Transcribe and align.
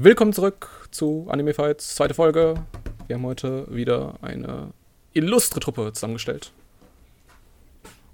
Willkommen 0.00 0.32
zurück 0.32 0.88
zu 0.92 1.26
Anime 1.28 1.54
Fights, 1.54 1.96
zweite 1.96 2.14
Folge. 2.14 2.54
Wir 3.08 3.16
haben 3.16 3.26
heute 3.26 3.66
wieder 3.68 4.14
eine 4.22 4.72
illustre 5.12 5.58
Truppe 5.58 5.92
zusammengestellt. 5.92 6.52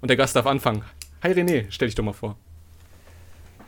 Und 0.01 0.09
der 0.09 0.17
Gast 0.17 0.35
darf 0.35 0.47
anfangen. 0.47 0.81
Hi 1.21 1.31
René, 1.31 1.65
stell 1.69 1.87
dich 1.87 1.93
doch 1.93 2.03
mal 2.03 2.13
vor. 2.13 2.37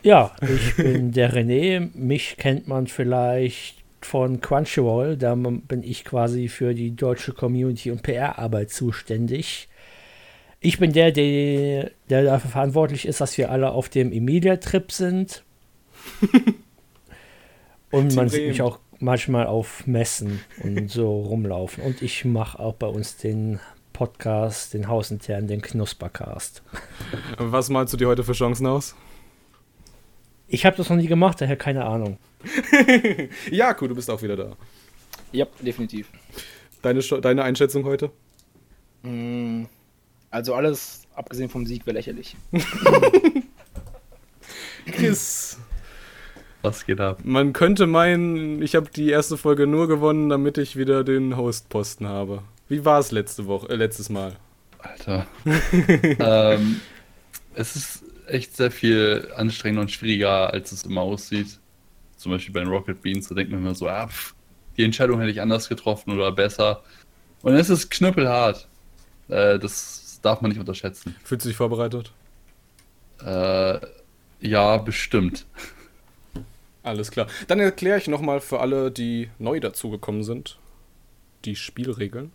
Ja, 0.02 0.34
ich 0.42 0.74
bin 0.82 1.12
der 1.12 1.32
René. 1.32 1.90
Mich 1.94 2.36
kennt 2.38 2.66
man 2.66 2.88
vielleicht 2.88 3.84
von 4.00 4.40
Crunchyroll. 4.40 5.16
Da 5.16 5.36
bin 5.36 5.84
ich 5.84 6.04
quasi 6.04 6.48
für 6.48 6.74
die 6.74 6.96
deutsche 6.96 7.32
Community 7.32 7.92
und 7.92 8.02
PR-Arbeit 8.02 8.70
zuständig. 8.70 9.68
Ich 10.58 10.80
bin 10.80 10.92
der, 10.92 11.12
der, 11.12 11.92
der 12.10 12.24
dafür 12.24 12.50
verantwortlich 12.50 13.06
ist, 13.06 13.20
dass 13.20 13.38
wir 13.38 13.52
alle 13.52 13.70
auf 13.70 13.88
dem 13.88 14.10
Emilia-Trip 14.10 14.90
sind. 14.90 15.44
und 17.90 18.14
man 18.14 18.28
sieht 18.28 18.48
mich 18.48 18.62
auch 18.62 18.78
manchmal 19.00 19.46
auf 19.46 19.86
Messen 19.86 20.40
und 20.62 20.90
so 20.90 21.20
rumlaufen. 21.22 21.84
Und 21.84 22.02
ich 22.02 22.24
mache 22.24 22.58
auch 22.58 22.74
bei 22.74 22.86
uns 22.86 23.16
den 23.16 23.60
Podcast, 23.92 24.74
den 24.74 24.88
hausinternen, 24.88 25.48
den 25.48 25.62
Knuspercast. 25.62 26.62
Was 27.38 27.68
malst 27.68 27.92
du 27.92 27.96
dir 27.96 28.08
heute 28.08 28.24
für 28.24 28.32
Chancen 28.32 28.66
aus? 28.66 28.94
Ich 30.46 30.64
habe 30.64 30.76
das 30.76 30.88
noch 30.88 30.96
nie 30.96 31.06
gemacht, 31.06 31.40
daher 31.40 31.56
keine 31.56 31.84
Ahnung. 31.84 32.18
ja, 33.50 33.76
cool, 33.80 33.88
du 33.88 33.94
bist 33.94 34.10
auch 34.10 34.22
wieder 34.22 34.36
da. 34.36 34.56
Ja, 35.32 35.46
definitiv. 35.60 36.08
Deine, 36.80 37.00
deine 37.00 37.42
Einschätzung 37.42 37.84
heute? 37.84 38.10
Mm, 39.02 39.64
also 40.30 40.54
alles, 40.54 41.02
abgesehen 41.14 41.50
vom 41.50 41.66
Sieg, 41.66 41.86
wäre 41.86 41.96
lächerlich. 41.96 42.36
Chris. 44.86 45.58
Was 46.68 46.84
geht 46.84 47.00
ab? 47.00 47.20
Man 47.24 47.54
könnte 47.54 47.86
meinen, 47.86 48.60
ich 48.60 48.74
habe 48.74 48.90
die 48.94 49.08
erste 49.08 49.38
Folge 49.38 49.66
nur 49.66 49.88
gewonnen, 49.88 50.28
damit 50.28 50.58
ich 50.58 50.76
wieder 50.76 51.02
den 51.02 51.38
Hostposten 51.38 52.06
habe. 52.06 52.42
Wie 52.68 52.84
war 52.84 52.98
es 52.98 53.10
letzte 53.10 53.46
Woche, 53.46 53.70
äh, 53.70 53.74
letztes 53.76 54.10
Mal? 54.10 54.36
Alter. 54.78 55.26
ähm, 56.18 56.82
es 57.54 57.74
ist 57.74 58.04
echt 58.26 58.54
sehr 58.54 58.70
viel 58.70 59.28
anstrengender 59.34 59.80
und 59.80 59.90
schwieriger, 59.90 60.52
als 60.52 60.72
es 60.72 60.82
immer 60.82 61.00
aussieht. 61.00 61.58
Zum 62.18 62.32
Beispiel 62.32 62.52
bei 62.52 62.60
den 62.60 62.68
Rocket 62.68 63.00
Beans, 63.00 63.28
da 63.28 63.34
denkt 63.34 63.50
man 63.50 63.60
immer 63.60 63.74
so, 63.74 63.88
ah, 63.88 64.06
pff, 64.06 64.34
die 64.76 64.84
Entscheidung 64.84 65.20
hätte 65.20 65.30
ich 65.30 65.40
anders 65.40 65.70
getroffen 65.70 66.12
oder 66.12 66.32
besser. 66.32 66.82
Und 67.40 67.54
es 67.54 67.70
ist 67.70 67.90
knüppelhart. 67.90 68.68
Äh, 69.28 69.58
das 69.58 70.20
darf 70.20 70.42
man 70.42 70.50
nicht 70.50 70.60
unterschätzen. 70.60 71.16
Fühlst 71.24 71.46
du 71.46 71.48
dich 71.48 71.56
vorbereitet? 71.56 72.12
Äh, 73.24 73.78
ja, 74.42 74.76
bestimmt. 74.76 75.46
Alles 76.88 77.10
klar. 77.10 77.26
Dann 77.48 77.60
erkläre 77.60 77.98
ich 77.98 78.08
nochmal 78.08 78.40
für 78.40 78.60
alle, 78.60 78.90
die 78.90 79.28
neu 79.38 79.60
dazugekommen 79.60 80.22
sind, 80.24 80.58
die 81.44 81.54
Spielregeln. 81.54 82.32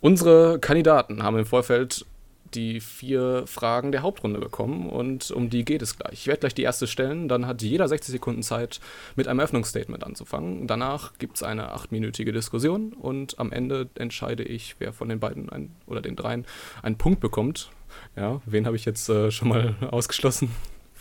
Unsere 0.00 0.58
Kandidaten 0.58 1.22
haben 1.22 1.38
im 1.38 1.44
Vorfeld 1.44 2.06
die 2.54 2.80
vier 2.80 3.44
Fragen 3.46 3.92
der 3.92 4.02
Hauptrunde 4.02 4.40
bekommen 4.40 4.88
und 4.88 5.30
um 5.30 5.50
die 5.50 5.66
geht 5.66 5.82
es 5.82 5.98
gleich. 5.98 6.12
Ich 6.14 6.26
werde 6.26 6.40
gleich 6.40 6.54
die 6.54 6.62
erste 6.62 6.86
stellen, 6.86 7.28
dann 7.28 7.46
hat 7.46 7.60
jeder 7.62 7.88
60 7.88 8.12
Sekunden 8.12 8.42
Zeit, 8.42 8.80
mit 9.16 9.28
einem 9.28 9.40
Öffnungsstatement 9.40 10.04
anzufangen. 10.04 10.66
Danach 10.66 11.12
gibt 11.18 11.36
es 11.36 11.42
eine 11.42 11.72
achtminütige 11.72 12.32
Diskussion 12.32 12.94
und 12.94 13.38
am 13.38 13.52
Ende 13.52 13.88
entscheide 13.96 14.44
ich, 14.44 14.76
wer 14.78 14.94
von 14.94 15.10
den 15.10 15.20
beiden 15.20 15.50
ein, 15.50 15.74
oder 15.86 16.00
den 16.00 16.16
dreien 16.16 16.46
einen 16.82 16.96
Punkt 16.96 17.20
bekommt. 17.20 17.70
Ja, 18.16 18.40
wen 18.46 18.64
habe 18.64 18.76
ich 18.76 18.86
jetzt 18.86 19.08
äh, 19.10 19.30
schon 19.30 19.48
mal 19.48 19.74
ausgeschlossen 19.90 20.50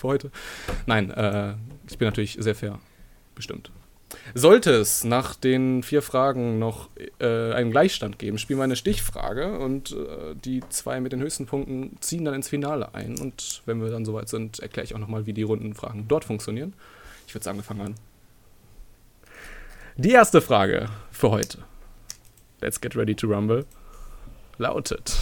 für 0.02 0.08
heute? 0.08 0.32
Nein, 0.86 1.12
äh, 1.12 1.54
ich 1.90 1.98
bin 1.98 2.08
natürlich 2.08 2.38
sehr 2.40 2.56
fair, 2.56 2.80
bestimmt. 3.36 3.72
Sollte 4.34 4.72
es 4.72 5.04
nach 5.06 5.36
den 5.36 5.84
vier 5.84 6.02
Fragen 6.02 6.60
noch 6.60 6.90
äh, 7.20 7.54
einen 7.54 7.72
Gleichstand 7.72 8.20
geben, 8.20 8.38
spielen 8.38 8.60
wir 8.60 8.66
eine 8.66 8.76
Stichfrage 8.76 9.58
und 9.58 9.94
äh, 9.94 10.36
die 10.36 10.62
zwei 10.70 11.00
mit 11.00 11.14
den 11.14 11.22
höchsten 11.22 11.46
Punkten 11.46 11.98
ziehen 12.02 12.26
dann 12.26 12.34
ins 12.34 12.50
Finale 12.50 12.94
ein. 12.94 13.18
Und 13.20 13.62
wenn 13.66 13.82
wir 13.82 13.90
dann 13.90 14.04
soweit 14.04 14.28
sind, 14.28 14.60
erkläre 14.60 14.84
ich 14.84 14.96
auch 14.96 15.00
nochmal, 15.00 15.26
wie 15.26 15.34
die 15.34 15.44
Rundenfragen 15.44 16.08
dort 16.10 16.26
funktionieren. 16.26 16.74
Ich 17.28 17.34
würde 17.34 17.44
sagen, 17.44 17.58
wir 17.58 17.64
fangen 17.64 17.82
an. 17.82 17.96
Die 19.96 20.12
erste 20.12 20.42
Frage 20.42 20.90
für 21.12 21.32
heute. 21.32 21.60
Let's 22.60 22.82
get 22.82 22.96
ready 22.96 23.16
to 23.16 23.28
rumble. 23.28 23.66
Lautet: 24.58 25.16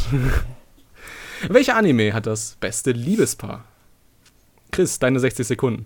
Welcher 1.47 1.75
Anime 1.75 2.13
hat 2.13 2.25
das 2.25 2.57
beste 2.59 2.91
Liebespaar? 2.91 3.68
Chris, 4.71 4.99
deine 4.99 5.19
60 5.19 5.47
Sekunden. 5.47 5.85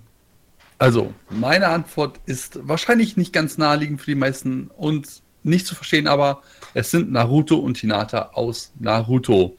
Also, 0.80 1.14
meine 1.30 1.68
Antwort 1.68 2.20
ist 2.26 2.60
wahrscheinlich 2.68 3.16
nicht 3.16 3.32
ganz 3.32 3.58
naheliegend 3.58 4.02
für 4.02 4.12
die 4.12 4.16
meisten 4.16 4.70
und 4.76 5.22
nicht 5.44 5.68
zu 5.68 5.76
verstehen, 5.76 6.08
aber 6.08 6.42
es 6.74 6.92
sind 6.92 7.12
Naruto 7.12 7.58
und 7.58 7.78
Hinata 7.78 8.32
aus 8.34 8.74
Naruto. 8.80 9.58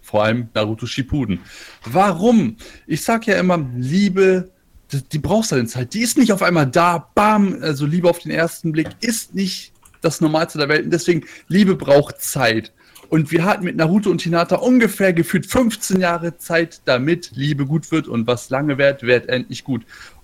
Vor 0.00 0.24
allem 0.24 0.48
Naruto 0.54 0.86
Shippuden. 0.86 1.40
Warum? 1.84 2.56
Ich 2.86 3.02
sag 3.02 3.26
ja 3.26 3.38
immer, 3.38 3.58
Liebe, 3.74 4.50
die, 4.92 5.02
die 5.02 5.18
brauchst 5.18 5.52
du 5.52 5.56
in 5.56 5.66
Zeit. 5.66 5.94
Die 5.94 6.00
ist 6.00 6.18
nicht 6.18 6.32
auf 6.32 6.42
einmal 6.42 6.66
da, 6.66 7.10
bam, 7.14 7.58
also 7.62 7.86
Liebe 7.86 8.08
auf 8.08 8.18
den 8.18 8.30
ersten 8.30 8.72
Blick 8.72 8.88
ist 9.00 9.34
nicht 9.34 9.72
das 10.02 10.20
Normalste 10.20 10.58
der 10.58 10.68
Welt. 10.68 10.84
Und 10.84 10.90
deswegen, 10.90 11.24
Liebe 11.48 11.74
braucht 11.74 12.20
Zeit. 12.20 12.72
Und 13.14 13.30
wir 13.30 13.44
hatten 13.44 13.62
mit 13.62 13.76
Naruto 13.76 14.10
und 14.10 14.22
Hinata 14.22 14.56
ungefähr 14.56 15.12
gefühlt 15.12 15.46
15 15.46 16.00
Jahre 16.00 16.36
Zeit, 16.36 16.80
damit 16.84 17.30
Liebe 17.36 17.64
gut 17.64 17.92
wird. 17.92 18.08
Und 18.08 18.26
was 18.26 18.50
lange 18.50 18.76
wird, 18.76 19.04
wird 19.04 19.28
endlich 19.28 19.62
gut. 19.62 19.82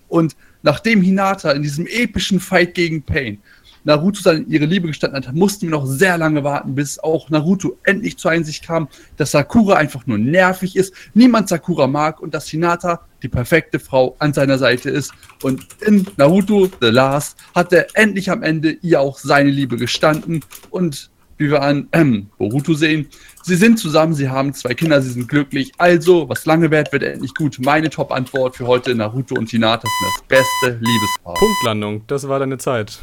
Und 0.09 0.35
nachdem 0.63 1.01
Hinata 1.01 1.53
in 1.53 1.63
diesem 1.63 1.87
epischen 1.87 2.41
Fight 2.41 2.75
gegen 2.75 3.05
Pain 3.05 3.39
Naruto 3.85 4.21
seine, 4.21 4.41
ihre 4.41 4.65
Liebe 4.65 4.89
gestanden 4.89 5.25
hat, 5.25 5.33
mussten 5.37 5.69
wir 5.69 5.71
noch 5.71 5.87
sehr 5.87 6.19
lange 6.19 6.43
warten, 6.43 6.75
bis 6.75 6.99
auch 6.99 7.31
Naruto 7.31 7.79
endlich 7.85 8.19
zur 8.19 8.33
Einsicht 8.33 8.67
kam, 8.67 8.89
dass 9.17 9.31
Sakura 9.31 9.77
einfach 9.77 10.09
nur 10.09 10.19
nervig 10.19 10.75
ist, 10.75 10.93
niemand 11.15 11.49
Sakura 11.49 11.87
mag 11.87 12.19
und 12.19 12.35
dass 12.35 12.49
Hinata 12.49 13.07
die 13.23 13.29
perfekte 13.29 13.79
Frau 13.79 14.17
an 14.19 14.33
seiner 14.33 14.59
Seite 14.59 14.91
ist. 14.91 15.13
Und 15.45 15.65
in 15.81 16.09
Naruto 16.17 16.69
The 16.81 16.89
Last 16.89 17.39
hat 17.55 17.73
er 17.73 17.87
endlich 17.95 18.33
am 18.33 18.43
Ende 18.43 18.73
ihr 18.83 19.01
auch 19.01 19.17
seine 19.17 19.51
Liebe 19.51 19.77
gestanden 19.77 20.45
und 20.71 21.09
wie 21.41 21.51
wir 21.51 21.63
an 21.63 21.89
ähm, 21.93 22.29
Boruto 22.37 22.75
sehen. 22.75 23.09
Sie 23.43 23.57
sind 23.57 23.79
zusammen, 23.79 24.13
sie 24.13 24.29
haben 24.29 24.53
zwei 24.53 24.75
Kinder, 24.75 25.01
sie 25.01 25.09
sind 25.09 25.27
glücklich. 25.27 25.73
Also, 25.79 26.29
was 26.29 26.45
lange 26.45 26.71
währt, 26.71 26.93
wird 26.93 27.03
endlich 27.03 27.35
gut. 27.35 27.59
Meine 27.59 27.89
Top-Antwort 27.89 28.57
für 28.57 28.67
heute: 28.67 28.95
Naruto 28.95 29.37
und 29.37 29.49
Hinata 29.49 29.89
sind 29.89 30.11
das 30.15 30.23
beste 30.29 30.79
Liebespaar. 30.85 31.35
Punktlandung, 31.35 32.07
das 32.07 32.29
war 32.29 32.39
deine 32.39 32.59
Zeit. 32.59 32.99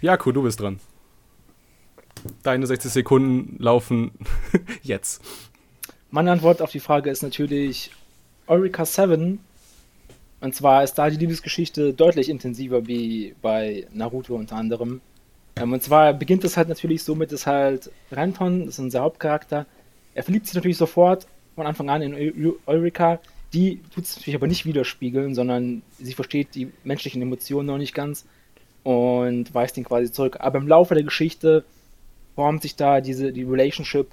Jaku, 0.00 0.30
du 0.30 0.42
bist 0.42 0.60
dran. 0.60 0.78
Deine 2.44 2.68
60 2.68 2.92
Sekunden 2.92 3.56
laufen 3.58 4.12
jetzt. 4.82 5.20
Meine 6.10 6.30
Antwort 6.30 6.62
auf 6.62 6.70
die 6.70 6.80
Frage 6.80 7.10
ist 7.10 7.24
natürlich 7.24 7.90
Eureka 8.46 8.84
7. 8.84 9.40
Und 10.40 10.54
zwar 10.54 10.84
ist 10.84 10.94
da 10.94 11.10
die 11.10 11.16
Liebesgeschichte 11.16 11.94
deutlich 11.94 12.28
intensiver 12.28 12.86
wie 12.86 13.34
bei 13.42 13.88
Naruto 13.92 14.36
unter 14.36 14.54
anderem. 14.54 15.00
Ähm, 15.58 15.72
und 15.72 15.82
zwar 15.82 16.12
beginnt 16.12 16.44
es 16.44 16.56
halt 16.56 16.68
natürlich 16.68 17.02
so 17.02 17.14
mit, 17.14 17.32
dass 17.32 17.46
halt 17.46 17.90
Renton, 18.12 18.66
das 18.66 18.74
ist 18.74 18.78
unser 18.80 19.00
Hauptcharakter, 19.00 19.66
er 20.14 20.22
verliebt 20.22 20.46
sich 20.46 20.54
natürlich 20.54 20.76
sofort 20.76 21.26
von 21.54 21.66
Anfang 21.66 21.90
an 21.90 22.02
in 22.02 22.54
Eureka. 22.66 23.20
Die 23.52 23.80
tut 23.94 24.04
es 24.04 24.16
natürlich 24.16 24.34
aber 24.34 24.46
nicht 24.46 24.66
widerspiegeln, 24.66 25.34
sondern 25.34 25.82
sie 25.98 26.14
versteht 26.14 26.54
die 26.54 26.72
menschlichen 26.84 27.22
Emotionen 27.22 27.66
noch 27.66 27.78
nicht 27.78 27.94
ganz 27.94 28.24
und 28.82 29.54
weist 29.54 29.76
ihn 29.76 29.84
quasi 29.84 30.10
zurück. 30.10 30.38
Aber 30.40 30.58
im 30.58 30.68
Laufe 30.68 30.94
der 30.94 31.04
Geschichte 31.04 31.64
formt 32.34 32.62
sich 32.62 32.76
da 32.76 33.00
diese 33.00 33.32
die 33.32 33.44
Relationship 33.44 34.08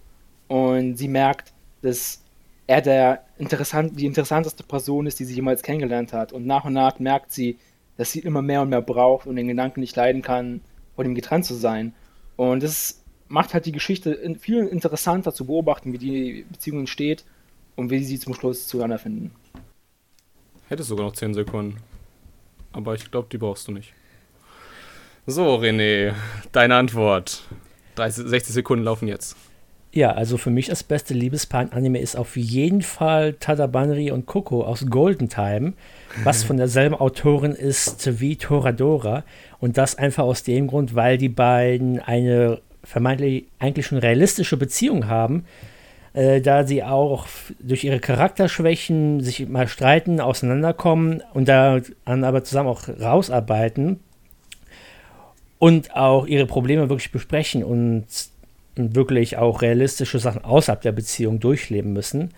und 0.48 0.98
sie 0.98 1.08
merkt, 1.08 1.52
dass 1.82 2.22
er 2.68 2.82
der 2.82 3.26
interessant, 3.38 4.00
die 4.00 4.06
interessanteste 4.06 4.64
Person 4.64 5.06
ist, 5.06 5.20
die 5.20 5.26
sie 5.26 5.36
jemals 5.36 5.64
kennengelernt 5.64 6.14
hat. 6.14 6.32
Und 6.32 6.46
nach 6.46 6.66
und 6.66 6.74
nach 6.74 7.00
merkt 7.00 7.32
sie, 7.32 7.58
dass 7.98 8.12
sie 8.12 8.20
immer 8.20 8.42
mehr 8.42 8.62
und 8.62 8.70
mehr 8.70 8.82
braucht 8.82 9.28
und 9.28 9.36
den 9.36 9.48
Gedanken 9.48 9.82
nicht 9.82 9.96
leiden 9.96 10.22
kann, 10.22 10.62
von 10.96 11.06
ihm 11.06 11.16
getrennt 11.16 11.46
zu 11.46 11.54
sein. 11.54 11.94
Und 12.36 12.64
das 12.64 13.04
macht 13.28 13.54
halt 13.54 13.66
die 13.66 13.72
Geschichte 13.72 14.20
viel 14.40 14.68
interessanter 14.68 15.34
zu 15.34 15.46
beobachten, 15.46 15.94
wie 15.94 15.98
die 15.98 16.46
Beziehung 16.52 16.80
entsteht 16.80 17.26
und 17.76 17.90
wie 17.90 18.04
sie 18.04 18.20
zum 18.20 18.34
Schluss 18.34 18.68
zueinander 18.68 19.00
finden. 19.00 19.32
Hättest 20.68 20.90
sogar 20.90 21.06
noch 21.06 21.14
10 21.14 21.34
Sekunden. 21.34 21.78
Aber 22.72 22.96
ich 22.96 23.12
glaube, 23.12 23.28
die 23.32 23.38
brauchst 23.38 23.68
du 23.68 23.72
nicht. 23.72 23.94
So, 25.26 25.56
René, 25.56 26.14
deine 26.52 26.76
Antwort. 26.76 27.44
30, 27.96 28.28
60 28.28 28.54
Sekunden 28.54 28.84
laufen 28.84 29.08
jetzt. 29.08 29.36
Ja, 29.96 30.12
also 30.12 30.38
für 30.38 30.50
mich 30.50 30.68
das 30.68 30.82
beste 30.82 31.14
Liebespaar 31.14 31.62
in 31.62 31.72
Anime 31.72 32.00
ist 32.00 32.16
auf 32.16 32.36
jeden 32.36 32.82
Fall 32.82 33.34
Tadabanri 33.34 34.10
und 34.10 34.26
Coco 34.26 34.64
aus 34.64 34.88
Golden 34.90 35.30
Time, 35.30 35.74
was 36.24 36.44
von 36.44 36.58
derselben 36.58 36.96
Autorin 36.96 37.52
ist 37.52 38.20
wie 38.20 38.36
Toradora. 38.36 39.24
Und 39.60 39.78
das 39.78 39.96
einfach 39.96 40.24
aus 40.24 40.42
dem 40.42 40.66
Grund, 40.66 40.96
weil 40.96 41.20
die 41.20 41.30
beiden 41.30 42.00
eine 42.00 42.60
vermeintlich 42.84 43.46
eigentlich 43.60 43.86
schon 43.86 44.00
realistische 44.00 44.58
Beziehung 44.58 45.08
haben. 45.08 45.46
äh, 46.14 46.42
da 46.42 46.66
sie 46.66 46.84
auch 46.84 47.28
durch 47.60 47.84
ihre 47.84 48.00
Charakterschwächen 48.00 49.22
sich 49.22 49.48
mal 49.48 49.68
streiten, 49.68 50.20
auseinanderkommen 50.22 51.22
und 51.34 51.48
da 51.48 51.82
dann 52.06 52.24
aber 52.24 52.44
zusammen 52.44 52.70
auch 52.70 52.88
rausarbeiten 52.88 54.00
und 55.60 55.96
auch 55.96 56.28
ihre 56.28 56.46
Probleme 56.46 56.90
wirklich 56.90 57.12
besprechen 57.12 57.64
und 57.64 58.06
wirklich 58.76 59.38
auch 59.38 59.62
realistische 59.62 60.20
Sachen 60.20 60.44
außerhalb 60.44 60.82
der 60.82 60.92
Beziehung 60.92 61.40
durchleben 61.40 61.94
müssen 61.94 62.32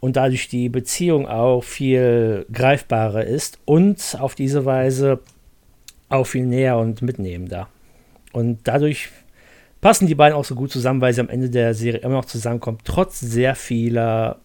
und 0.00 0.16
dadurch 0.16 0.48
die 0.48 0.68
Beziehung 0.68 1.28
auch 1.28 1.62
viel 1.62 2.46
greifbarer 2.52 3.24
ist 3.24 3.58
und 3.64 4.16
auf 4.18 4.34
diese 4.34 4.64
Weise 4.64 5.20
auch 6.08 6.24
viel 6.24 6.46
näher 6.46 6.76
und 6.78 7.02
mitnehmender. 7.02 7.68
Und 8.32 8.60
dadurch 8.64 9.10
passen 9.80 10.06
die 10.06 10.14
beiden 10.14 10.36
auch 10.36 10.44
so 10.44 10.54
gut 10.54 10.72
zusammen, 10.72 11.00
weil 11.00 11.12
sie 11.12 11.20
am 11.20 11.28
Ende 11.28 11.50
der 11.50 11.74
Serie 11.74 12.00
immer 12.00 12.14
noch 12.14 12.24
zusammenkommen, 12.24 12.78
trotz 12.84 13.20
sehr 13.20 13.54
vieler 13.54 14.38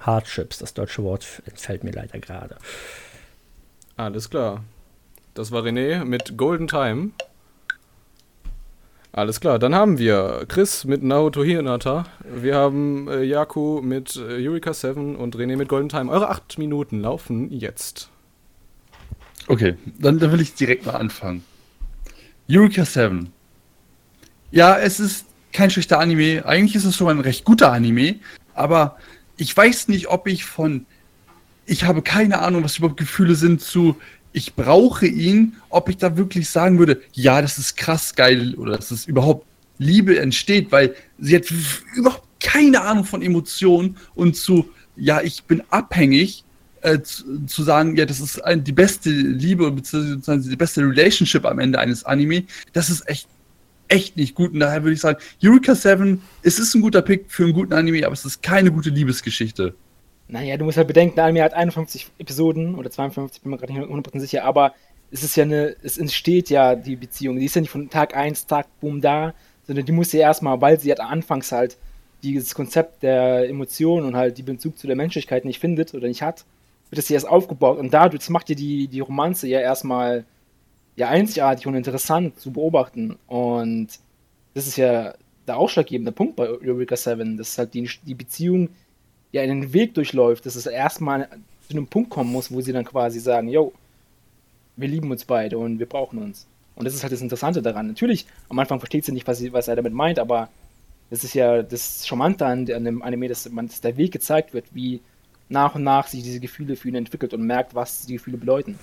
Hardships. 0.00 0.58
Das 0.58 0.74
deutsche 0.74 1.02
Wort 1.02 1.42
entfällt 1.46 1.84
mir 1.84 1.92
leider 1.92 2.18
gerade. 2.18 2.56
Alles 3.96 4.30
klar. 4.30 4.64
Das 5.34 5.50
war 5.50 5.62
René 5.62 6.04
mit 6.04 6.36
Golden 6.36 6.68
Time. 6.68 7.10
Alles 9.16 9.38
klar, 9.38 9.60
dann 9.60 9.76
haben 9.76 9.98
wir 9.98 10.44
Chris 10.48 10.84
mit 10.84 11.04
Naoto 11.04 11.44
Hinata, 11.44 12.04
wir 12.24 12.56
haben 12.56 13.06
äh, 13.06 13.22
Yaku 13.22 13.80
mit 13.80 14.16
äh, 14.16 14.44
Eureka 14.44 14.74
7 14.74 15.14
und 15.14 15.36
René 15.36 15.56
mit 15.56 15.68
Golden 15.68 15.88
Time. 15.88 16.10
Eure 16.10 16.30
acht 16.30 16.58
Minuten 16.58 17.00
laufen 17.00 17.52
jetzt. 17.52 18.10
Okay, 19.46 19.76
dann, 20.00 20.18
dann 20.18 20.32
will 20.32 20.40
ich 20.40 20.54
direkt 20.54 20.86
mal 20.86 20.96
anfangen. 20.96 21.44
Eureka 22.50 22.84
7. 22.84 23.32
Ja, 24.50 24.76
es 24.76 24.98
ist 24.98 25.26
kein 25.52 25.70
schlechter 25.70 26.00
Anime. 26.00 26.44
Eigentlich 26.44 26.74
ist 26.74 26.84
es 26.84 26.96
schon 26.96 27.08
ein 27.08 27.20
recht 27.20 27.44
guter 27.44 27.70
Anime, 27.70 28.16
aber 28.52 28.96
ich 29.36 29.56
weiß 29.56 29.86
nicht, 29.86 30.08
ob 30.08 30.26
ich 30.26 30.44
von 30.44 30.86
ich 31.66 31.84
habe 31.84 32.02
keine 32.02 32.40
Ahnung, 32.40 32.64
was 32.64 32.78
überhaupt 32.78 32.98
Gefühle 32.98 33.34
sind 33.34 33.60
zu 33.60 33.96
ich 34.34 34.54
brauche 34.54 35.06
ihn, 35.06 35.54
ob 35.70 35.88
ich 35.88 35.96
da 35.96 36.16
wirklich 36.16 36.50
sagen 36.50 36.78
würde, 36.80 37.00
ja, 37.12 37.40
das 37.40 37.56
ist 37.56 37.76
krass 37.76 38.14
geil 38.16 38.56
oder 38.56 38.76
dass 38.76 38.90
es 38.90 39.06
überhaupt 39.06 39.46
Liebe 39.78 40.18
entsteht, 40.18 40.72
weil 40.72 40.94
sie 41.18 41.36
hat 41.36 41.44
überhaupt 41.94 42.26
keine 42.40 42.82
Ahnung 42.82 43.04
von 43.04 43.22
Emotionen 43.22 43.96
und 44.16 44.36
zu, 44.36 44.68
ja, 44.96 45.22
ich 45.22 45.44
bin 45.44 45.62
abhängig, 45.70 46.44
äh, 46.82 47.00
zu, 47.00 47.46
zu, 47.46 47.62
sagen, 47.62 47.96
ja, 47.96 48.06
das 48.06 48.20
ist 48.20 48.44
ein, 48.44 48.64
die 48.64 48.72
beste 48.72 49.08
Liebe 49.08 49.70
beziehungsweise 49.70 50.50
die 50.50 50.56
beste 50.56 50.82
Relationship 50.82 51.46
am 51.46 51.60
Ende 51.60 51.78
eines 51.78 52.04
Anime, 52.04 52.42
das 52.72 52.90
ist 52.90 53.08
echt, 53.08 53.28
echt 53.86 54.16
nicht 54.16 54.34
gut. 54.34 54.52
Und 54.52 54.60
daher 54.60 54.82
würde 54.82 54.94
ich 54.94 55.00
sagen, 55.00 55.18
Eureka 55.42 55.76
7, 55.76 56.20
es 56.42 56.58
ist 56.58 56.74
ein 56.74 56.82
guter 56.82 57.02
Pick 57.02 57.26
für 57.28 57.44
einen 57.44 57.52
guten 57.52 57.72
Anime, 57.72 58.04
aber 58.04 58.14
es 58.14 58.24
ist 58.24 58.42
keine 58.42 58.72
gute 58.72 58.90
Liebesgeschichte. 58.90 59.76
Naja, 60.28 60.56
du 60.56 60.64
musst 60.64 60.78
halt 60.78 60.88
bedenken, 60.88 61.20
Anime 61.20 61.42
hat 61.42 61.54
51 61.54 62.08
Episoden 62.18 62.76
oder 62.76 62.90
52, 62.90 63.42
bin 63.42 63.50
mir 63.50 63.58
gerade 63.58 63.72
nicht 63.72 63.82
100% 63.82 64.20
sicher, 64.20 64.44
aber 64.44 64.74
es 65.10 65.22
ist 65.22 65.36
ja 65.36 65.44
eine, 65.44 65.76
es 65.82 65.98
entsteht 65.98 66.50
ja 66.50 66.74
die 66.74 66.96
Beziehung. 66.96 67.38
Die 67.38 67.44
ist 67.44 67.54
ja 67.54 67.60
nicht 67.60 67.70
von 67.70 67.90
Tag 67.90 68.16
1, 68.16 68.46
Tag 68.46 68.66
boom 68.80 69.00
da, 69.00 69.34
sondern 69.66 69.84
die 69.84 69.92
muss 69.92 70.12
ja 70.12 70.20
erstmal, 70.20 70.60
weil 70.60 70.80
sie 70.80 70.90
hat 70.90 71.00
anfangs 71.00 71.52
halt 71.52 71.76
dieses 72.22 72.54
Konzept 72.54 73.02
der 73.02 73.48
Emotionen 73.48 74.06
und 74.06 74.16
halt 74.16 74.38
die 74.38 74.42
Bezug 74.42 74.78
zu 74.78 74.86
der 74.86 74.96
Menschlichkeit 74.96 75.44
nicht 75.44 75.60
findet 75.60 75.94
oder 75.94 76.08
nicht 76.08 76.22
hat, 76.22 76.44
wird 76.90 76.98
es 76.98 77.08
ja 77.08 77.14
erst 77.14 77.28
aufgebaut 77.28 77.78
und 77.78 77.92
dadurch 77.92 78.28
macht 78.30 78.50
ihr 78.50 78.56
die, 78.56 78.88
die 78.88 79.00
Romanze 79.00 79.46
ja 79.46 79.60
erstmal 79.60 80.24
ja 80.96 81.08
einzigartig 81.08 81.66
und 81.66 81.74
interessant 81.74 82.40
zu 82.40 82.52
beobachten 82.52 83.16
und 83.26 83.88
das 84.54 84.66
ist 84.66 84.76
ja 84.76 85.14
der 85.46 85.58
ausschlaggebende 85.58 86.12
Punkt 86.12 86.36
bei 86.36 86.48
Eureka 86.48 86.96
7, 86.96 87.36
das 87.36 87.50
ist 87.50 87.58
halt 87.58 87.74
die, 87.74 87.88
die 88.06 88.14
Beziehung, 88.14 88.70
ja 89.34 89.42
einen 89.42 89.72
Weg 89.72 89.94
durchläuft, 89.94 90.46
dass 90.46 90.54
es 90.54 90.66
erstmal 90.66 91.28
zu 91.66 91.76
einem 91.76 91.88
Punkt 91.88 92.10
kommen 92.10 92.30
muss, 92.30 92.52
wo 92.52 92.60
sie 92.60 92.72
dann 92.72 92.84
quasi 92.84 93.18
sagen, 93.18 93.48
yo, 93.48 93.72
wir 94.76 94.88
lieben 94.88 95.10
uns 95.10 95.24
beide 95.24 95.58
und 95.58 95.80
wir 95.80 95.86
brauchen 95.86 96.20
uns. 96.20 96.46
Und 96.76 96.84
das 96.84 96.94
ist 96.94 97.02
halt 97.02 97.12
das 97.12 97.20
Interessante 97.20 97.60
daran. 97.60 97.88
Natürlich, 97.88 98.26
am 98.48 98.58
Anfang 98.60 98.78
versteht 98.78 99.04
sie 99.04 99.12
nicht, 99.12 99.26
was, 99.26 99.38
sie, 99.38 99.52
was 99.52 99.66
er 99.66 99.76
damit 99.76 99.92
meint, 99.92 100.20
aber 100.20 100.48
das 101.10 101.24
ist 101.24 101.34
ja 101.34 101.62
das 101.62 102.06
Charmante 102.06 102.46
an, 102.46 102.66
dem 102.66 103.02
Anime, 103.02 103.28
dass, 103.28 103.48
man, 103.50 103.66
dass 103.66 103.80
der 103.80 103.96
Weg 103.96 104.12
gezeigt 104.12 104.54
wird, 104.54 104.66
wie 104.72 105.00
nach 105.48 105.74
und 105.74 105.82
nach 105.82 106.06
sich 106.06 106.22
diese 106.22 106.40
Gefühle 106.40 106.76
für 106.76 106.88
ihn 106.88 106.94
entwickelt 106.94 107.34
und 107.34 107.42
merkt, 107.42 107.74
was 107.74 108.06
die 108.06 108.14
Gefühle 108.14 108.38
bedeuten. 108.38 108.78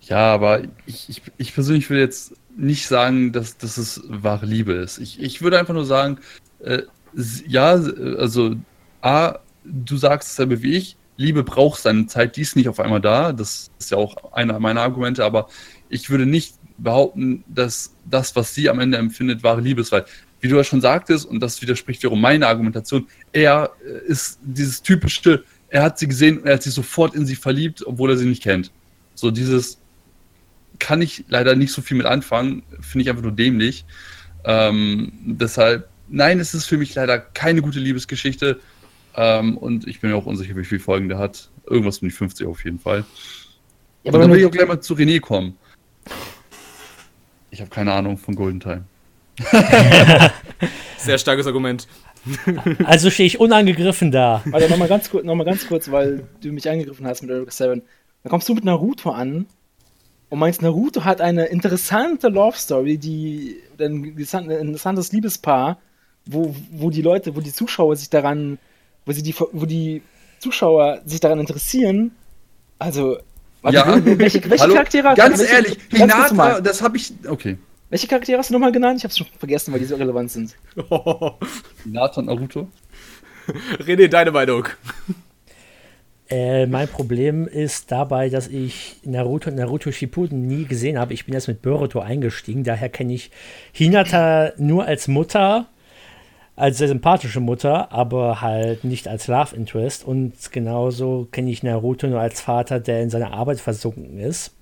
Ja, 0.00 0.32
aber 0.32 0.62
ich, 0.86 1.10
ich, 1.10 1.22
ich 1.36 1.54
persönlich 1.54 1.90
will 1.90 1.98
jetzt 1.98 2.32
nicht 2.56 2.86
sagen, 2.86 3.32
dass, 3.32 3.58
dass 3.58 3.76
es 3.76 4.02
wahre 4.06 4.46
Liebe 4.46 4.72
ist. 4.72 4.98
Ich, 4.98 5.20
ich 5.20 5.42
würde 5.42 5.58
einfach 5.58 5.74
nur 5.74 5.84
sagen, 5.84 6.18
äh, 6.60 6.82
ja, 7.46 7.72
also 7.72 8.56
A, 9.02 9.38
du 9.64 9.96
sagst 9.96 10.30
dasselbe 10.30 10.62
wie 10.62 10.76
ich, 10.76 10.96
Liebe 11.16 11.44
braucht 11.44 11.82
seine 11.82 12.06
Zeit, 12.06 12.36
die 12.36 12.40
ist 12.40 12.56
nicht 12.56 12.68
auf 12.68 12.80
einmal 12.80 13.00
da. 13.00 13.32
Das 13.32 13.70
ist 13.78 13.90
ja 13.90 13.98
auch 13.98 14.32
einer 14.32 14.58
meiner 14.58 14.80
Argumente, 14.80 15.22
aber 15.24 15.48
ich 15.90 16.08
würde 16.08 16.24
nicht 16.24 16.54
behaupten, 16.78 17.44
dass 17.46 17.94
das, 18.06 18.34
was 18.36 18.54
sie 18.54 18.70
am 18.70 18.80
Ende 18.80 18.96
empfindet, 18.96 19.42
wahre 19.42 19.60
Liebe 19.60 19.82
ist, 19.82 19.92
weil, 19.92 20.06
wie 20.40 20.48
du 20.48 20.56
ja 20.56 20.64
schon 20.64 20.80
sagtest, 20.80 21.26
und 21.26 21.40
das 21.40 21.60
widerspricht 21.60 22.02
wiederum 22.02 22.22
meiner 22.22 22.48
Argumentation, 22.48 23.06
er 23.32 23.70
ist 24.06 24.38
dieses 24.42 24.80
typische, 24.80 25.44
er 25.68 25.82
hat 25.82 25.98
sie 25.98 26.08
gesehen, 26.08 26.46
er 26.46 26.54
hat 26.54 26.62
sich 26.62 26.72
sofort 26.72 27.14
in 27.14 27.26
sie 27.26 27.36
verliebt, 27.36 27.86
obwohl 27.86 28.10
er 28.10 28.16
sie 28.16 28.24
nicht 28.24 28.42
kennt. 28.42 28.72
So 29.14 29.30
dieses 29.30 29.78
kann 30.78 31.02
ich 31.02 31.26
leider 31.28 31.54
nicht 31.54 31.72
so 31.72 31.82
viel 31.82 31.98
mit 31.98 32.06
anfangen, 32.06 32.62
finde 32.80 33.02
ich 33.02 33.10
einfach 33.10 33.22
nur 33.22 33.32
dämlich. 33.32 33.84
Ähm, 34.44 35.12
deshalb 35.26 35.90
nein, 36.10 36.40
es 36.40 36.54
ist 36.54 36.66
für 36.66 36.76
mich 36.76 36.94
leider 36.94 37.18
keine 37.18 37.62
gute 37.62 37.78
Liebesgeschichte. 37.78 38.60
Ähm, 39.22 39.58
und 39.58 39.86
ich 39.86 40.00
bin 40.00 40.10
mir 40.10 40.16
auch 40.16 40.24
unsicher, 40.24 40.56
wie 40.56 40.64
viele 40.64 40.80
Folgen 40.80 41.10
der 41.10 41.18
hat. 41.18 41.50
Irgendwas 41.66 41.98
um 41.98 42.08
die 42.08 42.14
50 42.14 42.46
auf 42.46 42.64
jeden 42.64 42.78
Fall. 42.78 43.04
Ja, 44.02 44.12
aber 44.12 44.18
dann 44.18 44.32
will 44.32 44.38
ich 44.38 44.46
auch 44.46 44.50
gleich 44.50 44.66
mal 44.66 44.80
zu 44.80 44.94
René 44.94 45.20
kommen. 45.20 45.58
Ich 47.50 47.60
habe 47.60 47.68
keine 47.68 47.92
Ahnung 47.92 48.16
von 48.16 48.34
Golden 48.34 48.60
Time. 48.60 48.84
Sehr 50.96 51.18
starkes 51.18 51.46
Argument. 51.46 51.86
Also 52.84 53.10
stehe 53.10 53.26
ich 53.26 53.38
unangegriffen 53.38 54.10
da. 54.10 54.40
Warte, 54.46 54.70
nochmal 54.70 54.88
ganz, 54.88 55.12
noch 55.12 55.44
ganz 55.44 55.68
kurz, 55.68 55.90
weil 55.90 56.26
du 56.40 56.50
mich 56.50 56.70
angegriffen 56.70 57.06
hast 57.06 57.20
mit 57.20 57.30
Eureka 57.30 57.50
7. 57.50 57.82
Dann 58.22 58.30
kommst 58.30 58.48
du 58.48 58.54
mit 58.54 58.64
Naruto 58.64 59.10
an 59.10 59.44
und 60.30 60.38
meinst, 60.38 60.62
Naruto 60.62 61.04
hat 61.04 61.20
eine 61.20 61.46
interessante 61.46 62.28
Love 62.28 62.56
Story, 62.56 62.96
die 62.96 63.58
ein 63.78 64.16
interessantes 64.16 65.12
Liebespaar, 65.12 65.78
wo, 66.24 66.54
wo 66.70 66.88
die 66.88 67.02
Leute, 67.02 67.36
wo 67.36 67.40
die 67.40 67.52
Zuschauer 67.52 67.96
sich 67.96 68.08
daran, 68.08 68.58
wo 69.06 69.12
sie 69.12 69.22
die, 69.22 69.34
wo 69.52 69.66
die 69.66 70.02
Zuschauer 70.38 71.02
sich 71.04 71.20
daran 71.20 71.40
interessieren, 71.40 72.12
also 72.78 73.18
warte, 73.62 73.76
ja. 73.76 74.18
welche, 74.18 74.42
welche 74.48 74.62
Hallo? 74.62 74.74
Charaktere 74.74 75.14
Ganz 75.14 75.38
welche, 75.38 75.52
ehrlich, 75.52 75.78
ganz 75.90 76.12
Hinata, 76.30 76.60
das 76.60 76.82
habe 76.82 76.96
ich. 76.96 77.12
Okay. 77.28 77.58
Welche 77.90 78.06
Charaktere 78.06 78.38
hast 78.38 78.50
du 78.50 78.54
nochmal 78.54 78.72
genannt? 78.72 78.98
Ich 78.98 79.04
habe 79.04 79.10
es 79.10 79.18
schon 79.18 79.26
vergessen, 79.38 79.72
weil 79.72 79.80
die 79.80 79.86
so 79.86 79.96
relevant 79.96 80.30
sind. 80.30 80.54
Hinata 81.84 82.20
und 82.20 82.26
Naruto. 82.26 82.68
René, 83.80 84.08
deine 84.08 84.30
Meinung. 84.30 84.68
Äh, 86.30 86.66
mein 86.66 86.86
Problem 86.86 87.48
ist 87.48 87.90
dabei, 87.90 88.28
dass 88.28 88.46
ich 88.46 89.00
Naruto 89.02 89.50
und 89.50 89.56
Naruto 89.56 89.90
Shippuden 89.90 90.46
nie 90.46 90.64
gesehen 90.64 90.98
habe. 90.98 91.12
Ich 91.12 91.24
bin 91.24 91.34
jetzt 91.34 91.48
mit 91.48 91.60
Boruto 91.60 91.98
eingestiegen, 91.98 92.62
daher 92.62 92.88
kenne 92.88 93.14
ich 93.14 93.32
Hinata 93.72 94.52
nur 94.56 94.84
als 94.84 95.08
Mutter 95.08 95.66
als 96.60 96.78
sehr 96.78 96.88
sympathische 96.88 97.40
Mutter, 97.40 97.90
aber 97.90 98.40
halt 98.40 98.84
nicht 98.84 99.08
als 99.08 99.26
Love 99.26 99.56
Interest. 99.56 100.04
Und 100.04 100.52
genauso 100.52 101.26
kenne 101.32 101.50
ich 101.50 101.62
Naruto 101.62 102.06
nur 102.06 102.20
als 102.20 102.40
Vater, 102.40 102.80
der 102.80 103.02
in 103.02 103.10
seiner 103.10 103.32
Arbeit 103.32 103.60
versunken 103.60 104.18
ist. 104.18 104.52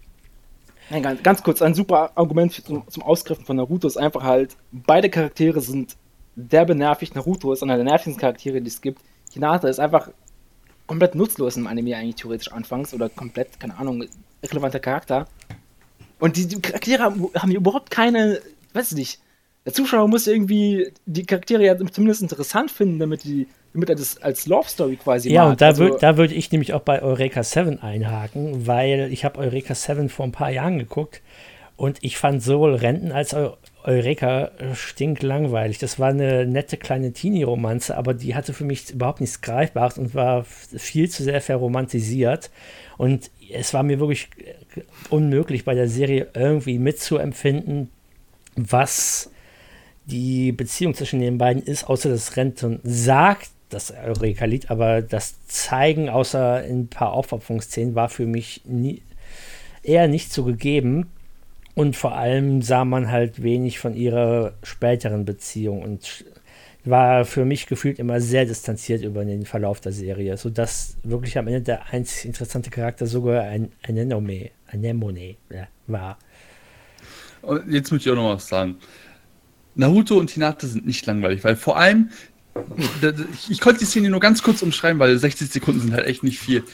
Nein, 0.91 1.03
ganz, 1.03 1.23
ganz 1.23 1.43
kurz, 1.43 1.61
ein 1.61 1.75
super 1.75 2.13
Argument 2.15 2.53
zum, 2.53 2.89
zum 2.89 3.03
Ausgriffen 3.03 3.45
von 3.45 3.57
Naruto 3.57 3.87
ist 3.87 3.99
einfach 3.99 4.23
halt, 4.23 4.57
beide 4.73 5.11
Charaktere 5.11 5.61
sind 5.61 5.97
derbe 6.37 6.75
nervig. 6.75 7.15
Naruto 7.15 7.53
ist 7.53 7.63
einer 7.63 7.77
der 7.77 7.85
nervigsten 7.85 8.17
Charaktere, 8.17 8.61
die 8.63 8.69
es 8.69 8.81
gibt. 8.81 9.03
Hinata 9.33 9.69
ist 9.69 9.81
einfach 9.81 10.11
komplett 10.87 11.15
nutzlos 11.15 11.57
im 11.57 11.67
Anime 11.67 11.97
eigentlich 11.97 12.17
theoretisch 12.17 12.51
anfangs 12.53 12.95
oder 12.95 13.09
komplett, 13.09 13.61
keine 13.61 13.77
Ahnung, 13.77 14.05
irrelevanter 14.41 14.81
Charakter. 14.81 15.27
Und 16.21 16.37
die, 16.37 16.47
die 16.47 16.61
Charaktere 16.61 17.03
haben, 17.03 17.29
haben 17.35 17.51
überhaupt 17.51 17.91
keine, 17.91 18.41
weiß 18.73 18.93
ich 18.93 18.97
nicht, 18.97 19.21
der 19.65 19.73
Zuschauer 19.75 20.09
muss 20.09 20.27
irgendwie 20.27 20.93
die 21.07 21.27
Charaktere 21.27 21.65
ja 21.65 21.77
zumindest 21.77 22.23
interessant 22.23 22.71
finden, 22.71 22.99
damit, 22.99 23.25
die, 23.25 23.47
damit 23.73 23.89
er 23.91 23.97
das 23.97 24.21
als 24.23 24.47
Love 24.47 24.69
Story 24.69 24.97
quasi 24.97 25.31
Ja, 25.31 25.43
macht. 25.43 25.53
und 25.53 25.61
da 25.61 25.67
also, 25.67 25.85
würde 25.85 26.17
würd 26.17 26.33
ich 26.33 26.51
nämlich 26.53 26.73
auch 26.73 26.81
bei 26.81 27.03
Eureka 27.03 27.43
7 27.43 27.81
einhaken, 27.81 28.67
weil 28.67 29.13
ich 29.13 29.25
habe 29.25 29.39
Eureka 29.39 29.75
7 29.75 30.09
vor 30.09 30.27
ein 30.27 30.33
paar 30.33 30.51
Jahren 30.51 30.79
geguckt 30.79 31.21
und 31.77 31.99
ich 32.01 32.19
fand 32.19 32.43
sowohl 32.43 32.75
Renten 32.75 33.13
als 33.13 33.35
auch 33.35 33.57
Eureka 33.85 34.51
stinklangweilig. 34.75 35.79
Das 35.79 35.99
war 35.99 36.09
eine 36.09 36.45
nette 36.45 36.77
kleine 36.77 37.13
Teenie-Romanze, 37.13 37.97
aber 37.97 38.15
die 38.15 38.35
hatte 38.35 38.53
für 38.53 38.65
mich 38.65 38.91
überhaupt 38.91 39.21
nichts 39.21 39.41
Greifbares 39.41 39.97
und 39.97 40.15
war 40.15 40.45
viel 40.45 41.09
zu 41.09 41.23
sehr 41.23 41.41
verromantisiert. 41.41 42.51
Und 42.97 43.31
es 43.53 43.73
war 43.75 43.83
mir 43.83 44.01
wirklich 44.01 44.29
unmöglich, 45.09 45.65
bei 45.65 45.75
der 45.75 45.89
Serie 45.89 46.29
irgendwie 46.35 46.79
mitzuempfinden, 46.79 47.91
was 48.57 49.31
die 50.11 50.53
Beziehung 50.53 50.95
zwischen 50.95 51.21
den 51.21 51.39
beiden 51.39 51.63
ist, 51.63 51.85
außer 51.85 52.09
dass 52.09 52.37
Renton 52.37 52.81
sagt, 52.83 53.51
dass 53.69 53.93
Eureka 53.93 54.47
liegt, 54.47 54.71
aber 54.71 55.03
das 55.03 55.47
Zeigen, 55.47 56.09
außer 56.09 56.65
in 56.65 56.81
ein 56.81 56.89
paar 56.89 57.13
Aufopferungsszenen, 57.13 57.95
war 57.95 58.09
für 58.09 58.27
mich 58.27 58.63
nie, 58.65 59.03
eher 59.83 60.09
nicht 60.09 60.33
so 60.33 60.45
gegeben. 60.45 61.11
Und 61.75 61.95
vor 61.95 62.17
allem 62.17 62.63
sah 62.63 62.85
man 62.85 63.11
halt 63.11 63.43
wenig 63.43 63.79
von 63.79 63.95
ihrer 63.95 64.55
späteren 64.65 65.25
Beziehung 65.25 65.83
und 65.83 66.25
war 66.85 67.25
für 67.25 67.45
mich 67.45 67.67
gefühlt 67.67 67.99
immer 67.99 68.21
sehr 68.21 68.47
distanziert 68.47 69.03
über 69.03 69.25
den 69.25 69.45
Verlauf 69.45 69.81
der 69.81 69.93
Serie, 69.93 70.37
sodass 70.37 70.97
wirklich 71.03 71.37
am 71.39 71.47
Ende 71.47 71.61
der 71.61 71.93
einzig 71.93 72.25
interessante 72.25 72.71
Charakter 72.71 73.07
sogar 73.07 73.43
ein 73.43 73.71
Anemone, 73.87 74.51
Anemone 74.73 75.37
ja, 75.51 75.69
war. 75.87 76.19
Und 77.43 77.71
jetzt 77.71 77.93
möchte 77.93 78.09
ich 78.09 78.13
auch 78.13 78.21
noch 78.21 78.35
was 78.35 78.49
sagen. 78.49 78.79
Naruto 79.79 80.19
und 80.19 80.31
Hinata 80.31 80.67
sind 80.67 80.87
nicht 80.87 81.07
langweilig, 81.07 81.45
weil 81.45 81.57
vor 81.57 81.79
allem, 81.79 82.11
ich 83.49 83.61
konnte 83.61 83.79
die 83.79 83.85
Szene 83.87 84.11
nur 84.11 84.21
ganz 84.21 84.43
kurz 84.43 84.61
umschreiben, 84.63 84.99
weil 84.99 85.17
60 85.17 85.51
Sekunden 85.51 85.81
sind 85.81 85.93
halt 85.93 86.07
echt 86.07 86.23
nicht 86.23 86.39
viel 86.39 86.65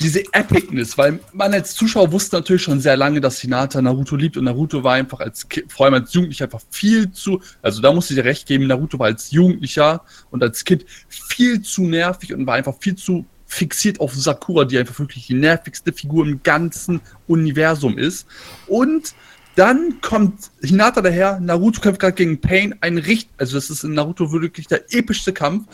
diese 0.00 0.24
Epicness, 0.32 0.98
weil 0.98 1.20
man 1.32 1.54
als 1.54 1.74
Zuschauer 1.74 2.10
wusste 2.12 2.36
natürlich 2.36 2.62
schon 2.62 2.80
sehr 2.80 2.96
lange, 2.96 3.20
dass 3.20 3.40
Hinata 3.40 3.80
Naruto 3.80 4.16
liebt 4.16 4.36
und 4.36 4.44
Naruto 4.44 4.82
war 4.82 4.94
einfach 4.94 5.20
als 5.20 5.48
kind, 5.48 5.72
vor 5.72 5.86
allem 5.86 5.94
als 5.94 6.12
Jugendlicher 6.12 6.46
einfach 6.46 6.62
viel 6.70 7.12
zu, 7.12 7.40
also 7.62 7.80
da 7.80 7.92
musste 7.92 8.14
ich 8.14 8.20
dir 8.20 8.24
recht 8.24 8.46
geben, 8.46 8.66
Naruto 8.66 8.98
war 8.98 9.06
als 9.06 9.30
Jugendlicher 9.30 10.02
und 10.30 10.42
als 10.42 10.64
Kind 10.64 10.84
viel 11.08 11.62
zu 11.62 11.82
nervig 11.82 12.34
und 12.34 12.46
war 12.46 12.54
einfach 12.54 12.74
viel 12.80 12.96
zu 12.96 13.24
fixiert 13.46 14.00
auf 14.00 14.12
Sakura, 14.14 14.64
die 14.64 14.78
einfach 14.78 14.98
wirklich 14.98 15.28
die 15.28 15.34
nervigste 15.34 15.92
Figur 15.92 16.26
im 16.26 16.42
ganzen 16.42 17.00
Universum 17.28 17.98
ist. 17.98 18.26
Und 18.66 19.14
dann 19.56 20.00
kommt 20.00 20.50
Hinata 20.62 21.00
daher, 21.00 21.40
Naruto 21.40 21.80
kämpft 21.80 22.00
gerade 22.00 22.14
gegen 22.14 22.40
Pain, 22.40 22.74
ein 22.80 22.98
Richt, 22.98 23.28
also 23.38 23.56
das 23.56 23.70
ist 23.70 23.84
in 23.84 23.94
Naruto 23.94 24.32
wirklich 24.32 24.66
der 24.66 24.84
epischste 24.92 25.32
Kampf 25.32 25.66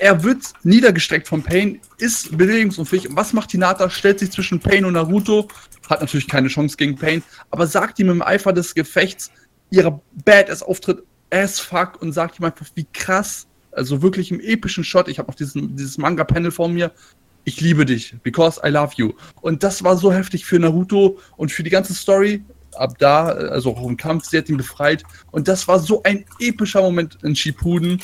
er 0.00 0.24
wird 0.24 0.54
niedergestreckt 0.62 1.28
von 1.28 1.42
Pain, 1.42 1.78
ist 1.98 2.36
bewegungsunfähig. 2.36 3.08
was 3.10 3.34
macht 3.34 3.50
Hinata? 3.50 3.90
Stellt 3.90 4.18
sich 4.18 4.30
zwischen 4.30 4.58
Pain 4.58 4.86
und 4.86 4.94
Naruto, 4.94 5.46
hat 5.90 6.00
natürlich 6.00 6.26
keine 6.26 6.48
Chance 6.48 6.78
gegen 6.78 6.96
Pain, 6.96 7.22
aber 7.50 7.66
sagt 7.66 7.98
ihm 7.98 8.08
im 8.08 8.22
Eifer 8.22 8.54
des 8.54 8.74
Gefechts 8.74 9.30
ihrer 9.68 10.00
Badass-Auftritt 10.24 11.02
as 11.30 11.60
fuck 11.60 12.00
und 12.00 12.12
sagt 12.12 12.38
ihm 12.38 12.46
einfach, 12.46 12.66
wie 12.74 12.86
krass, 12.94 13.46
also 13.72 14.00
wirklich 14.00 14.30
im 14.30 14.40
epischen 14.40 14.84
Shot, 14.84 15.06
ich 15.06 15.18
habe 15.18 15.28
noch 15.28 15.36
diesen, 15.36 15.76
dieses 15.76 15.98
Manga-Panel 15.98 16.50
vor 16.50 16.70
mir, 16.70 16.92
ich 17.44 17.60
liebe 17.60 17.84
dich, 17.84 18.14
because 18.22 18.58
I 18.64 18.70
love 18.70 18.94
you. 18.96 19.12
Und 19.42 19.62
das 19.62 19.84
war 19.84 19.98
so 19.98 20.10
heftig 20.10 20.46
für 20.46 20.58
Naruto 20.58 21.18
und 21.36 21.52
für 21.52 21.62
die 21.62 21.70
ganze 21.70 21.94
Story. 21.94 22.42
Ab 22.76 22.98
da, 22.98 23.26
also 23.26 23.76
auch 23.76 23.86
im 23.86 23.96
Kampf, 23.96 24.26
sie 24.26 24.38
hat 24.38 24.48
ihn 24.48 24.56
befreit. 24.56 25.02
Und 25.30 25.48
das 25.48 25.66
war 25.68 25.78
so 25.78 26.02
ein 26.02 26.24
epischer 26.38 26.82
Moment 26.82 27.18
in 27.22 27.34
Shippuden 27.34 28.00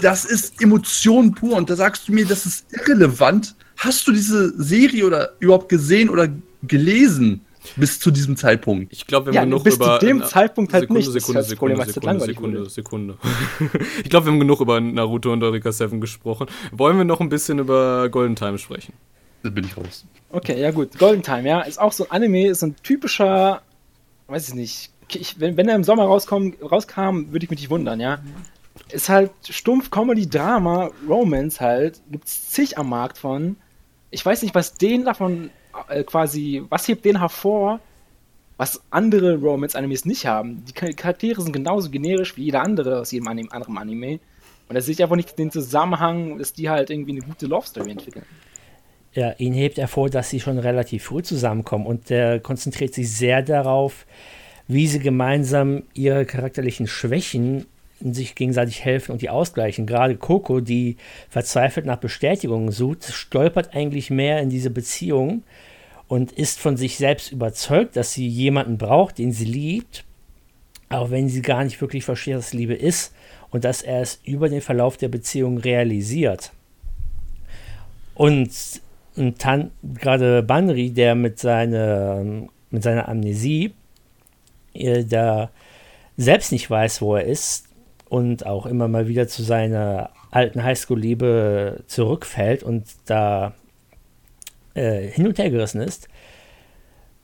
das 0.00 0.24
ist 0.24 0.60
Emotion 0.62 1.34
pur 1.34 1.56
und 1.56 1.70
da 1.70 1.76
sagst 1.76 2.08
du 2.08 2.12
mir, 2.12 2.26
das 2.26 2.46
ist 2.46 2.66
irrelevant. 2.72 3.54
Hast 3.76 4.06
du 4.06 4.12
diese 4.12 4.60
Serie 4.62 5.06
oder 5.06 5.32
überhaupt 5.38 5.68
gesehen 5.68 6.08
oder 6.08 6.28
gelesen 6.62 7.42
bis 7.76 8.00
zu 8.00 8.10
diesem 8.10 8.36
Zeitpunkt? 8.36 8.92
Ich 8.92 9.06
glaube, 9.06 9.26
wir 9.26 9.30
haben 9.30 9.34
ja, 9.34 9.44
genug 9.44 9.64
bis 9.64 9.76
über 9.76 9.98
zu 9.98 10.06
dem 10.06 10.24
Zeitpunkt 10.24 10.72
halt 10.72 10.82
Sekunde, 10.82 11.00
nicht. 11.00 11.12
Sekunde, 11.12 11.40
das 11.40 11.48
Sekunde, 11.48 11.74
Problem, 11.76 11.94
Sekunde, 11.94 12.24
Sekunde, 12.24 12.70
Sekunde, 12.70 13.18
Sekunde. 13.18 13.84
ich 14.02 14.10
glaube, 14.10 14.26
wir 14.26 14.32
haben 14.32 14.40
genug 14.40 14.60
über 14.60 14.80
Naruto 14.80 15.32
und 15.32 15.42
Eureka 15.42 15.72
7 15.72 16.00
gesprochen. 16.00 16.46
Wollen 16.72 16.96
wir 16.96 17.04
noch 17.04 17.20
ein 17.20 17.28
bisschen 17.28 17.58
über 17.58 18.08
Golden 18.08 18.36
Time 18.36 18.58
sprechen? 18.58 18.94
Da 19.46 19.50
bin 19.50 19.64
ich 19.64 19.76
raus. 19.76 20.04
Okay, 20.30 20.60
ja 20.60 20.70
gut. 20.70 20.98
Golden 20.98 21.22
Time, 21.22 21.48
ja, 21.48 21.60
ist 21.62 21.78
auch 21.78 21.92
so 21.92 22.04
ein 22.04 22.10
Anime, 22.10 22.48
ist 22.48 22.62
ein 22.62 22.76
typischer, 22.82 23.62
weiß 24.26 24.48
ich 24.48 24.54
nicht. 24.54 24.90
Ich, 25.08 25.38
wenn, 25.38 25.56
wenn 25.56 25.68
er 25.68 25.76
im 25.76 25.84
Sommer 25.84 26.04
rauskommen, 26.04 26.54
rauskam, 26.60 27.30
würde 27.30 27.44
ich 27.44 27.50
mich 27.50 27.60
nicht 27.60 27.70
wundern, 27.70 28.00
ja 28.00 28.18
ist 28.90 29.08
halt 29.08 29.32
stumpf 29.48 29.90
Comedy, 29.90 30.28
Drama, 30.28 30.90
Romance 31.08 31.60
halt. 31.60 32.00
Gibt 32.10 32.26
es 32.26 32.50
zig 32.50 32.78
am 32.78 32.88
Markt 32.88 33.18
von. 33.18 33.56
Ich 34.10 34.24
weiß 34.24 34.42
nicht, 34.42 34.54
was 34.54 34.74
den 34.74 35.04
davon 35.04 35.50
äh, 35.88 36.04
quasi, 36.04 36.64
was 36.68 36.86
hebt 36.88 37.04
den 37.04 37.18
hervor, 37.18 37.80
was 38.56 38.80
andere 38.90 39.36
Romance-Animes 39.36 40.04
nicht 40.04 40.26
haben. 40.26 40.64
Die 40.64 40.72
Charaktere 40.72 41.42
sind 41.42 41.52
genauso 41.52 41.90
generisch 41.90 42.36
wie 42.36 42.44
jeder 42.44 42.62
andere 42.62 43.00
aus 43.00 43.10
jedem 43.10 43.28
Anim 43.28 43.48
anderen 43.50 43.76
Anime. 43.76 44.20
Und 44.68 44.74
da 44.74 44.80
sehe 44.80 44.92
ich 44.92 45.02
einfach 45.02 45.16
nicht 45.16 45.38
den 45.38 45.50
Zusammenhang, 45.50 46.38
dass 46.38 46.52
die 46.52 46.70
halt 46.70 46.90
irgendwie 46.90 47.12
eine 47.12 47.20
gute 47.20 47.46
Love-Story 47.46 47.90
entwickeln. 47.90 48.24
Ja, 49.16 49.32
ihn 49.38 49.54
hebt 49.54 49.78
hervor, 49.78 50.10
dass 50.10 50.28
sie 50.28 50.40
schon 50.40 50.58
relativ 50.58 51.04
früh 51.04 51.22
zusammenkommen 51.22 51.86
und 51.86 52.10
der 52.10 52.38
konzentriert 52.38 52.92
sich 52.92 53.10
sehr 53.10 53.40
darauf, 53.40 54.04
wie 54.68 54.86
sie 54.86 54.98
gemeinsam 54.98 55.84
ihre 55.94 56.26
charakterlichen 56.26 56.86
Schwächen 56.86 57.64
sich 57.98 58.34
gegenseitig 58.34 58.84
helfen 58.84 59.12
und 59.12 59.22
die 59.22 59.30
ausgleichen. 59.30 59.86
Gerade 59.86 60.16
Coco, 60.16 60.60
die 60.60 60.98
verzweifelt 61.30 61.86
nach 61.86 61.96
Bestätigung 61.96 62.70
sucht, 62.70 63.04
stolpert 63.04 63.74
eigentlich 63.74 64.10
mehr 64.10 64.40
in 64.42 64.50
diese 64.50 64.68
Beziehung 64.68 65.44
und 66.08 66.32
ist 66.32 66.60
von 66.60 66.76
sich 66.76 66.98
selbst 66.98 67.32
überzeugt, 67.32 67.96
dass 67.96 68.12
sie 68.12 68.28
jemanden 68.28 68.76
braucht, 68.76 69.16
den 69.16 69.32
sie 69.32 69.46
liebt, 69.46 70.04
auch 70.90 71.10
wenn 71.10 71.30
sie 71.30 71.40
gar 71.40 71.64
nicht 71.64 71.80
wirklich 71.80 72.04
versteht, 72.04 72.36
was 72.36 72.52
Liebe 72.52 72.74
ist 72.74 73.14
und 73.50 73.64
dass 73.64 73.80
er 73.80 74.02
es 74.02 74.20
über 74.24 74.50
den 74.50 74.60
Verlauf 74.60 74.98
der 74.98 75.08
Beziehung 75.08 75.56
realisiert. 75.56 76.52
Und, 78.14 78.50
und 79.16 79.44
dann 79.44 79.70
gerade 79.82 80.42
Banri, 80.42 80.90
der 80.90 81.14
mit, 81.14 81.38
seine, 81.38 82.48
mit 82.70 82.82
seiner 82.82 83.08
Amnesie, 83.08 83.74
äh, 84.74 85.04
da 85.04 85.50
selbst 86.16 86.52
nicht 86.52 86.70
weiß, 86.70 87.02
wo 87.02 87.16
er 87.16 87.24
ist, 87.24 87.66
und 88.08 88.46
auch 88.46 88.66
immer 88.66 88.88
mal 88.88 89.08
wieder 89.08 89.28
zu 89.28 89.42
seiner 89.42 90.10
alten 90.30 90.62
Highschool-Liebe 90.62 91.84
zurückfällt 91.86 92.62
und 92.62 92.84
da 93.06 93.54
äh, 94.74 95.08
hin 95.08 95.26
und 95.26 95.38
her 95.38 95.50
gerissen 95.50 95.80
ist. 95.80 96.08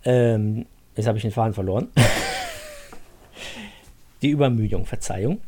Ähm, 0.05 0.67
jetzt 0.97 1.07
habe 1.07 1.19
ich 1.19 1.23
den 1.23 1.31
Faden 1.31 1.55
verloren. 1.55 1.89
Die 4.23 4.31
Übermüdung, 4.31 4.87
Verzeihung. 4.87 5.41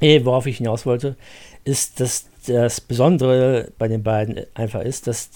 Äh, 0.00 0.24
worauf 0.24 0.46
ich 0.46 0.58
hinaus 0.58 0.86
wollte, 0.86 1.16
ist, 1.64 2.00
dass 2.00 2.28
das 2.46 2.80
Besondere 2.80 3.72
bei 3.78 3.88
den 3.88 4.02
beiden 4.02 4.44
einfach 4.54 4.82
ist, 4.82 5.06
dass 5.06 5.30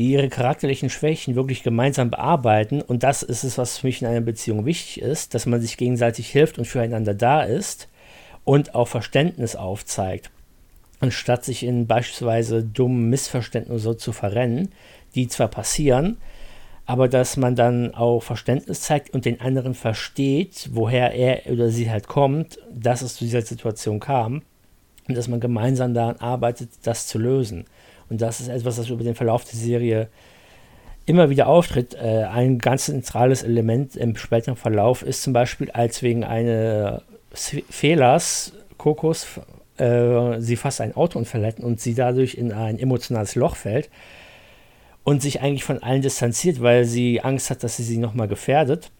die 0.00 0.12
ihre 0.12 0.30
charakterlichen 0.30 0.88
Schwächen 0.88 1.34
wirklich 1.34 1.62
gemeinsam 1.62 2.10
bearbeiten. 2.10 2.80
Und 2.80 3.02
das 3.02 3.22
ist 3.22 3.44
es, 3.44 3.58
was 3.58 3.76
für 3.76 3.86
mich 3.86 4.00
in 4.00 4.08
einer 4.08 4.22
Beziehung 4.22 4.64
wichtig 4.64 5.02
ist, 5.02 5.34
dass 5.34 5.44
man 5.44 5.60
sich 5.60 5.76
gegenseitig 5.76 6.30
hilft 6.30 6.58
und 6.58 6.64
füreinander 6.64 7.12
da 7.12 7.42
ist 7.42 7.86
und 8.44 8.74
auch 8.74 8.88
Verständnis 8.88 9.56
aufzeigt, 9.56 10.30
anstatt 11.00 11.44
sich 11.44 11.64
in 11.64 11.86
beispielsweise 11.86 12.64
dummen 12.64 13.10
Missverständnissen 13.10 13.78
so 13.78 13.92
zu 13.92 14.12
verrennen, 14.12 14.72
die 15.14 15.28
zwar 15.28 15.48
passieren, 15.48 16.16
aber 16.86 17.06
dass 17.06 17.36
man 17.36 17.54
dann 17.54 17.94
auch 17.94 18.22
Verständnis 18.22 18.80
zeigt 18.80 19.10
und 19.10 19.26
den 19.26 19.42
anderen 19.42 19.74
versteht, 19.74 20.70
woher 20.72 21.12
er 21.12 21.52
oder 21.52 21.68
sie 21.68 21.90
halt 21.90 22.08
kommt, 22.08 22.58
dass 22.72 23.02
es 23.02 23.16
zu 23.16 23.24
dieser 23.24 23.42
Situation 23.42 24.00
kam 24.00 24.40
und 25.08 25.14
dass 25.14 25.28
man 25.28 25.40
gemeinsam 25.40 25.92
daran 25.92 26.16
arbeitet, 26.16 26.70
das 26.84 27.06
zu 27.06 27.18
lösen. 27.18 27.66
Und 28.10 28.20
das 28.20 28.40
ist 28.40 28.48
etwas, 28.48 28.76
das 28.76 28.90
über 28.90 29.04
den 29.04 29.14
Verlauf 29.14 29.44
der 29.44 29.58
Serie 29.58 30.08
immer 31.06 31.30
wieder 31.30 31.46
auftritt. 31.46 31.94
Äh, 31.94 32.24
ein 32.24 32.58
ganz 32.58 32.86
zentrales 32.86 33.42
Element 33.42 33.96
im 33.96 34.16
späteren 34.16 34.56
Verlauf 34.56 35.02
ist 35.02 35.22
zum 35.22 35.32
Beispiel, 35.32 35.70
als 35.70 36.02
wegen 36.02 36.24
einer 36.24 37.02
Fehlers, 37.32 38.52
Kokos, 38.76 39.26
äh, 39.78 40.40
sie 40.40 40.56
fast 40.56 40.80
ein 40.80 40.94
Autounfall 40.96 41.44
hätten 41.44 41.62
und 41.62 41.80
sie 41.80 41.94
dadurch 41.94 42.34
in 42.34 42.52
ein 42.52 42.78
emotionales 42.78 43.34
Loch 43.36 43.56
fällt 43.56 43.88
und 45.04 45.22
sich 45.22 45.40
eigentlich 45.40 45.64
von 45.64 45.82
allen 45.82 46.02
distanziert, 46.02 46.60
weil 46.60 46.84
sie 46.84 47.20
Angst 47.20 47.50
hat, 47.50 47.62
dass 47.62 47.76
sie 47.76 47.84
sie 47.84 47.98
nochmal 47.98 48.28
gefährdet. 48.28 48.90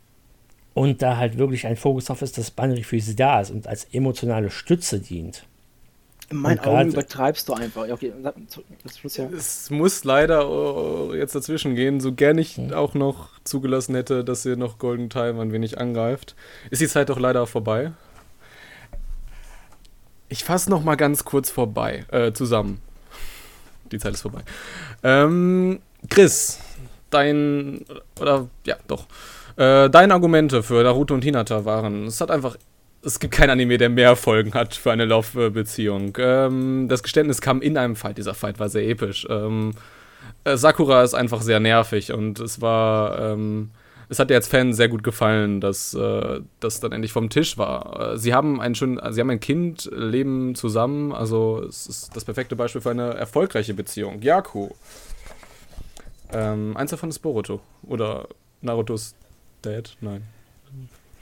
Und 0.73 1.02
da 1.02 1.17
halt 1.17 1.37
wirklich 1.37 1.67
ein 1.67 1.76
Fokus 1.76 2.05
drauf 2.05 2.23
ist, 2.23 2.38
dass 2.38 2.52
Banri 2.52 2.85
für 2.85 3.00
sie 3.00 3.17
da 3.17 3.40
ist 3.40 3.50
und 3.50 3.67
als 3.67 3.87
emotionale 3.93 4.50
Stütze 4.50 5.00
dient. 5.00 5.45
In 6.30 6.37
meinen 6.37 6.60
Augen 6.60 6.90
übertreibst 6.90 7.49
du 7.49 7.54
einfach. 7.54 7.88
Okay, 7.90 8.12
Schluss, 8.96 9.16
ja. 9.16 9.28
Es 9.37 9.68
muss 9.68 10.04
leider 10.04 10.49
oh, 10.49 11.12
jetzt 11.12 11.34
dazwischen 11.34 11.75
gehen, 11.75 12.00
so 12.00 12.12
gern 12.12 12.38
ich 12.38 12.56
mhm. 12.56 12.72
auch 12.72 12.94
noch 12.94 13.30
zugelassen 13.42 13.96
hätte, 13.96 14.22
dass 14.22 14.46
ihr 14.46 14.56
noch 14.56 14.78
Golden 14.78 15.10
Time 15.10 15.42
ein 15.42 15.52
wenig 15.52 15.78
angreift. 15.78 16.37
Ist 16.70 16.80
die 16.80 16.87
Zeit 16.87 17.08
doch 17.08 17.18
leider 17.18 17.49
vorbei. 17.49 17.92
Ich 20.28 20.44
fasse 20.44 20.70
noch 20.70 20.84
mal 20.84 20.94
ganz 20.94 21.25
kurz 21.25 21.50
vorbei, 21.50 22.06
äh, 22.12 22.32
zusammen. 22.32 22.80
Die 23.90 23.99
Zeit 23.99 24.14
ist 24.14 24.22
vorbei. 24.22 24.42
Ähm, 25.02 25.80
Chris, 26.08 26.60
dein, 27.10 27.84
oder, 28.20 28.49
ja, 28.64 28.76
doch. 28.87 29.06
Äh, 29.56 29.90
deine 29.90 30.14
Argumente 30.14 30.62
für 30.62 30.84
Naruto 30.84 31.12
und 31.12 31.25
Hinata 31.25 31.64
waren, 31.64 32.06
es 32.06 32.20
hat 32.20 32.30
einfach, 32.30 32.56
es 33.02 33.19
gibt 33.19 33.35
kein 33.35 33.50
Anime, 33.50 33.78
der 33.78 33.88
mehr 33.88 34.16
Folgen 34.16 34.54
hat 34.54 34.75
für 34.75 34.92
eine 34.92 35.04
Laufbeziehung. 35.04 36.16
Ähm, 36.19 36.88
das 36.88 37.02
Geständnis 37.02 37.40
kam 37.40 37.62
in 37.62 37.76
einem 37.76 37.97
Fight, 37.97 38.19
dieser 38.19 38.35
Fight 38.35 38.59
war 38.59 38.69
sehr 38.69 38.87
episch. 38.87 39.26
Ähm, 39.30 39.73
äh, 40.45 40.57
Sakura 40.57 41.02
ist 41.02 41.14
einfach 41.14 41.42
sehr 41.42 41.61
nervig 41.61 42.12
und 42.12 42.40
es 42.40 42.61
war, 42.61 43.19
ähm, 43.19 43.71
es 44.09 44.19
hat 44.19 44.28
dir 44.28 44.35
als 44.35 44.49
Fan 44.49 44.75
sehr 44.75 44.88
gut 44.88 45.02
gefallen, 45.02 45.61
dass 45.61 45.95
äh, 45.95 46.40
das 46.61 46.80
dann 46.80 46.92
endlich 46.92 47.12
vom 47.12 47.30
Tisch 47.30 47.57
war. 47.57 48.12
Äh, 48.12 48.19
sie 48.19 48.35
haben 48.35 48.61
ein 48.61 48.75
schön, 48.75 49.00
sie 49.11 49.21
haben 49.21 49.30
ein 49.30 49.40
Kind, 49.40 49.88
leben 49.92 50.54
zusammen, 50.54 51.12
also 51.12 51.64
es 51.66 51.87
ist 51.87 52.16
das 52.16 52.25
perfekte 52.25 52.57
Beispiel 52.57 52.83
für 52.83 52.90
eine 52.90 53.14
erfolgreiche 53.14 53.73
Beziehung. 53.73 54.21
Yaku. 54.21 54.71
Ähm, 56.33 56.76
eins 56.76 56.90
davon 56.90 57.09
ist 57.09 57.19
Boruto. 57.21 57.61
Oder 57.83 58.28
Narutos 58.61 59.14
Dad? 59.62 59.97
Nein. 60.00 60.23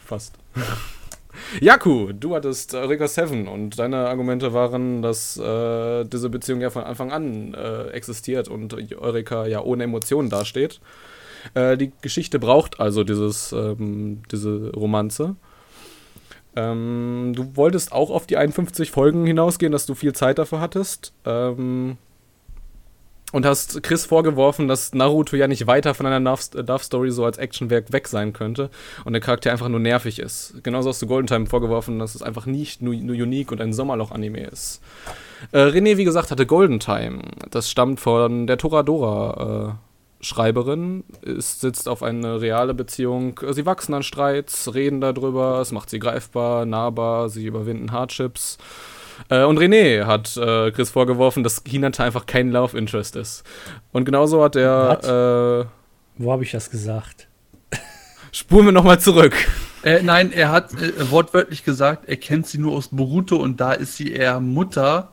Fast. 0.05 0.35
Yaku, 1.61 2.13
du 2.13 2.35
hattest 2.35 2.75
Eureka 2.75 3.09
7 3.09 3.49
und 3.49 3.79
deine 3.79 4.09
Argumente 4.09 4.53
waren, 4.53 5.03
dass 5.03 5.37
äh, 5.37 6.05
diese 6.05 6.31
Beziehung 6.31 6.61
ja 6.61 6.71
von 6.71 6.85
Anfang 6.85 7.11
an 7.11 7.55
äh, 7.55 7.89
existiert 7.89 8.49
und 8.49 8.75
Eureka 8.97 9.47
ja 9.47 9.63
ohne 9.63 9.85
Emotionen 9.85 10.31
dasteht. 10.31 10.81
Äh, 11.55 11.77
die 11.77 11.93
Geschichte 12.03 12.39
braucht 12.39 12.81
also 12.81 13.05
dieses, 13.05 13.53
ähm, 13.53 14.23
diese 14.31 14.73
Romanze. 14.75 15.37
Ähm, 16.57 17.33
du 17.35 17.57
wolltest 17.57 17.93
auch 17.93 18.11
auf 18.11 18.27
die 18.27 18.37
51 18.37 18.91
Folgen 18.91 19.27
hinausgehen, 19.27 19.73
dass 19.73 19.87
du 19.87 19.95
viel 19.95 20.13
Zeit 20.13 20.39
dafür 20.39 20.61
hattest. 20.61 21.13
Ähm, 21.25 21.97
und 23.33 23.45
hast 23.45 23.83
Chris 23.83 24.07
vorgeworfen, 24.07 24.69
dass 24.69 24.95
Naruto 24.95 25.37
ja 25.37 25.49
nicht 25.49 25.67
weiter 25.67 25.95
von 25.95 26.07
einer 26.07 26.21
Love-Story 26.21 27.11
so 27.11 27.25
als 27.25 27.39
Actionwerk 27.39 27.93
weg 27.93 28.09
sein 28.09 28.33
könnte 28.33 28.71
und 29.05 29.13
der 29.13 29.21
Charakter 29.21 29.53
einfach 29.53 29.69
nur 29.69 29.81
nervig 29.81 30.19
ist. 30.19 30.55
Genauso 30.63 30.89
hast 30.89 31.03
du 31.03 31.07
Golden 31.07 31.27
Time 31.27 31.47
vorgeworfen, 31.47 31.99
dass 31.99 32.15
es 32.15 32.23
einfach 32.23 32.47
nicht 32.47 32.81
nur, 32.81 32.95
nur 32.95 33.15
unique 33.15 33.53
und 33.53 33.61
ein 33.61 33.73
Sommerloch-Anime 33.73 34.47
ist. 34.47 34.81
Äh, 35.53 35.59
René, 35.59 35.97
wie 35.97 36.05
gesagt, 36.05 36.31
hatte 36.31 36.47
Golden 36.47 36.81
Time. 36.81 37.21
Das 37.51 37.71
stammt 37.71 38.01
von 38.01 38.47
der 38.47 38.59
Toradora. 38.59 39.77
Äh, 39.79 39.89
Schreiberin 40.21 41.05
ist, 41.23 41.61
sitzt 41.61 41.89
auf 41.89 42.03
eine 42.03 42.41
reale 42.41 42.75
Beziehung. 42.75 43.39
Sie 43.51 43.67
wachsen 43.67 43.95
an 43.95 44.03
Streits, 44.03 44.75
reden 44.75 45.01
darüber, 45.01 45.61
es 45.61 45.71
macht 45.71 45.91
sie 45.91 46.01
greifbar, 46.01 46.67
nahbar, 46.67 47.29
sie 47.29 47.47
überwinden 47.47 47.93
Hardships. 47.93 48.59
Äh, 49.29 49.45
und 49.45 49.59
René 49.59 50.05
hat 50.05 50.37
äh, 50.37 50.71
Chris 50.71 50.91
vorgeworfen, 50.91 51.43
dass 51.43 51.63
Hinata 51.67 52.05
einfach 52.05 52.27
kein 52.27 52.51
Love 52.51 52.77
Interest 52.77 53.17
ist. 53.17 53.45
Und 53.93 54.05
genauso 54.05 54.43
hat 54.43 54.57
er. 54.57 55.67
Äh, 56.19 56.23
Wo 56.23 56.33
habe 56.33 56.45
ich 56.45 56.51
das 56.51 56.71
gesagt? 56.71 57.29
Spuren 58.33 58.67
wir 58.67 58.73
nochmal 58.73 59.01
zurück. 59.01 59.35
Äh, 59.83 60.03
nein, 60.03 60.33
er 60.33 60.51
hat 60.51 60.75
äh, 60.75 61.11
wortwörtlich 61.11 61.65
gesagt, 61.65 62.09
er 62.09 62.17
kennt 62.17 62.47
sie 62.47 62.59
nur 62.59 62.73
aus 62.73 62.89
Boruto 62.89 63.37
und 63.37 63.61
da 63.61 63.73
ist 63.73 63.97
sie 63.97 64.13
eher 64.13 64.41
Mutter. 64.41 65.13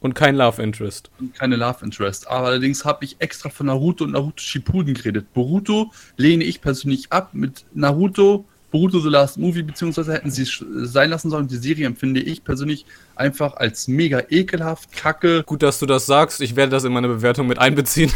Und 0.00 0.14
kein 0.14 0.36
Love 0.36 0.62
Interest. 0.62 1.10
Und 1.18 1.34
keine 1.34 1.56
Love 1.56 1.84
Interest. 1.84 2.28
Aber 2.28 2.48
allerdings 2.48 2.84
habe 2.84 3.04
ich 3.04 3.16
extra 3.18 3.48
von 3.48 3.66
Naruto 3.66 4.04
und 4.04 4.12
Naruto 4.12 4.38
Shippuden 4.38 4.94
geredet. 4.94 5.32
Boruto 5.32 5.92
lehne 6.16 6.44
ich 6.44 6.60
persönlich 6.60 7.12
ab. 7.12 7.30
Mit 7.32 7.64
Naruto 7.72 8.44
Boruto 8.76 9.00
The 9.00 9.08
Last 9.08 9.38
Movie, 9.38 9.62
beziehungsweise 9.62 10.12
hätten 10.12 10.30
sie 10.30 10.42
es 10.42 10.62
sein 10.92 11.08
lassen 11.08 11.30
sollen. 11.30 11.48
Die 11.48 11.56
Serie 11.56 11.86
empfinde 11.86 12.20
ich 12.20 12.44
persönlich 12.44 12.84
einfach 13.14 13.56
als 13.56 13.88
mega 13.88 14.22
ekelhaft, 14.28 14.92
kacke. 14.92 15.44
Gut, 15.44 15.62
dass 15.62 15.78
du 15.78 15.86
das 15.86 16.04
sagst. 16.04 16.42
Ich 16.42 16.56
werde 16.56 16.72
das 16.72 16.84
in 16.84 16.92
meine 16.92 17.08
Bewertung 17.08 17.46
mit 17.46 17.58
einbeziehen. 17.58 18.12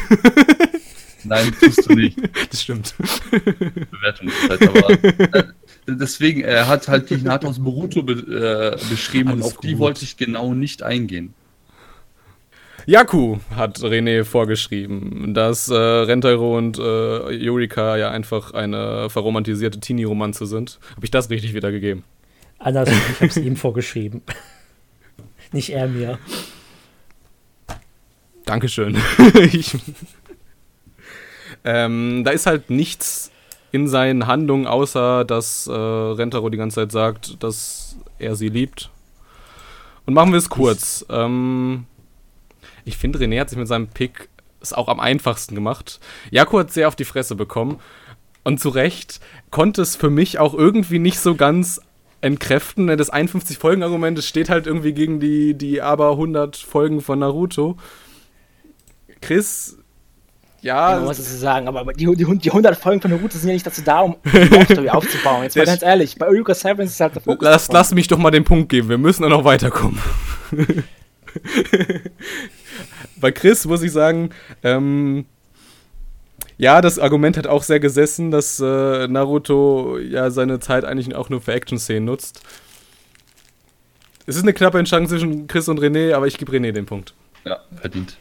Nein, 1.25 1.51
tust 1.59 1.89
du 1.89 1.95
nicht. 1.95 2.19
Das 2.51 2.61
stimmt. 2.61 2.95
Bewertung 3.31 4.29
ist 4.29 4.51
halt 4.51 4.69
aber. 4.69 4.91
Äh, 4.91 5.45
deswegen, 5.87 6.43
er 6.43 6.69
hat 6.69 6.89
halt 6.89 7.09
die 7.09 7.17
Hinata 7.17 7.49
aus 7.49 7.59
Boruto 7.59 8.03
be 8.03 8.13
äh, 8.13 8.91
beschrieben 8.91 9.31
Alles 9.31 9.41
und 9.41 9.47
auf 9.47 9.57
gut. 9.57 9.65
die 9.65 9.79
wollte 9.79 10.05
ich 10.05 10.19
genau 10.19 10.53
nicht 10.53 10.83
eingehen. 10.83 11.33
Yaku 12.91 13.39
hat 13.55 13.79
René 13.79 14.25
vorgeschrieben, 14.25 15.33
dass 15.33 15.69
äh, 15.69 15.77
Rentaro 15.77 16.59
und 16.59 16.77
äh, 16.77 17.31
Yurika 17.31 17.97
ja 17.97 18.11
einfach 18.11 18.53
eine 18.53 19.09
verromantisierte 19.09 19.79
Teenie-Romanze 19.79 20.45
sind. 20.47 20.81
Habe 20.97 21.05
ich 21.05 21.13
das 21.13 21.31
richtig 21.31 21.55
wiedergegeben? 21.55 22.03
Anders, 22.59 22.89
ich 22.89 23.17
habe 23.21 23.27
es 23.27 23.37
ihm 23.37 23.55
vorgeschrieben. 23.55 24.23
Nicht 25.53 25.71
er 25.71 25.87
mir. 25.87 26.19
Dankeschön. 28.45 28.99
ich, 29.53 29.77
ähm, 31.63 32.25
da 32.25 32.33
ist 32.33 32.47
halt 32.47 32.71
nichts 32.71 33.31
in 33.71 33.87
seinen 33.87 34.27
Handlungen, 34.27 34.67
außer 34.67 35.25
dass 35.25 35.69
äh, 35.69 35.73
Rentaro 35.73 36.49
die 36.49 36.59
ganze 36.59 36.75
Zeit 36.75 36.91
sagt, 36.91 37.41
dass 37.41 37.97
er 38.19 38.35
sie 38.35 38.49
liebt. 38.49 38.91
Und 40.07 40.15
machen 40.15 40.33
wir 40.33 40.39
es 40.39 40.49
kurz. 40.49 41.07
Ähm, 41.09 41.87
ich 42.85 42.97
finde, 42.97 43.19
René 43.19 43.41
hat 43.41 43.51
sich 43.51 43.59
mit 43.59 43.69
seinem 43.69 43.89
Pick 43.89 44.29
es 44.61 44.73
auch 44.73 44.89
am 44.89 45.01
einfachsten 45.01 45.55
gemacht. 45.55 46.01
Jako 46.31 46.59
hat 46.59 46.73
sehr 46.73 46.89
auf 46.89 46.97
die 46.97 47.05
Fresse 47.05 47.35
bekommen. 47.35 47.81
Und 48.43 48.61
zu 48.61 48.71
Recht 48.71 49.21
konnte 49.51 49.83
es 49.83 49.97
für 49.97 50.11
mich 50.11 50.39
auch 50.39 50.55
irgendwie 50.55 50.99
nicht 50.99 51.21
so 51.21 51.35
ganz 51.35 51.81
entkräften. 52.21 52.87
Das 52.87 53.13
51-Folgen-Argument 53.13 54.23
steht 54.23 54.49
halt 54.51 54.67
irgendwie 54.67 54.93
gegen 54.93 55.21
die, 55.21 55.55
die 55.55 55.83
aber 55.83 56.13
100 56.13 56.57
Folgen 56.57 57.01
von 57.01 57.19
Naruto. 57.19 57.77
Chris, 59.21 59.77
ja. 60.63 60.97
Genau, 60.97 61.09
was 61.09 61.19
ist 61.19 61.31
zu 61.31 61.39
sagen, 61.39 61.69
aber 61.69 61.93
die, 61.93 62.07
die, 62.15 62.39
die 62.39 62.51
100 62.51 62.77
Folgen 62.77 63.01
von 63.01 63.11
Naruto 63.11 63.37
sind 63.37 63.49
ja 63.49 63.55
nicht 63.55 63.67
dazu 63.67 63.83
da, 63.83 64.01
um 64.01 64.17
die 64.25 64.65
Story 64.65 64.89
aufzubauen. 64.91 65.43
Jetzt 65.43 65.57
mal 65.57 65.67
ganz 65.67 65.83
ehrlich, 65.83 66.17
bei 66.17 66.27
Eureka 66.27 66.55
7 66.55 66.81
ist 66.81 66.93
es 66.93 67.01
halt 67.01 67.15
der 67.15 67.23
Fokus. 67.23 67.43
Lass, 67.43 67.69
lass 67.73 67.95
mich 67.95 68.09
doch 68.09 68.19
mal 68.19 68.31
den 68.31 68.45
Punkt 68.45 68.69
geben, 68.69 68.89
wir 68.89 68.99
müssen 68.99 69.23
dann 69.23 69.33
noch 69.33 69.45
weiterkommen. 69.45 69.99
Bei 73.21 73.33
Chris 73.33 73.67
muss 73.67 73.83
ich 73.83 73.93
sagen, 73.93 74.31
ähm, 74.63 75.27
ja, 76.59 76.81
das 76.81 76.99
Argument 76.99 77.37
hat 77.37 77.47
auch 77.47 77.63
sehr 77.63 77.81
gesessen, 77.81 78.31
dass 78.31 78.61
äh, 78.61 79.09
Naruto 79.09 79.99
ja 79.99 80.31
seine 80.31 80.61
Zeit 80.61 80.85
eigentlich 80.85 81.15
auch 81.15 81.31
nur 81.31 81.41
für 81.41 81.53
Action-Szenen 81.53 82.05
nutzt. 82.05 82.43
Es 84.27 84.37
ist 84.37 84.43
eine 84.43 84.53
knappe 84.53 84.79
Entscheidung 84.79 85.09
zwischen 85.09 85.47
Chris 85.47 85.69
und 85.69 85.81
René, 85.81 86.15
aber 86.15 86.27
ich 86.27 86.39
gebe 86.39 86.53
René 86.53 86.73
den 86.73 86.87
Punkt. 86.87 87.15
Ja, 87.45 87.61
verdient. 87.81 88.17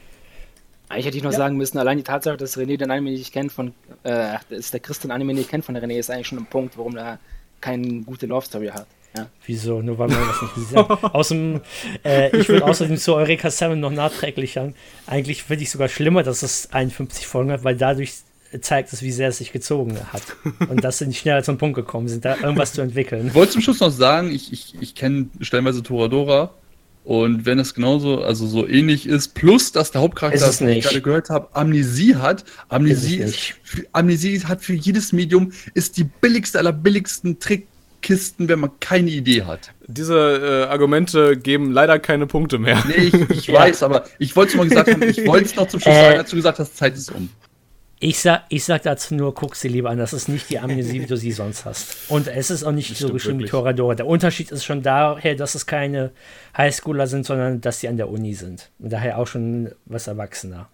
Eigentlich 0.88 1.06
hätte 1.06 1.18
ich 1.18 1.24
noch 1.24 1.34
ja. 1.34 1.38
sagen 1.38 1.58
müssen, 1.58 1.78
allein 1.78 1.98
die 1.98 2.04
Tatsache, 2.04 2.38
dass 2.38 2.58
René 2.58 2.78
den 2.78 2.90
Anime 2.90 3.12
nicht 3.12 3.32
kennt 3.32 3.52
von, 3.52 3.74
äh, 4.04 4.38
dass 4.50 4.72
der 4.72 4.80
Chris 4.80 5.00
den 5.00 5.12
Anime 5.12 5.34
nicht 5.34 5.50
kennt 5.50 5.66
von 5.66 5.76
der 5.76 5.84
René, 5.84 6.00
ist 6.00 6.10
eigentlich 6.10 6.28
schon 6.28 6.40
ein 6.40 6.48
Punkt, 6.48 6.78
warum 6.78 6.98
er 6.98 7.20
keine 7.62 8.02
gute 8.02 8.26
Love 8.26 8.46
Story 8.46 8.68
hat. 8.68 8.88
Ja. 9.16 9.28
Wieso? 9.46 9.82
Nur 9.82 9.98
weil 9.98 10.10
man 10.10 10.20
das 10.28 10.42
nicht 10.42 10.56
gesehen 10.56 10.78
hat. 10.78 11.04
Außerdem, 11.16 11.62
äh, 12.04 12.38
ich 12.38 12.48
würde 12.48 12.66
außerdem 12.66 12.98
zu 12.98 13.16
Eureka 13.16 13.50
7 13.50 13.80
noch 13.80 13.92
nachträglich 13.92 14.54
sagen, 14.54 14.76
eigentlich 15.08 15.44
finde 15.44 15.64
ich 15.64 15.72
sogar 15.72 15.90
schlimmer, 15.90 16.24
dass 16.24 16.44
es 16.44 16.72
51 16.72 17.26
Folgen 17.26 17.52
hat, 17.52 17.64
weil 17.64 17.76
dadurch 17.76 18.14
zeigt 18.62 18.94
es, 18.94 19.02
wie 19.02 19.12
sehr 19.12 19.30
es 19.30 19.38
sich 19.38 19.52
gezogen 19.52 19.98
hat. 20.12 20.24
Und 20.70 20.84
dass 20.84 21.00
sie 21.00 21.08
nicht 21.08 21.20
schneller 21.20 21.44
zum 21.44 21.58
Punkt 21.58 21.76
gekommen 21.76 22.08
sind, 22.08 22.26
da 22.26 22.36
irgendwas 22.38 22.74
zu 22.74 22.82
entwickeln. 22.82 23.28
Ich 23.28 23.36
wollte 23.36 23.54
zum 23.54 23.62
Schluss 23.62 23.80
noch 23.80 23.92
sagen, 23.92 24.32
ich, 24.32 24.52
ich, 24.52 24.76
ich 24.80 24.96
kenne 24.96 25.30
stellenweise 25.42 25.84
Toradora 25.84 26.52
und 27.04 27.46
wenn 27.46 27.58
es 27.60 27.74
genauso, 27.74 28.22
also 28.22 28.46
so 28.46 28.68
ähnlich 28.68 29.08
ist, 29.08 29.34
plus 29.34 29.72
dass 29.72 29.92
der 29.92 30.02
Hauptcharakter, 30.02 30.40
das 30.40 30.62
ich 30.62 30.84
gerade 30.84 31.02
gehört 31.02 31.30
habe, 31.30 31.48
Amnesie 31.56 32.16
hat. 32.16 32.44
Amnesie, 32.68 33.18
ist 33.18 33.56
ist, 33.74 33.88
Amnesie 33.94 34.42
hat 34.42 34.62
für 34.62 34.74
jedes 34.74 35.12
Medium 35.12 35.52
ist 35.74 35.98
die 35.98 36.04
billigste 36.04 36.60
aller 36.60 36.74
billigsten 36.74 37.40
Trick 37.40 37.68
Kisten, 38.02 38.48
wenn 38.50 38.60
man 38.60 38.72
keine 38.80 39.10
Idee 39.10 39.44
hat. 39.44 39.72
Diese 39.88 40.66
äh, 40.68 40.72
Argumente 40.72 41.38
geben 41.38 41.72
leider 41.72 42.00
keine 42.00 42.28
Punkte 42.28 42.58
mehr. 42.60 42.82
Nee, 42.88 43.06
ich, 43.06 43.30
ich 43.30 43.54
weiß, 43.54 43.84
aber 43.84 44.06
ich 44.20 44.36
wollte 44.36 44.52
es 44.52 44.58
mal 44.58 44.68
gesagt 44.68 44.92
haben, 44.92 45.04
ich 45.04 45.26
wollte 45.26 45.46
es 45.46 45.56
noch 45.56 45.68
zum 45.68 45.80
Schluss 45.80 45.96
äh, 45.96 46.02
sagen, 46.04 46.18
als 46.20 46.30
du 46.30 46.36
gesagt 46.36 46.60
hast, 46.60 46.78
Zeit 46.78 46.96
ist 46.96 47.12
um. 47.12 47.30
Ich 48.02 48.20
sag, 48.20 48.46
ich 48.48 48.64
sag 48.64 48.84
dazu 48.84 49.14
nur, 49.14 49.34
guck 49.34 49.58
sie 49.58 49.68
lieber 49.68 49.90
an. 49.90 49.98
Das 49.98 50.14
ist 50.14 50.30
nicht 50.30 50.50
die 50.50 50.60
Amnesie, 50.60 51.02
wie 51.02 51.06
du 51.06 51.18
sie 51.18 51.34
sonst 51.34 51.66
hast. 51.66 52.10
Und 52.10 52.28
es 52.28 52.50
ist 52.50 52.64
auch 52.64 52.72
nicht 52.72 52.92
das 52.92 53.00
so 53.00 53.10
geschrieben 53.10 53.40
wie 53.40 53.46
Toradora. 53.46 53.94
Der 53.94 54.08
Unterschied 54.08 54.52
ist 54.52 54.64
schon 54.64 54.82
daher, 54.82 55.36
dass 55.36 55.54
es 55.54 55.66
keine 55.66 56.12
Highschooler 56.56 57.08
sind, 57.08 57.26
sondern 57.26 57.60
dass 57.60 57.82
sie 57.82 57.90
an 57.90 57.98
der 57.98 58.10
Uni 58.10 58.36
sind. 58.36 58.70
Und 58.80 58.94
daher 58.94 59.18
auch 59.18 59.28
schon 59.28 59.72
was 59.86 60.08
Erwachsener. 60.08 60.70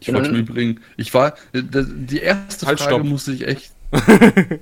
Ich 0.00 0.12
wollte 0.12 0.32
mhm. 0.32 0.40
übrigens, 0.40 0.80
ich 0.96 1.14
war, 1.14 1.34
äh, 1.52 1.62
die 1.62 2.18
erste 2.18 2.66
halt 2.66 2.80
Frage 2.80 2.94
stopp. 2.96 3.04
musste 3.06 3.32
ich 3.32 3.46
echt. 3.46 3.72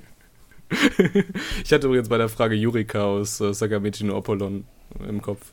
ich 1.63 1.71
hatte 1.71 1.87
übrigens 1.87 2.09
bei 2.09 2.17
der 2.17 2.29
Frage 2.29 2.55
Yurika 2.55 3.03
aus 3.03 3.39
äh, 3.41 3.53
Sagamichi 3.53 4.03
no 4.03 4.17
Apollon 4.17 4.65
im 5.07 5.21
Kopf. 5.21 5.51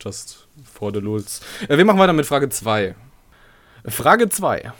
Just 0.00 0.48
for 0.64 0.92
the 0.92 1.00
lulz. 1.00 1.40
Äh, 1.68 1.76
wir 1.76 1.84
machen 1.84 1.98
weiter 1.98 2.12
mit 2.12 2.26
Frage 2.26 2.48
2. 2.48 2.94
Frage 3.86 4.28
2. 4.28 4.72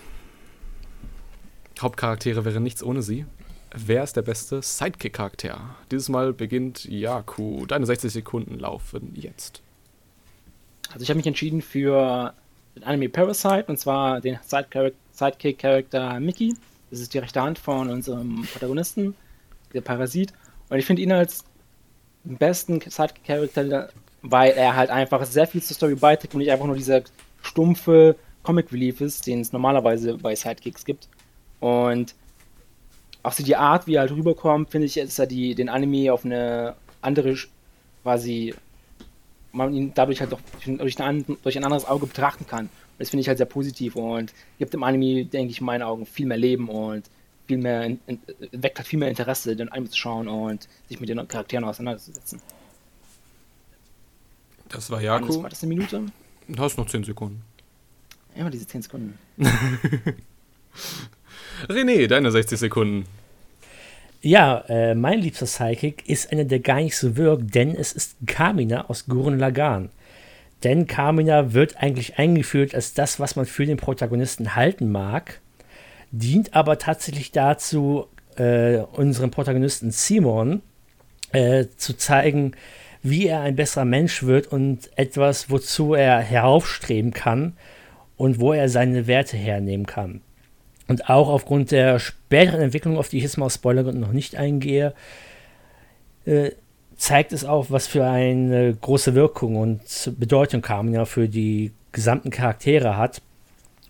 Hauptcharaktere 1.81 2.45
wären 2.45 2.63
nichts 2.63 2.83
ohne 2.83 3.03
sie. 3.03 3.27
Wer 3.73 4.03
ist 4.03 4.17
der 4.17 4.23
beste 4.23 4.63
Sidekick-Charakter? 4.63 5.77
Dieses 5.91 6.09
Mal 6.09 6.33
beginnt 6.33 6.85
Yaku. 6.87 7.67
Deine 7.67 7.87
60 7.87 8.13
Sekunden 8.13 8.59
laufen 8.59 9.13
jetzt. 9.15 9.63
Also 10.91 11.03
ich 11.03 11.09
habe 11.09 11.19
mich 11.19 11.27
entschieden 11.27 11.63
für 11.63 12.35
den 12.75 12.85
Anime 12.85 13.09
Parasite 13.09 13.67
und 13.69 13.79
zwar 13.79 14.21
den 14.21 14.39
Sidekick-Charakter 14.43 16.19
Mickey. 16.19 16.55
Das 16.91 16.99
ist 16.99 17.15
die 17.15 17.19
rechte 17.19 17.41
Hand 17.41 17.59
von 17.59 17.89
unserem 17.91 18.43
Protagonisten 18.53 19.15
der 19.75 19.81
Parasit. 19.81 20.33
Und 20.69 20.79
ich 20.79 20.87
finde 20.87 21.03
ihn 21.03 21.13
als 21.13 21.45
besten 22.25 22.81
Side-Charakter, 22.81 23.91
weil 24.23 24.53
er 24.53 24.77
halt 24.77 24.91
einfach 24.91 25.25
sehr 25.25 25.47
viel 25.47 25.63
zur 25.63 25.77
Story 25.77 25.95
beiträgt 25.95 26.35
und 26.35 26.41
nicht 26.41 26.51
einfach 26.51 26.67
nur 26.67 26.77
dieser 26.77 27.03
stumpfe 27.43 28.17
Comic 28.43 28.73
Relief 28.73 29.01
ist, 29.01 29.27
den 29.27 29.41
es 29.41 29.53
normalerweise 29.53 30.17
bei 30.17 30.35
Sidekicks 30.35 30.85
gibt. 30.85 31.09
Und 31.61 32.15
auch 33.23 33.33
so 33.33 33.45
die 33.45 33.57
Art, 33.57 33.87
wie 33.87 33.95
er 33.95 34.03
halt 34.03 34.13
rüberkommt, 34.13 34.71
finde 34.71 34.87
ich, 34.87 34.95
dass 34.95 35.19
er 35.19 35.27
die, 35.27 35.55
den 35.55 35.69
Anime 35.69 36.13
auf 36.13 36.25
eine 36.25 36.75
andere, 37.03 37.37
quasi, 38.03 38.55
man 39.53 39.75
ihn 39.75 39.93
dadurch 39.95 40.21
halt 40.21 40.33
doch 40.33 40.41
durch 40.53 41.01
ein, 41.01 41.25
durch 41.43 41.59
ein 41.59 41.65
anderes 41.65 41.85
Auge 41.85 42.07
betrachten 42.07 42.47
kann. 42.47 42.71
Das 42.99 43.11
finde 43.11 43.23
ich 43.23 43.29
halt 43.29 43.39
sehr 43.39 43.47
positiv 43.47 43.97
und 43.97 44.33
gibt 44.59 44.75
dem 44.75 44.83
Anime, 44.83 45.25
denke 45.25 45.51
ich, 45.51 45.61
in 45.61 45.67
meinen 45.67 45.83
Augen 45.83 46.07
viel 46.07 46.27
mehr 46.27 46.37
Leben 46.37 46.69
und 46.69 47.05
viel 47.51 47.59
mehr, 47.59 47.83
in, 47.83 47.99
in, 48.07 48.21
weckt 48.53 48.79
halt 48.79 48.87
viel 48.87 49.01
mehr 49.01 49.09
Interesse, 49.09 49.57
den 49.57 49.69
Anime 49.71 49.91
zu 49.91 49.99
schauen 49.99 50.29
und 50.29 50.69
sich 50.89 51.01
mit 51.01 51.09
den 51.09 51.27
Charakteren 51.27 51.65
auseinanderzusetzen. 51.65 52.41
Das 54.69 54.89
war 54.89 55.03
Jakob. 55.03 55.43
War 55.43 55.51
das 55.51 55.65
eine 55.65 55.75
Minute? 55.75 56.07
Du 56.47 56.63
hast 56.63 56.79
noch 56.79 56.87
10 56.87 57.03
Sekunden. 57.03 57.43
Immer 58.37 58.51
diese 58.51 58.69
10 58.69 58.83
Sekunden. 58.83 59.19
René, 61.69 62.07
deine 62.07 62.31
60 62.31 62.57
Sekunden. 62.59 63.07
Ja, 64.23 64.65
äh, 64.69 64.95
mein 64.95 65.19
liebster 65.21 65.47
Psychic 65.47 66.09
ist 66.09 66.31
einer, 66.31 66.45
der 66.45 66.61
gar 66.61 66.77
nicht 66.77 66.97
so 66.97 67.17
wirkt, 67.17 67.53
denn 67.57 67.75
es 67.75 67.93
ist 67.93 68.15
Kamina 68.27 68.89
aus 68.89 69.07
Gurren 69.07 69.41
Lagan. 69.41 69.89
Denn 70.63 70.87
Kamina 70.87 71.53
wird 71.53 71.79
eigentlich 71.79 72.19
eingeführt 72.19 72.77
als 72.77 72.95
das, 72.95 73.19
was 73.19 73.35
man 73.35 73.47
für 73.47 73.67
den 73.67 73.77
Protagonisten 73.77 74.55
halten 74.55 74.93
mag, 74.93 75.41
dient 76.11 76.55
aber 76.55 76.79
tatsächlich 76.79 77.33
dazu, 77.33 78.07
äh, 78.37 78.79
unserem 78.92 79.31
Protagonisten 79.31 79.90
Simon 79.90 80.62
äh, 81.33 81.66
zu 81.77 81.96
zeigen, 81.96 82.53
wie 83.03 83.27
er 83.27 83.40
ein 83.40 83.57
besserer 83.57 83.85
Mensch 83.85 84.23
wird 84.25 84.46
und 84.49 84.90
etwas, 84.96 85.51
wozu 85.51 85.94
er 85.94 86.18
heraufstreben 86.20 87.12
kann 87.12 87.57
und 88.16 88.40
wo 88.40 88.53
er 88.53 88.68
seine 88.68 89.07
Werte 89.07 89.37
hernehmen 89.37 89.87
kann. 89.87 90.20
Und 90.88 91.09
auch 91.09 91.29
aufgrund 91.29 91.70
der 91.70 91.99
späteren 91.99 92.61
Entwicklung, 92.61 92.99
auf 92.99 93.09
die 93.09 93.18
ich 93.18 93.23
jetzt 93.23 93.38
mal 93.38 93.46
aus 93.46 93.55
Spoilergründen 93.55 94.01
noch 94.01 94.12
nicht 94.12 94.37
eingehe, 94.37 94.92
äh, 96.27 96.51
zeigt 96.96 97.33
es 97.33 97.44
auch, 97.44 97.66
was 97.70 97.87
für 97.87 98.05
eine 98.07 98.75
große 98.75 99.14
Wirkung 99.14 99.57
und 99.57 99.81
Bedeutung 100.18 100.61
Carmina 100.61 101.07
für 101.07 101.29
die 101.29 101.73
gesamten 101.92 102.31
Charaktere 102.31 102.96
hat, 102.96 103.23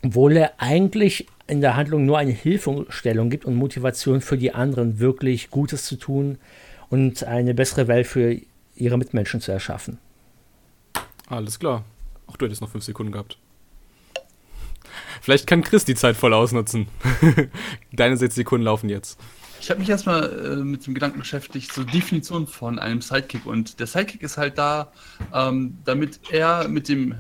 obwohl 0.05 0.37
er 0.37 0.53
eigentlich 0.59 1.27
in 1.51 1.61
der 1.61 1.77
Handlung 1.77 2.07
nur 2.07 2.19
eine 2.19 2.31
Hilfestellung 2.31 3.29
gibt 3.29 3.45
und 3.45 3.57
Motivation 3.57 4.21
für 4.21 4.39
die 4.39 4.55
anderen, 4.55 5.01
wirklich 5.01 5.51
Gutes 5.51 5.85
zu 5.85 5.97
tun 5.97 6.39
und 6.89 7.25
eine 7.25 7.55
bessere 7.55 7.89
Welt 7.89 8.07
für 8.07 8.37
ihre 8.77 8.97
Mitmenschen 8.97 9.41
zu 9.41 9.53
erschaffen. 9.53 9.99
Alles 11.29 11.59
klar. 11.59 11.85
Auch 12.27 12.37
du 12.37 12.47
hättest 12.47 12.61
noch 12.61 12.71
fünf 12.71 12.85
Sekunden 12.85 13.13
gehabt. 13.13 13.37
Vielleicht 15.21 15.47
kann 15.47 15.63
Chris 15.63 15.85
die 15.85 15.95
Zeit 15.95 16.17
voll 16.17 16.33
ausnutzen. 16.33 16.87
Deine 17.93 18.17
sechs 18.17 18.35
Sekunden 18.37 18.65
laufen 18.65 18.89
jetzt. 18.89 19.19
Ich 19.61 19.69
habe 19.69 19.81
mich 19.81 19.91
erstmal 19.91 20.25
äh, 20.25 20.57
mit 20.57 20.87
dem 20.87 20.95
Gedanken 20.95 21.19
beschäftigt, 21.19 21.73
so 21.73 21.85
Definition 21.85 22.47
von 22.47 22.79
einem 22.79 23.03
Sidekick. 23.03 23.45
Und 23.45 23.79
der 23.79 23.87
Sidekick 23.87 24.23
ist 24.23 24.39
halt 24.39 24.57
da, 24.57 24.91
ähm, 25.35 25.77
damit 25.85 26.21
er 26.31 26.67
mit 26.69 26.89
dem 26.89 27.15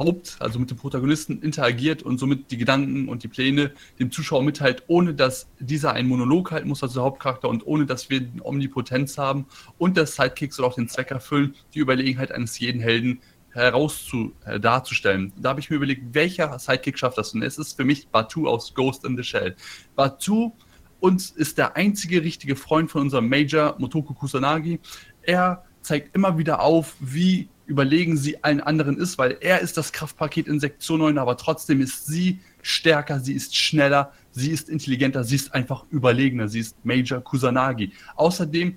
Haupt, 0.00 0.36
also 0.40 0.58
mit 0.58 0.70
dem 0.70 0.76
Protagonisten 0.76 1.40
interagiert 1.40 2.02
und 2.02 2.18
somit 2.18 2.50
die 2.50 2.56
Gedanken 2.56 3.08
und 3.08 3.22
die 3.22 3.28
Pläne 3.28 3.72
dem 4.00 4.10
Zuschauer 4.10 4.42
mitteilt, 4.42 4.82
ohne 4.88 5.14
dass 5.14 5.48
dieser 5.60 5.92
einen 5.92 6.08
Monolog 6.08 6.50
halten 6.50 6.68
muss, 6.68 6.82
also 6.82 6.94
der 6.94 7.04
Hauptcharakter, 7.04 7.48
und 7.48 7.64
ohne 7.64 7.86
dass 7.86 8.10
wir 8.10 8.26
Omnipotenz 8.42 9.16
haben. 9.16 9.46
Und 9.78 9.96
der 9.96 10.06
Sidekick 10.06 10.52
soll 10.52 10.66
auch 10.66 10.74
den 10.74 10.88
Zweck 10.88 11.12
erfüllen, 11.12 11.54
die 11.74 11.78
Überlegenheit 11.78 12.32
eines 12.32 12.58
jeden 12.58 12.80
Helden 12.80 13.20
herauszu 13.52 14.32
äh, 14.44 14.58
darzustellen. 14.58 15.32
Da 15.36 15.50
habe 15.50 15.60
ich 15.60 15.70
mir 15.70 15.76
überlegt, 15.76 16.14
welcher 16.14 16.58
Sidekick 16.58 16.98
schafft 16.98 17.18
das? 17.18 17.32
Und 17.34 17.42
es 17.42 17.58
ist 17.58 17.74
für 17.74 17.84
mich 17.84 18.08
Batu 18.08 18.48
aus 18.48 18.74
Ghost 18.74 19.04
in 19.04 19.16
the 19.16 19.22
Shell. 19.22 19.54
Batu 19.94 20.52
uns 21.00 21.30
ist 21.30 21.58
der 21.58 21.76
einzige 21.76 22.22
richtige 22.22 22.56
Freund 22.56 22.90
von 22.90 23.02
unserem 23.02 23.28
Major 23.28 23.74
Motoko 23.78 24.12
Kusanagi. 24.12 24.80
Er 25.22 25.64
zeigt 25.80 26.14
immer 26.14 26.36
wieder 26.36 26.60
auf, 26.60 26.94
wie 27.00 27.48
überlegen 27.70 28.16
sie 28.16 28.42
allen 28.42 28.60
anderen 28.60 28.98
ist, 28.98 29.16
weil 29.16 29.38
er 29.40 29.60
ist 29.60 29.76
das 29.76 29.92
Kraftpaket 29.92 30.48
in 30.48 30.58
Sektion 30.58 30.98
9, 30.98 31.18
aber 31.18 31.36
trotzdem 31.36 31.80
ist 31.80 32.04
sie 32.04 32.40
stärker, 32.62 33.20
sie 33.20 33.32
ist 33.32 33.56
schneller, 33.56 34.12
sie 34.32 34.50
ist 34.50 34.68
intelligenter, 34.68 35.22
sie 35.22 35.36
ist 35.36 35.54
einfach 35.54 35.84
überlegener, 35.90 36.48
sie 36.48 36.58
ist 36.58 36.84
Major 36.84 37.20
Kusanagi. 37.20 37.92
Außerdem 38.16 38.74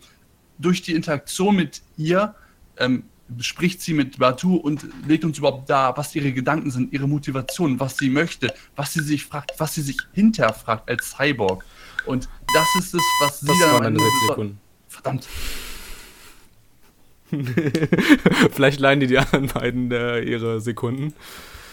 durch 0.60 0.84
die 0.84 0.94
Interaktion 0.94 1.56
mit 1.56 1.82
ihr 1.98 2.36
ähm, 2.78 3.06
spricht 3.40 3.82
sie 3.82 3.96
mit 3.96 4.20
Batu 4.20 4.58
und 4.58 4.86
legt 5.08 5.26
uns 5.26 5.40
überhaupt 5.40 5.68
da, 5.72 5.98
was 5.98 6.14
ihre 6.14 6.32
Gedanken 6.32 6.70
sind, 6.70 6.94
ihre 6.94 7.08
Motivation, 7.08 7.80
was 7.80 7.98
sie 7.98 8.12
möchte, 8.12 8.54
was 8.76 8.94
sie 8.94 9.02
sich 9.02 9.26
fragt, 9.26 9.54
was 9.58 9.74
sie 9.74 9.82
sich 9.82 9.98
hinterfragt 10.14 10.88
als 10.88 11.16
Cyborg. 11.18 11.66
Und 12.06 12.30
das 12.54 12.86
ist 12.86 12.94
es, 12.94 13.02
was 13.22 13.40
sie 13.40 13.48
das 13.48 13.60
dann. 13.60 13.72
Waren 13.72 13.84
deine 13.96 14.00
Sekunden. 14.28 14.60
Verdammt. 14.88 15.28
Vielleicht 18.52 18.80
leihen 18.80 19.00
die 19.00 19.08
die 19.08 19.18
anderen 19.18 19.48
beiden 19.48 19.92
äh, 19.92 20.22
ihre 20.22 20.62
Sekunden. 20.62 21.14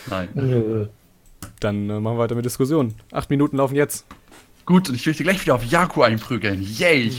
Nein. 0.06 0.28
Nö. 0.34 0.86
Dann 1.60 1.90
äh, 1.90 2.00
machen 2.00 2.16
wir 2.16 2.22
weiter 2.22 2.34
mit 2.34 2.44
Diskussion. 2.44 2.94
Acht 3.12 3.30
Minuten 3.30 3.56
laufen 3.56 3.74
jetzt. 3.74 4.06
Gut, 4.64 4.88
und 4.88 4.94
ich 4.94 5.06
möchte 5.06 5.22
gleich 5.22 5.40
wieder 5.40 5.54
auf 5.54 5.64
Jaku 5.64 6.02
einprügeln. 6.02 6.62
Yay! 6.62 7.12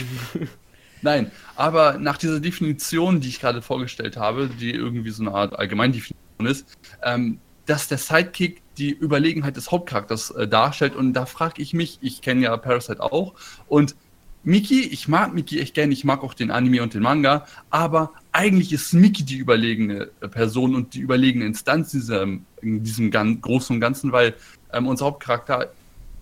Nein, 1.01 1.32
aber 1.56 1.97
nach 1.97 2.17
dieser 2.17 2.39
Definition, 2.39 3.21
die 3.21 3.30
ich 3.30 3.39
gerade 3.39 3.62
vorgestellt 3.62 4.17
habe, 4.17 4.47
die 4.47 4.71
irgendwie 4.71 5.10
so 5.10 5.23
eine 5.23 5.34
Art 5.34 5.58
Allgemeindefinition 5.58 6.45
ist, 6.45 6.77
ähm, 7.04 7.39
dass 7.65 7.88
der 7.88 7.97
Sidekick 7.97 8.62
die 8.77 8.91
Überlegenheit 8.91 9.58
des 9.58 9.71
Hauptcharakters 9.71 10.32
äh, 10.32 10.47
darstellt. 10.47 10.95
Und 10.95 11.13
da 11.13 11.25
frage 11.25 11.62
ich 11.62 11.73
mich, 11.73 11.97
ich 12.01 12.21
kenne 12.21 12.41
ja 12.43 12.58
Parasite 12.58 13.01
auch, 13.01 13.34
und 13.67 13.95
Miki, 14.43 14.82
ich 14.82 15.08
mag 15.08 15.34
Miki 15.34 15.60
echt 15.60 15.75
gerne, 15.75 15.93
ich 15.93 16.04
mag 16.04 16.23
auch 16.23 16.34
den 16.34 16.49
Anime 16.49 16.82
und 16.82 16.93
den 16.93 17.04
Manga, 17.04 17.45
aber 17.69 18.12
eigentlich 18.32 18.73
ist 18.73 18.93
Miki 18.93 19.23
die 19.23 19.38
überlegene 19.38 20.10
äh, 20.19 20.27
Person 20.27 20.73
und 20.73 20.95
die 20.95 20.99
überlegene 20.99 21.45
Instanz 21.45 21.93
in 21.93 21.99
diesem, 21.99 22.45
in 22.62 22.84
diesem 22.84 23.12
ganz, 23.12 23.41
Großen 23.41 23.75
und 23.75 23.82
Ganzen, 23.82 24.12
weil 24.12 24.34
ähm, 24.73 24.88
unser 24.88 25.06
Hauptcharakter, 25.06 25.71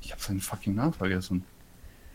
ich 0.02 0.12
habe 0.12 0.22
seinen 0.22 0.42
fucking 0.42 0.76
Namen 0.76 0.94
vergessen. 0.94 1.46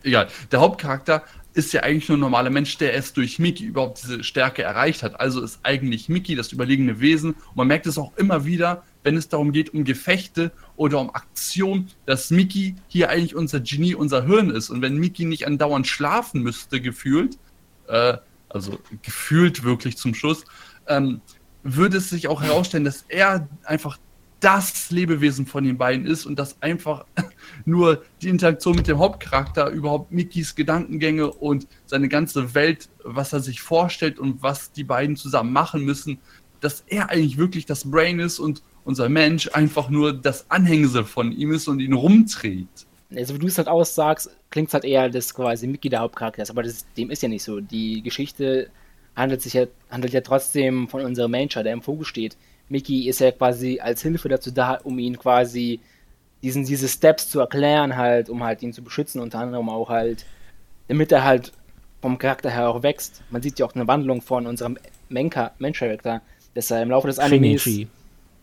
Egal, 0.02 0.28
der 0.52 0.60
Hauptcharakter 0.60 1.24
ist 1.54 1.72
ja 1.72 1.82
eigentlich 1.82 2.08
nur 2.08 2.18
ein 2.18 2.20
normaler 2.20 2.50
Mensch, 2.50 2.76
der 2.76 2.94
es 2.94 3.14
durch 3.14 3.38
Miki 3.38 3.64
überhaupt 3.64 4.02
diese 4.02 4.22
Stärke 4.24 4.62
erreicht 4.62 5.02
hat. 5.02 5.18
Also 5.18 5.40
ist 5.40 5.60
eigentlich 5.62 6.10
Miki 6.10 6.34
das 6.34 6.52
überlegene 6.52 7.00
Wesen. 7.00 7.30
Und 7.32 7.56
man 7.56 7.68
merkt 7.68 7.86
es 7.86 7.96
auch 7.96 8.14
immer 8.16 8.44
wieder, 8.44 8.82
wenn 9.04 9.16
es 9.16 9.28
darum 9.28 9.52
geht, 9.52 9.72
um 9.72 9.84
Gefechte 9.84 10.50
oder 10.76 10.98
um 10.98 11.14
Aktion, 11.14 11.88
dass 12.06 12.30
Miki 12.30 12.74
hier 12.88 13.10
eigentlich 13.10 13.36
unser 13.36 13.60
Genie, 13.60 13.94
unser 13.94 14.24
Hirn 14.24 14.50
ist. 14.50 14.70
Und 14.70 14.82
wenn 14.82 14.96
Miki 14.96 15.24
nicht 15.24 15.46
andauernd 15.46 15.86
schlafen 15.86 16.42
müsste, 16.42 16.80
gefühlt, 16.80 17.38
äh, 17.86 18.16
also 18.48 18.78
gefühlt 19.02 19.62
wirklich 19.62 19.96
zum 19.96 20.14
Schluss, 20.14 20.44
ähm, 20.88 21.20
würde 21.62 21.98
es 21.98 22.10
sich 22.10 22.28
auch 22.28 22.42
herausstellen, 22.42 22.84
dass 22.84 23.04
er 23.08 23.48
einfach 23.64 23.98
das 24.40 24.90
Lebewesen 24.90 25.46
von 25.46 25.64
den 25.64 25.78
beiden 25.78 26.06
ist 26.06 26.26
und 26.26 26.38
dass 26.38 26.60
einfach 26.60 27.06
nur 27.64 28.02
die 28.20 28.28
Interaktion 28.28 28.76
mit 28.76 28.86
dem 28.88 28.98
Hauptcharakter 28.98 29.68
überhaupt 29.70 30.12
Mikis 30.12 30.54
Gedankengänge 30.54 31.30
und 31.30 31.66
seine 31.86 32.08
ganze 32.08 32.54
Welt, 32.54 32.90
was 33.02 33.32
er 33.32 33.40
sich 33.40 33.62
vorstellt 33.62 34.18
und 34.18 34.42
was 34.42 34.72
die 34.72 34.84
beiden 34.84 35.16
zusammen 35.16 35.52
machen 35.52 35.84
müssen, 35.84 36.18
dass 36.60 36.84
er 36.86 37.10
eigentlich 37.10 37.38
wirklich 37.38 37.66
das 37.66 37.90
Brain 37.90 38.20
ist 38.20 38.38
und 38.38 38.62
unser 38.84 39.08
Mensch 39.08 39.48
einfach 39.52 39.88
nur 39.88 40.12
das 40.12 40.50
Anhängsel 40.50 41.04
von 41.04 41.32
ihm 41.32 41.52
ist 41.52 41.68
und 41.68 41.80
ihn 41.80 41.92
rumträgt. 41.92 42.86
Also 43.14 43.34
wie 43.34 43.38
du 43.38 43.46
es 43.46 43.58
halt 43.58 43.68
aussagst, 43.68 44.30
klingt 44.50 44.68
es 44.68 44.74
halt 44.74 44.84
eher, 44.84 45.08
dass 45.08 45.34
quasi 45.34 45.66
Mickey 45.66 45.88
der 45.88 46.00
Hauptcharakter 46.00 46.42
ist, 46.42 46.50
aber 46.50 46.62
das, 46.62 46.84
dem 46.96 47.10
ist 47.10 47.22
ja 47.22 47.28
nicht 47.28 47.44
so. 47.44 47.60
Die 47.60 48.02
Geschichte 48.02 48.68
handelt 49.16 49.42
sich 49.42 49.54
ja, 49.54 49.66
handelt 49.90 50.12
ja 50.12 50.20
trotzdem 50.20 50.88
von 50.88 51.02
unserem 51.02 51.30
Mensch, 51.30 51.54
der 51.54 51.72
im 51.72 51.82
Fokus 51.82 52.08
steht. 52.08 52.36
Mickey 52.68 53.08
ist 53.08 53.20
ja 53.20 53.30
quasi 53.30 53.78
als 53.80 54.02
Hilfe 54.02 54.28
dazu 54.28 54.50
da, 54.50 54.74
um 54.82 54.98
ihn 54.98 55.18
quasi 55.18 55.80
diesen, 56.42 56.64
diese 56.64 56.88
Steps 56.88 57.30
zu 57.30 57.40
erklären, 57.40 57.96
halt, 57.96 58.28
um 58.28 58.42
halt 58.42 58.62
ihn 58.62 58.72
zu 58.72 58.82
beschützen, 58.82 59.20
unter 59.20 59.38
anderem 59.38 59.68
auch 59.68 59.88
halt, 59.88 60.24
damit 60.88 61.12
er 61.12 61.24
halt 61.24 61.52
vom 62.02 62.18
Charakter 62.18 62.50
her 62.50 62.68
auch 62.68 62.82
wächst. 62.82 63.22
Man 63.30 63.40
sieht 63.40 63.58
ja 63.58 63.66
auch 63.66 63.74
eine 63.74 63.86
Wandlung 63.86 64.20
von 64.20 64.46
unserem 64.46 64.76
Mensch-Charakter, 65.08 66.20
dass 66.54 66.70
er 66.70 66.82
im 66.82 66.90
Laufe 66.90 67.06
des 67.06 67.18
Animes 67.18 67.62
Shinichi. 67.62 67.88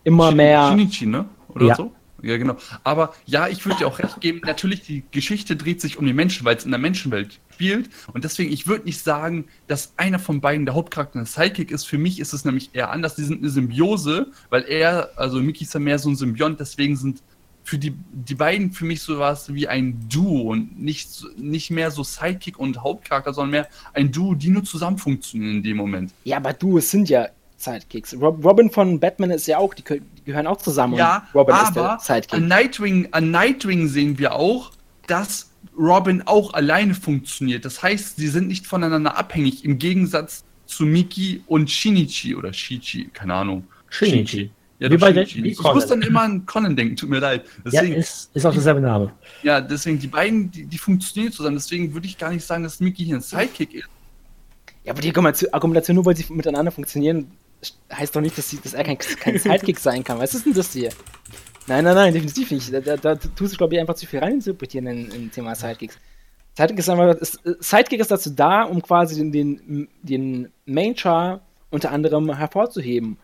Immer 0.04 0.28
Shin- 0.28 0.36
mehr. 0.36 0.68
Shinichi, 0.68 1.06
ne? 1.06 1.24
Oder 1.48 1.66
Ja. 1.66 1.74
so? 1.76 1.92
Ja, 2.22 2.36
genau. 2.36 2.56
Aber 2.84 3.14
ja, 3.26 3.48
ich 3.48 3.64
würde 3.66 3.78
dir 3.78 3.86
auch 3.88 3.98
recht 3.98 4.20
geben, 4.20 4.42
natürlich, 4.44 4.82
die 4.82 5.02
Geschichte 5.10 5.56
dreht 5.56 5.80
sich 5.80 5.98
um 5.98 6.06
die 6.06 6.12
Menschen, 6.12 6.44
weil 6.44 6.54
es 6.56 6.64
in 6.64 6.70
der 6.70 6.78
Menschenwelt 6.78 7.40
spielt. 7.52 7.90
Und 8.14 8.22
deswegen, 8.22 8.52
ich 8.52 8.68
würde 8.68 8.84
nicht 8.84 9.02
sagen, 9.02 9.46
dass 9.66 9.92
einer 9.96 10.20
von 10.20 10.40
beiden 10.40 10.64
der 10.64 10.76
Hauptcharakter 10.76 11.18
ein 11.18 11.26
Sidekick 11.26 11.72
ist. 11.72 11.84
Für 11.84 11.98
mich 11.98 12.20
ist 12.20 12.32
es 12.32 12.44
nämlich 12.44 12.70
eher 12.74 12.92
anders. 12.92 13.16
Die 13.16 13.24
sind 13.24 13.40
eine 13.40 13.50
Symbiose, 13.50 14.28
weil 14.50 14.62
er, 14.68 15.10
also 15.16 15.40
Mickey 15.40 15.64
ist 15.64 15.74
ja 15.74 15.80
mehr 15.80 15.98
so 15.98 16.10
ein 16.10 16.14
Symbiont, 16.16 16.60
deswegen 16.60 16.94
sind 16.94 17.22
für 17.64 17.78
die, 17.78 17.92
die 18.12 18.34
beiden 18.36 18.70
für 18.70 18.84
mich 18.84 19.02
so 19.02 19.18
was 19.18 19.52
wie 19.52 19.66
ein 19.66 20.08
Duo 20.08 20.50
und 20.52 20.80
nicht, 20.80 21.24
nicht 21.36 21.70
mehr 21.72 21.90
so 21.90 22.04
Sidekick 22.04 22.56
und 22.58 22.82
Hauptcharakter, 22.82 23.32
sondern 23.32 23.50
mehr 23.50 23.68
ein 23.94 24.12
Duo, 24.12 24.34
die 24.34 24.50
nur 24.50 24.62
zusammen 24.64 24.98
funktionieren 24.98 25.56
in 25.56 25.62
dem 25.64 25.76
Moment. 25.76 26.12
Ja, 26.24 26.36
aber 26.38 26.52
du, 26.52 26.78
es 26.78 26.90
sind 26.90 27.08
ja 27.08 27.28
Sidekicks. 27.62 28.14
Rob, 28.20 28.44
Robin 28.44 28.70
von 28.70 28.98
Batman 29.00 29.30
ist 29.30 29.46
ja 29.46 29.58
auch, 29.58 29.74
die, 29.74 29.82
die 29.84 30.24
gehören 30.24 30.46
auch 30.46 30.58
zusammen. 30.58 30.94
Ja, 30.94 31.26
und 31.32 31.40
Robin 31.40 31.56
ist 31.56 31.74
der 31.74 31.84
aber 31.84 32.00
Sidekick. 32.00 32.34
an 32.34 32.48
Nightwing, 32.48 33.08
an 33.12 33.30
Nightwing 33.30 33.88
sehen 33.88 34.18
wir 34.18 34.34
auch, 34.34 34.72
dass 35.06 35.50
Robin 35.78 36.22
auch 36.26 36.54
alleine 36.54 36.94
funktioniert. 36.94 37.64
Das 37.64 37.82
heißt, 37.82 38.16
sie 38.16 38.28
sind 38.28 38.48
nicht 38.48 38.66
voneinander 38.66 39.16
abhängig, 39.16 39.64
im 39.64 39.78
Gegensatz 39.78 40.44
zu 40.66 40.84
Miki 40.84 41.42
und 41.46 41.70
Shinichi 41.70 42.34
oder 42.34 42.52
Shichi, 42.52 43.10
keine 43.12 43.34
Ahnung. 43.34 43.64
Shinichi. 43.88 44.50
Ja, 44.78 44.90
Wie 44.90 44.96
bei 44.96 45.12
Shinichi. 45.12 45.46
Ich 45.46 45.58
Conan. 45.58 45.74
muss 45.74 45.86
dann 45.86 46.02
immer 46.02 46.22
an 46.22 46.44
Conan 46.46 46.74
denken, 46.74 46.96
tut 46.96 47.08
mir 47.10 47.20
leid. 47.20 47.44
Deswegen, 47.64 47.92
ja, 47.92 47.98
ist, 47.98 48.30
ist 48.34 48.44
auch 48.46 48.52
derselbe 48.52 48.80
Name. 48.80 49.12
ja, 49.42 49.60
deswegen, 49.60 49.98
die 49.98 50.08
beiden, 50.08 50.50
die, 50.50 50.64
die 50.64 50.78
funktionieren 50.78 51.32
zusammen. 51.32 51.56
Deswegen 51.56 51.94
würde 51.94 52.06
ich 52.06 52.18
gar 52.18 52.30
nicht 52.30 52.44
sagen, 52.44 52.64
dass 52.64 52.80
Miki 52.80 53.04
hier 53.04 53.16
ein 53.16 53.20
Sidekick 53.22 53.74
ist. 53.74 53.88
Ja, 54.84 54.92
aber 54.92 55.00
die 55.00 55.14
Argumentation, 55.52 55.94
nur 55.94 56.04
weil 56.06 56.16
sie 56.16 56.26
miteinander 56.32 56.72
funktionieren, 56.72 57.30
heißt 57.92 58.14
doch 58.14 58.20
nicht, 58.20 58.36
dass, 58.36 58.50
sie, 58.50 58.58
dass 58.60 58.74
er 58.74 58.84
kein, 58.84 58.98
kein 58.98 59.38
Sidekick 59.38 59.78
sein 59.78 60.02
kann. 60.04 60.18
Was 60.18 60.34
ist 60.34 60.46
denn 60.46 60.54
das 60.54 60.72
hier? 60.72 60.90
Nein, 61.66 61.84
nein, 61.84 61.94
nein, 61.94 62.12
definitiv 62.12 62.50
nicht. 62.50 62.72
Da, 62.72 62.80
da, 62.80 62.96
da 62.96 63.14
tust 63.14 63.54
du, 63.54 63.56
glaube 63.56 63.74
ich, 63.74 63.80
einfach 63.80 63.94
zu 63.94 64.06
viel 64.06 64.18
reininterpretieren 64.18 64.86
in, 64.88 65.10
in 65.10 65.30
Thema 65.30 65.54
Sidekicks. 65.54 65.96
Sidekick 66.56 66.80
ist 66.80 66.88
einfach, 66.88 67.14
ist, 67.14 67.40
Sidekick 67.60 68.00
ist 68.00 68.10
dazu 68.10 68.30
da, 68.30 68.64
um 68.64 68.82
quasi 68.82 69.16
den, 69.16 69.32
den, 69.32 69.88
den 70.02 70.52
Main-Char 70.66 71.40
unter 71.70 71.90
anderem 71.90 72.36
hervorzuheben. 72.36 73.16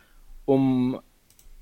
Um, 0.46 1.00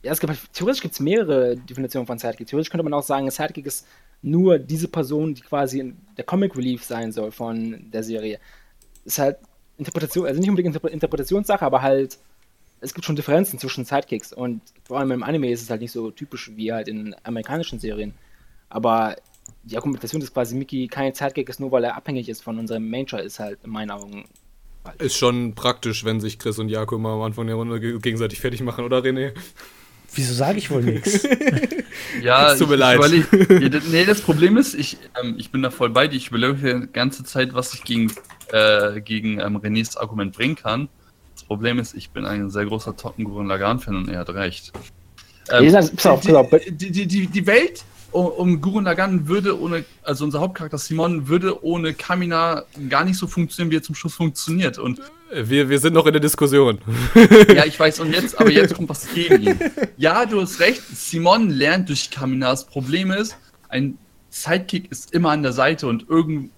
ja, 0.03 0.13
es 0.13 0.21
gibt, 0.21 0.31
halt- 0.31 0.53
theoretisch 0.53 0.83
gibt 0.83 0.95
es 0.95 1.01
mehrere 1.01 1.57
Definitionen 1.57 2.07
von 2.07 2.19
Sidekick. 2.19 2.47
Theoretisch 2.47 2.71
könnte 2.71 2.85
man 2.85 2.95
auch 2.95 3.03
sagen, 3.03 3.31
Sidekick 3.31 3.67
ist 3.67 3.87
nur 4.23 4.59
diese 4.59 4.89
Person, 4.89 5.35
die 5.35 5.43
quasi 5.43 5.95
der 6.17 6.25
Comic 6.25 6.57
Relief 6.57 6.85
sein 6.85 7.11
soll 7.11 7.33
von 7.33 7.91
der 7.91 8.03
Serie. 8.03 8.39
Ist 9.05 9.19
halt 9.19 9.39
Interpretation, 9.79 10.27
also 10.27 10.39
nicht 10.39 10.49
unbedingt 10.49 10.75
Interpre 10.75 10.91
Interpretationssache, 10.91 11.65
aber 11.65 11.83
halt, 11.83 12.19
es 12.87 12.95
gibt 12.95 13.05
schon 13.05 13.17
Differenzen 13.17 13.59
zwischen 13.59 13.85
Sidekicks 13.85 14.33
und 14.33 14.61
vor 14.85 14.99
allem 14.99 15.11
im 15.11 15.23
Anime 15.23 15.51
ist 15.51 15.63
es 15.63 15.71
halt 15.71 15.81
nicht 15.81 15.93
so 15.93 16.11
typisch 16.11 16.51
wie 16.55 16.73
halt 16.73 16.89
in 16.89 17.15
amerikanischen 17.25 17.79
Serien. 17.81 18.15
Aber 18.69 19.17
die 19.65 19.77
Argumentation, 19.77 20.21
dass 20.21 20.33
quasi 20.33 20.55
Mickey 20.57 20.87
kein 20.89 21.15
Sidekick 21.15 21.49
ist, 21.49 21.61
nur 21.61 21.73
weil 21.73 21.85
er 21.85 21.97
abhängig 21.97 22.29
ist 22.29 22.43
von 22.43 22.59
unserem 22.59 22.89
Main-Char, 22.89 23.23
ist 23.23 23.39
halt 23.39 23.59
in 23.65 23.71
meinen 23.71 23.91
Augen 23.91 24.25
Ist 24.99 25.17
schon 25.17 25.55
praktisch, 25.55 26.05
wenn 26.05 26.21
sich 26.21 26.39
Chris 26.39 26.59
und 26.59 26.69
Jakob 26.69 27.01
mal 27.01 27.15
am 27.15 27.23
Anfang 27.23 27.47
der 27.47 27.57
Runde 27.57 27.81
ge- 27.81 27.99
gegenseitig 27.99 28.41
fertig 28.41 28.63
machen, 28.63 28.85
oder 28.85 28.99
René? 28.99 29.33
Wieso 30.15 30.33
sage 30.35 30.59
ich 30.59 30.71
wohl 30.71 30.83
nichts? 30.83 31.27
Ja, 32.23 32.53
Es 32.53 32.59
tut 32.59 32.69
mir 32.69 32.75
ich- 32.75 32.81
leid. 32.81 33.13
Ich 33.13 33.89
nee, 33.91 34.05
das 34.05 34.21
Problem 34.21 34.57
ist, 34.57 34.75
ich, 34.75 34.97
ähm, 35.23 35.35
ich 35.39 35.51
bin 35.51 35.63
da 35.63 35.71
voll 35.71 35.91
bei 35.91 36.07
dir. 36.09 36.17
Ich 36.17 36.29
überlege 36.29 36.81
die 36.81 36.93
ganze 36.93 37.25
Zeit, 37.25 37.53
was 37.55 37.75
ich 37.75 37.83
gegen, 37.85 38.13
äh, 38.53 39.01
gegen 39.01 39.41
ähm, 39.41 39.57
Renés 39.59 39.97
Argument 39.99 40.33
bringen 40.35 40.55
kann. 40.57 40.89
Das 41.47 41.57
Problem 41.57 41.79
ist, 41.79 41.95
ich 41.95 42.11
bin 42.11 42.25
ein 42.25 42.51
sehr 42.51 42.65
großer 42.65 42.97
Totten 42.97 43.23
Gurren 43.23 43.47
Lagann-Fan 43.47 43.95
und 43.95 44.09
er 44.09 44.19
hat 44.19 44.31
recht. 44.31 44.73
Ähm, 45.53 45.63
die, 46.73 47.47
Welt 47.47 47.85
um, 48.11 48.27
um 48.27 48.61
Gurren 48.61 48.85
Lagann 48.85 49.29
würde 49.29 49.61
ohne, 49.61 49.85
also 50.03 50.25
unser 50.25 50.41
Hauptcharakter 50.41 50.77
Simon 50.77 51.29
würde 51.29 51.65
ohne 51.65 51.95
Kamina 51.95 52.65
gar 52.89 53.05
nicht 53.05 53.17
so 53.17 53.29
funktionieren, 53.29 53.71
wie 53.71 53.77
er 53.77 53.83
zum 53.85 53.95
Schluss 53.95 54.15
funktioniert. 54.15 54.77
Und 54.79 55.01
Wir, 55.33 55.69
wir 55.69 55.79
sind 55.79 55.93
noch 55.93 56.07
in 56.07 56.15
der 56.15 56.21
Diskussion. 56.21 56.81
ja, 57.55 57.65
ich 57.65 57.79
weiß, 57.79 58.01
und 58.01 58.13
jetzt, 58.13 58.41
aber 58.41 58.51
jetzt 58.51 58.75
kommt 58.75 58.89
was 58.89 59.07
gegen 59.15 59.41
ihn. 59.41 59.61
Ja, 59.97 60.27
du 60.27 60.41
hast 60.41 60.59
recht, 60.59 60.83
Simon 60.97 61.51
lernt 61.51 61.89
durch 61.89 62.11
Kamina. 62.11 62.51
Das 62.51 62.67
Problem 62.67 63.13
ist, 63.13 63.37
ein 63.69 63.99
Sidekick 64.31 64.91
ist 64.91 65.15
immer 65.15 65.31
an 65.31 65.45
der 65.45 65.53
Seite 65.53 65.87
und 65.87 66.09
irgend. 66.09 66.51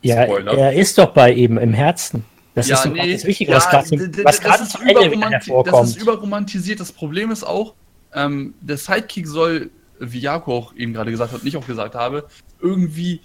ja, 0.00 0.24
Spoiler. 0.24 0.56
er 0.56 0.72
ist 0.72 0.96
doch 0.96 1.12
bei 1.12 1.30
ihm 1.34 1.58
im 1.58 1.74
Herzen. 1.74 2.24
Das 2.60 2.68
ja, 2.68 2.76
ist 2.82 2.92
nee, 2.92 3.12
das 3.12 3.24
Wichtige, 3.24 3.50
ja, 3.52 3.56
was 3.56 3.68
gerade 3.68 3.90
was 4.24 4.40
das 4.40 4.60
ist 4.60 4.76
überromanti- 4.78 5.64
Das 5.64 5.90
ist 5.90 6.02
überromantisiert. 6.02 6.80
Das 6.80 6.92
Problem 6.92 7.30
ist 7.30 7.44
auch, 7.44 7.74
ähm, 8.14 8.54
der 8.60 8.76
Sidekick 8.76 9.26
soll, 9.26 9.70
wie 9.98 10.18
Jako 10.18 10.56
auch 10.56 10.74
eben 10.74 10.92
gerade 10.92 11.10
gesagt 11.10 11.32
hat, 11.32 11.42
und 11.42 11.46
ich 11.46 11.56
auch 11.56 11.66
gesagt 11.66 11.94
habe, 11.94 12.26
irgendwie 12.60 13.20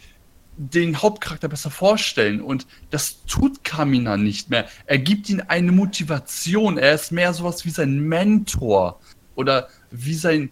den 0.58 1.02
Hauptcharakter 1.02 1.48
besser 1.48 1.69
vorstellen. 1.69 2.41
Und 2.41 2.65
das 2.89 3.26
tut 3.26 3.63
Kamina 3.63 4.17
nicht 4.17 4.50
mehr. 4.50 4.65
Er 4.86 4.98
gibt 4.98 5.30
ihm 5.30 5.41
eine 5.48 5.71
Motivation. 5.71 6.78
Er 6.78 6.93
ist 6.93 7.12
mehr 7.12 7.34
sowas 7.34 7.65
wie 7.65 7.69
sein 7.71 8.00
Mentor 8.00 9.00
oder 9.36 9.67
wie 9.91 10.13
sein, 10.13 10.50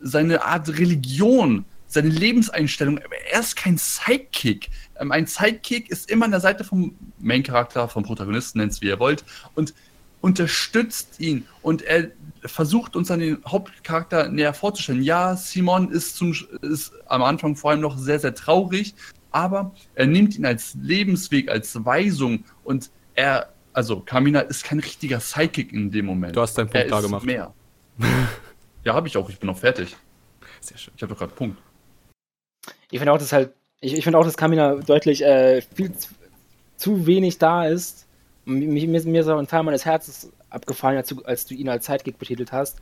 seine 0.00 0.44
Art 0.44 0.68
Religion, 0.68 1.64
seine 1.90 2.08
Lebenseinstellung. 2.08 2.98
Aber 2.98 3.16
Er 3.32 3.40
ist 3.40 3.56
kein 3.56 3.76
Sidekick. 3.76 4.70
Ähm, 4.98 5.12
ein 5.12 5.26
Sidekick 5.26 5.90
ist 5.90 6.10
immer 6.10 6.24
an 6.24 6.30
der 6.30 6.40
Seite 6.40 6.64
vom 6.64 6.94
Main-Charakter, 7.18 7.88
vom 7.88 8.04
Protagonisten, 8.04 8.58
nennt 8.58 8.72
es 8.72 8.80
wie 8.80 8.86
ihr 8.86 8.98
wollt, 8.98 9.24
und 9.54 9.74
unterstützt 10.20 11.18
ihn. 11.18 11.46
Und 11.62 11.82
er 11.82 12.10
versucht 12.44 12.96
uns 12.96 13.10
an 13.10 13.20
den 13.20 13.38
Hauptcharakter 13.46 14.28
näher 14.28 14.54
vorzustellen. 14.54 15.02
Ja, 15.02 15.36
Simon 15.36 15.90
ist, 15.90 16.16
zum, 16.16 16.34
ist 16.62 16.92
am 17.06 17.22
Anfang 17.22 17.56
vor 17.56 17.72
allem 17.72 17.80
noch 17.80 17.98
sehr, 17.98 18.20
sehr 18.20 18.34
traurig, 18.34 18.94
aber 19.32 19.74
er 19.94 20.06
nimmt 20.06 20.36
ihn 20.36 20.46
als 20.46 20.74
Lebensweg, 20.80 21.50
als 21.50 21.84
Weisung 21.84 22.44
und 22.64 22.90
er, 23.14 23.52
also 23.72 24.00
Kamina 24.00 24.40
ist 24.40 24.64
kein 24.64 24.78
richtiger 24.80 25.20
Sidekick 25.20 25.72
in 25.72 25.90
dem 25.90 26.06
Moment. 26.06 26.36
Du 26.36 26.40
hast 26.40 26.54
deinen 26.54 26.68
er 26.68 26.72
Punkt 26.72 26.88
klar 26.88 27.00
ist 27.00 27.06
gemacht. 27.06 27.26
mehr. 27.26 27.54
ja, 28.84 28.94
habe 28.94 29.08
ich 29.08 29.16
auch. 29.16 29.28
Ich 29.28 29.38
bin 29.38 29.48
noch 29.48 29.58
fertig. 29.58 29.96
Sehr 30.60 30.78
schön. 30.78 30.94
Ich 30.96 31.02
habe 31.02 31.12
doch 31.12 31.18
gerade 31.18 31.32
Punkt. 31.32 31.58
Ich 32.90 32.98
finde 32.98 33.12
auch, 33.12 33.18
dass 33.18 33.32
halt, 33.32 33.52
ich, 33.80 33.94
ich 33.94 34.04
finde 34.04 34.18
auch, 34.18 34.24
dass 34.24 34.36
Kamina 34.36 34.76
deutlich 34.76 35.24
äh, 35.24 35.62
viel 35.62 35.92
zu, 35.92 36.08
zu 36.76 37.06
wenig 37.06 37.38
da 37.38 37.66
ist. 37.66 38.06
Mir, 38.44 38.88
mir, 38.88 39.04
mir 39.04 39.20
ist 39.20 39.28
auch 39.28 39.38
ein 39.38 39.46
Teil 39.46 39.62
meines 39.62 39.84
Herzens 39.84 40.30
abgefallen, 40.48 40.96
als 40.96 41.08
du, 41.08 41.22
als 41.22 41.46
du 41.46 41.54
ihn 41.54 41.68
als 41.68 41.86
Sidekick 41.86 42.18
betitelt 42.18 42.52
hast. 42.52 42.78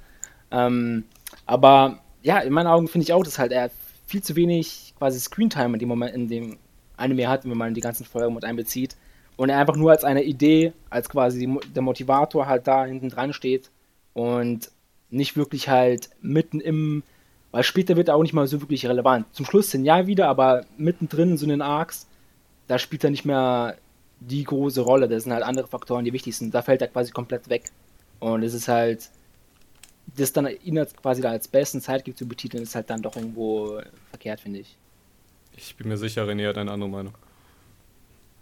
Ähm, 0.50 1.04
aber 1.46 2.00
ja, 2.22 2.38
in 2.38 2.52
meinen 2.52 2.66
Augen 2.66 2.88
finde 2.88 3.04
ich 3.04 3.12
auch, 3.12 3.22
dass 3.22 3.38
halt 3.38 3.52
er 3.52 3.70
viel 4.06 4.22
zu 4.22 4.36
wenig 4.36 4.94
quasi 4.98 5.20
Screentime 5.20 5.74
in 5.74 5.78
dem 5.78 5.88
Moment, 5.88 6.14
in 6.14 6.28
dem 6.28 6.58
Anime 6.96 7.28
hat, 7.28 7.44
wenn 7.44 7.56
man 7.56 7.74
die 7.74 7.80
ganzen 7.80 8.04
Folgen 8.06 8.34
mit 8.34 8.44
einbezieht. 8.44 8.96
Und 9.36 9.50
er 9.50 9.58
einfach 9.58 9.76
nur 9.76 9.92
als 9.92 10.02
eine 10.02 10.24
Idee, 10.24 10.72
als 10.90 11.08
quasi 11.08 11.48
der 11.74 11.82
Motivator 11.82 12.46
halt 12.46 12.66
da 12.66 12.84
hinten 12.84 13.08
dran 13.08 13.32
steht 13.32 13.70
und 14.14 14.70
nicht 15.10 15.36
wirklich 15.36 15.68
halt 15.68 16.10
mitten 16.20 16.60
im, 16.60 17.02
weil 17.50 17.62
später 17.62 17.96
wird 17.96 18.08
er 18.08 18.16
auch 18.16 18.22
nicht 18.22 18.34
mal 18.34 18.46
so 18.46 18.60
wirklich 18.60 18.86
relevant. 18.86 19.26
Zum 19.34 19.46
Schluss 19.46 19.70
sind 19.70 19.84
ja 19.84 20.06
wieder, 20.06 20.28
aber 20.28 20.64
mittendrin 20.76 21.30
in 21.30 21.36
so 21.38 21.46
den 21.46 21.62
Arcs, 21.62 22.06
da 22.66 22.78
spielt 22.78 23.04
er 23.04 23.10
nicht 23.10 23.24
mehr 23.24 23.76
die 24.20 24.44
große 24.44 24.80
Rolle. 24.80 25.08
Das 25.08 25.24
sind 25.24 25.32
halt 25.32 25.44
andere 25.44 25.66
Faktoren, 25.66 26.04
die 26.04 26.12
wichtig 26.12 26.36
sind. 26.36 26.54
Da 26.54 26.62
fällt 26.62 26.82
er 26.82 26.88
quasi 26.88 27.10
komplett 27.12 27.48
weg. 27.48 27.64
Und 28.20 28.42
es 28.42 28.52
ist 28.52 28.68
halt, 28.68 29.08
das 30.16 30.32
dann 30.32 30.48
ihn 30.64 30.78
als 30.78 30.94
quasi 30.94 31.22
da 31.22 31.30
als 31.30 31.48
besten 31.48 31.80
Sidekick 31.80 32.18
zu 32.18 32.26
betiteln, 32.26 32.62
ist 32.62 32.74
halt 32.74 32.90
dann 32.90 33.02
doch 33.02 33.16
irgendwo 33.16 33.80
verkehrt, 34.10 34.40
finde 34.40 34.60
ich. 34.60 34.76
Ich 35.56 35.74
bin 35.76 35.88
mir 35.88 35.96
sicher, 35.96 36.24
René 36.24 36.48
hat 36.48 36.58
eine 36.58 36.70
andere 36.70 36.90
Meinung. 36.90 37.14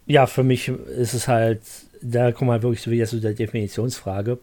Ja, 0.06 0.26
für 0.26 0.44
mich 0.44 0.68
ist 0.68 1.14
es 1.14 1.28
halt, 1.28 1.62
da 2.00 2.32
kommen 2.32 2.48
wir 2.48 2.52
halt 2.54 2.62
wirklich 2.62 2.82
so 2.82 2.90
wieder 2.90 3.06
zu 3.06 3.20
der 3.20 3.34
Definitionsfrage. 3.34 4.38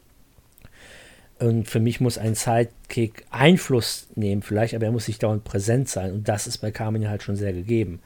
Und 1.44 1.68
für 1.68 1.82
mich 1.82 2.00
muss 2.00 2.18
ein 2.18 2.36
Sidekick 2.36 3.26
Einfluss 3.30 4.08
nehmen, 4.16 4.42
vielleicht, 4.42 4.76
aber 4.76 4.86
er 4.86 4.94
muss 4.94 5.10
nicht 5.10 5.22
dauernd 5.24 5.44
präsent 5.44 5.90
sein. 5.90 6.14
Und 6.14 6.30
das 6.30 6.48
ist 6.48 6.60
bei 6.60 6.72
Carmen 6.72 7.10
halt 7.10 7.22
schon 7.22 7.36
sehr 7.36 7.52
gegeben. 7.52 8.00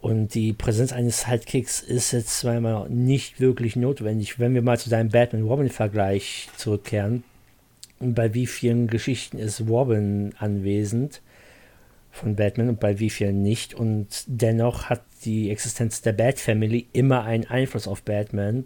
Und 0.00 0.34
die 0.34 0.52
Präsenz 0.52 0.92
eines 0.92 1.20
Sidekicks 1.20 1.80
ist 1.80 2.10
jetzt 2.10 2.40
zweimal 2.40 2.90
nicht 2.90 3.38
wirklich 3.38 3.76
notwendig. 3.76 4.40
Wenn 4.40 4.54
wir 4.54 4.62
mal 4.62 4.78
zu 4.78 4.90
deinem 4.90 5.10
Batman-Robin-Vergleich 5.10 6.48
zurückkehren, 6.56 7.22
bei 8.00 8.34
wie 8.34 8.46
vielen 8.46 8.88
Geschichten 8.88 9.38
ist 9.38 9.62
Robin 9.68 10.34
anwesend 10.36 11.20
von 12.10 12.34
Batman 12.34 12.70
und 12.70 12.80
bei 12.80 12.98
wie 12.98 13.10
vielen 13.10 13.40
nicht. 13.42 13.74
Und 13.74 14.24
dennoch 14.26 14.86
hat 14.86 15.04
die 15.24 15.48
Existenz 15.50 16.02
der 16.02 16.14
Bat 16.14 16.40
Family 16.40 16.88
immer 16.92 17.22
einen 17.22 17.46
Einfluss 17.46 17.86
auf 17.86 18.02
Batman. 18.02 18.64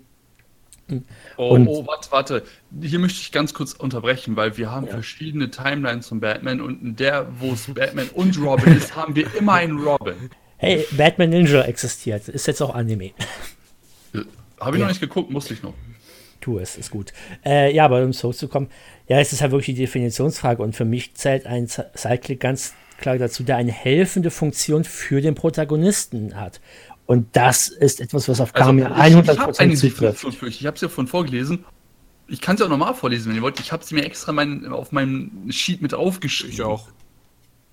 Oh, 1.37 1.49
Und- 1.55 1.67
oh, 1.69 1.87
warte, 1.87 2.11
warte. 2.13 2.43
Hier 2.83 2.99
möchte 2.99 3.21
ich 3.21 3.33
ganz 3.33 3.55
kurz 3.55 3.73
unterbrechen, 3.73 4.37
weil 4.37 4.57
wir 4.57 4.71
haben 4.71 4.87
verschiedene 4.87 5.51
Timelines 5.51 6.09
von 6.09 6.21
Batman 6.21 6.61
und 6.61 6.83
in 6.83 6.97
der, 6.97 7.27
wo 7.41 7.53
es 7.53 7.67
Batman 7.75 8.09
und 8.15 8.39
Robin 8.41 8.77
ist, 8.77 8.95
haben 8.95 9.15
wir 9.17 9.27
immer 9.35 9.55
einen 9.55 9.79
Robin. 9.79 10.31
Hey, 10.59 10.87
Batman 10.93 11.31
Ninja 11.31 11.63
existiert. 11.63 12.29
Ist 12.29 12.47
jetzt 12.47 12.61
auch 12.63 12.75
Anime. 12.75 13.13
Habe 14.61 14.77
ich 14.77 14.81
Ja. 14.81 14.87
noch 14.87 14.89
nicht 14.89 15.01
geguckt, 15.01 15.31
musste 15.31 15.55
ich 15.55 15.63
noch. 15.63 15.75
Tu 16.41 16.59
es, 16.59 16.77
ist 16.77 16.91
gut. 16.91 17.13
Äh, 17.45 17.75
ja, 17.75 17.87
aber 17.87 18.03
um 18.03 18.13
zurückzukommen, 18.13 18.69
ja, 19.09 19.19
es 19.19 19.33
ist 19.33 19.41
halt 19.41 19.51
wirklich 19.53 19.75
die 19.77 19.83
Definitionsfrage 19.83 20.63
und 20.63 20.75
für 20.77 20.85
mich 20.85 21.15
zählt 21.15 21.47
ein 21.47 21.67
Cyclic 21.69 22.41
ganz 22.41 22.75
klar 22.99 23.19
dazu, 23.19 23.43
der 23.43 23.57
eine 23.57 23.73
helfende 23.73 24.31
Funktion 24.31 24.85
für 24.85 25.21
den 25.21 25.35
Protagonisten 25.35 26.37
hat. 26.39 26.61
Und 27.07 27.29
das 27.33 27.69
ist 27.69 28.01
etwas, 28.01 28.29
was 28.29 28.41
auf 28.41 28.55
Also, 28.55 28.67
Kami 28.67 28.83
ich, 28.83 28.89
ich 28.89 29.39
habe 29.39 29.53
100% 29.53 29.61
eine 29.61 29.75
zutrifft. 29.75 30.27
Ich 30.43 30.67
habe 30.67 30.75
es 30.75 30.81
ja 30.81 30.89
von 30.89 31.07
vorgelesen. 31.07 31.65
Ich 32.27 32.41
kann 32.41 32.55
es 32.55 32.61
ja 32.61 32.67
auch 32.67 32.71
nochmal 32.71 32.95
vorlesen, 32.95 33.29
wenn 33.29 33.37
ihr 33.37 33.43
wollt. 33.43 33.61
Ich 33.61 33.73
habe 33.73 33.85
sie 33.85 33.95
mir 33.95 34.05
extra 34.05 34.33
mein, 34.33 34.67
auf 34.73 34.93
meinem 34.93 35.51
Sheet 35.51 35.83
mit 35.83 35.93
aufgeschrieben. 35.93 36.55
Ich 36.55 36.63
auch. 36.63 36.89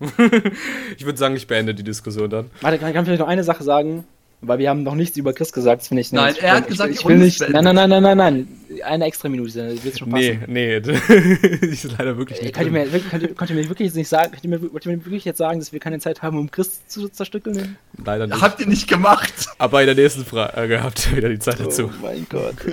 ich 0.00 1.04
würde 1.06 1.16
sagen, 1.16 1.36
ich 1.36 1.46
beende 1.46 1.74
die 1.74 1.84
Diskussion 1.84 2.28
dann. 2.28 2.50
Warte, 2.60 2.78
kann, 2.78 2.92
kann 2.92 3.02
ich 3.02 3.06
vielleicht 3.06 3.20
noch 3.20 3.28
eine 3.28 3.44
Sache 3.44 3.64
sagen? 3.64 4.04
Weil 4.44 4.58
wir 4.58 4.70
haben 4.70 4.82
noch 4.82 4.96
nichts 4.96 5.16
über 5.16 5.32
Chris 5.32 5.52
gesagt, 5.52 5.84
finde 5.86 6.00
ich. 6.00 6.10
Nein, 6.10 6.32
nicht. 6.32 6.42
er 6.42 6.56
hat 6.56 6.66
gesagt, 6.66 6.92
ich, 6.92 7.04
will 7.06 7.16
nicht. 7.16 7.38
Nein, 7.48 7.62
nein, 7.62 7.76
nein, 7.76 7.88
nein, 7.88 8.02
nein, 8.02 8.16
nein. 8.16 8.48
Eine 8.84 9.04
extra 9.04 9.28
Minute, 9.28 9.52
dann 9.68 9.84
wird 9.84 9.96
schon 10.00 10.08
Nee, 10.08 10.34
passen. 10.34 10.52
nee, 10.52 10.80
die 10.80 10.90
ist 11.68 11.84
leider 11.96 12.16
wirklich 12.18 12.38
Ey, 12.40 12.46
nicht. 12.46 12.54
Könnt 12.56 12.66
ihr, 12.66 12.72
mir, 12.72 12.92
wirklich- 12.92 13.08
könnt, 13.08 13.22
ihr, 13.22 13.34
könnt 13.34 13.50
ihr 13.50 13.56
mir 13.56 13.68
wirklich 13.68 13.86
jetzt 13.86 13.94
nicht 13.96 14.08
sagen, 14.08 14.32
könnt 14.32 14.42
ihr 14.42 14.50
mir, 14.50 14.60
wollt 14.72 14.84
ihr 14.84 14.90
mir 14.90 15.04
wirklich 15.04 15.24
jetzt 15.24 15.38
sagen, 15.38 15.60
dass 15.60 15.72
wir 15.72 15.78
keine 15.78 16.00
Zeit 16.00 16.22
haben, 16.22 16.36
um 16.38 16.50
Chris 16.50 16.84
zu 16.88 17.08
zerstückeln? 17.08 17.76
Leider 18.04 18.26
nicht. 18.26 18.40
Habt 18.40 18.58
ihr 18.60 18.66
nicht 18.66 18.88
gemacht? 18.88 19.32
Aber 19.58 19.80
in 19.80 19.86
der 19.86 19.94
nächsten 19.94 20.24
Frage 20.24 20.82
habt 20.82 21.06
ihr 21.12 21.16
wieder 21.18 21.28
die 21.28 21.38
Zeit 21.38 21.60
dazu. 21.60 21.90
Oh 21.92 22.02
mein 22.02 22.26
Gott. 22.28 22.56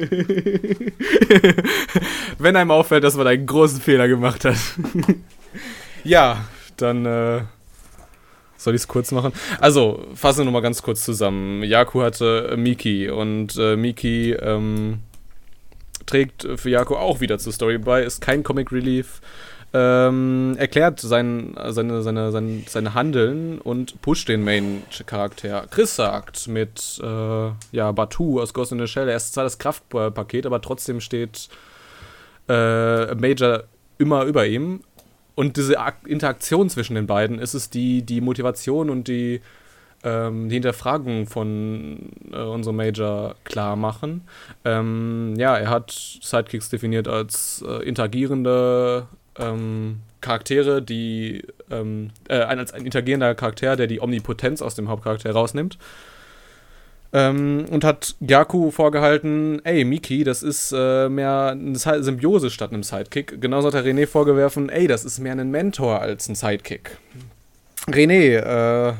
Wenn 2.39 2.55
einem 2.55 2.71
auffällt, 2.71 3.03
dass 3.03 3.15
man 3.15 3.27
einen 3.27 3.45
großen 3.45 3.79
Fehler 3.82 4.08
gemacht 4.08 4.45
hat. 4.45 4.58
ja, 6.03 6.45
dann 6.77 7.05
äh, 7.05 7.41
soll 8.59 8.75
ich 8.75 8.81
es 8.81 8.87
kurz 8.87 9.11
machen. 9.11 9.33
Also, 9.59 10.05
fassen 10.13 10.39
wir 10.39 10.45
nochmal 10.45 10.61
ganz 10.61 10.81
kurz 10.83 11.03
zusammen. 11.03 11.63
Yaku 11.63 12.01
hatte 12.01 12.49
äh, 12.51 12.57
Miki 12.57 13.09
und 13.09 13.57
äh, 13.57 13.75
Miki 13.75 14.33
ähm, 14.33 14.99
trägt 16.05 16.47
für 16.55 16.69
Yaku 16.69 16.95
auch 16.95 17.21
wieder 17.21 17.39
zur 17.39 17.53
Story 17.53 17.77
bei, 17.77 18.03
ist 18.03 18.21
kein 18.21 18.43
Comic 18.43 18.71
Relief. 18.71 19.21
Ähm, 19.71 20.55
erklärt 20.57 20.99
sein, 20.99 21.55
seine, 21.67 22.01
seine, 22.01 22.31
sein, 22.31 22.65
seine 22.67 22.95
Handeln 22.95 23.59
und 23.59 24.01
pusht 24.01 24.27
den 24.27 24.43
Main-Charakter. 24.43 25.67
Chris 25.69 25.95
sagt 25.95 26.47
mit 26.47 26.99
äh, 27.03 27.51
ja, 27.71 27.91
Batu 27.91 28.41
aus 28.41 28.55
Ghost 28.55 28.71
in 28.71 28.79
the 28.79 28.87
Shell, 28.87 29.07
er 29.07 29.17
ist 29.17 29.35
zwar 29.35 29.43
das 29.43 29.59
Kraftpaket, 29.59 30.47
aber 30.47 30.59
trotzdem 30.61 30.99
steht 30.99 31.49
äh, 32.47 33.13
Major 33.13 33.65
immer 33.99 34.23
über 34.23 34.47
ihm. 34.47 34.81
Und 35.39 35.56
diese 35.56 35.80
Ak 35.80 36.06
Interaktion 36.06 36.69
zwischen 36.69 36.95
den 36.95 37.08
beiden 37.08 37.39
ist 37.39 37.54
es, 37.54 37.69
die 37.69 38.02
die 38.02 38.19
Motivation 38.19 38.89
und 38.89 39.08
die, 39.08 39.39
ähm, 40.04 40.49
die 40.49 40.56
Hinterfragung 40.56 41.28
von 41.28 42.10
äh, 42.34 42.41
unserem 42.41 42.75
Major 42.75 43.36
klar 43.45 43.78
machen. 43.78 44.28
Ähm, 44.65 45.36
ja, 45.38 45.56
er 45.56 45.69
hat 45.69 45.91
Sidekicks 45.91 46.67
definiert 46.67 47.08
als 47.08 47.63
äh, 47.65 47.88
interagierende 47.88 49.08
ähm, 49.38 50.02
Charaktere, 50.19 50.82
die 50.82 51.45
ähm, 51.71 52.10
äh, 52.28 52.39
als 52.39 52.73
ein 52.73 52.84
interagierender 52.84 53.34
Charakter, 53.34 53.78
der 53.78 53.88
die 53.88 54.02
Omnipotenz 54.02 54.62
aus 54.62 54.75
dem 54.75 54.89
Hauptcharakter 54.89 55.32
rausnimmt. 55.32 55.78
Ähm, 57.11 57.65
und 57.71 57.83
hat 57.83 58.15
Gyaku 58.21 58.69
vorgehalten, 58.69 59.63
ey, 59.65 59.83
Miki, 59.83 60.23
das 60.23 60.43
ist 60.43 60.71
äh, 60.75 61.09
mehr 61.09 61.51
eine 61.51 61.75
Symbiose 61.75 62.51
statt 62.51 62.71
einem 62.71 62.83
Sidekick. 62.83 63.41
Genauso 63.41 63.67
hat 63.67 63.73
er 63.73 63.83
René 63.83 64.05
vorgeworfen, 64.05 64.69
ey, 64.69 64.87
das 64.87 65.05
ist 65.05 65.19
mehr 65.19 65.33
ein 65.33 65.49
Mentor 65.49 66.01
als 66.01 66.29
ein 66.29 66.35
Sidekick. 66.35 66.97
René, 67.87 68.37
äh, 68.37 68.93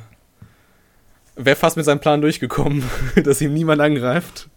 wäre 1.36 1.56
fast 1.56 1.78
mit 1.78 1.86
seinem 1.86 2.00
Plan 2.00 2.22
durchgekommen, 2.22 2.84
dass 3.24 3.42
ihm 3.42 3.54
niemand 3.54 3.82
angreift. 3.82 4.50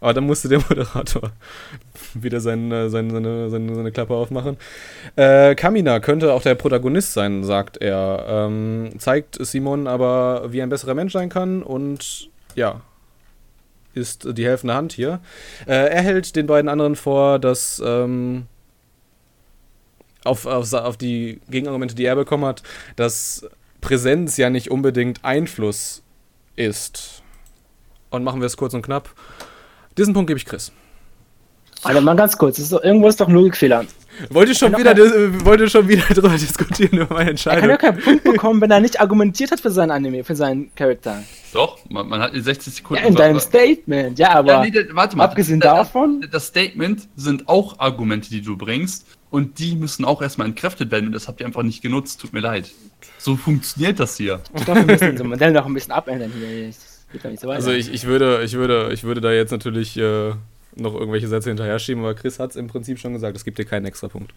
Aber 0.00 0.12
dann 0.12 0.24
musste 0.24 0.48
der 0.48 0.58
Moderator 0.58 1.30
wieder 2.14 2.40
sein, 2.40 2.70
äh, 2.72 2.88
sein, 2.90 3.10
seine, 3.10 3.48
seine, 3.48 3.74
seine 3.74 3.92
Klappe 3.92 4.14
aufmachen. 4.14 4.56
Äh, 5.16 5.54
Kamina 5.54 6.00
könnte 6.00 6.32
auch 6.32 6.42
der 6.42 6.54
Protagonist 6.54 7.12
sein, 7.12 7.44
sagt 7.44 7.76
er. 7.78 8.24
Ähm, 8.28 8.90
zeigt 8.98 9.38
Simon 9.44 9.86
aber, 9.86 10.52
wie 10.52 10.62
ein 10.62 10.68
besserer 10.68 10.94
Mensch 10.94 11.12
sein 11.12 11.28
kann 11.28 11.62
und 11.62 12.28
ja, 12.54 12.80
ist 13.98 14.26
die 14.36 14.46
helfende 14.46 14.74
Hand 14.74 14.92
hier. 14.92 15.20
Äh, 15.66 15.90
er 15.90 16.02
hält 16.02 16.36
den 16.36 16.46
beiden 16.46 16.68
anderen 16.68 16.96
vor, 16.96 17.38
dass 17.38 17.82
ähm, 17.84 18.46
auf, 20.24 20.46
auf, 20.46 20.72
auf 20.72 20.96
die 20.96 21.40
Gegenargumente, 21.50 21.94
die 21.94 22.04
er 22.04 22.16
bekommen 22.16 22.44
hat, 22.44 22.62
dass 22.96 23.46
Präsenz 23.80 24.36
ja 24.36 24.50
nicht 24.50 24.70
unbedingt 24.70 25.24
Einfluss 25.24 26.02
ist. 26.56 27.22
Und 28.10 28.24
machen 28.24 28.40
wir 28.40 28.46
es 28.46 28.56
kurz 28.56 28.74
und 28.74 28.82
knapp. 28.82 29.10
Diesen 29.96 30.14
Punkt 30.14 30.28
gebe 30.28 30.38
ich 30.38 30.46
Chris. 30.46 30.72
Alter, 31.82 32.00
mal 32.00 32.16
ganz 32.16 32.36
kurz, 32.36 32.58
ist 32.58 32.72
doch, 32.72 32.82
irgendwo 32.82 33.08
ist 33.08 33.20
doch 33.20 33.28
ein 33.28 33.34
Logikfehler. 33.34 33.84
Wollte 34.30 34.54
schon 34.54 34.76
wieder, 34.76 34.94
dis- 34.94 35.44
wollte 35.44 35.68
schon 35.68 35.86
wieder 35.88 36.02
drüber 36.14 36.30
diskutieren 36.30 36.98
über 36.98 37.14
meine 37.14 37.18
Er 37.18 37.24
kann 37.24 37.28
Entscheidung. 37.28 37.70
ja 37.70 37.76
keinen 37.76 37.98
Punkt 38.00 38.24
bekommen, 38.24 38.60
wenn 38.60 38.70
er 38.70 38.80
nicht 38.80 39.00
argumentiert 39.00 39.50
hat 39.50 39.60
für 39.60 39.70
seinen 39.70 39.90
Anime, 39.90 40.24
für 40.24 40.34
seinen 40.36 40.74
Charakter. 40.74 41.22
Doch, 41.52 41.78
man, 41.88 42.08
man 42.08 42.20
hat 42.20 42.34
in 42.34 42.42
60 42.42 42.74
Sekunden. 42.74 43.02
Ja, 43.02 43.08
in 43.08 43.14
deinem 43.14 43.40
Statement, 43.40 44.18
ja, 44.18 44.30
aber 44.34 44.64
Ja, 44.64 44.64
nee, 44.64 44.84
warte 44.92 45.16
mal. 45.16 45.24
abgesehen 45.24 45.60
Das- 45.60 45.72
davon, 45.88 46.26
Das 46.30 46.46
Statement 46.46 47.08
sind 47.16 47.48
auch 47.48 47.78
Argumente, 47.78 48.30
die 48.30 48.42
du 48.42 48.56
bringst. 48.56 49.06
Und 49.30 49.58
die 49.58 49.74
müssen 49.76 50.06
auch 50.06 50.22
erstmal 50.22 50.46
entkräftet 50.48 50.90
werden. 50.90 51.06
Und 51.08 51.12
das 51.12 51.28
habt 51.28 51.40
ihr 51.40 51.46
einfach 51.46 51.62
nicht 51.62 51.82
genutzt. 51.82 52.18
Tut 52.20 52.32
mir 52.32 52.40
leid. 52.40 52.70
So 53.18 53.36
funktioniert 53.36 54.00
das 54.00 54.16
hier. 54.16 54.40
ich 54.56 54.66
ein 54.66 54.86
bisschen 54.86 55.18
so 55.18 55.24
ein 55.24 55.28
Modell 55.28 55.52
noch 55.52 55.66
ein 55.66 55.74
bisschen 55.74 55.92
abändern 55.92 56.32
hier. 56.34 56.72
So. 57.38 57.50
Also 57.50 57.70
ich, 57.72 57.92
ich, 57.92 58.06
würde, 58.06 58.42
ich, 58.42 58.54
würde, 58.54 58.90
ich 58.92 59.04
würde 59.04 59.20
da 59.20 59.30
jetzt 59.30 59.50
natürlich 59.50 59.98
äh, 59.98 60.32
noch 60.78 60.94
irgendwelche 60.94 61.28
Sätze 61.28 61.50
hinterher 61.50 61.78
schieben, 61.78 62.02
aber 62.02 62.14
Chris 62.14 62.38
hat 62.38 62.50
es 62.50 62.56
im 62.56 62.66
Prinzip 62.68 62.98
schon 62.98 63.12
gesagt, 63.12 63.36
es 63.36 63.44
gibt 63.44 63.58
dir 63.58 63.64
keinen 63.64 63.86
extra 63.86 64.08
Punkt. 64.08 64.32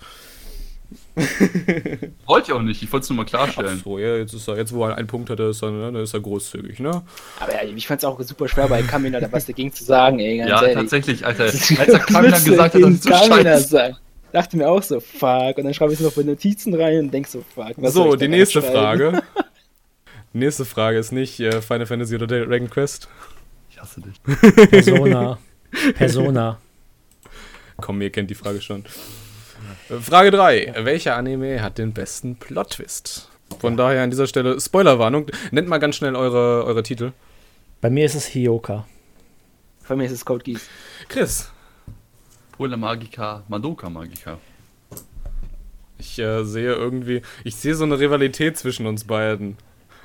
Wollte 2.25 2.47
ich 2.47 2.53
auch 2.53 2.61
nicht. 2.61 2.83
Ich 2.83 2.91
wollte 2.91 3.03
es 3.03 3.09
nur 3.09 3.17
mal 3.17 3.25
klarstellen. 3.25 3.81
So, 3.83 3.97
ja, 3.97 4.17
jetzt, 4.17 4.33
ist 4.33 4.47
er, 4.47 4.57
jetzt 4.57 4.73
wo 4.73 4.85
er 4.85 4.95
einen 4.95 5.07
Punkt 5.07 5.29
hatte, 5.29 5.43
ist 5.43 5.61
er, 5.63 5.71
ne, 5.71 6.01
ist 6.01 6.13
er 6.13 6.19
großzügig, 6.19 6.79
ne? 6.79 7.03
aber 7.39 7.53
ja, 7.53 7.63
ich 7.63 7.87
fand's 7.87 8.03
auch 8.03 8.19
super 8.21 8.47
schwer 8.47 8.67
bei 8.67 8.81
Kamina 8.81 9.19
da 9.19 9.31
was 9.31 9.45
dagegen 9.45 9.71
zu 9.71 9.83
sagen, 9.83 10.19
ey, 10.19 10.37
ganz 10.37 10.49
Ja, 10.49 10.61
ehrlich. 10.61 10.75
tatsächlich, 10.75 11.25
Alter. 11.25 11.45
Als 11.45 11.71
er 11.71 11.99
Kamina 11.99 12.37
gesagt 12.39 12.75
hat, 12.75 12.81
das 12.81 12.89
ist 12.91 13.03
so 13.03 13.09
Kamina 13.09 13.43
scheiße. 13.43 13.97
Dachte 14.33 14.57
mir 14.57 14.69
auch 14.69 14.81
so, 14.83 14.99
fuck. 15.01 15.57
Und 15.57 15.65
dann 15.65 15.73
schreibe 15.73 15.91
ich 15.91 15.99
es 15.99 16.05
noch 16.05 16.13
für 16.13 16.23
Notizen 16.23 16.73
rein 16.73 16.99
und 16.99 17.13
denk 17.13 17.27
so, 17.27 17.43
fuck. 17.53 17.73
was 17.77 17.93
soll 17.93 18.07
so, 18.07 18.13
ich 18.13 18.19
die 18.19 18.27
nächste? 18.29 18.61
Frage. 18.61 19.21
nächste 20.33 20.63
Frage 20.65 20.97
ist 20.97 21.11
nicht 21.11 21.39
äh, 21.39 21.61
Final 21.61 21.85
Fantasy 21.85 22.15
oder 22.15 22.27
Dragon 22.27 22.69
Quest. 22.69 23.09
Ich 23.69 23.79
hasse 23.79 24.01
dich. 24.01 24.21
Persona. 24.69 25.37
Persona. 25.95 26.59
Komm, 27.77 28.01
ihr 28.01 28.11
kennt 28.11 28.29
die 28.29 28.35
Frage 28.35 28.61
schon. 28.61 28.85
Frage 30.01 30.31
3. 30.31 30.73
Welcher 30.83 31.15
Anime 31.15 31.61
hat 31.61 31.77
den 31.77 31.93
besten 31.93 32.35
Plot-Twist? 32.35 33.29
Von 33.59 33.77
daher 33.77 34.03
an 34.03 34.09
dieser 34.09 34.27
Stelle 34.27 34.59
Spoilerwarnung. 34.59 35.27
Nennt 35.51 35.67
mal 35.67 35.79
ganz 35.79 35.95
schnell 35.95 36.15
eure, 36.15 36.63
eure 36.65 36.83
Titel. 36.83 37.11
Bei 37.81 37.89
mir 37.89 38.05
ist 38.05 38.15
es 38.15 38.25
Hioka. 38.25 38.87
Für 39.81 39.95
mich 39.95 40.07
ist 40.07 40.13
es 40.13 40.25
Code 40.25 40.43
Geass. 40.43 40.67
Chris. 41.09 41.51
Pola 42.51 42.77
Magica, 42.77 43.43
Madoka 43.47 43.89
Magica. 43.89 44.37
Ich 45.97 46.17
äh, 46.19 46.43
sehe 46.43 46.73
irgendwie, 46.73 47.21
ich 47.43 47.55
sehe 47.55 47.75
so 47.75 47.83
eine 47.83 47.99
Rivalität 47.99 48.57
zwischen 48.57 48.85
uns 48.85 49.03
beiden. 49.03 49.57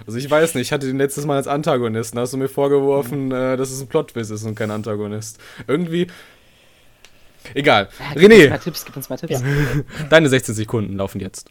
Also 0.05 0.19
ich 0.19 0.31
weiß 0.31 0.55
nicht, 0.55 0.67
ich 0.69 0.73
hatte 0.73 0.87
den 0.87 0.99
letztes 0.99 1.25
Mal 1.25 1.37
als 1.37 1.47
Antagonisten, 1.47 2.19
hast 2.19 2.33
du 2.33 2.37
mir 2.37 2.49
vorgeworfen, 2.49 3.31
äh, 3.33 3.57
dass 3.57 3.71
es 3.71 3.81
ein 3.81 3.87
Plot-Twist 3.89 4.31
ist 4.31 4.45
und 4.45 4.55
kein 4.55 4.71
Antagonist. 4.71 5.39
Irgendwie. 5.67 6.09
Egal. 7.55 7.89
Ja, 7.99 8.07
Gib 8.15 8.25
uns 8.25 8.33
René, 8.33 8.51
mal 8.51 8.59
Tipps, 8.59 8.85
gib 8.85 8.97
uns 8.97 9.09
mal 9.09 9.17
Tipps. 9.17 9.43
deine 10.11 10.29
16 10.29 10.55
Sekunden 10.55 10.97
laufen 10.97 11.21
jetzt. 11.21 11.49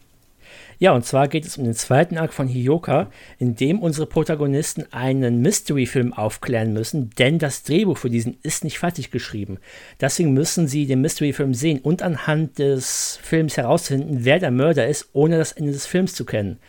Ja, 0.77 0.91
und 0.91 1.05
zwar 1.05 1.29
geht 1.29 1.45
es 1.45 1.58
um 1.58 1.63
den 1.63 1.73
zweiten 1.73 2.17
Arc 2.17 2.34
von 2.34 2.47
Hioka, 2.47 3.10
in 3.39 3.55
dem 3.55 3.79
unsere 3.79 4.05
Protagonisten 4.05 4.86
einen 4.91 5.41
Mystery-Film 5.41 6.12
aufklären 6.12 6.73
müssen, 6.73 7.12
denn 7.12 7.39
das 7.39 7.63
Drehbuch 7.63 7.97
für 7.97 8.10
diesen 8.10 8.38
ist 8.43 8.65
nicht 8.65 8.77
fertig 8.77 9.10
geschrieben. 9.10 9.58
Deswegen 10.01 10.34
müssen 10.34 10.67
sie 10.67 10.86
den 10.86 10.99
Mystery-Film 10.99 11.53
sehen 11.53 11.79
und 11.79 12.01
anhand 12.01 12.60
des 12.60 13.17
Films 13.23 13.55
herausfinden, 13.55 14.19
wer 14.21 14.39
der 14.39 14.51
Mörder 14.51 14.88
ist, 14.88 15.10
ohne 15.13 15.38
das 15.38 15.53
Ende 15.53 15.71
des 15.71 15.86
Films 15.86 16.13
zu 16.13 16.25
kennen. 16.25 16.60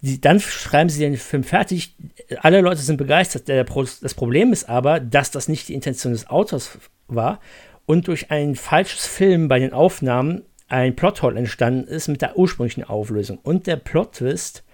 Die, 0.00 0.20
dann 0.20 0.40
schreiben 0.40 0.90
sie 0.90 1.00
den 1.00 1.16
Film 1.16 1.42
fertig. 1.42 1.94
Alle 2.40 2.60
Leute 2.60 2.80
sind 2.80 2.96
begeistert. 2.96 3.48
Der 3.48 3.64
das 3.64 4.14
Problem 4.14 4.52
ist 4.52 4.68
aber, 4.68 5.00
dass 5.00 5.30
das 5.30 5.48
nicht 5.48 5.68
die 5.68 5.74
Intention 5.74 6.12
des 6.12 6.28
Autors 6.28 6.78
war 7.08 7.40
und 7.86 8.08
durch 8.08 8.30
ein 8.30 8.56
falsches 8.56 9.06
Film 9.06 9.48
bei 9.48 9.58
den 9.58 9.72
Aufnahmen 9.72 10.42
ein 10.68 10.96
Plothole 10.96 11.38
entstanden 11.38 11.86
ist 11.86 12.08
mit 12.08 12.22
der 12.22 12.36
ursprünglichen 12.36 12.84
Auflösung. 12.84 13.38
Und 13.42 13.66
der 13.66 13.76
Plot-Twist 13.76 14.64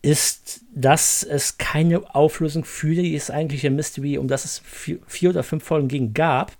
ist, 0.00 0.62
dass 0.74 1.22
es 1.22 1.58
keine 1.58 2.14
Auflösung 2.14 2.64
für 2.64 2.94
das 2.94 3.30
eigentliche 3.30 3.70
Mystery, 3.70 4.18
um 4.18 4.28
das 4.28 4.44
es 4.44 4.58
vier, 4.58 4.98
vier 5.06 5.30
oder 5.30 5.42
fünf 5.42 5.64
Folgen 5.64 5.88
ging, 5.88 6.14
gab. 6.14 6.52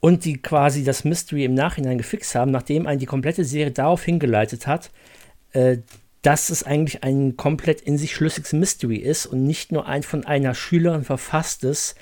Und 0.00 0.26
die 0.26 0.36
quasi 0.36 0.84
das 0.84 1.04
Mystery 1.04 1.44
im 1.44 1.54
Nachhinein 1.54 1.96
gefixt 1.96 2.34
haben, 2.34 2.50
nachdem 2.50 2.86
einen 2.86 2.98
die 2.98 3.06
komplette 3.06 3.44
Serie 3.44 3.72
darauf 3.72 4.04
hingeleitet 4.04 4.66
hat, 4.66 4.90
äh, 5.52 5.78
dass 6.24 6.48
es 6.48 6.62
eigentlich 6.62 7.04
ein 7.04 7.36
komplett 7.36 7.82
in 7.82 7.98
sich 7.98 8.14
schlüssiges 8.14 8.54
Mystery 8.54 8.96
ist 8.96 9.26
und 9.26 9.44
nicht 9.44 9.72
nur 9.72 9.86
ein 9.86 10.02
von 10.02 10.24
einer 10.24 10.54
Schülerin 10.54 11.04
verfasstes 11.04 11.96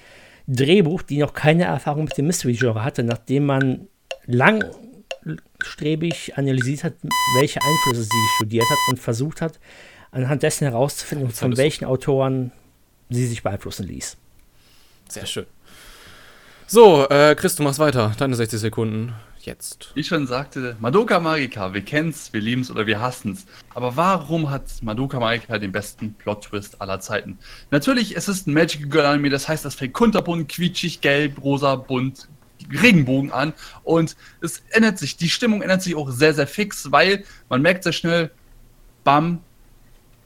Drehbuch, 0.46 1.02
die 1.02 1.18
noch 1.18 1.34
keine 1.34 1.64
Erfahrung 1.64 2.04
mit 2.04 2.16
dem 2.16 2.28
Mystery-Genre 2.28 2.84
hatte, 2.84 3.02
nachdem 3.02 3.46
man 3.46 3.88
langstrebig 4.26 6.38
analysiert 6.38 6.84
hat, 6.84 6.94
welche 7.34 7.60
Einflüsse 7.60 8.04
sie 8.04 8.28
studiert 8.36 8.70
hat 8.70 8.78
und 8.90 9.00
versucht 9.00 9.40
hat, 9.40 9.58
anhand 10.12 10.44
dessen 10.44 10.68
herauszufinden, 10.68 11.30
von 11.30 11.56
welchen 11.56 11.84
Autoren 11.84 12.52
sie 13.10 13.26
sich 13.26 13.42
beeinflussen 13.42 13.88
ließ. 13.88 14.16
Sehr 15.08 15.26
schön. 15.26 15.46
So, 16.68 17.08
äh, 17.08 17.34
Chris, 17.34 17.56
du 17.56 17.64
machst 17.64 17.80
weiter. 17.80 18.14
Deine 18.16 18.36
60 18.36 18.60
Sekunden. 18.60 19.14
Jetzt. 19.46 19.92
Wie 19.94 20.04
schon 20.04 20.26
sagte, 20.26 20.76
Madoka 20.80 21.20
Magica, 21.20 21.74
wir 21.74 21.82
kennen's, 21.82 22.32
wir 22.32 22.40
lieben's 22.40 22.70
oder 22.70 22.86
wir 22.86 23.00
hassen's. 23.00 23.46
Aber 23.74 23.96
warum 23.96 24.50
hat 24.50 24.64
Madoka 24.82 25.18
Magica 25.18 25.58
den 25.58 25.72
besten 25.72 26.14
Plot-Twist 26.14 26.80
aller 26.80 27.00
Zeiten? 27.00 27.38
Natürlich, 27.70 28.16
es 28.16 28.28
ist 28.28 28.46
ein 28.46 28.54
Magical 28.54 28.88
Girl 28.88 29.06
Anime, 29.06 29.30
das 29.30 29.48
heißt, 29.48 29.64
das 29.64 29.74
fängt 29.74 29.94
kunterbunt, 29.94 30.48
quietschig, 30.48 31.00
gelb, 31.00 31.42
rosa, 31.42 31.76
bunt, 31.76 32.28
Regenbogen 32.70 33.32
an 33.32 33.52
und 33.82 34.16
es 34.40 34.62
ändert 34.70 34.98
sich, 34.98 35.16
die 35.16 35.28
Stimmung 35.28 35.62
ändert 35.62 35.82
sich 35.82 35.96
auch 35.96 36.10
sehr, 36.10 36.34
sehr 36.34 36.46
fix, 36.46 36.92
weil 36.92 37.24
man 37.48 37.62
merkt 37.62 37.82
sehr 37.84 37.92
schnell, 37.92 38.30
bam, 39.04 39.40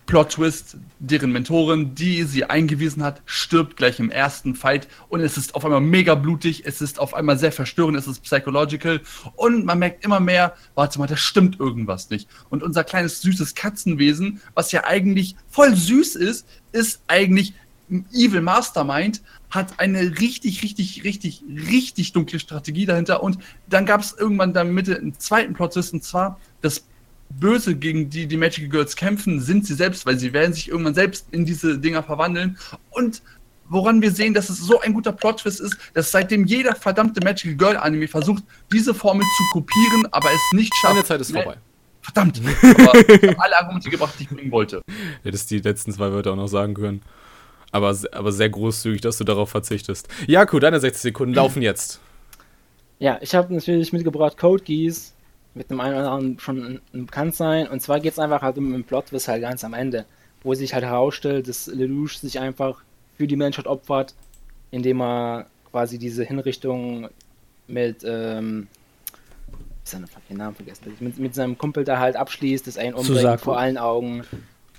Plot-Twist, 0.07 0.77
deren 1.01 1.33
Mentorin, 1.33 1.95
die 1.95 2.23
sie 2.23 2.45
eingewiesen 2.45 3.03
hat, 3.03 3.23
stirbt 3.27 3.77
gleich 3.77 3.99
im 3.99 4.11
ersten 4.11 4.55
Fight 4.55 4.87
und 5.09 5.21
es 5.21 5.37
ist 5.37 5.55
auf 5.55 5.65
einmal 5.65 5.81
mega 5.81 6.15
blutig, 6.15 6.63
es 6.65 6.81
ist 6.81 7.01
auf 7.01 7.13
einmal 7.13 7.39
sehr 7.39 7.51
verstörend, 7.51 7.99
es 7.99 8.07
ist 8.07 8.23
psychological 8.23 9.01
und 9.35 9.65
man 9.65 9.81
merkt 9.81 10.05
immer 10.05 10.21
mehr, 10.21 10.55
warte 10.77 11.01
mal, 11.01 11.09
da 11.09 11.17
stimmt 11.17 11.59
irgendwas 11.59 12.09
nicht. 12.09 12.29
Und 12.51 12.63
unser 12.63 12.85
kleines 12.85 13.21
süßes 13.21 13.57
Katzenwesen, 13.57 14.41
was 14.55 14.71
ja 14.71 14.85
eigentlich 14.85 15.35
voll 15.49 15.75
süß 15.75 16.15
ist, 16.15 16.47
ist 16.71 17.03
eigentlich 17.09 17.55
ein 17.91 18.07
Evil 18.13 18.41
Mastermind, 18.41 19.23
hat 19.51 19.79
eine 19.79 20.19
richtig, 20.21 20.63
richtig, 20.63 21.05
richtig, 21.05 21.43
richtig 21.49 22.13
dunkle 22.13 22.39
Strategie 22.39 22.87
dahinter 22.87 23.23
und 23.23 23.39
dann 23.69 23.87
gab 23.87 24.01
es 24.01 24.13
irgendwann 24.13 24.53
da 24.53 24.65
Mitte 24.65 24.97
einen 24.97 25.19
zweiten 25.19 25.55
Plot-Twist 25.55 25.93
und 25.93 26.05
zwar 26.05 26.41
das 26.63 26.85
Böse, 27.31 27.77
gegen 27.77 28.09
die 28.09 28.27
die 28.27 28.37
Magical 28.37 28.69
Girls 28.69 28.97
kämpfen, 28.97 29.41
sind 29.41 29.67
sie 29.67 29.75
selbst, 29.75 30.07
weil 30.07 30.19
sie 30.19 30.33
werden 30.33 30.53
sich 30.53 30.69
irgendwann 30.69 30.95
selbst 30.95 31.27
in 31.33 31.45
diese 31.45 31.79
Dinger 31.79 32.03
verwandeln. 32.03 32.57
Und 32.91 33.23
woran 33.69 34.01
wir 34.03 34.11
sehen, 34.11 34.35
dass 34.35 34.49
es 34.49 34.59
so 34.59 34.81
ein 34.81 34.95
guter 34.95 35.13
Plot-Twist 35.13 35.61
ist, 35.61 35.77
dass 35.95 36.11
seitdem 36.11 36.47
jeder 36.47 36.75
verdammte 36.75 37.21
Magical 37.23 37.57
Girl 37.57 37.77
Anime 37.77 38.09
versucht, 38.09 38.45
diese 38.73 38.95
Formel 38.95 39.25
zu 39.37 39.45
kopieren, 39.53 40.07
aber 40.13 40.29
es 40.29 40.57
nicht 40.57 40.75
schafft. 40.77 40.95
Meine 40.95 41.05
Zeit 41.05 41.21
ist 41.21 41.33
vorbei. 41.33 41.57
Verdammt, 42.01 42.41
aber 42.63 42.99
ich 42.99 43.23
habe 43.23 43.41
alle 43.41 43.59
Argumente 43.59 43.91
gebracht, 43.91 44.15
die 44.19 44.25
ich 44.25 44.29
bringen 44.29 44.53
wollte. 44.53 44.81
Hättest 45.25 45.51
die 45.51 45.59
letzten 45.59 45.93
zwei 45.93 46.13
Wörter 46.13 46.33
auch 46.33 46.37
noch 46.37 46.47
sagen 46.47 46.75
können. 46.75 47.03
Aber, 47.73 47.97
aber 48.13 48.31
sehr 48.33 48.49
großzügig, 48.49 49.01
dass 49.01 49.19
du 49.19 49.25
darauf 49.25 49.51
verzichtest. 49.51 50.09
Jaku, 50.29 50.61
deine 50.61 50.79
60 50.79 51.03
Sekunden 51.03 51.35
laufen 51.35 51.63
jetzt. 51.63 52.01
Ja, 53.01 53.19
ich 53.21 53.35
habe 53.35 53.53
natürlich 53.53 53.93
mitgebracht 53.93 54.39
Code 54.39 54.63
Geass, 54.63 55.16
mit 55.57 55.71
einem 55.71 55.81
einen 55.81 55.97
oder 55.97 56.11
anderen 56.11 56.39
schon 56.39 56.81
bekannt 56.93 57.35
sein. 57.35 57.67
Und 57.67 57.81
zwar 57.81 57.99
geht 57.99 58.13
es 58.13 58.19
einfach 58.19 58.43
halt 58.43 58.59
um 58.59 58.71
den 58.71 58.85
Plot, 58.85 59.13
was 59.13 59.27
halt 59.27 59.41
ganz 59.41 59.65
am 59.65 59.73
Ende, 59.75 60.05
wo 60.43 60.55
sich 60.55 60.75
halt 60.75 60.85
herausstellt, 60.85 61.49
dass 61.49 61.67
Lelouch 61.67 62.19
sich 62.19 62.39
einfach 62.39 62.83
für 63.17 63.27
die 63.27 63.37
Menschheit 63.37 63.67
opfert, 63.67 64.15
indem 64.71 65.01
er 65.01 65.47
quasi 65.71 65.99
diese 65.99 66.25
Hinrichtung 66.25 67.09
mit, 67.67 68.05
ähm, 68.05 68.69
ich 69.85 69.95
habe 69.95 70.07
den 70.29 70.37
Namen 70.37 70.55
vergessen, 70.55 70.95
mit, 71.01 71.19
mit 71.19 71.35
seinem 71.35 71.57
Kumpel 71.57 71.85
da 71.85 71.99
halt 71.99 72.17
abschließt, 72.17 72.67
dass 72.67 72.77
er 72.77 72.89
ihn 72.89 72.95
umbringt 72.95 73.41
vor 73.41 73.59
allen 73.59 73.79
Augen 73.79 74.25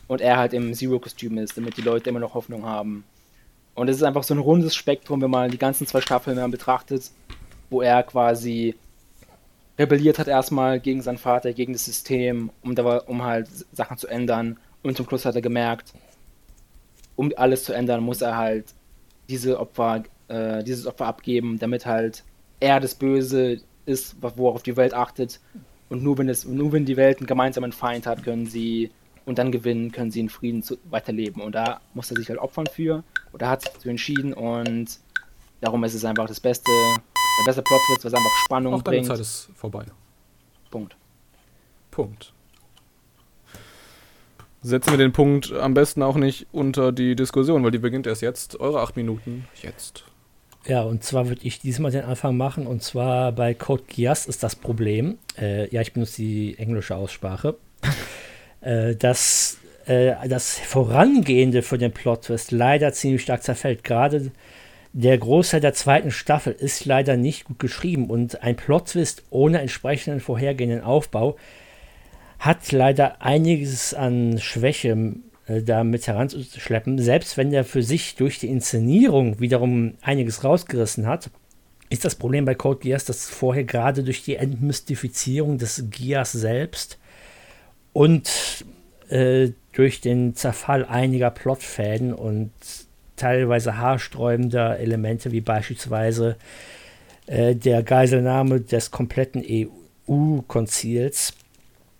und 0.08 0.22
er 0.22 0.38
halt 0.38 0.54
im 0.54 0.74
Zero-Kostüm 0.74 1.40
ist, 1.40 1.58
damit 1.58 1.78
die 1.78 1.82
Leute 1.82 2.10
immer 2.10 2.20
noch 2.20 2.36
Hoffnung 2.36 2.66
haben. 2.66 3.04
Und 3.74 3.90
es 3.90 3.98
ist 3.98 4.04
einfach 4.04 4.24
so 4.24 4.34
ein 4.34 4.40
rundes 4.40 4.76
Spektrum, 4.76 5.22
wenn 5.22 5.32
man 5.32 5.50
die 5.50 5.58
ganzen 5.58 5.88
zwei 5.88 6.02
Staffeln 6.02 6.52
betrachtet, 6.52 7.12
wo 7.70 7.82
er 7.82 8.04
quasi 8.04 8.76
rebelliert 9.78 10.20
hat 10.20 10.28
erstmal 10.28 10.80
gegen 10.80 11.02
seinen 11.02 11.18
Vater, 11.18 11.54
gegen 11.54 11.74
das 11.74 11.86
System, 11.86 12.52
um, 12.62 12.76
da, 12.76 12.98
um 13.00 13.24
halt 13.24 13.48
Sachen 13.72 13.98
zu 13.98 14.08
ändern. 14.08 14.58
Und 14.84 14.98
zum 14.98 15.08
Schluss 15.08 15.26
hat 15.26 15.36
er 15.36 15.42
gemerkt, 15.42 15.94
um 17.16 17.32
alles 17.36 17.64
zu 17.64 17.74
ändern, 17.74 18.04
muss 18.04 18.22
er 18.22 18.38
halt 18.38 18.74
diese 19.30 19.60
Opfer, 19.60 20.04
äh, 20.28 20.64
dieses 20.64 20.88
Opfer 20.88 21.08
abgeben, 21.08 21.60
damit 21.60 21.86
halt 21.86 22.24
er 22.60 22.80
das 22.80 22.96
Böse 22.96 23.62
ist, 23.86 24.16
worauf 24.22 24.64
die 24.64 24.78
Welt 24.78 24.94
achtet. 24.94 25.40
Und 25.90 26.04
nur 26.04 26.18
wenn 26.18 26.30
es, 26.30 26.46
nur 26.46 26.72
wenn 26.72 26.86
die 26.86 26.98
Welt 26.98 27.20
einen 27.20 27.28
gemeinsamen 27.28 27.72
Feind 27.72 28.06
hat, 28.06 28.24
können 28.24 28.46
sie 28.46 28.92
und 29.26 29.38
dann 29.40 29.52
gewinnen, 29.52 29.92
können 29.92 30.12
sie 30.12 30.22
in 30.22 30.30
Frieden 30.30 30.64
zu, 30.64 30.78
weiterleben. 30.90 31.42
Und 31.42 31.54
da 31.54 31.82
muss 31.94 32.10
er 32.12 32.18
sich 32.18 32.30
halt 32.30 32.40
opfern 32.40 32.68
für. 32.68 33.04
Oder 33.34 33.50
hat 33.50 33.62
sich 33.62 33.72
dazu 33.72 33.90
entschieden 33.90 34.34
und 34.34 35.00
darum 35.60 35.84
ist 35.84 35.94
es 35.94 36.06
einfach 36.06 36.28
das 36.28 36.40
Beste, 36.40 36.72
der 37.40 37.46
beste 37.46 37.62
Plot 37.62 37.82
wird, 37.90 38.06
was 38.06 38.14
einfach 38.14 38.36
Spannung 38.46 38.74
Auch 38.74 38.84
bringt. 38.84 39.06
Zeit 39.06 39.20
ist 39.20 39.50
vorbei. 39.56 39.86
Punkt. 40.72 40.96
Punkt. 41.92 42.34
Setzen 44.62 44.92
wir 44.92 44.98
den 44.98 45.14
Punkt 45.14 45.54
am 45.54 45.74
besten 45.74 46.02
auch 46.04 46.16
nicht 46.16 46.48
unter 46.52 46.92
die 46.92 47.16
Diskussion, 47.16 47.64
weil 47.64 47.72
die 47.72 47.78
beginnt 47.78 48.08
erst 48.08 48.22
jetzt. 48.22 48.60
Eure 48.60 48.82
acht 48.82 48.96
Minuten 48.96 49.48
jetzt. 49.62 50.04
Ja, 50.66 50.82
und 50.82 51.04
zwar 51.04 51.30
würde 51.30 51.42
ich 51.44 51.60
diesmal 51.60 51.92
den 51.92 52.04
Anfang 52.04 52.36
machen. 52.36 52.68
Und 52.68 52.84
zwar 52.84 53.32
bei 53.32 53.54
Code 53.54 53.84
Geass 53.88 54.26
ist 54.26 54.44
das 54.44 54.56
Problem, 54.56 55.18
äh, 55.40 55.70
ja, 55.74 55.82
ich 55.82 55.94
benutze 55.94 56.22
die 56.22 56.58
englische 56.58 56.96
Aussprache, 56.96 57.56
äh, 58.62 58.96
dass 58.96 59.60
äh, 59.86 60.28
das 60.28 60.60
Vorangehende 60.60 61.62
für 61.62 61.78
den 61.78 61.94
Plot-Twist 61.94 62.52
leider 62.52 62.92
ziemlich 62.92 63.22
stark 63.22 63.44
zerfällt. 63.44 63.86
Gerade 63.86 64.32
der 65.00 65.16
Großteil 65.20 65.62
der 65.62 65.76
zweiten 65.76 66.10
Staffel 66.10 66.54
ist 66.54 66.86
leider 66.86 67.18
nicht 67.18 67.44
gut 67.44 67.60
geschrieben 67.60 68.10
und 68.10 68.42
ein 68.42 68.56
Plot-Twist 68.56 69.26
ohne 69.30 69.62
entsprechenden 69.62 70.20
vorhergehenden 70.20 70.82
Aufbau 70.82 71.38
hat 72.40 72.72
leider 72.72 73.22
einiges 73.22 73.94
an 73.94 74.40
Schwäche 74.40 75.14
äh, 75.46 75.62
damit 75.62 76.08
heranzuschleppen. 76.08 76.98
Selbst 76.98 77.38
wenn 77.38 77.54
er 77.54 77.64
für 77.64 77.84
sich 77.84 78.16
durch 78.16 78.40
die 78.40 78.48
Inszenierung 78.48 79.40
wiederum 79.40 79.94
einiges 80.02 80.44
rausgerissen 80.44 81.06
hat, 81.06 81.30
ist 81.92 82.04
das 82.04 82.16
Problem 82.16 82.46
bei 82.46 82.56
Code 82.56 82.80
Geass, 82.80 83.06
dass 83.06 83.30
vorher 83.30 83.66
gerade 83.66 84.04
durch 84.04 84.24
die 84.24 84.38
Entmystifizierung 84.38 85.60
des 85.60 85.92
Geass 85.92 86.32
selbst 86.32 86.98
und 87.94 88.66
äh, 89.10 89.50
durch 89.74 90.02
den 90.02 90.34
Zerfall 90.34 90.86
einiger 90.86 91.30
Plotfäden 91.30 92.16
und 92.16 92.52
teilweise 93.18 93.78
haarsträubender 93.78 94.80
Elemente, 94.80 95.32
wie 95.32 95.42
beispielsweise 95.42 96.38
äh, 97.26 97.56
der 97.56 97.84
Geiselnahme 97.84 98.62
des 98.62 98.92
kompletten 98.92 99.44
EU-Konzils, 99.46 101.34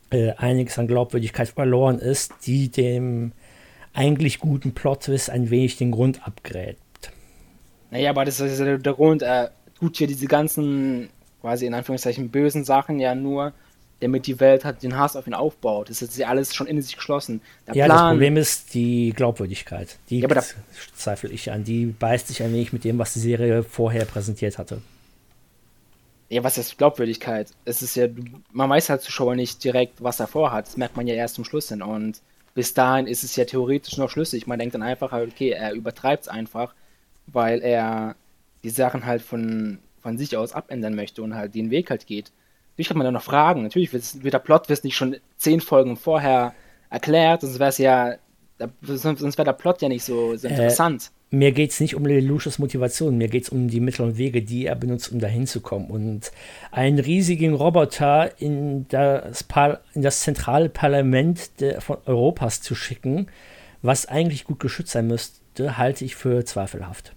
äh, 0.10 0.32
einiges 0.38 0.80
an 0.80 0.88
Glaubwürdigkeit 0.88 1.50
verloren 1.50 2.00
ist, 2.00 2.34
die 2.46 2.70
dem 2.70 3.34
eigentlich 3.94 4.40
guten 4.40 4.74
Plot-Twist 4.74 5.30
ein 5.30 5.50
wenig 5.50 5.78
den 5.78 5.92
Grund 5.92 6.26
abgräbt. 6.26 7.12
Naja, 7.92 8.12
aber 8.12 8.26
das 8.26 8.40
ist 8.40 8.60
der 8.60 8.78
Grund, 8.78 9.22
er 9.22 9.52
tut 9.80 9.98
hier 9.98 10.08
diese 10.08 10.28
ganzen, 10.28 11.10
quasi 11.42 11.66
in 11.66 11.74
Anführungszeichen, 11.74 12.30
bösen 12.30 12.64
Sachen 12.64 13.00
ja 13.00 13.16
nur, 13.16 13.54
damit 14.00 14.28
die 14.28 14.40
Welt 14.40 14.64
halt 14.64 14.84
den 14.84 14.98
Hass 14.98 15.16
auf 15.16 15.28
ihn 15.28 15.34
aufbaut. 15.34 15.90
Das 15.90 16.02
ist 16.02 16.18
ja 16.18 16.28
alles 16.28 16.54
schon 16.54 16.68
in 16.68 16.82
sich 16.82 16.96
geschlossen. 16.96 17.42
Der 17.66 17.76
ja, 17.76 17.86
Plan, 17.86 17.98
das 17.98 18.10
Problem 18.12 18.38
ist 18.38 18.74
die 18.74 19.14
Glaubwürdigkeit. 19.16 19.98
Die 20.10 20.20
ja, 20.20 20.44
zweifle 20.96 21.30
ich 21.30 21.52
an. 21.52 21.64
Die 21.64 21.88
beißt 21.88 22.28
sich 22.28 22.44
ein 22.44 22.54
wenig 22.54 22.74
mit 22.74 22.84
dem, 22.84 23.00
was 23.00 23.14
die 23.14 23.20
Serie 23.20 23.64
vorher 23.64 24.06
präsentiert 24.06 24.58
hatte. 24.58 24.82
Ja, 26.30 26.44
was 26.44 26.58
ist 26.58 26.78
Glaubwürdigkeit? 26.78 27.52
Es 27.66 27.82
ist 27.82 27.96
ja, 27.96 28.08
man 28.52 28.70
weiß 28.70 28.90
halt 28.90 29.02
Zuschauer 29.02 29.36
nicht 29.36 29.64
direkt, 29.64 30.04
was 30.04 30.20
er 30.20 30.28
vorhat. 30.28 30.68
Das 30.68 30.78
merkt 30.78 30.98
man 30.98 31.08
ja 31.08 31.16
erst 31.16 31.36
zum 31.36 31.46
Schluss 31.46 31.70
hin. 31.70 31.82
Und 31.82 32.22
bis 32.54 32.74
dahin 32.74 33.08
ist 33.08 33.24
es 33.24 33.36
ja 33.36 33.46
theoretisch 33.46 33.98
noch 33.98 34.10
schlüssig. 34.10 34.46
Man 34.46 34.60
denkt 34.60 34.76
dann 34.76 34.84
einfach, 34.84 35.14
okay, 35.14 35.52
er 35.52 35.74
übertreibt 35.74 36.24
es 36.24 36.28
einfach, 36.28 36.76
weil 37.28 37.62
er 37.62 38.16
die 38.64 38.70
Sachen 38.70 39.06
halt 39.06 39.22
von, 39.22 39.80
von 40.02 40.18
sich 40.18 40.36
aus 40.36 40.54
abändern 40.54 40.96
möchte 40.96 41.24
und 41.24 41.34
halt 41.34 41.56
den 41.56 41.72
Weg 41.72 41.90
halt 41.90 42.06
geht. 42.06 42.32
Natürlich 42.78 42.92
hat 42.92 42.98
man 42.98 43.06
da 43.06 43.12
noch 43.12 43.24
Fragen. 43.24 43.64
Natürlich 43.64 43.92
wird 43.92 44.34
der 44.34 44.40
Plot 44.40 44.70
nicht 44.84 44.96
schon 44.96 45.16
zehn 45.38 45.62
Folgen 45.62 45.98
vorher 45.98 46.54
erklärt, 46.92 47.42
sonst 47.42 47.58
wäre 47.58 47.70
es 47.70 47.80
ja, 47.80 48.14
sonst 48.84 49.38
wäre 49.38 49.46
der 49.46 49.54
Plot 49.54 49.82
ja 49.82 49.90
nicht 49.90 50.04
so, 50.04 50.36
so 50.38 50.48
äh, 50.48 50.52
interessant. 50.52 51.10
Äh, 51.32 51.36
mir 51.36 51.52
geht 51.54 51.72
es 51.72 51.80
nicht 51.80 51.96
um 51.96 52.06
Lelouches 52.06 52.60
Motivation, 52.60 53.18
mir 53.18 53.30
geht 53.30 53.44
es 53.44 53.50
um 53.50 53.68
die 53.68 53.80
Mittel 53.80 54.04
und 54.04 54.18
Wege, 54.20 54.44
die 54.44 54.68
er 54.68 54.76
benutzt, 54.76 55.12
um 55.12 55.20
dahin 55.20 55.48
zu 55.48 55.60
kommen. 55.60 55.90
Und 55.90 56.32
einen 56.70 57.00
riesigen 57.00 57.56
Roboter 57.56 58.40
in 58.40 58.88
das, 58.90 59.44
in 59.96 60.04
das 60.04 60.22
zentrale 60.22 60.70
Parlament 60.70 61.60
der, 61.60 61.82
von 61.82 61.98
Europas 62.06 62.62
zu 62.62 62.76
schicken, 62.76 63.26
was 63.82 64.06
eigentlich 64.06 64.44
gut 64.44 64.60
geschützt 64.60 64.92
sein 64.92 65.08
müsste, 65.08 65.80
halte 65.80 66.06
ich 66.06 66.16
für 66.16 66.46
zweifelhaft. 66.46 67.17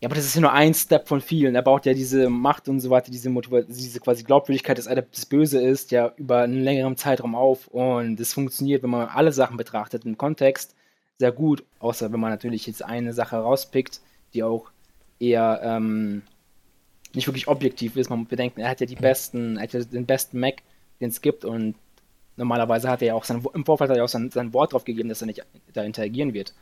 Ja, 0.00 0.08
aber 0.08 0.14
das 0.14 0.24
ist 0.24 0.34
ja 0.34 0.40
nur 0.40 0.52
ein 0.52 0.72
Step 0.72 1.08
von 1.08 1.20
vielen. 1.20 1.54
Er 1.54 1.60
baut 1.62 1.84
ja 1.84 1.92
diese 1.92 2.30
Macht 2.30 2.68
und 2.68 2.80
so 2.80 2.88
weiter, 2.88 3.10
diese 3.10 3.28
Motivation, 3.28 3.74
diese 3.76 4.00
quasi 4.00 4.24
Glaubwürdigkeit, 4.24 4.78
dass 4.78 4.86
er 4.86 5.02
das 5.02 5.26
Böse 5.26 5.60
ist, 5.60 5.90
ja 5.90 6.14
über 6.16 6.38
einen 6.40 6.62
längeren 6.64 6.96
Zeitraum 6.96 7.34
auf. 7.34 7.68
Und 7.68 8.16
das 8.16 8.32
funktioniert, 8.32 8.82
wenn 8.82 8.90
man 8.90 9.08
alle 9.08 9.32
Sachen 9.32 9.58
betrachtet 9.58 10.06
im 10.06 10.16
Kontext, 10.16 10.74
sehr 11.18 11.32
gut. 11.32 11.64
Außer 11.80 12.12
wenn 12.12 12.20
man 12.20 12.30
natürlich 12.30 12.66
jetzt 12.66 12.82
eine 12.82 13.12
Sache 13.12 13.36
rauspickt, 13.36 14.00
die 14.32 14.42
auch 14.42 14.70
eher 15.18 15.60
ähm, 15.62 16.22
nicht 17.14 17.26
wirklich 17.26 17.48
objektiv 17.48 17.96
ist. 17.96 18.08
Man 18.08 18.26
bedenkt, 18.26 18.58
er 18.58 18.70
hat 18.70 18.80
ja 18.80 18.86
die 18.86 18.96
besten, 18.96 19.58
er 19.58 19.64
hat 19.64 19.74
ja 19.74 19.84
den 19.84 20.06
besten 20.06 20.40
Mac, 20.40 20.62
den 21.00 21.10
es 21.10 21.20
gibt. 21.20 21.44
Und 21.44 21.74
normalerweise 22.36 22.88
hat 22.88 23.02
er 23.02 23.08
ja 23.08 23.14
auch 23.14 23.24
sein, 23.24 23.44
im 23.52 23.66
Vorfeld 23.66 23.90
hat 23.90 23.98
er 23.98 24.04
auch 24.04 24.08
sein, 24.08 24.30
sein 24.30 24.54
Wort 24.54 24.72
drauf 24.72 24.84
gegeben, 24.84 25.10
dass 25.10 25.22
er 25.22 25.26
nicht 25.26 25.44
da 25.74 25.82
interagieren 25.82 26.32
wird. 26.32 26.54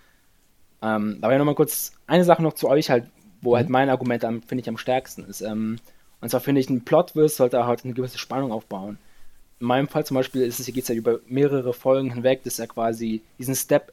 Ähm, 0.82 1.18
aber 1.20 1.32
ja 1.32 1.38
nochmal 1.38 1.54
kurz 1.54 1.92
eine 2.06 2.24
Sache 2.24 2.42
noch 2.42 2.54
zu 2.54 2.68
euch 2.68 2.90
halt, 2.90 3.04
wo 3.40 3.56
halt 3.56 3.68
mhm. 3.68 3.74
halt 3.76 3.86
mein 3.86 3.90
Argument, 3.90 4.22
finde 4.22 4.62
ich, 4.62 4.68
am 4.68 4.78
stärksten 4.78 5.24
ist. 5.24 5.40
Ähm, 5.40 5.78
Und 6.20 6.30
zwar 6.30 6.40
finde 6.40 6.60
ich, 6.60 6.68
ein 6.68 6.84
Plot-Twist 6.84 7.36
sollte 7.36 7.64
halt 7.66 7.84
eine 7.84 7.94
gewisse 7.94 8.18
Spannung 8.18 8.52
aufbauen. 8.52 8.98
In 9.60 9.66
meinem 9.66 9.88
Fall 9.88 10.04
zum 10.04 10.16
Beispiel 10.16 10.42
ist 10.42 10.60
es, 10.60 10.66
hier 10.66 10.74
geht 10.74 10.84
es 10.84 10.88
ja 10.88 10.94
über 10.94 11.20
mehrere 11.26 11.72
Folgen 11.72 12.12
hinweg, 12.12 12.42
dass 12.44 12.58
er 12.58 12.66
quasi 12.66 13.22
diesen 13.38 13.54
Step 13.54 13.92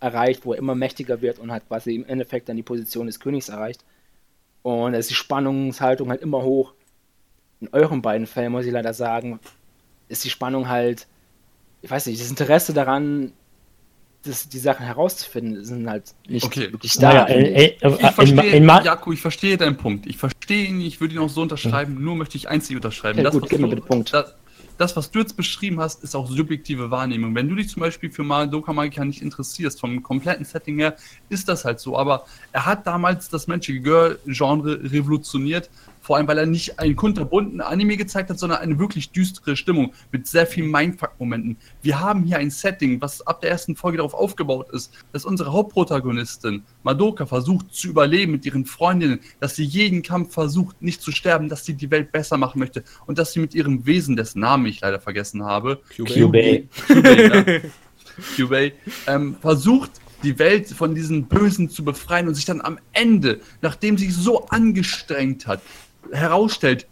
erreicht, 0.00 0.44
wo 0.44 0.52
er 0.52 0.58
immer 0.58 0.74
mächtiger 0.74 1.22
wird 1.22 1.38
und 1.38 1.50
halt 1.50 1.66
quasi 1.68 1.94
im 1.94 2.04
Endeffekt 2.06 2.48
dann 2.48 2.56
die 2.56 2.62
Position 2.62 3.06
des 3.06 3.20
Königs 3.20 3.48
erreicht. 3.48 3.84
Und 4.62 4.92
da 4.92 4.98
ist 4.98 5.10
die 5.10 5.14
Spannungshaltung 5.14 6.10
halt 6.10 6.22
immer 6.22 6.42
hoch. 6.42 6.74
In 7.60 7.68
euren 7.72 8.02
beiden 8.02 8.26
Fällen, 8.26 8.52
muss 8.52 8.66
ich 8.66 8.72
leider 8.72 8.92
sagen, 8.92 9.40
ist 10.08 10.24
die 10.24 10.30
Spannung 10.30 10.68
halt, 10.68 11.06
ich 11.82 11.90
weiß 11.90 12.06
nicht, 12.06 12.20
das 12.20 12.30
Interesse 12.30 12.74
daran, 12.74 13.32
das, 14.26 14.48
die 14.48 14.58
Sachen 14.58 14.84
herauszufinden, 14.84 15.64
sind 15.64 15.88
halt 15.88 16.14
nicht 16.28 16.44
Okay. 16.44 16.72
wirklich 16.72 16.94
da. 16.94 17.12
Naja, 17.12 17.26
äh, 17.26 17.42
äh, 17.42 17.76
Ich 17.76 17.82
äh, 17.82 18.12
verstehe, 18.12 18.50
in, 18.50 18.62
in, 18.62 18.84
Jakob, 18.84 19.12
ich 19.12 19.20
verstehe 19.20 19.56
deinen 19.56 19.76
Punkt. 19.76 20.06
Ich 20.06 20.16
verstehe 20.16 20.66
ihn, 20.66 20.80
ich 20.80 21.00
würde 21.00 21.14
ihn 21.14 21.20
auch 21.20 21.28
so 21.28 21.42
unterschreiben, 21.42 22.02
nur 22.02 22.16
möchte 22.16 22.36
ich 22.36 22.48
einzig 22.48 22.76
unterschreiben. 22.76 23.18
Ja, 23.18 23.24
das, 23.24 23.34
gut, 23.34 23.42
was 23.42 23.50
gib 23.50 23.60
mir 23.60 23.68
du, 23.68 23.82
Punkt. 23.82 24.12
Das, 24.12 24.34
das, 24.78 24.94
was 24.94 25.10
du 25.10 25.20
jetzt 25.20 25.36
beschrieben 25.36 25.80
hast, 25.80 26.04
ist 26.04 26.14
auch 26.14 26.28
subjektive 26.28 26.90
Wahrnehmung. 26.90 27.34
Wenn 27.34 27.48
du 27.48 27.54
dich 27.54 27.68
zum 27.68 27.80
Beispiel 27.80 28.10
für 28.10 28.22
Madoka 28.22 28.72
Magica 28.72 29.04
nicht 29.04 29.22
interessierst, 29.22 29.80
vom 29.80 30.02
kompletten 30.02 30.44
Setting 30.44 30.78
her, 30.78 30.96
ist 31.28 31.48
das 31.48 31.64
halt 31.64 31.80
so. 31.80 31.96
Aber 31.96 32.26
er 32.52 32.66
hat 32.66 32.86
damals 32.86 33.30
das 33.30 33.46
Magic 33.46 33.82
Girl-Genre 33.82 34.80
revolutioniert, 34.92 35.70
vor 36.06 36.16
allem 36.16 36.28
weil 36.28 36.38
er 36.38 36.46
nicht 36.46 36.78
einen 36.78 36.94
kunterbunten 36.94 37.60
Anime 37.60 37.96
gezeigt 37.96 38.30
hat, 38.30 38.38
sondern 38.38 38.60
eine 38.60 38.78
wirklich 38.78 39.10
düstere 39.10 39.56
Stimmung 39.56 39.92
mit 40.12 40.28
sehr 40.28 40.46
vielen 40.46 40.70
Mindfuck-Momenten. 40.70 41.56
Wir 41.82 41.98
haben 41.98 42.22
hier 42.22 42.38
ein 42.38 42.50
Setting, 42.50 43.00
was 43.00 43.26
ab 43.26 43.40
der 43.40 43.50
ersten 43.50 43.74
Folge 43.74 43.96
darauf 43.96 44.14
aufgebaut 44.14 44.70
ist, 44.70 44.92
dass 45.12 45.24
unsere 45.24 45.52
Hauptprotagonistin 45.52 46.62
Madoka 46.84 47.26
versucht 47.26 47.74
zu 47.74 47.88
überleben 47.88 48.30
mit 48.30 48.46
ihren 48.46 48.66
Freundinnen, 48.66 49.18
dass 49.40 49.56
sie 49.56 49.64
jeden 49.64 50.02
Kampf 50.02 50.32
versucht, 50.32 50.80
nicht 50.80 51.02
zu 51.02 51.10
sterben, 51.10 51.48
dass 51.48 51.64
sie 51.64 51.74
die 51.74 51.90
Welt 51.90 52.12
besser 52.12 52.36
machen 52.36 52.60
möchte 52.60 52.84
und 53.06 53.18
dass 53.18 53.32
sie 53.32 53.40
mit 53.40 53.52
ihrem 53.56 53.84
Wesen, 53.84 54.14
dessen 54.14 54.38
Namen 54.38 54.66
ich 54.66 54.82
leider 54.82 55.00
vergessen 55.00 55.42
habe, 55.42 55.80
ja. 56.94 57.60
Kyubey, 58.36 58.72
ähm, 59.08 59.36
versucht, 59.40 59.90
die 60.22 60.38
Welt 60.38 60.68
von 60.68 60.94
diesen 60.94 61.26
Bösen 61.26 61.68
zu 61.68 61.84
befreien 61.84 62.28
und 62.28 62.34
sich 62.34 62.44
dann 62.44 62.60
am 62.60 62.78
Ende, 62.92 63.40
nachdem 63.60 63.98
sie 63.98 64.06
sich 64.06 64.14
so 64.16 64.46
angestrengt 64.46 65.46
hat, 65.46 65.60
herausstellt, 66.12 66.86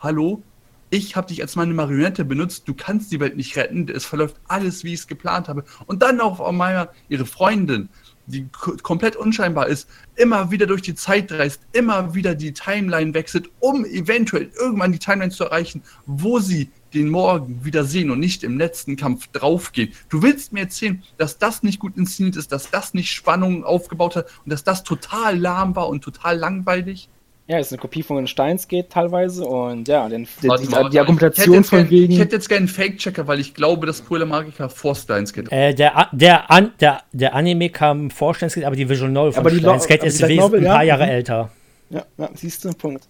hallo, 0.00 0.42
ich 0.90 1.14
habe 1.14 1.28
dich 1.28 1.40
als 1.40 1.54
meine 1.54 1.72
Marionette 1.72 2.24
benutzt, 2.24 2.66
du 2.66 2.74
kannst 2.74 3.12
die 3.12 3.20
Welt 3.20 3.36
nicht 3.36 3.56
retten, 3.56 3.88
es 3.88 4.04
verläuft 4.04 4.36
alles, 4.48 4.82
wie 4.82 4.92
ich 4.92 5.00
es 5.00 5.06
geplant 5.06 5.48
habe. 5.48 5.64
Und 5.86 6.02
dann 6.02 6.20
auch 6.20 6.40
auf 6.40 6.48
einmal 6.48 6.90
ihre 7.08 7.26
Freundin, 7.26 7.88
die 8.26 8.48
komplett 8.82 9.16
unscheinbar 9.16 9.68
ist, 9.68 9.88
immer 10.16 10.50
wieder 10.50 10.66
durch 10.66 10.82
die 10.82 10.94
Zeit 10.94 11.30
reist, 11.32 11.60
immer 11.72 12.14
wieder 12.14 12.34
die 12.34 12.52
Timeline 12.52 13.14
wechselt, 13.14 13.50
um 13.60 13.84
eventuell 13.84 14.50
irgendwann 14.58 14.92
die 14.92 14.98
Timeline 14.98 15.30
zu 15.30 15.44
erreichen, 15.44 15.82
wo 16.06 16.40
sie 16.40 16.70
den 16.92 17.08
Morgen 17.08 17.64
wieder 17.64 17.84
sehen 17.84 18.10
und 18.10 18.18
nicht 18.18 18.42
im 18.42 18.58
letzten 18.58 18.96
Kampf 18.96 19.28
draufgehen. 19.28 19.92
Du 20.08 20.22
willst 20.22 20.52
mir 20.52 20.60
erzählen, 20.60 21.02
dass 21.18 21.38
das 21.38 21.62
nicht 21.62 21.78
gut 21.78 21.96
inszeniert 21.96 22.36
ist, 22.36 22.50
dass 22.50 22.70
das 22.70 22.94
nicht 22.94 23.12
Spannung 23.12 23.64
aufgebaut 23.64 24.16
hat 24.16 24.26
und 24.44 24.52
dass 24.52 24.64
das 24.64 24.82
total 24.82 25.38
lahm 25.38 25.76
war 25.76 25.88
und 25.88 26.02
total 26.02 26.36
langweilig? 26.36 27.08
Ja, 27.50 27.58
ist 27.58 27.72
eine 27.72 27.80
Kopie 27.80 28.04
von 28.04 28.16
den 28.16 28.28
Steins 28.28 28.68
geht 28.68 28.90
teilweise 28.90 29.44
und 29.44 29.88
ja, 29.88 30.08
den, 30.08 30.28
die, 30.40 30.48
Warte 30.48 30.62
die, 30.62 30.68
mal, 30.68 30.88
die 30.88 31.00
Argumentation 31.00 31.48
ich 31.54 31.58
hätte 31.58 31.68
von 31.68 31.78
jetzt 31.80 31.88
gern, 31.90 32.00
wegen. 32.00 32.12
Ich 32.12 32.18
hätte 32.20 32.36
jetzt 32.36 32.48
gerne 32.48 32.58
einen 32.60 32.68
Fake-Checker, 32.68 33.26
weil 33.26 33.40
ich 33.40 33.54
glaube, 33.54 33.88
dass 33.88 34.02
Puella 34.02 34.24
Magica 34.24 34.68
vor 34.68 34.94
Steins 34.94 35.32
geht. 35.32 35.50
äh, 35.50 35.74
der, 35.74 35.98
A- 35.98 36.08
der, 36.12 36.48
An, 36.48 36.70
der, 36.78 37.02
der 37.12 37.34
Anime 37.34 37.68
kam 37.70 38.10
vor 38.12 38.34
Steins 38.36 38.54
Gate, 38.54 38.64
aber 38.66 38.76
die 38.76 38.88
Visual 38.88 39.10
Novel 39.10 39.32
von 39.32 39.40
Aber 39.40 39.50
Steins 39.50 39.88
Gate 39.88 40.04
ist 40.04 40.20
Novel, 40.20 40.60
ein 40.60 40.66
paar 40.66 40.84
ja. 40.84 40.96
Jahre 40.96 41.04
Mhm. 41.06 41.10
älter. 41.10 41.50
Ja, 41.90 42.04
ja 42.18 42.28
siehst 42.34 42.64
du, 42.64 42.70
Punkt. 42.72 43.08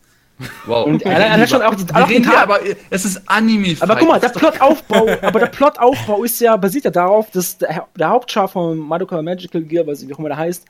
Wow. 0.65 0.87
Und 0.87 1.05
allein 1.05 1.47
schon 1.47 1.61
auch 1.61 1.75
die- 1.75 1.83
auch 1.93 2.07
die 2.07 2.15
reden 2.15 2.25
hier, 2.25 2.33
Tat- 2.33 2.45
aber 2.45 2.61
es 2.89 3.05
ist 3.05 3.21
anime 3.27 3.77
Aber 3.81 3.95
guck 3.97 4.09
mal, 4.09 4.21
der 4.21 4.31
Plotaufbau, 4.31 5.07
aber 5.23 5.39
der 5.39 5.49
Plotaufbau 5.49 6.25
ist 6.25 6.41
ja, 6.41 6.57
basiert 6.57 6.87
ja 6.87 6.91
darauf, 6.91 7.31
dass 7.31 7.59
der, 7.59 7.87
der 7.95 8.09
Hauptschar 8.09 8.49
von 8.49 8.79
Madoka 8.79 9.21
Magical 9.21 9.61
Gear, 9.61 9.87
was 9.87 10.09
wie 10.09 10.15
auch 10.15 10.19
immer 10.19 10.29
der 10.31 10.39
heißt, 10.39 10.65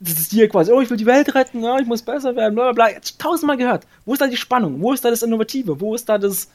das 0.00 0.14
ist 0.14 0.30
hier 0.32 0.48
quasi, 0.48 0.72
oh, 0.72 0.80
ich 0.80 0.88
will 0.90 0.96
die 0.96 1.06
Welt 1.06 1.34
retten, 1.34 1.62
ja, 1.62 1.78
ich 1.78 1.86
muss 1.86 2.00
besser 2.02 2.34
werden, 2.34 2.54
bla 2.54 2.72
bla 2.72 2.88
bla. 2.88 2.94
Jetzt 2.96 3.18
tausendmal 3.20 3.56
gehört. 3.56 3.86
Wo 4.04 4.12
ist 4.14 4.20
da 4.22 4.26
die 4.26 4.36
Spannung? 4.36 4.80
Wo 4.80 4.92
ist 4.92 5.04
da 5.04 5.10
das 5.10 5.22
Innovative? 5.22 5.78
Wo 5.80 5.94
ist 5.94 6.08
da 6.08 6.16
das, 6.18 6.48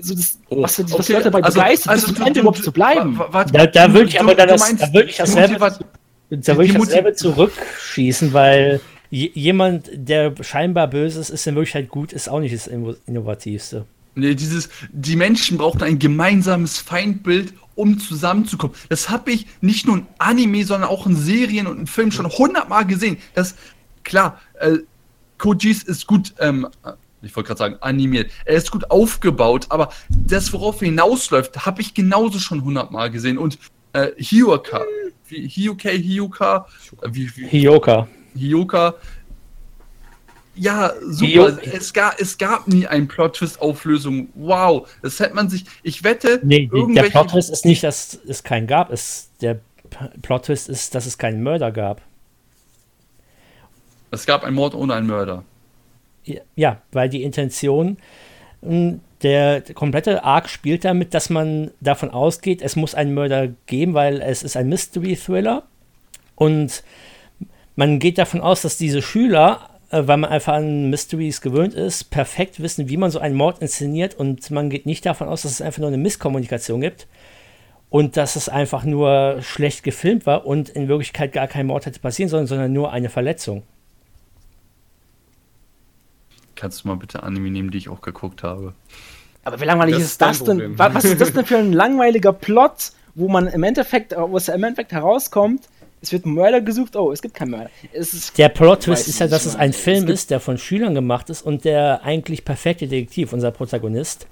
so 0.00 0.14
das 0.14 0.38
was, 0.50 0.74
für 0.76 0.84
die- 0.84 0.92
was 0.92 1.06
die 1.06 1.12
Leute 1.12 1.30
dabei 1.30 1.48
begeistert, 1.48 1.94
bis 1.94 2.14
zum 2.14 2.26
Ende 2.26 2.40
überhaupt 2.40 2.62
zu 2.64 2.72
bleiben? 2.72 3.20
Da, 3.52 3.66
da 3.66 3.92
würde 3.94 4.08
ich 4.08 4.20
aber 4.20 4.34
dann 4.34 4.48
das, 4.48 4.76
da 4.76 4.92
würde 4.92 5.08
ich 5.10 5.16
dasselbe, 5.16 5.58
da 6.30 6.56
würde 6.56 6.64
ich 6.64 6.72
dasselbe 6.74 7.12
zurückschießen, 7.14 8.32
weil 8.32 8.80
je- 9.10 9.30
jemand, 9.34 9.90
der 9.94 10.34
scheinbar 10.40 10.88
böse 10.88 11.20
ist, 11.20 11.30
ist 11.30 11.46
in 11.46 11.54
Wirklichkeit 11.54 11.88
gut, 11.88 12.12
ist 12.12 12.28
auch 12.28 12.40
nicht 12.40 12.54
das 12.54 12.68
Inno- 12.68 12.96
Innovativste. 13.06 13.84
Nee, 14.14 14.34
dieses, 14.34 14.68
die 14.92 15.16
Menschen 15.16 15.56
brauchen 15.56 15.82
ein 15.82 15.98
gemeinsames 15.98 16.78
Feindbild, 16.78 17.54
um 17.74 17.98
zusammenzukommen. 17.98 18.76
Das 18.88 19.10
habe 19.10 19.32
ich 19.32 19.46
nicht 19.60 19.86
nur 19.86 19.98
in 19.98 20.06
Anime, 20.18 20.64
sondern 20.64 20.90
auch 20.90 21.06
in 21.06 21.16
Serien 21.16 21.66
und 21.66 21.78
in 21.78 21.86
Filmen 21.86 22.12
schon 22.12 22.28
hundertmal 22.28 22.86
gesehen. 22.86 23.18
Das, 23.34 23.54
klar, 24.04 24.40
äh, 24.60 24.78
Kojis 25.38 25.82
ist 25.82 26.06
gut, 26.06 26.34
ähm, 26.38 26.68
ich 27.22 27.34
wollte 27.36 27.48
gerade 27.48 27.58
sagen, 27.58 27.76
animiert. 27.80 28.30
Er 28.44 28.56
ist 28.56 28.70
gut 28.70 28.90
aufgebaut, 28.90 29.66
aber 29.68 29.92
das, 30.08 30.52
worauf 30.52 30.82
er 30.82 30.86
hinausläuft, 30.86 31.66
habe 31.66 31.80
ich 31.80 31.94
genauso 31.94 32.38
schon 32.38 32.64
hundertmal 32.64 33.10
gesehen. 33.10 33.38
Und 33.38 33.58
äh, 33.92 34.08
Hyoka, 34.16 34.82
wie, 35.28 35.48
Hyoka, 35.48 35.88
äh, 35.90 37.08
wie, 37.10 37.36
wie, 37.36 37.46
Hioka. 37.46 38.08
Hyoka. 38.34 38.94
Ja, 40.54 40.92
super. 41.02 41.58
Es, 41.72 41.92
gab, 41.92 42.20
es 42.20 42.36
gab 42.36 42.68
nie 42.68 42.86
einen 42.86 43.08
Plot-Twist-Auflösung. 43.08 44.28
Wow. 44.34 44.88
Das 45.00 45.18
hätte 45.18 45.34
man 45.34 45.48
sich. 45.48 45.64
Ich 45.82 46.04
wette, 46.04 46.40
Nee, 46.42 46.60
die, 46.60 46.68
der 46.68 46.78
irgendwelche. 46.78 47.10
Plot-Twist 47.10 47.50
ist 47.50 47.64
nicht, 47.64 47.82
dass 47.82 48.18
es 48.26 48.42
keinen 48.42 48.66
gab. 48.66 48.90
Es, 48.92 49.30
der 49.40 49.60
Plot-Twist 50.20 50.68
ist, 50.68 50.94
dass 50.94 51.06
es 51.06 51.16
keinen 51.16 51.42
Mörder 51.42 51.72
gab. 51.72 52.02
es 54.10 54.26
gab 54.26 54.44
einen 54.44 54.56
Mord 54.56 54.74
ohne 54.74 54.94
einen 54.94 55.06
Mörder. 55.06 55.44
Ja, 56.54 56.80
weil 56.92 57.08
die 57.08 57.22
Intention, 57.22 57.96
der, 58.60 59.60
der 59.60 59.74
komplette 59.74 60.22
Arc 60.22 60.48
spielt 60.48 60.84
damit, 60.84 61.14
dass 61.14 61.30
man 61.30 61.70
davon 61.80 62.10
ausgeht, 62.10 62.62
es 62.62 62.76
muss 62.76 62.94
einen 62.94 63.14
Mörder 63.14 63.48
geben, 63.66 63.94
weil 63.94 64.20
es 64.20 64.42
ist 64.42 64.56
ein 64.56 64.68
Mystery-Thriller. 64.68 65.64
Und 66.36 66.84
man 67.74 67.98
geht 67.98 68.18
davon 68.18 68.40
aus, 68.40 68.62
dass 68.62 68.76
diese 68.78 69.02
Schüler, 69.02 69.68
weil 69.92 70.16
man 70.16 70.30
einfach 70.30 70.54
an 70.54 70.90
Mysteries 70.90 71.40
gewöhnt 71.40 71.74
ist, 71.74 72.04
perfekt 72.04 72.60
wissen, 72.60 72.88
wie 72.88 72.96
man 72.96 73.10
so 73.10 73.18
einen 73.18 73.36
Mord 73.36 73.60
inszeniert. 73.60 74.14
Und 74.14 74.50
man 74.50 74.70
geht 74.70 74.86
nicht 74.86 75.04
davon 75.04 75.28
aus, 75.28 75.42
dass 75.42 75.52
es 75.52 75.62
einfach 75.62 75.80
nur 75.80 75.88
eine 75.88 75.98
Misskommunikation 75.98 76.80
gibt. 76.80 77.06
Und 77.90 78.16
dass 78.16 78.36
es 78.36 78.48
einfach 78.48 78.84
nur 78.84 79.42
schlecht 79.42 79.82
gefilmt 79.82 80.24
war 80.24 80.46
und 80.46 80.70
in 80.70 80.88
Wirklichkeit 80.88 81.32
gar 81.32 81.46
kein 81.46 81.66
Mord 81.66 81.84
hätte 81.84 82.00
passieren 82.00 82.30
sollen, 82.30 82.46
sondern 82.46 82.72
nur 82.72 82.90
eine 82.90 83.10
Verletzung. 83.10 83.64
Kannst 86.56 86.84
du 86.84 86.88
mal 86.88 86.96
bitte 86.96 87.22
Anime 87.22 87.50
nehmen, 87.50 87.70
die 87.70 87.76
ich 87.76 87.90
auch 87.90 88.00
geguckt 88.00 88.42
habe? 88.42 88.72
Aber 89.44 89.60
wie 89.60 89.64
langweilig 89.64 89.96
Das 89.96 90.04
ist 90.04 90.22
das 90.22 90.38
denn? 90.38 90.58
Problem. 90.58 90.78
Was 90.78 91.04
ist 91.04 91.20
das 91.20 91.32
denn 91.32 91.44
für 91.44 91.58
ein 91.58 91.72
langweiliger 91.72 92.32
Plot, 92.32 92.92
wo 93.14 93.28
man 93.28 93.46
im 93.46 93.62
Endeffekt, 93.62 94.14
wo 94.16 94.36
es 94.36 94.48
im 94.48 94.62
Endeffekt 94.64 94.92
herauskommt, 94.92 95.68
es 96.02 96.12
wird 96.12 96.26
Mörder 96.26 96.60
gesucht, 96.60 96.96
oh, 96.96 97.12
es 97.12 97.22
gibt 97.22 97.34
keinen 97.34 97.52
Mörder. 97.52 97.70
Es 97.92 98.32
Der 98.34 98.48
Plot-Twist 98.48 99.08
ist 99.08 99.20
ja, 99.20 99.28
dass 99.28 99.46
es 99.46 99.56
ein 99.56 99.70
Es 99.70 99.76
Film 99.78 100.00
gibt- 100.00 100.10
ist, 100.10 100.30
der 100.30 100.40
von 100.40 100.58
Schülern 100.58 100.94
gemacht 100.94 101.30
ist 101.30 101.42
und 101.42 101.64
der 101.64 102.02
eigentlich 102.02 102.44
perfekte 102.44 102.88
Detektiv, 102.88 103.32
unser 103.32 103.52
Protagonist, 103.52 104.26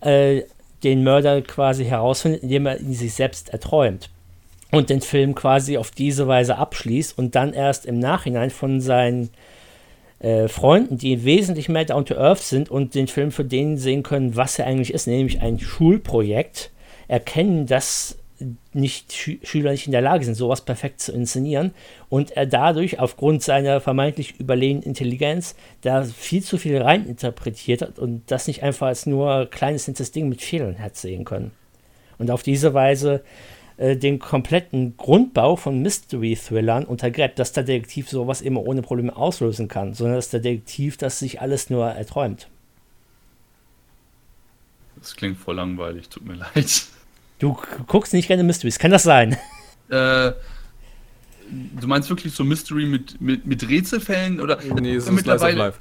äh, 0.00 0.42
den 0.82 1.02
Mörder 1.04 1.42
quasi 1.42 1.84
herausfindet, 1.84 2.42
indem 2.42 2.66
er 2.66 2.80
ihn 2.80 2.94
sich 2.94 3.12
selbst 3.14 3.50
erträumt. 3.50 4.08
Und 4.70 4.90
den 4.90 5.00
Film 5.00 5.34
quasi 5.34 5.76
auf 5.78 5.90
diese 5.90 6.26
Weise 6.28 6.56
abschließt 6.56 7.16
und 7.18 7.34
dann 7.34 7.52
erst 7.54 7.86
im 7.86 7.98
Nachhinein 7.98 8.50
von 8.50 8.80
seinen 8.80 9.30
äh, 10.20 10.48
Freunden, 10.48 10.98
die 10.98 11.24
wesentlich 11.24 11.68
mehr 11.68 11.84
down 11.84 12.04
to 12.04 12.14
earth 12.16 12.40
sind 12.42 12.70
und 12.70 12.94
den 12.94 13.06
Film 13.06 13.30
für 13.30 13.44
den 13.44 13.76
sehen 13.78 14.02
können, 14.02 14.36
was 14.36 14.58
er 14.58 14.66
eigentlich 14.66 14.92
ist, 14.92 15.06
nämlich 15.06 15.40
ein 15.40 15.58
Schulprojekt, 15.60 16.70
erkennen, 17.08 17.66
dass 17.66 18.18
nicht 18.72 19.12
Schü 19.12 19.38
Schüler 19.42 19.72
nicht 19.72 19.86
in 19.86 19.92
der 19.92 20.00
Lage 20.00 20.24
sind, 20.24 20.34
sowas 20.34 20.60
perfekt 20.60 21.00
zu 21.00 21.12
inszenieren 21.12 21.72
und 22.08 22.32
er 22.32 22.46
dadurch 22.46 23.00
aufgrund 23.00 23.42
seiner 23.42 23.80
vermeintlich 23.80 24.38
überlegenen 24.38 24.82
Intelligenz 24.82 25.56
da 25.80 26.04
viel 26.04 26.42
zu 26.42 26.58
viel 26.58 26.80
reininterpretiert 26.80 27.82
hat 27.82 27.98
und 27.98 28.22
das 28.30 28.46
nicht 28.46 28.62
einfach 28.62 28.88
als 28.88 29.06
nur 29.06 29.46
kleines 29.46 29.88
nettes 29.88 30.12
Ding 30.12 30.28
mit 30.28 30.42
Fehlern 30.42 30.78
hat 30.78 30.96
sehen 30.96 31.24
können. 31.24 31.50
Und 32.18 32.30
auf 32.30 32.42
diese 32.42 32.74
Weise 32.74 33.22
äh, 33.78 33.96
den 33.96 34.18
kompletten 34.18 34.96
Grundbau 34.96 35.56
von 35.56 35.80
Mystery-Thrillern 35.82 36.84
untergräbt, 36.84 37.38
dass 37.38 37.52
der 37.52 37.62
Detektiv 37.62 38.10
sowas 38.10 38.40
immer 38.40 38.62
ohne 38.62 38.82
Probleme 38.82 39.16
auslösen 39.16 39.68
kann, 39.68 39.94
sondern 39.94 40.16
dass 40.16 40.30
der 40.30 40.40
Detektiv 40.40 40.96
das 40.96 41.20
sich 41.20 41.40
alles 41.40 41.70
nur 41.70 41.86
erträumt. 41.86 42.48
Das 44.96 45.14
klingt 45.14 45.38
voll 45.38 45.56
langweilig, 45.56 46.08
tut 46.08 46.26
mir 46.26 46.34
leid. 46.54 46.86
Du 47.38 47.56
guckst 47.86 48.12
nicht 48.12 48.28
gerne 48.28 48.42
Mysteries, 48.42 48.78
kann 48.78 48.90
das 48.90 49.02
sein? 49.02 49.36
Äh, 49.90 50.34
du 51.80 51.86
meinst 51.86 52.10
wirklich 52.10 52.34
so 52.34 52.44
Mystery 52.44 52.84
mit, 52.84 53.18
mit, 53.22 53.46
mit 53.46 53.66
Rätselfällen 53.66 54.38
oder 54.38 54.58
Nee, 54.62 54.96
es 54.96 55.04
ist 55.04 55.04
Slice 55.04 55.08
of 55.08 55.16
mittlerweile? 55.16 55.56
Life. 55.56 55.78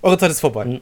Eure 0.00 0.16
Zeit 0.16 0.30
ist 0.30 0.40
vorbei. 0.40 0.80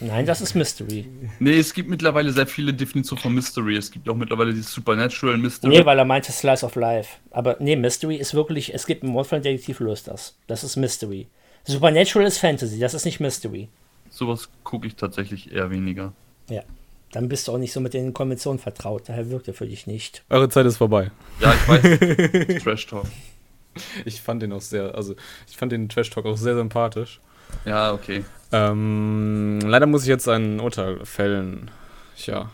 Nein, 0.00 0.26
das 0.26 0.40
ist 0.40 0.54
Mystery. 0.56 1.06
Nee, 1.38 1.58
es 1.58 1.72
gibt 1.72 1.88
mittlerweile 1.88 2.32
sehr 2.32 2.48
viele 2.48 2.74
Definitionen 2.74 3.22
von 3.22 3.32
Mystery. 3.32 3.76
Es 3.76 3.90
gibt 3.90 4.08
auch 4.08 4.16
mittlerweile 4.16 4.52
die 4.52 4.62
Supernatural 4.62 5.38
Mystery. 5.38 5.78
Nee, 5.78 5.84
weil 5.86 5.98
er 5.98 6.04
meinte 6.04 6.32
Slice 6.32 6.66
of 6.66 6.74
Life. 6.74 7.18
Aber 7.30 7.56
nee, 7.60 7.76
Mystery 7.76 8.16
ist 8.16 8.34
wirklich, 8.34 8.74
es 8.74 8.84
gibt 8.84 9.04
einen 9.04 9.12
Mordfalldetektiv 9.12 9.78
löst 9.78 10.08
das. 10.08 10.34
Das 10.48 10.64
ist 10.64 10.74
Mystery. 10.74 11.28
Supernatural 11.64 12.26
ist 12.26 12.38
Fantasy, 12.38 12.80
das 12.80 12.94
ist 12.94 13.04
nicht 13.04 13.20
Mystery. 13.20 13.68
Sowas 14.10 14.48
gucke 14.64 14.88
ich 14.88 14.96
tatsächlich 14.96 15.52
eher 15.52 15.70
weniger. 15.70 16.12
Ja. 16.48 16.62
Dann 17.12 17.28
bist 17.28 17.48
du 17.48 17.52
auch 17.52 17.58
nicht 17.58 17.72
so 17.72 17.80
mit 17.80 17.92
den 17.94 18.14
Konventionen 18.14 18.58
vertraut, 18.60 19.08
daher 19.08 19.30
wirkt 19.30 19.48
er 19.48 19.54
für 19.54 19.66
dich 19.66 19.86
nicht. 19.86 20.22
Eure 20.30 20.48
Zeit 20.48 20.66
ist 20.66 20.76
vorbei. 20.76 21.10
Ja, 21.40 21.52
ich 21.54 21.68
weiß. 21.68 22.62
Trash 22.62 22.86
Talk. 22.86 23.06
Ich 24.04 24.20
fand 24.20 24.42
den 24.42 24.52
auch 24.52 24.60
sehr, 24.60 24.94
also 24.94 25.14
ich 25.48 25.56
fand 25.56 25.72
den 25.72 25.88
Trash 25.88 26.10
Talk 26.10 26.26
auch 26.26 26.36
sehr 26.36 26.54
sympathisch. 26.54 27.20
Ja, 27.64 27.92
okay. 27.92 28.24
Ähm, 28.52 29.58
leider 29.64 29.86
muss 29.86 30.02
ich 30.02 30.08
jetzt 30.08 30.28
ein 30.28 30.60
Urteil 30.60 31.04
fällen. 31.04 31.70
Tja, 32.16 32.50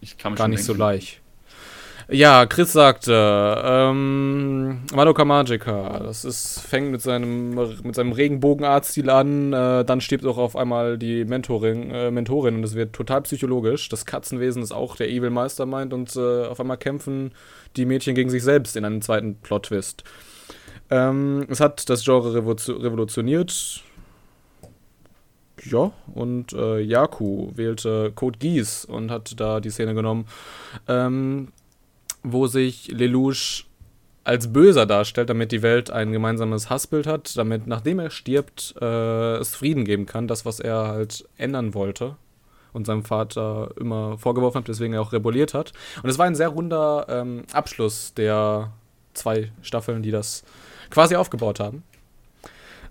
Ich 0.00 0.16
kann 0.16 0.32
mich 0.32 0.38
gar 0.38 0.48
nicht 0.48 0.64
so 0.64 0.72
denken. 0.72 0.80
leicht. 0.80 1.20
Ja, 2.08 2.46
Chris 2.46 2.72
sagte, 2.72 3.12
ähm, 3.64 4.82
Madoka 4.94 5.24
Magica, 5.24 5.98
das 5.98 6.24
ist, 6.24 6.60
fängt 6.60 6.92
mit 6.92 7.02
seinem, 7.02 7.50
mit 7.82 7.96
seinem 7.96 8.12
Regenbogenartstil 8.12 9.10
an, 9.10 9.52
äh, 9.52 9.84
dann 9.84 10.00
stirbt 10.00 10.24
auch 10.24 10.38
auf 10.38 10.54
einmal 10.54 10.98
die 10.98 11.24
Mentorin, 11.24 11.90
äh, 11.90 12.12
Mentorin 12.12 12.54
und 12.54 12.64
es 12.64 12.76
wird 12.76 12.92
total 12.92 13.22
psychologisch. 13.22 13.88
Das 13.88 14.06
Katzenwesen 14.06 14.62
ist 14.62 14.70
auch 14.70 14.94
der 14.94 15.08
Evil 15.10 15.30
Mastermind 15.30 15.92
und 15.92 16.14
äh, 16.14 16.44
auf 16.46 16.60
einmal 16.60 16.76
kämpfen 16.76 17.32
die 17.74 17.86
Mädchen 17.86 18.14
gegen 18.14 18.30
sich 18.30 18.44
selbst 18.44 18.76
in 18.76 18.84
einem 18.84 19.02
zweiten 19.02 19.34
Plot-Twist. 19.40 20.04
Ähm, 20.90 21.44
es 21.48 21.58
hat 21.58 21.90
das 21.90 22.04
Genre 22.04 22.38
revo- 22.38 22.84
revolutioniert. 22.84 23.82
Ja, 25.64 25.90
und 26.14 26.52
äh, 26.52 26.78
Yaku 26.78 27.50
wählte 27.56 28.12
Code 28.14 28.38
Geass 28.38 28.84
und 28.84 29.10
hat 29.10 29.40
da 29.40 29.58
die 29.58 29.70
Szene 29.70 29.94
genommen, 29.94 30.26
ähm, 30.86 31.48
wo 32.26 32.46
sich 32.46 32.88
Lelouch 32.88 33.64
als 34.24 34.52
Böser 34.52 34.86
darstellt, 34.86 35.30
damit 35.30 35.52
die 35.52 35.62
Welt 35.62 35.90
ein 35.90 36.10
gemeinsames 36.10 36.68
Hassbild 36.68 37.06
hat, 37.06 37.36
damit 37.36 37.68
nachdem 37.68 38.00
er 38.00 38.10
stirbt, 38.10 38.74
äh, 38.80 39.36
es 39.36 39.54
Frieden 39.54 39.84
geben 39.84 40.06
kann, 40.06 40.26
das, 40.26 40.44
was 40.44 40.58
er 40.58 40.88
halt 40.88 41.28
ändern 41.38 41.74
wollte 41.74 42.16
und 42.72 42.86
seinem 42.86 43.04
Vater 43.04 43.70
immer 43.78 44.18
vorgeworfen 44.18 44.58
hat, 44.58 44.68
weswegen 44.68 44.94
er 44.94 45.02
auch 45.02 45.12
rebelliert 45.12 45.54
hat. 45.54 45.72
Und 46.02 46.10
es 46.10 46.18
war 46.18 46.26
ein 46.26 46.34
sehr 46.34 46.48
runder 46.48 47.06
ähm, 47.08 47.44
Abschluss 47.52 48.14
der 48.14 48.72
zwei 49.14 49.52
Staffeln, 49.62 50.02
die 50.02 50.10
das 50.10 50.42
quasi 50.90 51.14
aufgebaut 51.14 51.60
haben. 51.60 51.84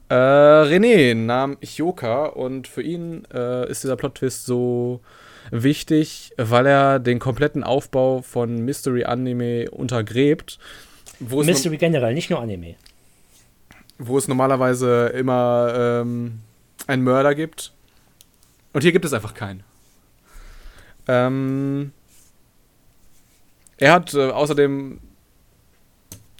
Äh, 0.07 0.13
René 0.13 1.15
nahm 1.15 1.57
Hyoka 1.61 2.27
und 2.27 2.67
für 2.67 2.81
ihn 2.81 3.27
äh, 3.33 3.69
ist 3.69 3.83
dieser 3.83 3.95
Plot-Twist 3.97 4.45
so 4.45 5.01
wichtig, 5.51 6.31
weil 6.37 6.65
er 6.65 6.99
den 6.99 7.19
kompletten 7.19 7.63
Aufbau 7.63 8.21
von 8.21 8.57
Mystery-Anime 8.63 9.69
untergräbt. 9.71 10.59
Wo 11.19 11.41
es, 11.41 11.47
Mystery 11.47 11.77
generell, 11.77 12.13
nicht 12.13 12.29
nur 12.29 12.39
Anime. 12.39 12.75
wo 13.97 14.17
es 14.17 14.27
normalerweise 14.27 15.07
immer 15.07 16.01
ähm, 16.01 16.39
einen 16.87 17.03
Mörder 17.03 17.35
gibt. 17.35 17.73
Und 18.73 18.81
hier 18.81 18.91
gibt 18.91 19.05
es 19.05 19.13
einfach 19.13 19.33
keinen. 19.33 19.63
Ähm, 21.07 21.91
er 23.77 23.93
hat 23.93 24.13
äh, 24.13 24.29
außerdem 24.31 24.99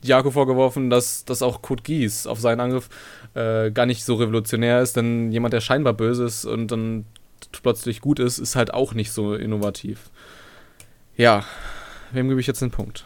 Jako 0.03 0.31
vorgeworfen, 0.31 0.89
dass, 0.89 1.25
dass 1.25 1.41
auch 1.41 1.61
Code 1.61 1.83
Geass 1.83 2.27
auf 2.27 2.39
seinen 2.39 2.59
Angriff 2.59 2.89
äh, 3.33 3.71
gar 3.71 3.85
nicht 3.85 4.03
so 4.03 4.15
revolutionär 4.15 4.81
ist, 4.81 4.95
denn 4.95 5.31
jemand, 5.31 5.53
der 5.53 5.61
scheinbar 5.61 5.93
böse 5.93 6.25
ist 6.25 6.45
und 6.45 6.67
dann 6.67 7.05
plötzlich 7.51 8.01
gut 8.01 8.19
ist, 8.19 8.39
ist 8.39 8.55
halt 8.55 8.73
auch 8.73 8.93
nicht 8.93 9.11
so 9.11 9.35
innovativ. 9.35 10.09
Ja, 11.17 11.43
wem 12.11 12.27
gebe 12.29 12.39
ich 12.41 12.47
jetzt 12.47 12.61
den 12.61 12.71
Punkt? 12.71 13.05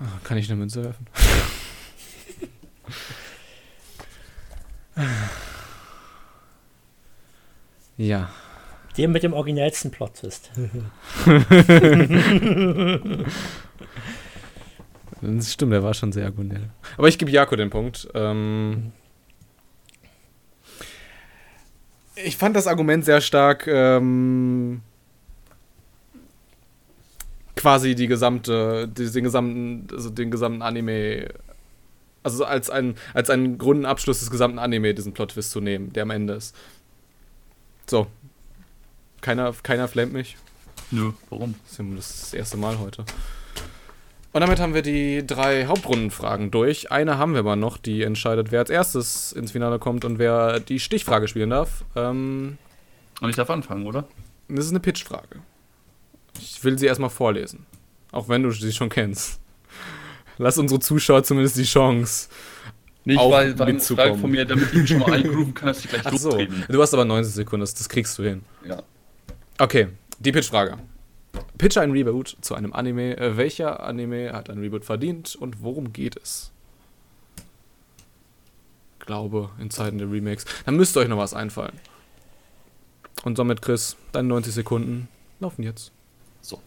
Ah, 0.00 0.18
Kann 0.24 0.38
ich 0.38 0.50
eine 0.50 0.58
Münze 0.58 0.84
werfen? 0.84 1.06
ja. 7.96 8.28
Dem 8.96 9.12
mit 9.12 9.22
dem 9.22 9.32
originellsten 9.32 9.90
Plot-Twist. 9.90 10.50
Das 15.26 15.52
stimmt, 15.52 15.72
der 15.72 15.82
war 15.82 15.94
schon 15.94 16.12
sehr 16.12 16.26
originell. 16.26 16.68
Aber 16.98 17.08
ich 17.08 17.16
gebe 17.18 17.30
Jako 17.30 17.56
den 17.56 17.70
Punkt. 17.70 18.08
Ähm 18.14 18.92
ich 22.16 22.36
fand 22.36 22.56
das 22.56 22.66
Argument 22.66 23.04
sehr 23.04 23.20
stark, 23.20 23.66
ähm 23.66 24.82
quasi 27.56 27.94
die 27.94 28.08
gesamte, 28.08 28.86
die, 28.88 29.10
den 29.10 29.24
gesamten, 29.24 29.86
also 29.90 30.10
den 30.10 30.30
gesamten 30.30 30.60
Anime, 30.60 31.28
also 32.22 32.44
als 32.44 32.68
ein, 32.68 32.96
als 33.14 33.30
einen 33.30 33.58
runden 33.58 33.86
Abschluss 33.86 34.20
des 34.20 34.30
gesamten 34.30 34.58
Anime 34.58 34.92
diesen 34.92 35.14
Plot-Twist 35.14 35.50
zu 35.50 35.62
nehmen, 35.62 35.90
der 35.94 36.02
am 36.02 36.10
Ende 36.10 36.34
ist. 36.34 36.54
So. 37.86 38.06
Keiner, 39.22 39.54
keiner 39.62 39.88
flammt 39.88 40.12
mich. 40.12 40.36
Nö, 40.90 41.12
warum? 41.30 41.54
Das 41.64 41.78
ist 41.78 42.22
das 42.22 42.34
erste 42.34 42.58
Mal 42.58 42.78
heute. 42.78 43.06
Und 44.34 44.40
damit 44.40 44.58
haben 44.58 44.74
wir 44.74 44.82
die 44.82 45.24
drei 45.24 45.66
Hauptrundenfragen 45.66 46.50
durch. 46.50 46.90
Eine 46.90 47.18
haben 47.18 47.34
wir 47.34 47.38
aber 47.38 47.54
noch, 47.54 47.76
die 47.78 48.02
entscheidet, 48.02 48.50
wer 48.50 48.58
als 48.58 48.68
erstes 48.70 49.30
ins 49.30 49.52
Finale 49.52 49.78
kommt 49.78 50.04
und 50.04 50.18
wer 50.18 50.58
die 50.58 50.80
Stichfrage 50.80 51.28
spielen 51.28 51.50
darf. 51.50 51.84
Ähm, 51.94 52.58
Und 53.20 53.30
ich 53.30 53.36
darf 53.36 53.48
anfangen, 53.48 53.86
oder? 53.86 54.08
das 54.48 54.64
ist 54.64 54.72
eine 54.72 54.80
Pitchfrage. 54.80 55.36
Ich 56.40 56.64
will 56.64 56.76
sie 56.76 56.86
erstmal 56.86 57.10
vorlesen. 57.10 57.64
Auch 58.10 58.28
wenn 58.28 58.42
du 58.42 58.50
sie 58.50 58.72
schon 58.72 58.88
kennst. 58.88 59.38
Lass 60.38 60.58
unsere 60.58 60.80
Zuschauer 60.80 61.22
zumindest 61.22 61.56
die 61.56 61.62
Chance. 61.62 62.28
Nicht, 63.04 63.20
Auch 63.20 63.30
weil, 63.30 63.52
eine 63.54 63.72
mitzukommen. 63.72 64.18
Von 64.18 64.32
mir, 64.32 64.44
damit 64.44 64.74
ich 64.74 64.88
schon 64.88 64.98
mal 64.98 65.12
eingrooven 65.12 65.54
kann, 65.54 65.68
dass 65.68 65.84
ich 65.84 65.88
gleich 65.90 66.02
Ach 66.04 66.12
so. 66.16 66.30
lostreten. 66.30 66.64
Du 66.68 66.82
hast 66.82 66.92
aber 66.92 67.04
90 67.04 67.34
Sekunden, 67.34 67.60
das, 67.60 67.74
das 67.74 67.88
kriegst 67.88 68.18
du 68.18 68.24
hin. 68.24 68.42
Ja. 68.68 68.82
Okay, 69.58 69.88
die 70.18 70.32
Pitchfrage. 70.32 70.76
Pitch 71.64 71.78
ein 71.78 71.92
Reboot 71.92 72.36
zu 72.42 72.54
einem 72.54 72.74
Anime. 72.74 73.16
Äh, 73.16 73.38
welcher 73.38 73.82
Anime 73.84 74.34
hat 74.34 74.50
ein 74.50 74.58
Reboot 74.58 74.84
verdient 74.84 75.34
und 75.34 75.62
worum 75.62 75.94
geht 75.94 76.14
es? 76.14 76.52
Glaube, 78.98 79.48
in 79.58 79.70
Zeiten 79.70 79.96
der 79.96 80.12
Remakes. 80.12 80.44
Dann 80.66 80.76
müsste 80.76 81.00
euch 81.00 81.08
noch 81.08 81.16
was 81.16 81.32
einfallen. 81.32 81.72
Und 83.22 83.38
somit, 83.38 83.62
Chris, 83.62 83.96
deine 84.12 84.28
90 84.28 84.52
Sekunden 84.52 85.08
laufen 85.40 85.62
jetzt. 85.62 85.90
So. 86.42 86.60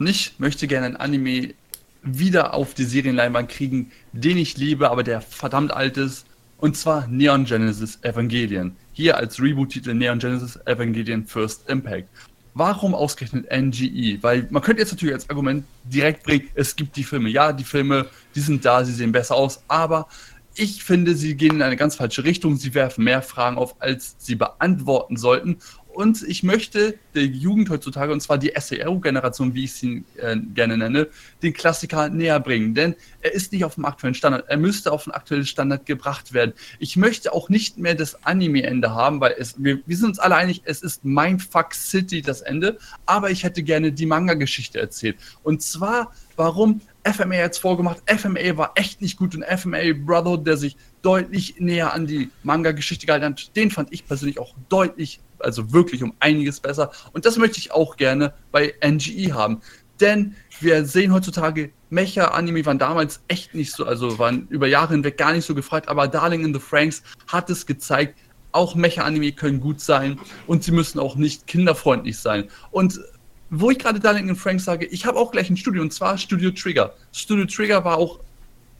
Und 0.00 0.08
ich 0.08 0.34
möchte 0.38 0.66
gerne 0.66 0.86
ein 0.86 0.96
Anime 0.96 1.54
wieder 2.02 2.52
auf 2.52 2.74
die 2.74 2.82
Serienleinwand 2.82 3.50
kriegen, 3.50 3.92
den 4.12 4.36
ich 4.36 4.56
liebe, 4.56 4.90
aber 4.90 5.04
der 5.04 5.20
verdammt 5.20 5.72
alt 5.72 5.96
ist. 5.96 6.26
Und 6.58 6.76
zwar 6.76 7.06
Neon 7.06 7.44
Genesis 7.44 8.00
Evangelion. 8.02 8.74
Hier 8.94 9.16
als 9.16 9.40
Reboot-Titel 9.40 9.94
Neon 9.94 10.18
Genesis 10.18 10.56
Evangelion 10.66 11.24
First 11.24 11.68
Impact. 11.70 12.08
Warum 12.54 12.94
ausgerechnet 12.94 13.46
NGE? 13.50 14.18
Weil 14.22 14.46
man 14.50 14.62
könnte 14.62 14.82
jetzt 14.82 14.90
natürlich 14.90 15.14
als 15.14 15.30
Argument 15.30 15.64
direkt 15.84 16.24
bringen, 16.24 16.48
es 16.54 16.74
gibt 16.74 16.96
die 16.96 17.04
Filme. 17.04 17.28
Ja, 17.28 17.52
die 17.52 17.64
Filme, 17.64 18.06
die 18.34 18.40
sind 18.40 18.64
da, 18.64 18.84
sie 18.84 18.92
sehen 18.92 19.12
besser 19.12 19.36
aus, 19.36 19.62
aber 19.68 20.08
ich 20.54 20.82
finde, 20.82 21.14
sie 21.14 21.36
gehen 21.36 21.56
in 21.56 21.62
eine 21.62 21.76
ganz 21.76 21.96
falsche 21.96 22.24
Richtung. 22.24 22.56
Sie 22.56 22.74
werfen 22.74 23.04
mehr 23.04 23.22
Fragen 23.22 23.56
auf, 23.56 23.76
als 23.80 24.16
sie 24.18 24.34
beantworten 24.34 25.16
sollten. 25.16 25.58
Und 26.00 26.22
ich 26.22 26.42
möchte 26.42 26.98
der 27.14 27.26
Jugend 27.26 27.68
heutzutage, 27.68 28.10
und 28.10 28.22
zwar 28.22 28.38
die 28.38 28.54
SEO-Generation, 28.58 29.52
wie 29.52 29.64
ich 29.64 29.74
sie 29.74 30.02
äh, 30.16 30.34
gerne 30.54 30.78
nenne, 30.78 31.08
den 31.42 31.52
Klassiker 31.52 32.08
näher 32.08 32.40
bringen. 32.40 32.74
Denn 32.74 32.96
er 33.20 33.34
ist 33.34 33.52
nicht 33.52 33.66
auf 33.66 33.74
dem 33.74 33.84
aktuellen 33.84 34.14
Standard. 34.14 34.48
Er 34.48 34.56
müsste 34.56 34.92
auf 34.92 35.04
den 35.04 35.12
aktuellen 35.12 35.44
Standard 35.44 35.84
gebracht 35.84 36.32
werden. 36.32 36.54
Ich 36.78 36.96
möchte 36.96 37.34
auch 37.34 37.50
nicht 37.50 37.76
mehr 37.76 37.94
das 37.94 38.24
Anime-Ende 38.24 38.94
haben, 38.94 39.20
weil 39.20 39.34
es, 39.36 39.62
wir, 39.62 39.80
wir 39.84 39.96
sind 39.98 40.08
uns 40.08 40.18
alle 40.18 40.36
einig, 40.36 40.62
es 40.64 40.80
ist 40.80 41.04
Mindfuck 41.04 41.74
City 41.74 42.22
das 42.22 42.40
Ende. 42.40 42.78
Aber 43.04 43.30
ich 43.30 43.44
hätte 43.44 43.62
gerne 43.62 43.92
die 43.92 44.06
Manga-Geschichte 44.06 44.80
erzählt. 44.80 45.18
Und 45.42 45.60
zwar, 45.60 46.14
warum 46.34 46.80
FMA 47.04 47.36
jetzt 47.36 47.58
vorgemacht. 47.58 47.98
FMA 48.06 48.56
war 48.56 48.72
echt 48.74 49.00
nicht 49.00 49.16
gut 49.16 49.34
und 49.34 49.44
FMA 49.44 49.92
Brotherhood, 49.94 50.46
der 50.46 50.56
sich 50.56 50.76
deutlich 51.02 51.56
näher 51.58 51.94
an 51.94 52.06
die 52.06 52.30
Manga-Geschichte 52.42 53.06
gehalten 53.06 53.26
hat, 53.26 53.56
den 53.56 53.70
fand 53.70 53.92
ich 53.92 54.06
persönlich 54.06 54.38
auch 54.38 54.54
deutlich, 54.68 55.20
also 55.38 55.72
wirklich 55.72 56.02
um 56.02 56.14
einiges 56.20 56.60
besser. 56.60 56.90
Und 57.12 57.24
das 57.24 57.38
möchte 57.38 57.58
ich 57.58 57.72
auch 57.72 57.96
gerne 57.96 58.34
bei 58.52 58.74
NGE 58.84 59.32
haben. 59.32 59.60
Denn 60.00 60.34
wir 60.60 60.84
sehen 60.84 61.12
heutzutage, 61.12 61.72
Mecha-Anime 61.90 62.64
waren 62.64 62.78
damals 62.78 63.22
echt 63.28 63.54
nicht 63.54 63.72
so, 63.72 63.84
also 63.84 64.18
waren 64.18 64.46
über 64.48 64.66
Jahre 64.66 64.94
hinweg 64.94 65.16
gar 65.18 65.32
nicht 65.32 65.44
so 65.44 65.54
gefragt, 65.54 65.88
aber 65.88 66.08
Darling 66.08 66.44
in 66.44 66.54
the 66.54 66.60
Franks 66.60 67.02
hat 67.26 67.50
es 67.50 67.66
gezeigt, 67.66 68.18
auch 68.52 68.74
Mecha-Anime 68.74 69.32
können 69.32 69.60
gut 69.60 69.80
sein 69.80 70.18
und 70.46 70.64
sie 70.64 70.72
müssen 70.72 70.98
auch 70.98 71.16
nicht 71.16 71.46
kinderfreundlich 71.46 72.18
sein. 72.18 72.48
Und 72.70 73.00
wo 73.50 73.70
ich 73.70 73.78
gerade 73.78 74.00
Darling 74.00 74.28
in 74.28 74.36
Franks 74.36 74.64
sage, 74.64 74.86
ich 74.86 75.04
habe 75.04 75.18
auch 75.18 75.32
gleich 75.32 75.50
ein 75.50 75.56
Studio 75.56 75.82
und 75.82 75.92
zwar 75.92 76.16
Studio 76.16 76.50
Trigger. 76.52 76.94
Studio 77.12 77.44
Trigger 77.46 77.84
war 77.84 77.98
auch 77.98 78.20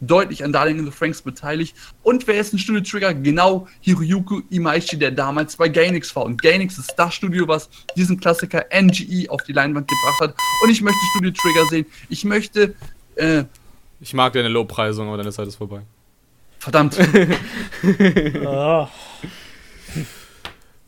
deutlich 0.00 0.42
an 0.44 0.52
Darling 0.52 0.78
in 0.78 0.84
the 0.86 0.90
Franks 0.90 1.20
beteiligt. 1.22 1.76
Und 2.02 2.26
wer 2.26 2.40
ist 2.40 2.52
ein 2.52 2.58
Studio 2.58 2.80
Trigger? 2.80 3.14
Genau 3.14 3.68
Hiroyuki 3.80 4.42
Imaishi, 4.50 4.98
der 4.98 5.10
damals 5.10 5.56
bei 5.56 5.68
Gainix 5.68 6.14
war. 6.16 6.24
Und 6.24 6.40
Gainix 6.40 6.78
ist 6.78 6.94
das 6.96 7.14
Studio, 7.14 7.46
was 7.48 7.68
diesen 7.96 8.18
Klassiker 8.18 8.64
NGE 8.72 9.28
auf 9.28 9.42
die 9.42 9.52
Leinwand 9.52 9.88
gebracht 9.88 10.20
hat. 10.20 10.34
Und 10.64 10.70
ich 10.70 10.80
möchte 10.80 10.98
Studio 11.14 11.32
Trigger 11.32 11.66
sehen. 11.66 11.86
Ich 12.08 12.24
möchte. 12.24 12.74
Äh, 13.16 13.44
ich 14.00 14.14
mag 14.14 14.32
deine 14.32 14.48
Lobpreisung, 14.48 15.08
aber 15.08 15.18
deine 15.18 15.32
Zeit 15.32 15.46
ist 15.48 15.56
vorbei. 15.56 15.82
Verdammt. 16.58 16.96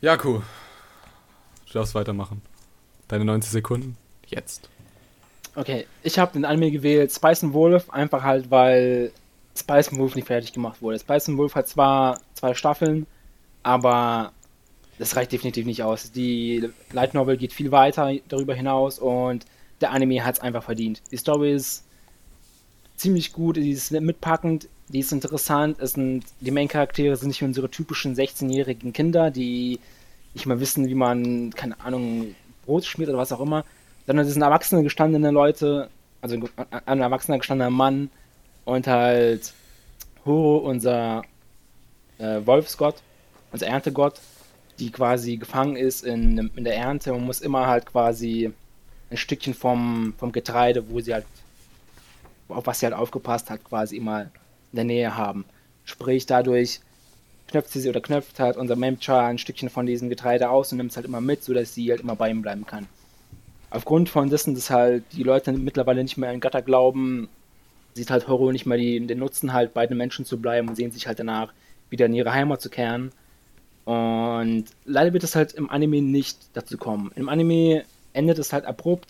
Jaku, 0.00 0.40
du 0.40 1.72
darfst 1.72 1.94
weitermachen. 1.94 2.42
Deine 3.12 3.26
90 3.26 3.52
Sekunden. 3.52 3.98
Jetzt. 4.26 4.70
Okay, 5.54 5.84
ich 6.02 6.18
habe 6.18 6.32
den 6.32 6.46
Anime 6.46 6.70
gewählt 6.70 7.12
Spice 7.12 7.44
and 7.44 7.52
Wolf, 7.52 7.90
einfach 7.90 8.22
halt, 8.22 8.50
weil 8.50 9.12
Spice 9.54 9.90
and 9.90 9.98
Wolf 9.98 10.14
nicht 10.14 10.28
fertig 10.28 10.54
gemacht 10.54 10.80
wurde. 10.80 10.98
Spice 10.98 11.28
and 11.28 11.36
Wolf 11.36 11.54
hat 11.54 11.68
zwar 11.68 12.20
zwei 12.32 12.54
Staffeln, 12.54 13.06
aber 13.62 14.32
das 14.98 15.14
reicht 15.14 15.30
definitiv 15.30 15.66
nicht 15.66 15.82
aus. 15.82 16.10
Die 16.12 16.70
Light 16.90 17.12
Novel 17.12 17.36
geht 17.36 17.52
viel 17.52 17.70
weiter 17.70 18.14
darüber 18.28 18.54
hinaus 18.54 18.98
und 18.98 19.44
der 19.82 19.90
Anime 19.90 20.24
hat 20.24 20.36
es 20.36 20.40
einfach 20.40 20.62
verdient. 20.62 21.02
Die 21.10 21.18
Story 21.18 21.52
ist 21.52 21.84
ziemlich 22.96 23.34
gut, 23.34 23.56
die 23.56 23.72
ist 23.72 23.90
mitpackend, 23.90 24.70
die 24.88 25.00
ist 25.00 25.12
interessant. 25.12 25.78
Es 25.80 25.92
sind, 25.92 26.24
die 26.40 26.50
Main-Charaktere 26.50 27.14
sind 27.16 27.28
nicht 27.28 27.42
unsere 27.42 27.70
typischen 27.70 28.16
16-jährigen 28.16 28.94
Kinder, 28.94 29.30
die 29.30 29.80
nicht 30.32 30.46
mal 30.46 30.60
wissen, 30.60 30.88
wie 30.88 30.94
man, 30.94 31.50
keine 31.50 31.78
Ahnung, 31.80 32.34
Brot 32.72 32.86
schmiert 32.86 33.10
oder 33.10 33.18
was 33.18 33.32
auch 33.32 33.40
immer, 33.40 33.64
sondern 34.06 34.26
es 34.26 34.32
sind 34.32 34.40
erwachsene, 34.40 34.82
gestandene 34.82 35.30
Leute, 35.30 35.90
also 36.22 36.38
ein 36.86 37.00
erwachsener, 37.00 37.36
gestandener 37.36 37.70
Mann 37.70 38.08
und 38.64 38.86
halt 38.86 39.52
Horo, 40.24 40.56
unser 40.56 41.22
äh, 42.18 42.40
Wolfsgott, 42.46 42.96
unser 43.52 43.66
Erntegott, 43.66 44.20
die 44.78 44.90
quasi 44.90 45.36
gefangen 45.36 45.76
ist 45.76 46.02
in, 46.02 46.50
in 46.56 46.64
der 46.64 46.76
Ernte 46.76 47.12
und 47.12 47.24
muss 47.24 47.42
immer 47.42 47.66
halt 47.66 47.84
quasi 47.84 48.50
ein 49.10 49.16
Stückchen 49.18 49.52
vom, 49.52 50.14
vom 50.16 50.32
Getreide, 50.32 50.88
wo 50.90 51.00
sie 51.00 51.12
halt, 51.12 51.26
auf 52.48 52.66
was 52.66 52.80
sie 52.80 52.86
halt 52.86 52.94
aufgepasst 52.94 53.50
hat, 53.50 53.62
quasi 53.64 53.98
immer 53.98 54.22
in 54.22 54.76
der 54.76 54.84
Nähe 54.84 55.14
haben. 55.14 55.44
Sprich, 55.84 56.24
dadurch 56.24 56.80
knöpft 57.52 57.70
sie 57.70 57.88
oder 57.88 58.00
knöpft 58.00 58.40
halt 58.40 58.56
unser 58.56 58.74
Memcha 58.76 59.26
ein 59.26 59.38
Stückchen 59.38 59.70
von 59.70 59.86
diesem 59.86 60.08
Getreide 60.08 60.50
aus 60.50 60.72
und 60.72 60.78
nimmt 60.78 60.90
es 60.90 60.96
halt 60.96 61.06
immer 61.06 61.20
mit, 61.20 61.44
sodass 61.44 61.74
sie 61.74 61.90
halt 61.90 62.00
immer 62.00 62.16
bei 62.16 62.28
ihm 62.30 62.42
bleiben 62.42 62.66
kann 62.66 62.88
aufgrund 63.72 64.08
von 64.08 64.28
dessen, 64.28 64.54
dass 64.54 64.70
halt 64.70 65.04
die 65.12 65.22
Leute 65.22 65.52
mittlerweile 65.52 66.02
nicht 66.02 66.16
mehr 66.16 66.30
an 66.30 66.40
Götter 66.40 66.62
glauben, 66.62 67.28
sieht 67.94 68.10
halt 68.10 68.28
Horror 68.28 68.52
nicht 68.52 68.66
mehr 68.66 68.78
die, 68.78 69.04
den 69.06 69.18
Nutzen 69.18 69.52
halt 69.52 69.74
bei 69.74 69.86
den 69.86 69.96
Menschen 69.96 70.24
zu 70.24 70.38
bleiben 70.38 70.68
und 70.68 70.76
sehen 70.76 70.92
sich 70.92 71.06
halt 71.06 71.18
danach 71.18 71.52
wieder 71.90 72.06
in 72.06 72.14
ihre 72.14 72.32
Heimat 72.32 72.60
zu 72.60 72.70
kehren. 72.70 73.10
Und 73.84 74.64
leider 74.84 75.12
wird 75.12 75.24
es 75.24 75.34
halt 75.34 75.52
im 75.54 75.70
Anime 75.70 76.02
nicht 76.02 76.38
dazu 76.52 76.78
kommen. 76.78 77.10
Im 77.16 77.28
Anime 77.28 77.84
endet 78.12 78.38
es 78.38 78.52
halt 78.52 78.64
abrupt 78.64 79.08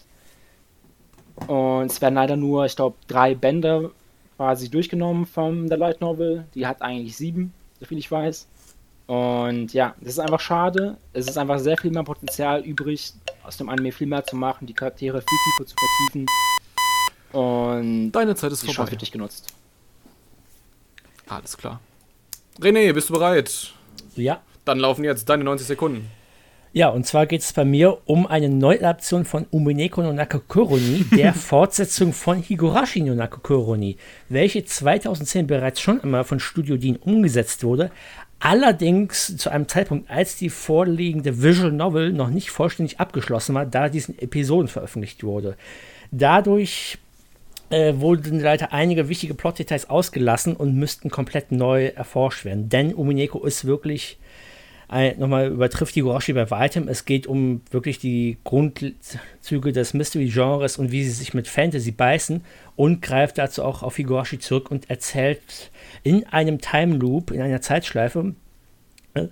und 1.47 1.87
es 1.87 2.01
werden 2.01 2.15
leider 2.15 2.37
nur, 2.37 2.65
ich 2.65 2.77
glaube, 2.77 2.97
drei 3.09 3.35
Bände 3.35 3.91
quasi 4.37 4.71
durchgenommen 4.71 5.27
von 5.27 5.69
der 5.69 5.79
Light 5.79 6.01
Novel. 6.01 6.45
Die 6.55 6.67
hat 6.67 6.83
eigentlich 6.83 7.17
sieben, 7.17 7.53
soviel 7.83 7.99
ich 7.99 8.11
weiß. 8.11 8.47
Und 9.07 9.73
ja, 9.73 9.95
das 10.01 10.15
ist 10.15 10.19
einfach 10.19 10.41
schade. 10.41 10.97
Es 11.13 11.29
ist 11.29 11.37
einfach 11.37 11.59
sehr 11.59 11.77
viel 11.77 11.91
mehr 11.91 12.05
Potenzial 12.05 12.63
übrig, 12.63 13.13
aus 13.43 13.57
dem 13.57 13.69
Anime 13.69 13.93
viel 13.93 14.07
mehr 14.07 14.25
zu 14.25 14.37
machen, 14.37 14.67
die 14.67 14.75
Charaktere 14.75 15.21
viel 15.21 15.39
tiefer 15.45 15.67
zu 15.67 15.75
vertiefen. 15.77 16.27
Und 17.33 18.13
deine 18.13 18.35
Zeit 18.35 18.53
ist 18.53 18.63
die 18.63 18.73
vorbei. 18.73 18.91
wird 18.91 19.13
genutzt. 19.13 19.53
Alles 21.29 21.57
klar. 21.57 21.81
René, 22.61 22.93
bist 22.93 23.09
du 23.09 23.15
bereit? 23.15 23.73
Ja. 24.15 24.41
Dann 24.65 24.79
laufen 24.79 25.05
jetzt 25.05 25.29
deine 25.29 25.45
90 25.45 25.67
Sekunden. 25.67 26.11
Ja, 26.75 26.89
und 26.89 27.07
zwar 27.07 27.27
geht 27.27 27.43
es 27.43 27.53
bei 27.53 27.67
mir 27.67 27.99
um 28.07 28.27
eine 28.27 28.49
Neuadaption 28.49 29.27
von 29.27 29.45
Umineko 29.51 30.03
no 30.03 30.13
Nakokoroni, 30.13 31.05
der 31.15 31.35
Fortsetzung 31.35 32.15
von 32.15 32.41
Higurashi 32.41 33.03
no 33.03 33.15
Nakokoroni, 33.15 33.99
welche 34.31 34.65
2010 34.65 35.47
bereits 35.47 35.83
schon 35.83 36.01
einmal 36.01 36.25
von 36.25 36.41
Studio 36.41 36.79
Dean 36.79 36.97
umgesetzt 36.97 37.63
wurde, 37.63 37.91
Allerdings 38.45 39.37
zu 39.37 39.51
einem 39.51 39.69
Zeitpunkt, 39.69 40.11
als 40.11 40.35
die 40.35 40.51
vorliegende 40.51 41.45
Visual 41.45 41.71
Novel 41.71 42.13
noch 42.13 42.29
nicht 42.29 42.51
vollständig 42.51 42.99
abgeschlossen 42.99 43.55
war, 43.55 43.67
da 43.67 43.89
diesen 43.89 44.19
Episoden 44.19 44.67
veröffentlicht 44.67 45.23
wurde. 45.23 45.57
Dadurch 46.11 46.99
äh, 47.71 47.95
wurden 47.99 48.41
leider 48.41 48.73
einige 48.73 49.09
wichtige 49.09 49.35
Plotdetails 49.35 49.89
ausgelassen 49.89 50.57
und 50.57 50.75
müssten 50.75 51.09
komplett 51.09 51.53
neu 51.53 51.87
erforscht 51.87 52.45
werden. 52.45 52.69
Denn 52.69 52.95
Umineko 52.95 53.45
ist 53.45 53.65
wirklich 53.65 54.19
nochmal 55.19 55.49
übertrifft 55.49 55.95
Higurashi 55.95 56.35
bei 56.35 56.51
weitem. 56.51 56.87
Es 56.87 57.07
geht 57.07 57.27
um 57.27 57.63
wirklich 57.71 57.99
die 57.99 58.37
Grundzüge 58.45 59.73
des 59.73 59.95
Mystery-Genres 59.95 60.77
und 60.77 60.93
wie 60.93 61.03
sie 61.05 61.11
sich 61.11 61.33
mit 61.33 61.49
Fantasy 61.49 61.93
beißen 61.93 62.43
und 62.77 63.01
greift 63.01 63.39
dazu 63.39 63.65
auch 63.65 63.83
auf 63.83 63.97
Higurashi 63.97 64.39
zurück 64.39 64.71
und 64.71 64.91
erzählt 64.91 65.71
in 66.03 66.27
einem 66.27 66.61
Time 66.61 66.97
Loop, 66.97 67.31
in 67.31 67.41
einer 67.41 67.63
Zeitschleife, 67.63 68.35
äh, 69.15 69.29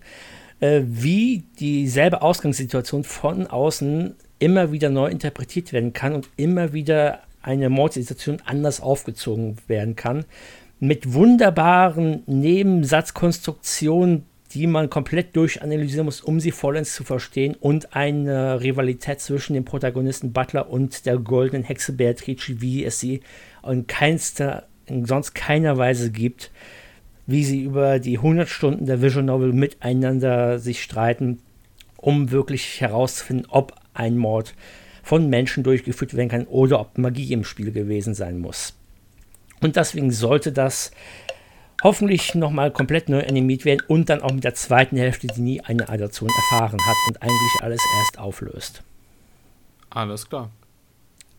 äh, 0.61 0.83
wie 0.87 1.45
dieselbe 1.59 2.23
Ausgangssituation 2.23 3.05
von 3.05 3.47
außen 3.47 4.15
immer 4.39 4.73
wieder 4.73 4.89
neu 4.89 5.09
interpretiert 5.11 5.75
werden 5.75 5.93
kann 5.93 6.15
und 6.15 6.29
immer 6.37 6.73
wieder 6.73 7.21
eine 7.43 7.69
Mordsituation 7.69 8.39
anders 8.47 8.81
aufgezogen 8.81 9.57
werden 9.67 9.95
kann. 9.95 10.25
Mit 10.79 11.13
wunderbaren 11.13 12.23
Nebensatzkonstruktionen, 12.27 14.25
die 14.53 14.66
man 14.66 14.90
komplett 14.90 15.36
durchanalysieren 15.36 16.05
muss, 16.05 16.20
um 16.20 16.40
sie 16.40 16.51
vollends 16.51 16.94
zu 16.94 17.05
verstehen 17.05 17.55
und 17.61 17.94
eine 17.94 18.61
Rivalität 18.61 19.20
zwischen 19.20 19.55
dem 19.55 19.64
Protagonisten 19.64 20.32
Butler 20.32 20.68
und 20.68 21.07
der 21.07 21.18
goldenen 21.18 21.62
Hexe 21.62 21.92
Beatrice, 21.92 22.61
wie 22.61 22.84
es 22.84 22.98
sie 22.98 23.20
in 23.66 23.86
keinster, 23.86 24.66
in 24.86 25.05
sonst 25.05 25.34
keiner 25.34 25.78
Weise 25.78 26.11
gibt, 26.11 26.51
wie 27.26 27.44
sie 27.44 27.62
über 27.62 28.01
die 28.01 28.16
100 28.16 28.48
Stunden 28.48 28.86
der 28.86 29.03
Visual 29.03 29.24
Novel 29.24 29.53
miteinander 29.53 30.59
sich 30.59 30.82
streiten, 30.82 31.38
um 31.96 32.32
wirklich 32.32 32.80
herauszufinden, 32.80 33.46
ob 33.51 33.74
ein 33.94 34.16
Mord 34.16 34.55
von 35.03 35.28
Menschen 35.28 35.62
durchgeführt 35.62 36.14
werden 36.14 36.28
kann 36.28 36.46
oder 36.46 36.80
ob 36.80 36.98
Magie 36.98 37.32
im 37.32 37.44
Spiel 37.44 37.70
gewesen 37.70 38.14
sein 38.14 38.38
muss. 38.38 38.74
Und 39.61 39.76
deswegen 39.76 40.11
sollte 40.11 40.51
das 40.51 40.90
hoffentlich 41.83 42.35
nochmal 42.35 42.70
komplett 42.70 43.09
neu 43.09 43.26
animiert 43.26 43.64
werden 43.64 43.83
und 43.89 44.09
dann 44.09 44.22
auch 44.22 44.33
mit 44.33 44.45
der 44.45 44.55
zweiten 44.55 44.97
Hälfte, 44.97 45.26
die 45.26 45.41
nie 45.41 45.61
eine 45.61 45.89
Adaption 45.89 46.28
erfahren 46.28 46.78
hat 46.81 46.97
und 47.09 47.22
eigentlich 47.22 47.62
alles 47.62 47.81
erst 47.99 48.18
auflöst. 48.18 48.83
Alles 49.91 50.28
klar. 50.28 50.51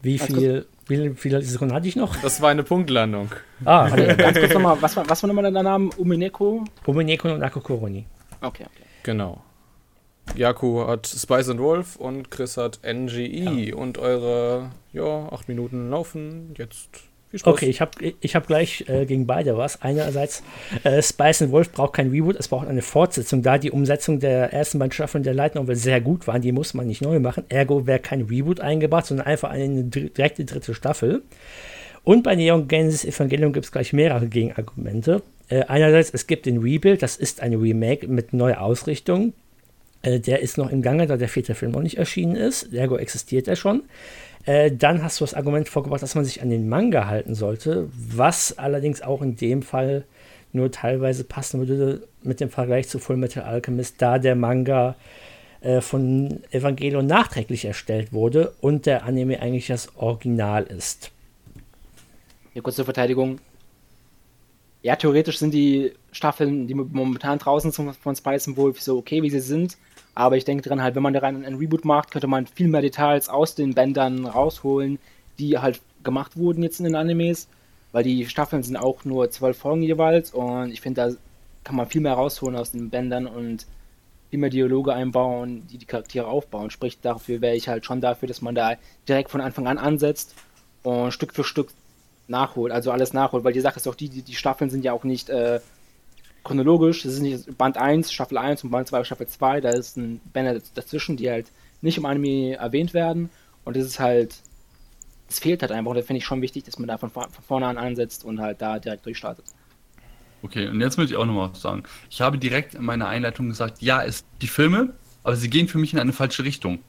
Wie 0.02 0.18
viel, 0.18 0.66
wie 0.88 1.14
viele 1.16 1.42
Sekunden 1.42 1.74
hatte 1.74 1.88
ich 1.88 1.96
noch? 1.96 2.16
Das 2.22 2.42
war 2.42 2.50
eine 2.50 2.64
Punktlandung. 2.64 3.30
Ah, 3.66 3.88
okay. 3.88 4.16
ganz 4.18 4.39
kurz 4.39 4.54
nochmal, 4.54 4.82
was 4.82 4.96
war, 4.96 5.08
was 5.08 5.22
war 5.22 5.28
nochmal 5.28 5.52
der 5.52 5.64
Name? 5.64 5.89
Umineko? 5.98 6.64
Umineko 6.86 7.32
und 7.32 7.39
Nakokoroni. 7.39 8.06
Okay, 8.42 8.64
okay. 8.64 8.84
Genau. 9.04 9.42
Yaku 10.36 10.88
hat 10.88 11.08
Spice 11.08 11.50
and 11.50 11.60
Wolf 11.60 11.96
und 11.98 12.32
Chris 12.32 12.58
hat 12.58 12.80
NGE 12.84 13.28
ja. 13.28 13.76
und 13.76 13.98
eure, 13.98 14.72
ja, 14.94 15.28
acht 15.32 15.48
Minuten 15.48 15.89
laufen 15.89 16.54
jetzt 16.58 16.89
Okay, 17.44 17.68
ich 17.68 17.80
habe 17.80 17.92
ich 18.20 18.36
hab 18.36 18.48
gleich 18.48 18.86
äh, 18.88 19.06
gegen 19.06 19.26
beide 19.26 19.58
was. 19.58 19.82
Einerseits, 19.82 20.44
äh, 20.84 21.02
Spice 21.02 21.44
and 21.44 21.52
Wolf 21.52 21.72
braucht 21.72 21.94
kein 21.94 22.10
Reboot, 22.10 22.36
es 22.38 22.50
braucht 22.50 22.68
eine 22.68 22.82
Fortsetzung, 22.82 23.42
da 23.42 23.58
die 23.58 23.72
Umsetzung 23.72 24.20
der 24.20 24.52
ersten 24.52 24.80
beiden 24.80 24.92
Staffeln 24.92 25.24
der 25.24 25.34
Light 25.34 25.56
Novel 25.56 25.76
sehr 25.76 26.02
gut 26.02 26.28
waren. 26.28 26.42
Die 26.42 26.52
muss 26.52 26.74
man 26.74 26.88
nicht 26.88 27.02
neu 27.02 27.20
machen. 27.20 27.46
Ergo 27.50 27.88
wäre 27.88 28.00
kein 28.00 28.24
Reboot 28.24 28.60
eingebaut, 28.60 29.06
sondern 29.06 29.28
einfach 29.28 29.50
eine 29.50 29.84
direkte 29.84 30.44
dritte 30.44 30.74
Staffel. 30.74 31.24
Und 32.04 32.24
bei 32.24 32.36
Neon 32.36 32.68
Genesis 32.68 33.06
Evangelium 33.06 33.54
gibt 33.54 33.66
es 33.66 33.72
gleich 33.72 33.94
mehrere 33.94 34.28
Gegenargumente. 34.28 35.22
Äh, 35.50 35.64
einerseits, 35.68 36.10
es 36.14 36.28
gibt 36.28 36.46
den 36.46 36.58
Rebuild, 36.60 37.02
das 37.02 37.16
ist 37.16 37.42
ein 37.42 37.54
Remake 37.54 38.08
mit 38.08 38.34
neuer 38.34 38.62
Ausrichtung. 38.62 39.34
Äh, 40.02 40.20
der 40.20 40.40
ist 40.40 40.58
noch 40.58 40.72
im 40.72 40.82
Gange, 40.82 41.06
da 41.08 41.18
der 41.18 41.30
vierte 41.30 41.56
Film 41.56 41.72
noch 41.72 41.82
nicht 41.82 41.98
erschienen 41.98 42.36
ist. 42.36 42.74
Ergo 42.74 42.98
existiert 42.98 43.48
er 43.48 43.56
schon. 43.56 43.84
Äh, 44.46 44.72
dann 44.72 45.04
hast 45.04 45.20
du 45.20 45.24
das 45.24 45.34
Argument 45.34 45.70
vorgebracht, 45.70 46.02
dass 46.02 46.16
man 46.16 46.26
sich 46.26 46.42
an 46.42 46.50
den 46.50 46.68
Manga 46.68 47.08
halten 47.08 47.36
sollte, 47.36 47.89
was 47.94 48.58
allerdings 48.58 49.02
auch 49.02 49.22
in 49.22 49.36
dem 49.36 49.62
Fall 49.62 50.06
nur 50.54 50.72
teilweise 50.72 51.24
passen 51.24 51.60
würde 51.60 52.08
mit 52.24 52.39
dem 52.39 52.50
Vergleich 52.50 52.89
zu 52.89 53.00
Full 53.00 53.18
Metal 53.18 53.44
Alchemist, 53.44 54.02
da 54.02 54.20
der 54.20 54.36
Manga 54.36 54.96
äh, 55.62 55.82
von 55.82 56.42
Evangelion 56.52 57.06
nachträglich 57.06 57.66
erstellt 57.66 58.14
wurde 58.14 58.54
und 58.62 58.86
der 58.86 59.06
Anime 59.06 59.42
eigentlich 59.42 59.68
das 59.68 59.96
Original 59.96 60.64
ist. 60.64 61.12
Ja, 62.54 62.62
kurz 62.62 62.76
zur 62.76 62.86
Verteidigung. 62.86 63.39
Ja, 64.82 64.96
theoretisch 64.96 65.38
sind 65.38 65.54
die 65.54 65.94
Staffeln, 66.12 66.68
die 66.68 66.74
momentan 66.74 67.38
draußen 67.38 67.72
sind 67.72 67.96
von 67.96 68.16
Spice 68.16 68.58
Wolf, 68.58 68.82
so 68.82 68.98
okay, 68.98 69.22
wie 69.22 69.30
sie 69.30 69.39
sind. 69.39 69.78
Aber 70.16 70.38
ich 70.38 70.45
denke 70.45 70.68
dran, 70.68 70.82
halt, 70.82 70.95
wenn 70.95 71.03
man 71.03 71.14
da 71.14 71.20
rein 71.20 71.45
ein 71.45 71.55
Reboot 71.55 71.86
macht, 71.86 72.12
könnte 72.12 72.28
man 72.28 72.45
viel 72.47 72.68
mehr 72.68 72.82
Details 72.82 73.30
aus 73.30 73.55
den 73.55 73.74
Bändern 73.74 74.26
rausholen, 74.26 74.99
die 75.39 75.57
halt 75.57 75.82
gemacht 76.03 76.36
wurden 76.38 76.64
jetzt 76.64 76.80
in 76.80 76.86
den 76.86 76.95
Animes. 76.95 77.47
weil 77.91 78.03
die 78.03 78.26
Staffeln 78.28 78.64
sind 78.64 78.78
auch 78.78 79.05
nur 79.05 79.30
zwölf 79.32 79.57
Folgen 79.57 79.84
jeweils 79.84 80.32
und 80.32 80.72
ich 80.72 80.82
finde, 80.82 81.01
da 81.01 81.16
kann 81.64 81.76
man 81.76 81.88
viel 81.88 82.01
mehr 82.01 82.14
rausholen 82.14 82.55
aus 82.55 82.72
den 82.72 82.89
Bändern 82.89 83.28
und 83.28 83.66
viel 84.30 84.39
mehr 84.39 84.49
Dialoge 84.49 84.93
einbauen, 84.93 85.68
die 85.68 85.78
die 85.78 85.86
Charaktere 85.86 86.28
aufbauen. 86.28 86.72
Sprich, 86.72 86.99
dafür 87.01 87.41
wäre 87.41 87.55
ich 87.55 87.68
halt 87.68 87.86
schon 87.86 88.01
dafür, 88.01 88.28
dass 88.28 88.41
man 88.41 88.55
da 88.55 88.76
direkt 89.07 89.30
von 89.30 89.41
Anfang 89.41 89.68
an 89.68 89.78
ansetzt 89.78 90.36
und 90.84 91.12
Stück 91.12 91.34
für 91.34 91.43
Stück 91.43 91.70
nachholt, 92.28 92.72
also 92.72 92.91
alles 92.91 93.14
nachholt, 93.14 93.43
weil 93.43 93.53
die 93.53 93.59
Sache 93.59 93.78
ist 93.78 93.88
auch 93.88 93.95
die, 93.95 94.09
die, 94.09 94.22
die 94.22 94.36
Staffeln 94.36 94.70
sind 94.70 94.86
ja 94.86 94.93
auch 94.93 95.03
nicht 95.03 95.30
äh, 95.30 95.59
chronologisch, 96.44 97.04
das 97.04 97.14
ist 97.14 97.22
nicht 97.22 97.58
Band 97.58 97.78
1, 97.78 98.12
Staffel 98.12 98.38
1 98.38 98.64
und 98.64 98.72
Band 98.72 98.88
2, 98.88 99.04
Staffel 99.04 99.28
2, 99.28 99.62
da 99.62 99.70
ist 99.70 99.98
ein 99.98 100.22
Banner 100.34 100.60
dazwischen, 100.74 101.18
die 101.18 101.30
halt 101.30 101.52
nicht 101.82 101.98
im 101.98 102.06
Anime 102.06 102.56
erwähnt 102.56 102.94
werden 102.94 103.30
und 103.64 103.76
das 103.76 103.86
ist 103.86 104.00
halt, 104.00 104.36
es 105.30 105.39
fehlt 105.39 105.62
halt 105.62 105.72
einfach 105.72 105.92
und 105.92 105.98
da 105.98 106.04
finde 106.04 106.20
ich 106.20 106.26
schon 106.26 106.42
wichtig, 106.42 106.64
dass 106.64 106.80
man 106.80 106.88
da 106.88 106.98
von, 106.98 107.10
von 107.12 107.30
vorne 107.48 107.68
an 107.68 107.78
ansetzt 107.78 108.26
und 108.26 108.39
halt 108.39 108.62
da 108.62 108.80
direkt 108.80 109.06
durchstartet. 109.06 109.46
Okay, 110.44 110.68
und 110.68 110.82
jetzt 110.82 110.98
möchte 110.98 111.14
ich 111.14 111.20
auch 111.20 111.26
nochmal 111.26 111.52
was 111.52 111.62
sagen. 111.62 111.84
Ich 112.10 112.22
habe 112.22 112.38
direkt 112.38 112.74
in 112.74 112.84
meiner 112.84 113.08
Einleitung 113.08 113.50
gesagt, 113.50 113.82
ja, 113.82 114.04
es 114.04 114.26
die 114.42 114.48
Filme, 114.48 114.94
aber 115.24 115.36
sie 115.36 115.50
gehen 115.50 115.68
für 115.68 115.78
mich 115.78 115.94
in 115.94 116.00
eine 116.00 116.14
falsche 116.14 116.44
Richtung. 116.44 116.80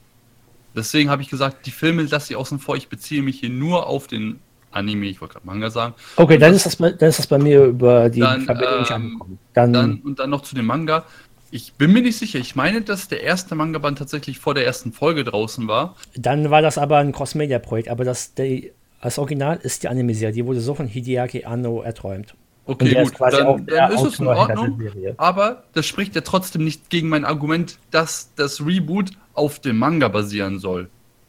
Deswegen 0.75 1.11
habe 1.11 1.21
ich 1.21 1.29
gesagt, 1.29 1.67
die 1.67 1.71
Filme 1.71 2.03
lasse 2.03 2.33
ich 2.33 2.37
außen 2.37 2.59
vor. 2.59 2.77
Ich 2.77 2.89
beziehe 2.89 3.23
mich 3.23 3.41
hier 3.41 3.51
nur 3.51 3.87
auf 3.87 4.07
den 4.07 4.41
Anime, 4.73 5.07
ich 5.07 5.21
wollte 5.21 5.35
gerade 5.35 5.47
Manga 5.47 5.71
sagen. 5.71 5.95
Okay, 6.17 6.39
dann, 6.39 6.53
das, 6.53 6.59
ist 6.59 6.67
das 6.67 6.77
bei, 6.77 6.93
dann 6.93 7.09
ist 7.09 7.19
das 7.19 7.27
bei 7.27 7.39
mir 7.39 7.65
über 7.65 8.09
die 8.09 8.21
dann, 8.21 8.43
Verbindung 8.43 8.81
nicht 8.81 8.91
ähm, 8.91 8.97
angekommen. 8.97 9.39
Dann, 9.55 9.73
dann, 9.73 10.01
und 10.01 10.19
dann 10.19 10.31
noch 10.31 10.43
zu 10.43 10.55
dem 10.55 10.67
Manga. 10.67 11.05
Ich 11.51 11.75
bin 11.75 11.93
mir 11.93 12.03
nicht 12.03 12.17
sicher. 12.17 12.39
Ich 12.39 12.57
meine, 12.57 12.81
dass 12.81 13.09
der 13.09 13.23
erste 13.23 13.55
Manga-Band 13.55 13.99
tatsächlich 13.99 14.39
vor 14.39 14.55
der 14.55 14.65
ersten 14.65 14.93
Folge 14.93 15.23
draußen 15.23 15.69
war. 15.69 15.97
Dann 16.17 16.51
war 16.51 16.63
das 16.63 16.79
aber 16.79 16.99
ein 16.99 17.13
Cross-Media-Projekt. 17.13 17.89
Aber 17.89 18.05
das, 18.05 18.33
die, 18.35 18.73
das 19.03 19.19
Original 19.19 19.59
ist 19.63 19.83
die 19.83 19.89
Anime-Serie. 19.89 20.35
Die 20.35 20.47
wurde 20.47 20.61
so 20.61 20.75
von 20.75 20.87
Hideaki 20.87 21.45
Anno 21.45 21.83
erträumt. 21.83 22.35
Okay, 22.65 22.95
gut, 22.95 23.15
dann, 23.19 23.67
dann 23.67 23.93
ist 23.93 24.03
es 24.03 24.21
in 24.21 24.29
Ordnung, 24.29 24.81
aber 25.17 25.65
das 25.73 25.85
spricht 25.85 26.15
ja 26.15 26.21
trotzdem 26.21 26.63
nicht 26.63 26.91
gegen 26.91 27.09
mein 27.09 27.25
Argument, 27.25 27.77
dass 27.91 28.33
das 28.37 28.65
Reboot 28.65 29.11
auf 29.35 29.59
dem 29.59 29.79
Manga 29.79 30.07
basieren 30.07 30.61
soll. 30.61 30.89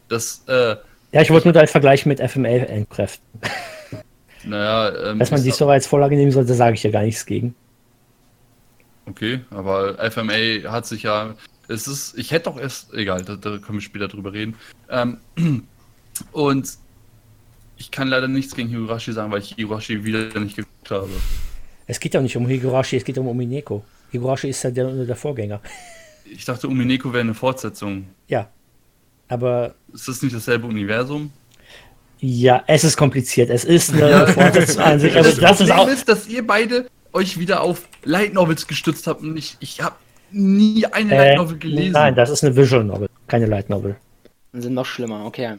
Das, 0.10 0.44
äh, 0.48 0.76
ja, 1.14 1.22
ich 1.22 1.30
wollte 1.30 1.48
nur 1.48 1.54
deinen 1.54 1.68
Vergleich 1.68 2.06
mit 2.06 2.20
FMA 2.20 2.50
entkräften. 2.50 3.26
Naja, 4.46 5.12
ähm, 5.12 5.20
Dass 5.20 5.32
man 5.32 5.42
die 5.42 5.52
so 5.52 5.70
als 5.70 5.88
Vorlage 5.88 6.18
nehmen 6.18 6.32
sollte, 6.32 6.54
sage 6.54 6.74
ich 6.74 6.84
ja 6.84 6.92
gar 6.92 7.04
nichts 7.04 7.26
gegen. 7.26 7.56
Okay, 9.06 9.40
aber 9.52 9.98
FMA 10.12 10.70
hat 10.70 10.86
sich 10.86 11.04
ja. 11.04 11.36
Es 11.70 11.88
ist, 11.88 12.18
ich 12.18 12.32
hätte 12.32 12.50
doch 12.50 12.60
erst, 12.60 12.94
egal, 12.94 13.24
da, 13.24 13.38
da 13.38 13.52
können 13.52 13.78
wir 13.78 13.82
später 13.82 14.10
drüber 14.10 14.34
reden. 14.34 14.56
Ähm, 14.90 15.20
und 16.34 16.78
ich 17.78 17.90
kann 17.90 18.10
leider 18.10 18.28
nichts 18.28 18.54
gegen 18.54 18.68
Higurashi 18.68 19.14
sagen, 19.14 19.32
weil 19.32 19.40
ich 19.40 19.56
Higurashi 19.56 20.04
wieder 20.04 20.38
nicht 20.42 20.58
geguckt 20.58 20.92
habe. 20.92 21.10
Es 21.88 22.02
geht 22.02 22.14
ja 22.14 22.22
nicht 22.22 22.36
um 22.36 22.46
Higurashi, 22.46 22.98
es 22.98 23.06
geht 23.06 23.18
um 23.18 23.28
Umineko. 23.28 23.86
Higurashi 24.12 24.50
ist 24.50 24.62
ja 24.64 24.72
der, 24.72 25.06
der 25.06 25.16
Vorgänger. 25.16 25.62
Ich 26.26 26.44
dachte, 26.44 26.68
Umineko 26.68 27.14
wäre 27.14 27.22
eine 27.22 27.34
Fortsetzung. 27.34 28.08
Ja. 28.28 28.50
Aber. 29.34 29.74
Ist 29.92 30.08
das 30.08 30.22
nicht 30.22 30.36
dasselbe 30.36 30.68
Universum? 30.68 31.32
Ja, 32.20 32.64
es 32.68 32.84
ist 32.84 32.96
kompliziert. 32.96 33.50
Es 33.50 33.66
ist 33.66 33.92
eine. 33.92 34.28
Fortsetzung 34.28 34.84
an 34.84 35.00
sich. 35.00 35.14
Aber 35.14 35.24
das, 35.24 35.38
das 35.38 35.58
Problem 35.58 35.68
ist, 35.68 35.80
auch 35.80 35.88
ist, 35.88 36.08
dass 36.08 36.28
ihr 36.28 36.46
beide 36.46 36.86
euch 37.14 37.40
wieder 37.40 37.62
auf 37.62 37.88
Light 38.04 38.34
Novels 38.34 38.68
gestützt 38.68 39.08
habt 39.08 39.22
und 39.22 39.36
ich, 39.36 39.58
ich 39.60 39.82
habe 39.82 39.96
nie 40.32 40.86
eine 40.86 41.14
äh, 41.14 41.18
Light 41.18 41.38
Novel 41.38 41.58
gelesen. 41.58 41.94
Nein, 41.94 42.16
das 42.16 42.30
ist 42.30 42.44
eine 42.44 42.56
Visual 42.56 42.84
Novel, 42.84 43.10
keine 43.28 43.48
Light 43.48 43.70
Novel. 43.70 43.96
Das 44.52 44.64
sind 44.64 44.74
noch 44.74 44.86
schlimmer, 44.86 45.26
okay. 45.26 45.58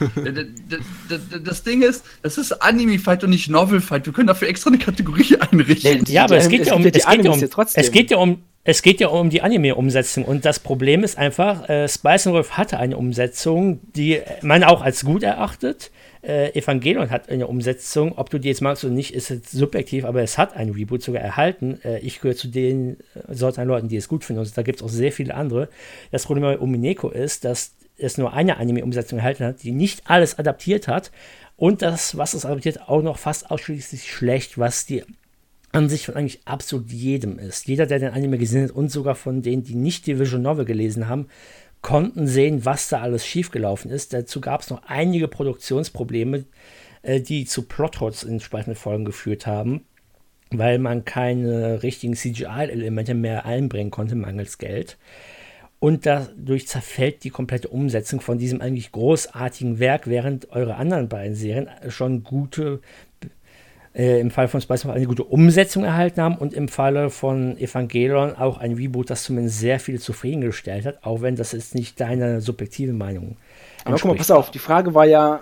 das 1.44 1.62
Ding 1.62 1.82
ist, 1.82 2.04
das 2.22 2.38
ist 2.38 2.52
Anime-Fight 2.52 3.24
und 3.24 3.30
nicht 3.30 3.48
Novel-Fight. 3.48 4.06
Wir 4.06 4.12
können 4.12 4.28
dafür 4.28 4.48
extra 4.48 4.70
eine 4.70 4.78
Kategorie 4.78 5.36
einrichten. 5.50 6.04
Ja, 6.08 6.24
aber 6.24 6.36
es 6.36 6.48
geht 6.48 6.66
ja 6.66 6.74
um, 6.74 6.84
es 6.84 6.92
geht 6.92 7.24
ja 7.24 7.30
um, 7.30 7.42
es 7.74 7.92
geht 7.92 8.10
ja 8.10 8.16
um, 8.18 8.42
es 8.64 8.82
geht 8.82 9.00
ja 9.00 9.08
um 9.08 9.30
die 9.30 9.42
Anime-Umsetzung 9.42 10.24
und 10.24 10.44
das 10.44 10.60
Problem 10.60 11.02
ist 11.04 11.16
einfach, 11.16 11.68
äh, 11.68 11.88
Spice 11.88 12.26
Wolf 12.26 12.52
hatte 12.52 12.78
eine 12.78 12.96
Umsetzung, 12.96 13.80
die 13.94 14.20
man 14.42 14.64
auch 14.64 14.82
als 14.82 15.04
gut 15.04 15.22
erachtet. 15.22 15.90
Äh, 16.20 16.52
Evangelion 16.58 17.10
hat 17.10 17.28
eine 17.30 17.46
Umsetzung, 17.46 18.18
ob 18.18 18.28
du 18.28 18.38
die 18.38 18.48
jetzt 18.48 18.60
magst 18.60 18.84
oder 18.84 18.92
nicht, 18.92 19.14
ist 19.14 19.30
jetzt 19.30 19.52
subjektiv, 19.52 20.04
aber 20.04 20.20
es 20.22 20.36
hat 20.36 20.56
ein 20.56 20.70
Reboot 20.70 21.02
sogar 21.02 21.22
erhalten. 21.22 21.80
Äh, 21.84 22.00
ich 22.00 22.20
gehöre 22.20 22.36
zu 22.36 22.48
den 22.48 22.98
äh, 23.14 23.34
Sorten 23.34 23.60
an 23.60 23.68
Leuten, 23.68 23.88
die 23.88 23.96
es 23.96 24.08
gut 24.08 24.24
finden 24.24 24.42
und 24.42 24.56
da 24.56 24.62
gibt 24.62 24.80
es 24.80 24.84
auch 24.84 24.90
sehr 24.90 25.12
viele 25.12 25.34
andere. 25.34 25.68
Das 26.10 26.26
Problem 26.26 26.42
bei 26.42 26.58
Umineko 26.58 27.08
ist, 27.08 27.44
dass 27.44 27.72
es 27.98 28.18
nur 28.18 28.32
eine 28.32 28.56
Anime-Umsetzung 28.56 29.18
erhalten 29.18 29.44
hat, 29.44 29.62
die 29.62 29.72
nicht 29.72 30.02
alles 30.04 30.38
adaptiert 30.38 30.88
hat 30.88 31.10
und 31.56 31.82
das, 31.82 32.16
was 32.16 32.34
es 32.34 32.46
adaptiert, 32.46 32.88
auch 32.88 33.02
noch 33.02 33.18
fast 33.18 33.50
ausschließlich 33.50 34.10
schlecht, 34.10 34.58
was 34.58 34.86
die 34.86 35.04
Ansicht 35.72 36.06
von 36.06 36.14
eigentlich 36.14 36.40
absolut 36.46 36.90
jedem 36.90 37.38
ist. 37.38 37.66
Jeder, 37.66 37.86
der 37.86 37.98
den 37.98 38.12
Anime 38.12 38.38
gesehen 38.38 38.64
hat 38.64 38.70
und 38.70 38.90
sogar 38.90 39.14
von 39.14 39.42
denen, 39.42 39.64
die 39.64 39.74
nicht 39.74 40.06
die 40.06 40.18
Visual 40.18 40.40
Novel 40.40 40.64
gelesen 40.64 41.08
haben, 41.08 41.28
konnten 41.82 42.26
sehen, 42.26 42.64
was 42.64 42.88
da 42.88 43.00
alles 43.00 43.26
schiefgelaufen 43.26 43.90
ist. 43.90 44.12
Dazu 44.12 44.40
gab 44.40 44.62
es 44.62 44.70
noch 44.70 44.82
einige 44.86 45.28
Produktionsprobleme, 45.28 46.44
äh, 47.02 47.20
die 47.20 47.44
zu 47.44 47.62
Plotholes 47.62 48.22
in 48.22 48.32
entsprechenden 48.34 48.76
Folgen 48.76 49.04
geführt 49.04 49.46
haben, 49.46 49.84
weil 50.50 50.78
man 50.78 51.04
keine 51.04 51.82
richtigen 51.82 52.14
CGI-Elemente 52.14 53.14
mehr 53.14 53.44
einbringen 53.44 53.90
konnte, 53.90 54.14
mangels 54.14 54.58
Geld. 54.58 54.96
Und 55.80 56.06
dadurch 56.06 56.66
zerfällt 56.66 57.22
die 57.22 57.30
komplette 57.30 57.68
Umsetzung 57.68 58.20
von 58.20 58.38
diesem 58.38 58.60
eigentlich 58.60 58.90
großartigen 58.90 59.78
Werk, 59.78 60.08
während 60.08 60.50
eure 60.50 60.74
anderen 60.74 61.08
beiden 61.08 61.36
Serien 61.36 61.68
schon 61.88 62.24
gute, 62.24 62.80
äh, 63.94 64.20
im 64.20 64.32
Fall 64.32 64.48
von 64.48 64.60
Spice 64.60 64.86
eine 64.86 65.06
gute 65.06 65.22
Umsetzung 65.22 65.84
erhalten 65.84 66.20
haben 66.20 66.36
und 66.36 66.52
im 66.52 66.66
Falle 66.66 67.10
von 67.10 67.56
Evangelion 67.58 68.34
auch 68.34 68.58
ein 68.58 68.74
Reboot, 68.74 69.10
das 69.10 69.22
zumindest 69.22 69.60
sehr 69.60 69.78
viel 69.78 70.00
zufriedengestellt 70.00 70.84
hat, 70.84 71.04
auch 71.04 71.22
wenn 71.22 71.36
das 71.36 71.52
jetzt 71.52 71.76
nicht 71.76 72.00
deine 72.00 72.40
subjektive 72.40 72.92
Meinung 72.92 73.30
ist. 73.30 73.86
Aber 73.86 73.96
guck 73.96 74.10
mal, 74.10 74.16
pass 74.16 74.30
auf, 74.30 74.50
die 74.50 74.58
Frage 74.58 74.94
war 74.94 75.06
ja, 75.06 75.40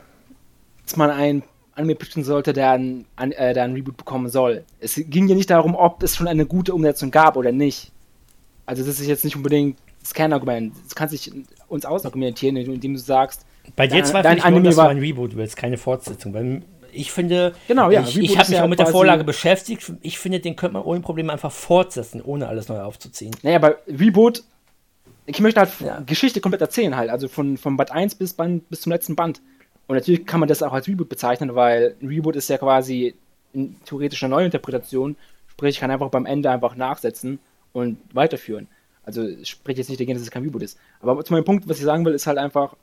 dass 0.85 0.97
man 0.97 1.11
ein 1.11 1.43
Anime 1.75 1.95
pitchen 1.95 2.25
sollte, 2.25 2.53
der 2.53 2.73
ein, 2.73 3.07
äh, 3.17 3.55
der 3.55 3.65
ein 3.65 3.73
Reboot 3.73 3.97
bekommen 3.97 4.29
soll. 4.29 4.65
Es 4.81 4.95
ging 4.95 5.29
ja 5.29 5.35
nicht 5.35 5.51
darum, 5.51 5.75
ob 5.75 6.03
es 6.03 6.17
schon 6.17 6.29
eine 6.29 6.47
gute 6.47 6.75
Umsetzung 6.75 7.11
gab 7.11 7.37
oder 7.37 7.53
nicht. 7.53 7.93
Also 8.67 8.85
das 8.85 9.01
ist 9.01 9.07
jetzt 9.07 9.25
nicht 9.25 9.37
unbedingt 9.37 9.79
das 10.07 10.15
Kernargument. 10.15 10.75
Das 10.85 10.95
kannst 10.95 11.15
dich 11.15 11.33
uns 11.69 11.85
ausargumentieren, 11.85 12.57
indem 12.57 12.95
du 12.95 12.99
sagst, 12.99 13.45
bei 13.75 13.87
dir 13.87 14.05
zweifle 14.05 14.37
ich 14.37 14.49
nur, 14.49 14.63
dass 14.63 14.77
du 14.77 14.83
ein 14.83 14.99
Reboot 14.99 15.37
willst, 15.37 15.57
keine 15.57 15.77
Fortsetzung. 15.77 16.33
Weil 16.33 16.63
ich 16.93 17.11
finde, 17.11 17.55
genau, 17.67 17.91
ja, 17.91 18.03
ich, 18.03 18.17
ich 18.19 18.39
habe 18.39 18.49
mich 18.49 18.59
ja 18.59 18.65
auch 18.65 18.69
mit 18.69 18.79
der 18.79 18.87
Vorlage 18.87 19.25
beschäftigt. 19.25 19.93
Ich 20.03 20.19
finde, 20.19 20.41
den 20.41 20.55
könnte 20.55 20.75
man 20.75 20.83
ohne 20.83 21.01
Probleme 21.01 21.33
einfach 21.33 21.51
fortsetzen, 21.51 22.23
ohne 22.23 22.47
alles 22.47 22.69
neu 22.69 22.81
aufzuziehen. 22.81 23.35
Naja, 23.43 23.59
bei 23.59 23.75
Reboot, 23.89 24.45
ich 25.27 25.41
möchte 25.41 25.61
halt 25.61 25.71
ja. 25.81 26.01
Geschichte 26.07 26.41
komplett 26.41 26.61
erzählen 26.61 26.97
halt. 26.97 27.11
Also 27.11 27.27
von, 27.27 27.57
von 27.57 27.77
Band 27.77 27.91
1 27.91 28.15
bis, 28.15 28.35
Band, 28.35 28.69
bis 28.69 28.83
zum 28.83 28.93
letzten 28.93 29.17
Band. 29.17 29.41
Und 29.89 29.97
natürlich 29.97 30.27
kann 30.27 30.41
man 30.41 30.49
das 30.49 30.63
auch 30.63 30.73
als 30.73 30.87
Reboot 30.87 31.09
bezeichnen, 31.09 31.55
weil 31.55 31.97
ein 32.01 32.09
Reboot 32.09 32.37
ist 32.37 32.49
ja 32.49 32.59
quasi 32.59 33.15
eine 33.55 33.75
theoretische 33.85 34.29
Neuinterpretation. 34.29 35.17
Sprich, 35.49 35.77
ich 35.77 35.81
kann 35.81 35.91
einfach 35.91 36.11
beim 36.11 36.27
Ende 36.27 36.51
einfach 36.51 36.77
nachsetzen 36.77 37.41
und 37.73 37.99
weiterführen. 38.13 38.69
Also 39.07 39.27
ich 39.27 39.49
spreche 39.49 39.79
jetzt 39.79 39.89
nicht 39.89 40.01
dagegen, 40.01 40.19
dass 40.19 40.23
es 40.23 40.31
kein 40.31 40.43
Reboot 40.43 40.63
ist. 40.63 40.79
Aber 41.01 41.25
zu 41.25 41.33
meinem 41.33 41.45
Punkt, 41.45 41.67
was 41.69 41.79
ich 41.79 41.85
sagen 41.85 42.05
will, 42.05 42.13
ist 42.13 42.27
halt 42.27 42.39
einfach, 42.39 42.77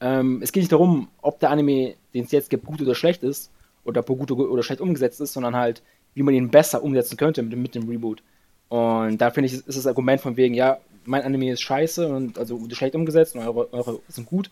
ähm, 0.00 0.40
es 0.42 0.52
geht 0.52 0.62
nicht 0.62 0.72
darum, 0.72 1.08
ob 1.22 1.40
der 1.40 1.50
Anime, 1.50 1.94
den 2.14 2.24
es 2.24 2.30
jetzt 2.30 2.50
gibt, 2.50 2.66
gut 2.66 2.80
oder 2.80 2.94
schlecht 2.94 3.22
ist, 3.22 3.50
oder 3.84 4.02
er 4.06 4.14
gut 4.14 4.30
oder 4.30 4.62
schlecht 4.62 4.80
umgesetzt 4.80 5.20
ist, 5.20 5.32
sondern 5.32 5.56
halt, 5.56 5.82
wie 6.14 6.22
man 6.22 6.34
ihn 6.34 6.50
besser 6.50 6.82
umsetzen 6.84 7.16
könnte 7.16 7.42
mit, 7.42 7.58
mit 7.58 7.74
dem 7.74 7.88
Reboot. 7.88 8.22
Und 8.68 9.18
da 9.18 9.30
finde 9.30 9.46
ich, 9.46 9.54
ist 9.54 9.78
das 9.78 9.86
Argument 9.86 10.20
von 10.20 10.36
wegen, 10.36 10.54
ja, 10.54 10.78
mein 11.06 11.22
Anime 11.22 11.52
ist 11.52 11.62
scheiße 11.62 12.06
und 12.06 12.38
also 12.38 12.60
schlecht 12.70 12.94
umgesetzt 12.94 13.34
und 13.34 13.40
eure, 13.40 13.72
eure 13.72 14.00
sind 14.08 14.26
gut, 14.26 14.50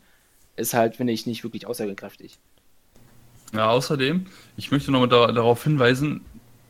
ist 0.57 0.73
halt, 0.73 0.97
finde 0.97 1.13
ich, 1.13 1.27
nicht 1.27 1.45
wirklich 1.45 1.67
aussagekräftig. 1.67 2.39
Ja, 3.53 3.69
außerdem, 3.69 4.27
ich 4.57 4.71
möchte 4.71 4.91
nochmal 4.91 5.09
da, 5.09 5.31
darauf 5.33 5.63
hinweisen, 5.63 6.23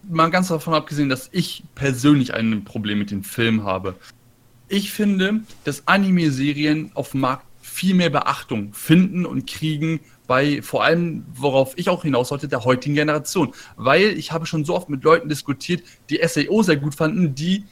mal 0.08 0.30
ganz 0.30 0.48
davon 0.48 0.74
abgesehen, 0.74 1.08
dass 1.08 1.28
ich 1.32 1.62
persönlich 1.74 2.34
ein 2.34 2.64
Problem 2.64 2.98
mit 2.98 3.10
dem 3.10 3.24
Film 3.24 3.64
habe. 3.64 3.94
Ich 4.68 4.90
finde, 4.90 5.40
dass 5.64 5.86
Anime-Serien 5.86 6.90
auf 6.94 7.12
dem 7.12 7.20
Markt 7.20 7.46
viel 7.60 7.94
mehr 7.94 8.10
Beachtung 8.10 8.72
finden 8.72 9.26
und 9.26 9.46
kriegen 9.46 10.00
bei 10.26 10.60
vor 10.62 10.82
allem, 10.82 11.24
worauf 11.34 11.74
ich 11.76 11.88
auch 11.88 12.02
hinaus 12.02 12.30
sollte, 12.30 12.48
der 12.48 12.64
heutigen 12.64 12.94
Generation. 12.94 13.52
Weil 13.76 14.18
ich 14.18 14.32
habe 14.32 14.46
schon 14.46 14.64
so 14.64 14.74
oft 14.74 14.88
mit 14.88 15.04
Leuten 15.04 15.28
diskutiert, 15.28 15.82
die 16.10 16.20
SAO 16.26 16.62
sehr 16.62 16.76
gut 16.76 16.94
fanden, 16.94 17.34
die 17.34 17.64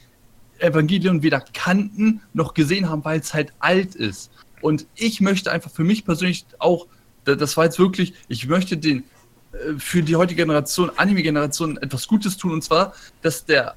Evangelion 0.59 1.21
weder 1.21 1.41
kannten 1.41 2.21
noch 2.33 2.53
gesehen 2.53 2.89
haben, 2.89 3.03
weil 3.03 3.19
es 3.19 3.33
halt 3.33 3.51
alt 3.59 3.95
ist. 3.95 4.31
Und 4.61 4.87
ich 4.95 5.19
möchte 5.19 5.51
einfach 5.51 5.71
für 5.71 5.83
mich 5.83 6.05
persönlich 6.05 6.45
auch, 6.59 6.87
das 7.25 7.57
war 7.57 7.65
jetzt 7.65 7.79
wirklich, 7.79 8.13
ich 8.29 8.47
möchte 8.47 8.77
den 8.77 9.03
für 9.77 10.01
die 10.01 10.15
heutige 10.15 10.43
Generation, 10.43 10.91
Anime-Generation, 10.95 11.77
etwas 11.77 12.07
Gutes 12.07 12.37
tun. 12.37 12.51
Und 12.51 12.63
zwar, 12.63 12.93
dass 13.21 13.45
der 13.45 13.75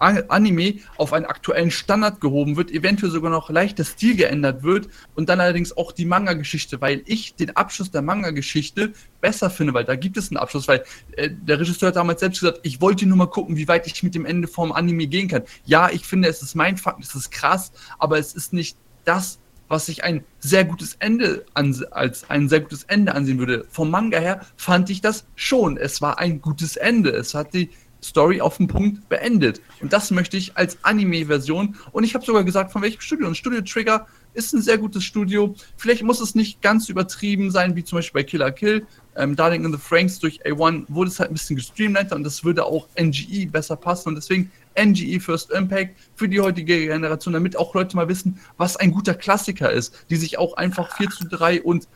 Anime 0.00 0.76
auf 0.96 1.12
einen 1.12 1.26
aktuellen 1.26 1.70
Standard 1.70 2.20
gehoben 2.20 2.56
wird, 2.56 2.70
eventuell 2.70 3.12
sogar 3.12 3.30
noch 3.30 3.50
leicht 3.50 3.78
der 3.78 3.84
Stil 3.84 4.16
geändert 4.16 4.62
wird 4.62 4.88
und 5.14 5.28
dann 5.28 5.40
allerdings 5.40 5.76
auch 5.76 5.92
die 5.92 6.06
Manga-Geschichte, 6.06 6.80
weil 6.80 7.02
ich 7.04 7.34
den 7.34 7.56
Abschluss 7.56 7.90
der 7.90 8.02
Manga-Geschichte 8.02 8.92
besser 9.20 9.50
finde, 9.50 9.74
weil 9.74 9.84
da 9.84 9.96
gibt 9.96 10.16
es 10.16 10.30
einen 10.30 10.38
Abschluss, 10.38 10.66
weil 10.68 10.84
äh, 11.16 11.30
der 11.30 11.60
Regisseur 11.60 11.88
hat 11.88 11.96
damals 11.96 12.20
selbst 12.20 12.40
gesagt, 12.40 12.60
ich 12.62 12.80
wollte 12.80 13.06
nur 13.06 13.18
mal 13.18 13.26
gucken, 13.26 13.56
wie 13.56 13.68
weit 13.68 13.86
ich 13.86 14.02
mit 14.02 14.14
dem 14.14 14.24
Ende 14.24 14.48
vom 14.48 14.72
Anime 14.72 15.06
gehen 15.06 15.28
kann. 15.28 15.42
Ja, 15.66 15.90
ich 15.90 16.06
finde, 16.06 16.28
es 16.28 16.42
ist 16.42 16.54
mein 16.54 16.78
Fakt, 16.78 17.04
es 17.04 17.14
ist 17.14 17.30
krass, 17.30 17.72
aber 17.98 18.18
es 18.18 18.34
ist 18.34 18.52
nicht 18.52 18.76
das, 19.04 19.38
was 19.70 19.88
ich 19.88 20.02
ein 20.02 20.24
sehr 20.40 20.64
gutes 20.64 20.96
Ende 20.98 21.46
als 21.54 22.28
ein 22.28 22.48
sehr 22.48 22.60
gutes 22.60 22.82
Ende 22.84 23.14
ansehen 23.14 23.38
würde. 23.38 23.64
Vom 23.70 23.90
Manga 23.90 24.18
her 24.18 24.40
fand 24.56 24.90
ich 24.90 25.00
das 25.00 25.26
schon. 25.36 25.76
Es 25.76 26.02
war 26.02 26.18
ein 26.18 26.40
gutes 26.40 26.76
Ende. 26.76 27.10
Es 27.10 27.34
hat 27.34 27.54
die 27.54 27.70
Story 28.02 28.40
auf 28.40 28.56
den 28.56 28.68
Punkt 28.68 29.08
beendet. 29.08 29.60
Und 29.80 29.92
das 29.92 30.10
möchte 30.10 30.36
ich 30.36 30.56
als 30.56 30.78
Anime-Version. 30.82 31.76
Und 31.92 32.04
ich 32.04 32.14
habe 32.14 32.24
sogar 32.24 32.44
gesagt, 32.44 32.72
von 32.72 32.82
welchem 32.82 33.00
Studio. 33.00 33.26
Und 33.26 33.36
Studio 33.36 33.60
Trigger 33.62 34.06
ist 34.34 34.52
ein 34.52 34.62
sehr 34.62 34.78
gutes 34.78 35.04
Studio. 35.04 35.54
Vielleicht 35.76 36.02
muss 36.02 36.20
es 36.20 36.34
nicht 36.34 36.62
ganz 36.62 36.88
übertrieben 36.88 37.50
sein, 37.50 37.76
wie 37.76 37.84
zum 37.84 37.98
Beispiel 37.98 38.22
bei 38.22 38.28
Killer 38.28 38.52
Kill. 38.52 38.86
Ähm, 39.16 39.34
Darling 39.34 39.64
in 39.64 39.72
the 39.72 39.78
Franks 39.78 40.18
durch 40.20 40.44
A1 40.46 40.84
wurde 40.88 41.10
es 41.10 41.18
halt 41.18 41.30
ein 41.30 41.34
bisschen 41.34 41.56
gestreamliner 41.56 42.14
und 42.14 42.22
das 42.22 42.44
würde 42.44 42.64
auch 42.64 42.86
NGE 42.98 43.46
besser 43.46 43.76
passen. 43.76 44.10
Und 44.10 44.14
deswegen 44.14 44.50
NGE 44.78 45.18
First 45.20 45.50
Impact 45.50 45.96
für 46.14 46.28
die 46.28 46.40
heutige 46.40 46.86
Generation, 46.86 47.34
damit 47.34 47.56
auch 47.56 47.74
Leute 47.74 47.96
mal 47.96 48.08
wissen, 48.08 48.38
was 48.56 48.76
ein 48.76 48.92
guter 48.92 49.14
Klassiker 49.14 49.70
ist, 49.70 50.06
die 50.10 50.16
sich 50.16 50.38
auch 50.38 50.54
einfach 50.54 50.96
4 50.96 51.10
zu 51.10 51.24
3 51.28 51.62
und 51.62 51.88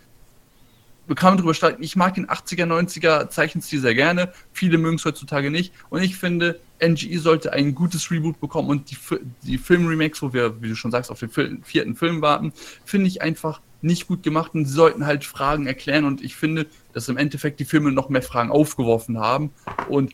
kann 1.14 1.36
darüber 1.36 1.52
streiten. 1.52 1.82
Ich 1.82 1.96
mag 1.96 2.14
den 2.14 2.26
80er, 2.26 2.64
90er 2.64 3.28
Zeichenstil 3.28 3.80
sehr 3.80 3.94
gerne. 3.94 4.32
Viele 4.52 4.78
mögen 4.78 4.96
es 4.96 5.04
heutzutage 5.04 5.50
nicht. 5.50 5.74
Und 5.90 6.02
ich 6.02 6.16
finde, 6.16 6.60
NGE 6.82 7.18
sollte 7.18 7.52
ein 7.52 7.74
gutes 7.74 8.10
Reboot 8.10 8.40
bekommen 8.40 8.70
und 8.70 8.90
die, 8.90 8.96
die 9.42 9.58
Film-Remakes, 9.58 10.22
wo 10.22 10.32
wir, 10.32 10.62
wie 10.62 10.68
du 10.68 10.74
schon 10.74 10.90
sagst, 10.90 11.10
auf 11.10 11.20
den 11.20 11.62
vierten 11.62 11.94
Film 11.94 12.22
warten, 12.22 12.52
finde 12.84 13.08
ich 13.08 13.20
einfach 13.20 13.60
nicht 13.82 14.08
gut 14.08 14.22
gemacht 14.22 14.54
und 14.54 14.64
sie 14.64 14.72
sollten 14.72 15.04
halt 15.04 15.24
Fragen 15.24 15.66
erklären 15.66 16.06
und 16.06 16.24
ich 16.24 16.36
finde, 16.36 16.66
dass 16.94 17.08
im 17.10 17.18
Endeffekt 17.18 17.60
die 17.60 17.66
Filme 17.66 17.92
noch 17.92 18.08
mehr 18.08 18.22
Fragen 18.22 18.50
aufgeworfen 18.50 19.18
haben 19.18 19.50
und 19.90 20.12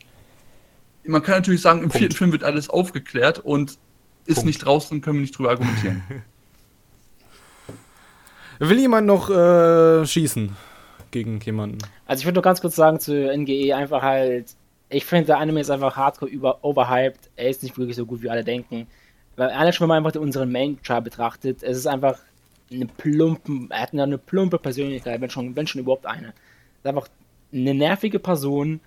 man 1.05 1.23
kann 1.23 1.35
natürlich 1.35 1.61
sagen, 1.61 1.79
im 1.79 1.85
Punkt. 1.85 1.97
vierten 1.97 2.15
Film 2.15 2.31
wird 2.33 2.43
alles 2.43 2.69
aufgeklärt 2.69 3.39
und 3.39 3.79
ist 4.25 4.35
Punkt. 4.35 4.47
nicht 4.47 4.65
draußen, 4.65 5.01
können 5.01 5.17
wir 5.17 5.21
nicht 5.21 5.37
drüber 5.37 5.51
argumentieren. 5.51 6.03
Will 8.59 8.79
jemand 8.79 9.07
noch 9.07 9.29
äh, 9.29 10.05
schießen? 10.05 10.55
Gegen 11.11 11.39
jemanden. 11.41 11.77
Also 12.05 12.21
ich 12.21 12.25
würde 12.25 12.35
nur 12.35 12.43
ganz 12.43 12.61
kurz 12.61 12.75
sagen 12.75 12.99
zu 12.99 13.13
NGE 13.13 13.75
einfach 13.75 14.01
halt, 14.01 14.55
ich 14.89 15.05
finde 15.05 15.27
der 15.27 15.37
Anime 15.37 15.61
ist 15.61 15.69
einfach 15.69 15.95
hardcore 15.95 16.29
über 16.29 16.63
overhyped. 16.63 17.29
Er 17.35 17.49
ist 17.49 17.63
nicht 17.63 17.77
wirklich 17.77 17.95
so 17.95 18.05
gut 18.05 18.21
wie 18.21 18.29
alle 18.29 18.43
denken. 18.43 18.87
Weil 19.35 19.49
allein 19.49 19.73
schon, 19.73 19.87
man 19.87 20.05
einfach 20.05 20.19
unseren 20.19 20.51
Main 20.51 20.77
Char 20.81 21.01
betrachtet, 21.01 21.63
es 21.63 21.77
ist 21.77 21.87
einfach 21.87 22.19
eine 22.71 22.85
plumpen, 22.85 23.69
er 23.69 23.81
hat 23.81 23.93
eine 23.93 24.17
plumpe 24.17 24.57
Persönlichkeit, 24.57 25.19
wenn 25.21 25.29
schon, 25.29 25.55
wenn 25.55 25.67
schon 25.67 25.81
überhaupt 25.81 26.05
eine. 26.05 26.27
ist 26.27 26.85
einfach 26.85 27.07
eine 27.53 27.73
nervige 27.73 28.19
Person. 28.19 28.79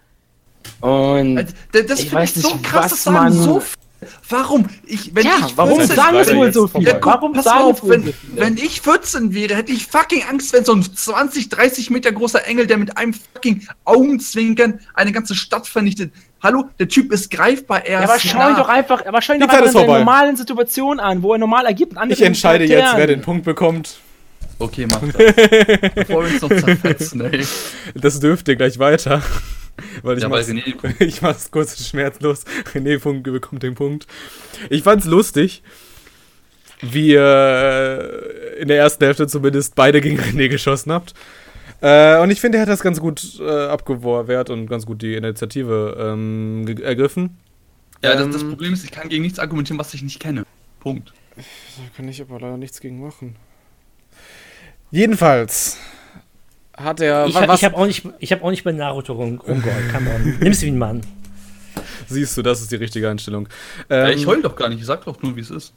Und 0.81 1.39
also, 1.39 1.55
das 1.71 2.01
ich 2.01 2.13
weiß 2.13 2.37
nicht, 2.37 2.49
so 2.49 2.57
krass, 2.63 2.93
was 2.93 3.07
man 3.07 3.33
so 3.33 3.63
Warum? 4.29 4.69
Ich, 4.87 5.15
wenn 5.15 5.25
ja, 5.25 5.33
ich 5.47 5.57
warum 5.57 5.83
sagen 5.85 6.17
es 6.17 6.35
wohl 6.35 6.53
so 6.53 6.67
viele? 6.67 6.93
Ja, 6.93 6.99
warum 7.01 7.33
pass 7.33 7.45
sagen 7.45 7.65
auf, 7.65 7.89
wenn, 7.89 8.07
so 8.07 8.13
wenn 8.35 8.57
ich 8.57 8.81
14 8.81 9.35
wäre, 9.35 9.57
hätte 9.57 9.73
ich 9.73 9.87
fucking 9.87 10.23
Angst, 10.29 10.53
wenn 10.53 10.65
so 10.65 10.75
ein 10.75 10.83
20, 10.83 11.49
30 11.49 11.91
Meter 11.91 12.13
großer 12.13 12.47
Engel, 12.47 12.67
der 12.67 12.79
mit 12.79 12.97
einem 12.97 13.15
fucking 13.15 13.67
Augenzwinkern 13.85 14.81
eine 14.95 15.13
ganze 15.13 15.35
Stadt 15.35 15.67
vernichtet. 15.67 16.13
Hallo, 16.43 16.65
der 16.79 16.89
Typ 16.89 17.11
ist 17.13 17.31
greifbar 17.31 17.87
erst. 17.87 18.03
Ja, 18.03 18.11
aber 18.11 18.21
schau 18.21 18.51
ihn 18.51 18.57
doch 18.57 18.69
einfach, 18.69 19.07
aber 19.07 19.23
schau 19.23 19.33
ihn 19.33 19.41
doch 19.41 19.49
einfach 19.49 19.67
in 19.67 19.87
der 19.87 19.99
normalen 19.99 20.37
Situation 20.37 21.01
an, 21.01 21.23
wo 21.23 21.33
er 21.33 21.39
normal 21.39 21.65
ergibt. 21.65 21.95
Ich 22.09 22.21
entscheide 22.21 22.65
jetzt, 22.65 22.97
wer 22.97 23.07
den 23.07 23.23
Punkt 23.23 23.45
bekommt. 23.45 23.97
Okay, 24.59 24.87
mach 24.89 25.01
das. 25.13 25.35
Bevor 25.95 26.25
wir 26.25 26.33
uns 26.33 26.43
noch 26.43 26.49
zerfetzen, 26.49 27.21
ey. 27.23 27.45
Das 27.95 28.21
dürft 28.21 28.47
gleich 28.47 28.79
weiter. 28.79 29.23
Weil 30.03 30.17
ich 30.17 30.23
ja, 30.23 30.29
mach's, 30.29 30.49
René 30.49 31.01
ich 31.01 31.23
mach's 31.23 31.51
kurz 31.51 31.87
schmerzlos. 31.87 32.45
René 32.73 32.99
bekommt 33.23 33.63
den 33.63 33.75
Punkt. 33.75 34.07
Ich 34.71 34.83
fand's 34.83 35.07
lustig, 35.07 35.63
wie 36.81 37.11
ihr 37.11 37.21
äh, 38.57 38.61
in 38.61 38.69
der 38.69 38.79
ersten 38.79 39.05
Hälfte 39.05 39.27
zumindest 39.27 39.75
beide 39.75 40.01
gegen 40.01 40.19
René 40.19 40.49
geschossen 40.49 40.93
habt. 40.93 41.15
Äh, 41.81 42.19
und 42.21 42.31
ich 42.31 42.41
finde, 42.41 42.59
er 42.59 42.63
hat 42.63 42.69
das 42.69 42.83
ganz 42.83 43.01
gut 43.01 43.41
äh, 43.41 43.67
abgewehrt 43.67 44.51
und 44.51 44.67
ganz 44.67 44.87
gut 44.87 45.03
die 45.03 45.15
Initiative 45.15 45.97
ähm, 45.99 46.67
ergriffen. 46.83 47.37
Ja, 48.03 48.15
das, 48.17 48.31
das, 48.31 48.43
ähm, 48.43 48.51
Problem 48.51 48.73
ist, 48.73 48.85
ich 48.85 48.91
kann 48.91 49.09
gegen 49.09 49.23
nichts 49.23 49.39
argumentieren, 49.39 49.79
was 49.79 49.93
ich 49.95 50.03
nicht 50.03 50.21
kenne. 50.21 50.45
Punkt. 50.81 51.13
Da 51.37 51.43
kann 51.97 52.09
ich 52.09 52.21
aber 52.21 52.39
leider 52.39 52.57
nichts 52.57 52.81
gegen 52.81 53.01
machen. 53.01 53.37
Jedenfalls 54.91 55.79
hat 56.77 57.01
er. 57.01 57.27
Ich, 57.27 57.35
was, 57.35 57.61
ich 57.61 57.65
habe 57.65 57.77
auch, 57.77 57.87
nicht, 57.87 58.05
hab 58.05 58.43
auch 58.43 58.51
nicht 58.51 58.65
bei 58.65 58.73
Naruto 58.73 59.13
rumgeholt. 59.13 59.93
Come 59.93 60.11
on. 60.15 60.39
Nimm's 60.41 60.63
wie 60.63 60.69
ein 60.69 60.79
Mann. 60.79 61.03
Siehst 62.07 62.37
du, 62.37 62.43
das 62.43 62.61
ist 62.61 62.71
die 62.71 62.77
richtige 62.77 63.09
Einstellung. 63.09 63.49
Ähm, 63.89 64.07
ja, 64.07 64.11
ich 64.11 64.27
heul 64.27 64.43
doch 64.43 64.57
gar 64.57 64.69
nicht, 64.69 64.81
ich 64.81 64.87
sag 64.87 65.05
doch 65.05 65.21
nur, 65.23 65.37
wie 65.37 65.41
es 65.41 65.51
ist. 65.51 65.73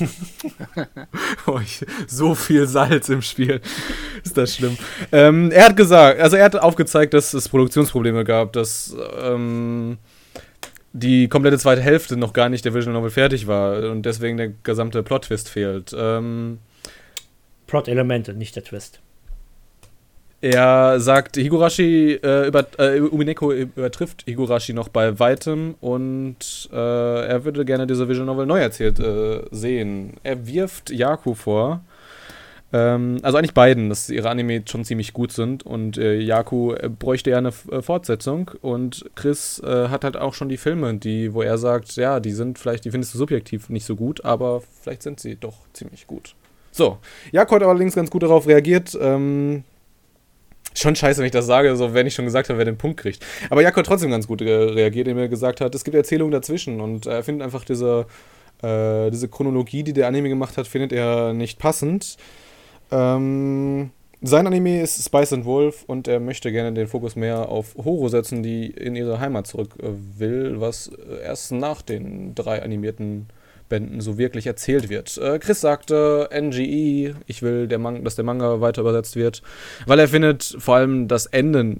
oh, 1.46 1.58
ich, 1.62 1.84
so 2.06 2.34
viel 2.34 2.66
Salz 2.66 3.08
im 3.08 3.22
Spiel. 3.22 3.60
Ist 4.24 4.36
das 4.36 4.54
schlimm. 4.54 4.76
Ähm, 5.10 5.50
er 5.50 5.66
hat 5.66 5.76
gesagt, 5.76 6.20
also 6.20 6.36
er 6.36 6.44
hat 6.44 6.56
aufgezeigt, 6.56 7.14
dass 7.14 7.34
es 7.34 7.48
Produktionsprobleme 7.48 8.24
gab, 8.24 8.52
dass 8.52 8.94
ähm, 9.20 9.98
die 10.92 11.28
komplette 11.28 11.58
zweite 11.58 11.80
Hälfte 11.80 12.16
noch 12.16 12.32
gar 12.32 12.48
nicht 12.48 12.64
der 12.64 12.74
Visual 12.74 12.94
Novel 12.94 13.10
fertig 13.10 13.46
war 13.46 13.90
und 13.90 14.02
deswegen 14.02 14.36
der 14.36 14.52
gesamte 14.62 15.02
Plot-Twist 15.02 15.48
fehlt. 15.48 15.94
Ähm, 15.96 16.58
Plot-Elemente, 17.66 18.34
nicht 18.34 18.56
der 18.56 18.64
Twist. 18.64 19.00
Er 20.40 21.00
sagt, 21.00 21.36
Higurashi 21.36 22.12
äh, 22.22 22.46
über, 22.46 22.64
äh, 22.78 23.00
Umineko 23.00 23.52
übertrifft 23.52 24.22
Higurashi 24.26 24.72
noch 24.72 24.88
bei 24.88 25.18
weitem 25.18 25.74
und 25.80 26.70
äh, 26.72 26.76
er 27.26 27.44
würde 27.44 27.64
gerne 27.64 27.88
diese 27.88 28.08
Visual 28.08 28.26
Novel 28.26 28.46
neu 28.46 28.60
erzählt 28.60 29.00
äh, 29.00 29.42
sehen. 29.50 30.14
Er 30.22 30.46
wirft 30.46 30.90
Yaku 30.90 31.34
vor. 31.34 31.80
Ähm, 32.72 33.18
also 33.22 33.36
eigentlich 33.36 33.54
beiden, 33.54 33.88
dass 33.88 34.10
ihre 34.10 34.30
Anime 34.30 34.62
schon 34.64 34.84
ziemlich 34.84 35.12
gut 35.12 35.32
sind 35.32 35.66
und 35.66 35.98
äh, 35.98 36.20
Yaku 36.20 36.72
äh, 36.72 36.88
bräuchte 36.88 37.30
ja 37.30 37.38
eine 37.38 37.50
Fortsetzung 37.50 38.52
und 38.60 39.06
Chris 39.16 39.60
hat 39.64 40.04
halt 40.04 40.16
auch 40.16 40.34
schon 40.34 40.48
die 40.48 40.56
Filme, 40.56 40.94
die, 40.94 41.34
wo 41.34 41.42
er 41.42 41.58
sagt, 41.58 41.96
ja, 41.96 42.20
die 42.20 42.32
sind 42.32 42.60
vielleicht, 42.60 42.84
die 42.84 42.92
findest 42.92 43.12
du 43.12 43.18
subjektiv 43.18 43.70
nicht 43.70 43.86
so 43.86 43.96
gut, 43.96 44.24
aber 44.24 44.62
vielleicht 44.82 45.02
sind 45.02 45.18
sie 45.18 45.34
doch 45.34 45.56
ziemlich 45.72 46.06
gut. 46.06 46.36
So, 46.70 46.98
Yaku 47.32 47.56
hat 47.56 47.64
allerdings 47.64 47.96
ganz 47.96 48.08
gut 48.08 48.22
darauf 48.22 48.46
reagiert. 48.46 48.96
Ähm, 49.00 49.64
Schon 50.78 50.94
scheiße, 50.94 51.18
wenn 51.18 51.26
ich 51.26 51.32
das 51.32 51.46
sage, 51.46 51.74
so 51.76 51.92
wenn 51.92 52.06
ich 52.06 52.14
schon 52.14 52.24
gesagt 52.24 52.48
habe, 52.48 52.58
wer 52.58 52.64
den 52.64 52.78
Punkt 52.78 53.00
kriegt. 53.00 53.24
Aber 53.50 53.62
Jakob 53.62 53.78
hat 53.78 53.86
trotzdem 53.86 54.10
ganz 54.10 54.28
gut 54.28 54.42
reagiert, 54.42 55.08
indem 55.08 55.18
er 55.18 55.28
gesagt 55.28 55.60
hat, 55.60 55.74
es 55.74 55.82
gibt 55.82 55.96
Erzählungen 55.96 56.30
dazwischen 56.30 56.80
und 56.80 57.06
er 57.06 57.24
findet 57.24 57.44
einfach 57.44 57.64
diese, 57.64 58.06
äh, 58.62 59.10
diese 59.10 59.28
Chronologie, 59.28 59.82
die 59.82 59.92
der 59.92 60.06
Anime 60.06 60.28
gemacht 60.28 60.56
hat, 60.56 60.68
findet 60.68 60.92
er 60.92 61.32
nicht 61.32 61.58
passend. 61.58 62.16
Ähm, 62.92 63.90
sein 64.20 64.46
Anime 64.46 64.82
ist 64.82 65.04
Spice 65.04 65.32
and 65.32 65.44
Wolf 65.44 65.84
und 65.86 66.08
er 66.08 66.18
möchte 66.20 66.50
gerne 66.50 66.72
den 66.72 66.88
Fokus 66.88 67.14
mehr 67.14 67.48
auf 67.48 67.74
Horo 67.76 68.08
setzen, 68.08 68.42
die 68.42 68.66
in 68.66 68.96
ihre 68.96 69.20
Heimat 69.20 69.46
zurück 69.46 69.74
will, 69.80 70.60
was 70.60 70.90
erst 71.22 71.52
nach 71.52 71.82
den 71.82 72.34
drei 72.34 72.62
animierten 72.62 73.28
Bänden 73.68 74.00
so 74.00 74.18
wirklich 74.18 74.46
erzählt 74.46 74.88
wird. 74.88 75.16
Äh, 75.18 75.38
Chris 75.38 75.60
sagte, 75.60 76.28
NGE, 76.32 77.14
ich 77.26 77.42
will, 77.42 77.68
der 77.68 77.78
dass 77.78 78.16
der 78.16 78.24
Manga 78.24 78.60
weiter 78.60 78.82
übersetzt 78.82 79.16
wird, 79.16 79.42
weil 79.86 79.98
er 79.98 80.08
findet 80.08 80.56
vor 80.58 80.76
allem 80.76 81.08
das 81.08 81.26
Ende 81.26 81.76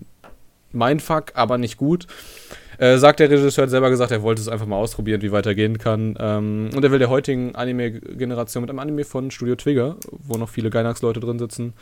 mein 0.73 1.01
Fuck, 1.01 1.33
aber 1.35 1.59
nicht 1.59 1.77
gut. 1.77 2.07
Äh, 2.79 2.99
sagt 2.99 3.19
der 3.19 3.29
Regisseur 3.29 3.65
hat 3.65 3.71
selber 3.71 3.91
gesagt, 3.91 4.13
er 4.13 4.23
wollte 4.23 4.41
es 4.41 4.49
einfach 4.49 4.67
mal 4.67 4.77
ausprobieren, 4.77 5.21
wie 5.21 5.33
weitergehen 5.33 5.79
kann. 5.79 6.17
Ähm, 6.21 6.71
und 6.75 6.85
er 6.85 6.93
will 6.93 7.01
der 7.01 7.11
heutigen 7.11 7.57
Anime-Generation 7.57 8.63
mit 8.63 8.71
einem 8.71 8.79
Anime 8.79 9.05
von 9.05 9.33
Studio 9.33 9.57
Trigger, 9.57 9.97
wo 10.11 10.39
noch 10.39 10.49
viele 10.49 10.71
Gainax-Leute 10.71 11.19
drin 11.19 11.41
sitzen, 11.41 11.73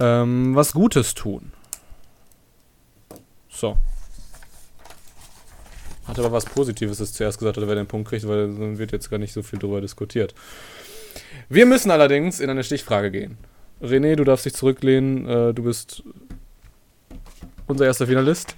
ähm, 0.00 0.54
was 0.54 0.72
Gutes 0.72 1.14
tun. 1.14 1.52
So. 3.50 3.76
Hat 6.06 6.18
aber 6.18 6.32
was 6.32 6.44
Positives, 6.44 6.98
das 6.98 7.12
zuerst 7.12 7.38
gesagt 7.38 7.56
hat, 7.56 7.66
wer 7.66 7.74
den 7.74 7.86
Punkt 7.86 8.08
kriegt, 8.08 8.28
weil 8.28 8.48
dann 8.48 8.78
wird 8.78 8.92
jetzt 8.92 9.10
gar 9.10 9.18
nicht 9.18 9.32
so 9.32 9.42
viel 9.42 9.58
darüber 9.58 9.80
diskutiert. 9.80 10.34
Wir 11.48 11.66
müssen 11.66 11.90
allerdings 11.90 12.40
in 12.40 12.50
eine 12.50 12.64
Stichfrage 12.64 13.10
gehen. 13.10 13.38
René, 13.82 14.16
du 14.16 14.24
darfst 14.24 14.46
dich 14.46 14.54
zurücklehnen. 14.54 15.28
Äh, 15.28 15.54
du 15.54 15.62
bist 15.62 16.02
unser 17.66 17.86
erster 17.86 18.06
Finalist. 18.06 18.54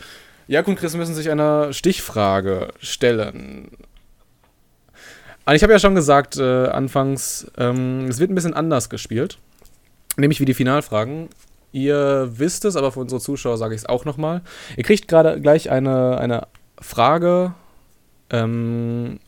Jak 0.49 0.69
und 0.69 0.77
Chris 0.77 0.97
müssen 0.97 1.15
sich 1.15 1.31
einer 1.31 1.73
Stichfrage 1.73 2.73
stellen. 2.81 3.71
Ich 5.53 5.63
habe 5.63 5.73
ja 5.73 5.79
schon 5.79 5.95
gesagt, 5.95 6.37
äh, 6.39 6.67
anfangs, 6.67 7.51
ähm, 7.57 8.07
es 8.09 8.19
wird 8.19 8.31
ein 8.31 8.35
bisschen 8.35 8.55
anders 8.55 8.91
gespielt. 8.91 9.39
Nämlich 10.17 10.41
wie 10.41 10.45
die 10.45 10.55
Finalfragen. 10.55 11.29
Ihr 11.73 12.31
wisst 12.33 12.65
es, 12.65 12.75
aber 12.75 12.91
für 12.91 13.01
unsere 13.01 13.21
Zuschauer 13.21 13.59
sage 13.59 13.75
ich 13.75 13.83
es 13.83 13.87
auch 13.87 14.05
nochmal. 14.05 14.43
Ihr 14.77 14.85
kriegt 14.85 15.09
gerade 15.09 15.41
gleich 15.41 15.71
eine, 15.71 16.19
eine 16.19 16.49
Frage 16.81 17.55
ähm, 18.31 19.21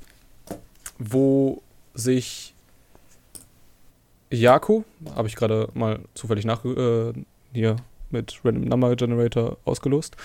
wo 0.99 1.63
sich 1.95 2.55
Jako, 4.31 4.85
habe 5.15 5.29
ich 5.29 5.37
gerade 5.37 5.69
mal 5.75 6.01
zufällig 6.15 6.45
nach 6.45 6.65
äh, 6.65 7.13
hier 7.53 7.77
mit 8.11 8.41
Random 8.43 8.65
Number 8.65 8.97
Generator 8.97 9.59
ausgelost, 9.65 10.17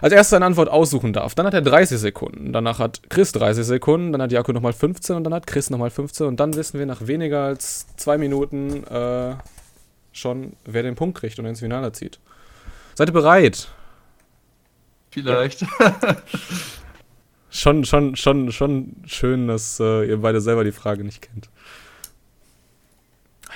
als 0.00 0.12
erstes 0.12 0.34
eine 0.34 0.44
Antwort 0.44 0.68
aussuchen 0.68 1.12
darf. 1.12 1.34
Dann 1.34 1.46
hat 1.46 1.54
er 1.54 1.62
30 1.62 1.98
Sekunden, 1.98 2.52
danach 2.52 2.78
hat 2.78 3.02
Chris 3.08 3.32
30 3.32 3.64
Sekunden, 3.64 4.12
dann 4.12 4.22
hat 4.22 4.32
Jako 4.32 4.52
nochmal 4.52 4.72
15 4.72 5.16
und 5.16 5.24
dann 5.24 5.34
hat 5.34 5.46
Chris 5.46 5.70
nochmal 5.70 5.90
15 5.90 6.26
und 6.26 6.40
dann 6.40 6.54
wissen 6.54 6.78
wir 6.78 6.86
nach 6.86 7.06
weniger 7.06 7.44
als 7.44 7.86
zwei 7.96 8.18
Minuten 8.18 8.84
äh, 8.84 9.36
schon, 10.12 10.54
wer 10.64 10.82
den 10.82 10.96
Punkt 10.96 11.18
kriegt 11.18 11.38
und 11.38 11.46
ins 11.46 11.60
Finale 11.60 11.92
zieht. 11.92 12.18
Seid 12.94 13.08
ihr 13.08 13.14
bereit? 13.14 13.68
Vielleicht. 15.10 15.64
schon, 17.50 17.84
schon, 17.84 18.16
schon, 18.16 18.52
schon 18.52 18.96
schön, 19.06 19.48
dass 19.48 19.80
äh, 19.80 20.08
ihr 20.08 20.18
beide 20.18 20.40
selber 20.40 20.64
die 20.64 20.72
Frage 20.72 21.04
nicht 21.04 21.22
kennt. 21.22 21.50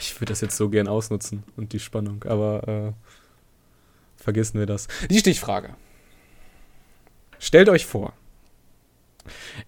Ich 0.00 0.14
würde 0.16 0.32
das 0.32 0.40
jetzt 0.40 0.56
so 0.56 0.68
gern 0.68 0.88
ausnutzen 0.88 1.44
und 1.56 1.72
die 1.72 1.78
Spannung, 1.78 2.24
aber 2.24 2.68
äh, 2.68 2.92
vergessen 4.20 4.58
wir 4.58 4.66
das. 4.66 4.88
Die 5.08 5.18
Stichfrage. 5.18 5.76
Stellt 7.38 7.68
euch 7.68 7.86
vor, 7.86 8.12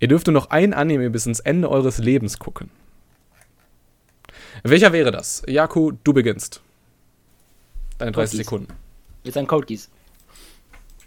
ihr 0.01 0.09
dürft 0.09 0.27
nur 0.27 0.35
noch 0.35 0.51
ein 0.51 0.75
Anime 0.75 1.11
bis 1.11 1.27
ins 1.27 1.41
Ende 1.41 1.71
eures 1.71 1.99
Lebens 1.99 2.39
gucken. 2.39 2.71
Welcher 4.63 4.93
wäre 4.93 5.13
das? 5.13 5.43
Jaku, 5.47 5.93
du 6.03 6.13
beginnst. 6.13 6.63
Deine 7.99 8.13
30 8.13 8.39
Sekunden. 8.39 8.73
Jetzt 9.23 9.37
ein 9.37 9.47
Code 9.47 9.67
Geass. 9.67 9.91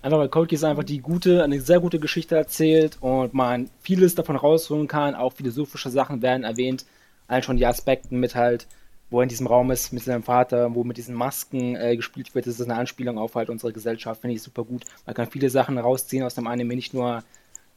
Einfach 0.01 0.19
weil 0.19 0.29
Code 0.29 0.47
Geass 0.47 0.63
einfach 0.63 0.83
die 0.83 0.99
gute, 0.99 1.43
eine 1.43 1.59
sehr 1.59 1.79
gute 1.79 1.99
Geschichte 1.99 2.35
erzählt 2.35 2.97
und 3.01 3.33
man 3.33 3.69
vieles 3.81 4.15
davon 4.15 4.37
rausholen 4.37 4.87
kann. 4.87 5.13
Auch 5.13 5.33
philosophische 5.33 5.89
Sachen 5.89 6.21
werden 6.21 6.43
erwähnt. 6.43 6.85
Allein 7.27 7.43
schon 7.43 7.57
die 7.57 7.65
Aspekten 7.65 8.19
mit 8.19 8.33
halt, 8.35 8.67
wo 9.09 9.19
er 9.19 9.23
in 9.23 9.29
diesem 9.29 9.47
Raum 9.47 9.71
ist 9.71 9.91
mit 9.91 10.03
seinem 10.03 10.23
Vater, 10.23 10.73
wo 10.73 10.85
mit 10.85 10.97
diesen 10.97 11.15
Masken 11.15 11.75
äh, 11.75 11.97
gespielt 11.97 12.33
wird. 12.33 12.47
Das 12.47 12.59
ist 12.59 12.69
eine 12.69 12.79
Anspielung 12.79 13.17
auf 13.17 13.35
halt 13.35 13.49
unsere 13.49 13.73
Gesellschaft. 13.73 14.21
Finde 14.21 14.35
ich 14.35 14.41
super 14.41 14.63
gut. 14.63 14.85
Man 15.05 15.15
kann 15.15 15.29
viele 15.29 15.49
Sachen 15.49 15.77
rausziehen 15.77 16.23
aus 16.23 16.35
dem 16.35 16.47
Anime, 16.47 16.75
nicht 16.75 16.93
nur 16.93 17.23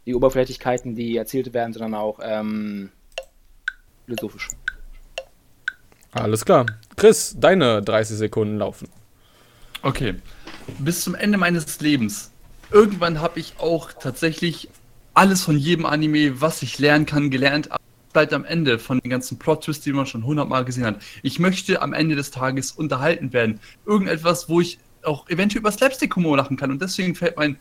die 0.06 0.14
Oberflächlichkeiten, 0.14 0.94
die 0.94 1.16
erzählt 1.16 1.52
werden, 1.52 1.72
sondern 1.72 1.94
auch 1.94 2.20
ähm, 2.22 2.90
philosophisch. 4.06 4.48
Alles 6.12 6.44
klar. 6.44 6.66
Chris, 6.96 7.34
deine 7.38 7.82
30 7.82 8.16
Sekunden 8.16 8.58
laufen. 8.58 8.88
Okay. 9.82 10.14
Bis 10.78 11.02
zum 11.02 11.14
Ende 11.14 11.38
meines 11.38 11.80
Lebens. 11.80 12.30
Irgendwann 12.70 13.20
habe 13.20 13.40
ich 13.40 13.54
auch 13.58 13.92
tatsächlich 13.92 14.68
alles 15.14 15.42
von 15.42 15.58
jedem 15.58 15.86
Anime, 15.86 16.40
was 16.40 16.62
ich 16.62 16.78
lernen 16.78 17.06
kann, 17.06 17.30
gelernt. 17.30 17.68
Bleibt 18.12 18.32
am 18.32 18.44
Ende 18.44 18.78
von 18.78 18.98
den 18.98 19.10
ganzen 19.10 19.38
Plot-Twists, 19.38 19.84
die 19.84 19.92
man 19.92 20.06
schon 20.06 20.24
hundertmal 20.24 20.64
gesehen 20.64 20.84
hat. 20.84 20.96
Ich 21.22 21.38
möchte 21.38 21.80
am 21.82 21.92
Ende 21.92 22.14
des 22.14 22.30
Tages 22.30 22.72
unterhalten 22.72 23.32
werden. 23.32 23.60
Irgendetwas, 23.86 24.48
wo 24.48 24.60
ich 24.60 24.78
auch 25.02 25.28
eventuell 25.28 25.60
über 25.60 25.72
Slapstick-Humor 25.72 26.36
lachen 26.36 26.56
kann. 26.56 26.70
Und 26.70 26.80
deswegen 26.80 27.14
fällt 27.14 27.36
mein, 27.36 27.58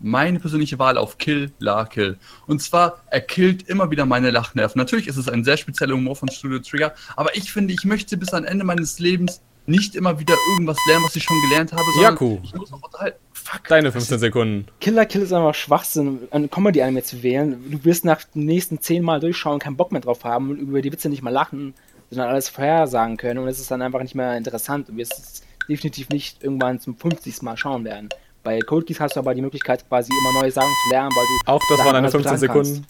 meine 0.00 0.40
persönliche 0.40 0.78
Wahl 0.78 0.98
auf 0.98 1.18
Kill 1.18 1.52
La 1.58 1.84
Kill. 1.84 2.18
Und 2.46 2.62
zwar, 2.62 3.02
er 3.10 3.20
killt 3.20 3.68
immer 3.68 3.90
wieder 3.90 4.06
meine 4.06 4.30
Lachnerven. 4.30 4.78
Natürlich 4.78 5.08
ist 5.08 5.16
es 5.16 5.28
ein 5.28 5.44
sehr 5.44 5.56
spezieller 5.56 5.94
Humor 5.94 6.16
von 6.16 6.28
Studio 6.28 6.58
Trigger, 6.58 6.94
aber 7.16 7.36
ich 7.36 7.52
finde, 7.52 7.72
ich 7.72 7.84
möchte 7.84 8.16
bis 8.16 8.34
am 8.34 8.44
Ende 8.44 8.64
meines 8.64 8.98
Lebens 8.98 9.40
nicht 9.66 9.94
immer 9.94 10.18
wieder 10.18 10.34
irgendwas 10.52 10.76
lernen, 10.88 11.04
was 11.04 11.16
ich 11.16 11.22
schon 11.22 11.40
gelernt 11.48 11.72
habe, 11.72 11.84
sondern 11.94 12.12
Jaku. 12.12 12.38
ich 12.42 12.54
muss 12.54 12.72
auch 12.72 12.82
unterhalten. 12.82 13.18
Fuck. 13.32 13.68
Deine 13.68 13.90
15 13.90 14.18
Sekunden. 14.18 14.66
Killer 14.80 15.04
Kill 15.04 15.22
ist 15.22 15.32
einfach 15.32 15.54
Schwachsinn, 15.54 16.28
ein 16.30 16.50
Comedy-Anime 16.50 17.02
zu 17.02 17.22
wählen. 17.22 17.58
Du 17.70 17.84
wirst 17.84 18.04
nach 18.04 18.22
den 18.24 18.44
nächsten 18.44 18.80
zehn 18.80 19.02
Mal 19.02 19.20
durchschauen, 19.20 19.58
keinen 19.58 19.76
Bock 19.76 19.92
mehr 19.92 20.00
drauf 20.00 20.24
haben 20.24 20.50
und 20.50 20.58
über 20.58 20.80
die 20.80 20.92
Witze 20.92 21.08
nicht 21.08 21.22
mal 21.22 21.30
lachen, 21.30 21.74
sondern 22.10 22.28
alles 22.28 22.48
vorhersagen 22.48 23.16
können 23.16 23.40
und 23.40 23.48
es 23.48 23.58
ist 23.58 23.70
dann 23.70 23.82
einfach 23.82 24.02
nicht 24.02 24.14
mehr 24.14 24.36
interessant 24.36 24.88
und 24.88 24.96
wirst 24.96 25.12
es 25.18 25.42
definitiv 25.68 26.08
nicht 26.10 26.42
irgendwann 26.42 26.78
zum 26.78 26.96
50. 26.96 27.42
Mal 27.42 27.56
schauen 27.56 27.84
werden. 27.84 28.10
Bei 28.42 28.60
Code 28.60 28.84
Geass 28.84 29.00
hast 29.00 29.16
du 29.16 29.20
aber 29.20 29.34
die 29.34 29.42
Möglichkeit, 29.42 29.88
quasi 29.88 30.10
immer 30.12 30.40
neue 30.40 30.50
Sachen 30.50 30.72
zu 30.84 30.90
lernen, 30.90 31.10
weil 31.14 31.24
du. 31.24 31.52
Auch 31.52 31.60
das 31.60 31.78
Sachen 31.78 31.86
waren 31.86 31.94
deine 31.94 32.06
anders 32.08 32.12
15 32.12 32.40
betrachten 32.40 32.64
Sekunden. 32.64 32.86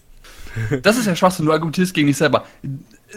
Das 0.83 0.99
ist 0.99 1.07
ja 1.07 1.17
Schwachsinn, 1.17 1.47
du 1.47 1.53
argumentierst 1.53 1.95
gegen 1.95 2.09
dich 2.09 2.19
selber. 2.19 2.45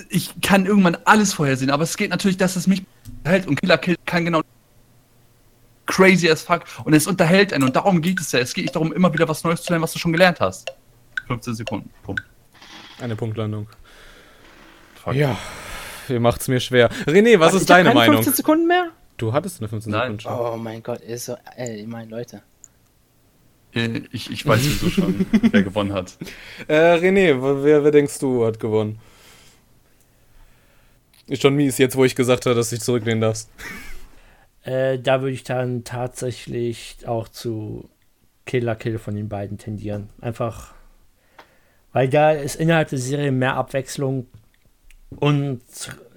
Ich 0.09 0.29
kann 0.41 0.65
irgendwann 0.65 0.97
alles 1.03 1.33
vorhersehen, 1.33 1.69
aber 1.69 1.83
es 1.83 1.97
geht 1.97 2.09
natürlich, 2.09 2.37
dass 2.37 2.55
es 2.55 2.65
mich 2.65 2.83
unterhält 3.07 3.47
und 3.47 3.59
Killer 3.59 3.77
Kill 3.77 3.95
kann 4.05 4.25
genau 4.25 4.41
crazy 5.85 6.29
as 6.29 6.41
fuck 6.41 6.63
und 6.83 6.93
es 6.93 7.05
unterhält 7.07 7.53
einen 7.53 7.63
und 7.63 7.75
darum 7.75 8.01
geht 8.01 8.19
es 8.19 8.31
ja. 8.31 8.39
Es 8.39 8.53
geht 8.53 8.65
nicht 8.65 8.75
darum, 8.75 8.91
immer 8.93 9.13
wieder 9.13 9.27
was 9.27 9.43
Neues 9.43 9.61
zu 9.61 9.71
lernen, 9.71 9.83
was 9.83 9.93
du 9.93 9.99
schon 9.99 10.11
gelernt 10.11 10.39
hast. 10.39 10.71
15 11.27 11.55
Sekunden. 11.55 11.89
Punkt. 12.03 12.23
Eine 12.99 13.15
Punktlandung. 13.15 13.67
Fuck. 15.03 15.13
Ja, 15.15 15.37
ihr 16.09 16.19
macht's 16.19 16.47
mir 16.47 16.59
schwer. 16.59 16.89
René, 17.05 17.39
was 17.39 17.47
Warte, 17.47 17.57
ist 17.57 17.69
deine 17.69 17.89
keine 17.89 17.99
Meinung? 17.99 18.15
15 18.15 18.33
Sekunden 18.33 18.67
mehr? 18.67 18.91
Du 19.17 19.33
hattest 19.33 19.59
eine 19.59 19.69
15 19.69 19.91
Nein. 19.91 20.01
Sekunden 20.01 20.19
schon. 20.21 20.53
Oh 20.53 20.57
mein 20.57 20.81
Gott, 20.83 21.01
ist 21.01 21.25
so. 21.25 21.37
Ey, 21.55 21.81
ich 21.81 21.87
meine, 21.87 22.09
Leute. 22.09 22.41
Äh, 23.73 24.01
Ich, 24.11 24.31
ich 24.31 24.45
weiß 24.45 24.63
sowieso 24.63 24.89
schon, 24.89 25.25
wer 25.51 25.63
gewonnen 25.63 25.93
hat. 25.93 26.17
Äh, 26.67 26.95
René, 26.95 27.63
wer, 27.63 27.83
wer 27.83 27.91
denkst 27.91 28.17
du 28.19 28.45
hat 28.45 28.59
gewonnen? 28.59 28.99
Ist 31.27 31.41
schon 31.41 31.55
mies, 31.55 31.77
jetzt 31.77 31.95
wo 31.95 32.05
ich 32.05 32.15
gesagt 32.15 32.45
habe, 32.45 32.55
dass 32.55 32.69
du 32.69 32.75
dich 32.75 32.83
zurücklehnen 32.83 33.21
darfst. 33.21 33.49
Äh, 34.63 34.99
da 34.99 35.21
würde 35.21 35.33
ich 35.33 35.43
dann 35.43 35.83
tatsächlich 35.83 36.97
auch 37.05 37.27
zu 37.27 37.89
Killer 38.45 38.75
Kill 38.75 38.99
von 38.99 39.15
den 39.15 39.29
beiden 39.29 39.57
tendieren. 39.57 40.09
Einfach, 40.21 40.73
weil 41.93 42.09
da 42.09 42.31
ist 42.31 42.55
innerhalb 42.55 42.89
der 42.89 42.99
Serie 42.99 43.31
mehr 43.31 43.55
Abwechslung 43.55 44.27
und 45.19 45.61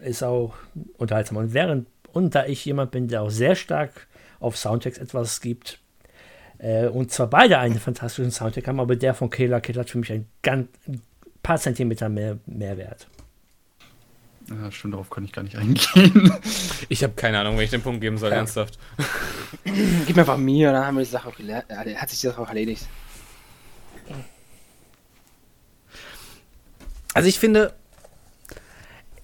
ist 0.03 0.23
auch 0.23 0.55
unterhaltsam. 0.99 1.39
Und 1.39 1.55
während, 1.55 1.87
und 2.13 2.35
da 2.35 2.47
ich 2.47 2.65
jemand 2.65 2.91
bin, 2.91 3.09
der 3.09 3.23
auch 3.23 3.31
sehr 3.31 3.55
stark 3.55 4.07
auf 4.41 4.57
Soundtracks 4.57 4.99
etwas 4.99 5.41
gibt, 5.41 5.81
äh, 6.59 6.87
und 6.87 7.11
zwar 7.13 7.29
beide 7.29 7.59
einen 7.59 7.79
fantastischen 7.79 8.31
Soundtrack 8.31 8.67
haben, 8.67 8.81
aber 8.81 8.97
der 8.97 9.15
von 9.15 9.31
Killer 9.31 9.61
Kill 9.61 9.77
hat 9.77 9.91
für 9.91 9.99
mich 9.99 10.13
ein 10.13 10.27
ganz 10.43 10.69
ein 10.87 11.01
paar 11.43 11.59
Zentimeter 11.59 12.09
mehr 12.09 12.39
Mehrwert. 12.47 13.09
Ja, 14.51 14.73
stimmt, 14.73 14.95
darauf 14.95 15.11
kann 15.11 15.25
ich 15.25 15.33
gar 15.33 15.43
nicht 15.43 15.57
eingehen. 15.57 16.33
Ich 16.91 17.03
habe 17.03 17.13
keine 17.15 17.39
Ahnung, 17.39 17.57
wenn 17.59 17.65
ich 17.65 17.71
den 17.71 17.83
Punkt 17.83 18.01
geben 18.01 18.17
soll, 18.17 18.31
Ja. 18.31 18.37
ernsthaft. 18.39 18.79
Gib 20.07 20.17
mir 20.17 20.23
einfach 20.23 20.39
mir, 20.39 20.73
dann 20.73 20.87
haben 20.87 20.97
wir 20.97 21.05
die 21.05 21.11
Sache 21.11 21.29
auch 21.29 21.37
gelernt. 21.37 21.67
äh, 21.69 21.95
Hat 21.97 22.09
sich 22.09 22.21
die 22.21 22.27
Sache 22.29 22.41
auch 22.41 22.49
erledigt. 22.49 22.87
Also 27.15 27.29
ich 27.29 27.39
finde, 27.39 27.75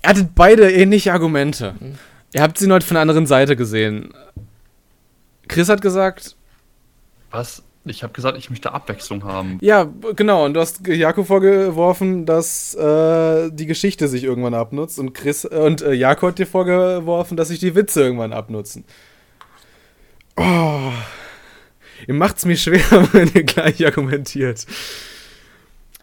ihr 0.02 0.08
hattet 0.10 0.34
beide 0.34 0.70
ähnliche 0.72 1.12
Argumente. 1.12 1.74
Ihr 2.34 2.42
habt 2.42 2.58
sie 2.58 2.70
heute 2.70 2.84
von 2.86 2.94
der 2.96 3.02
anderen 3.02 3.26
Seite 3.26 3.56
gesehen. 3.56 4.12
Chris 5.48 5.68
hat 5.68 5.80
gesagt, 5.82 6.36
Was? 7.30 7.62
Ich 7.86 8.02
habe 8.02 8.14
gesagt, 8.14 8.38
ich 8.38 8.48
möchte 8.48 8.72
Abwechslung 8.72 9.24
haben. 9.24 9.58
ja, 9.60 9.86
genau, 10.16 10.46
und 10.46 10.54
du 10.54 10.60
hast 10.60 10.86
Jako 10.86 11.24
vorgeworfen, 11.24 12.24
dass 12.24 12.74
äh, 12.74 13.50
die 13.50 13.66
Geschichte 13.66 14.08
sich 14.08 14.24
irgendwann 14.24 14.54
abnutzt 14.54 14.98
und 14.98 15.12
Chris 15.12 15.44
äh, 15.44 15.48
und 15.48 15.82
äh, 15.82 15.92
Jako 15.92 16.28
hat 16.28 16.38
dir 16.38 16.46
vorgeworfen, 16.46 17.36
dass 17.36 17.48
sich 17.48 17.58
die 17.58 17.74
Witze 17.74 18.02
irgendwann 18.02 18.32
abnutzen. 18.32 18.84
Oh, 20.36 20.92
ihr 22.08 22.14
macht's 22.14 22.46
mir 22.46 22.56
schwer, 22.56 22.80
wenn 23.12 23.30
ihr 23.34 23.44
gleich 23.44 23.84
argumentiert. 23.84 24.66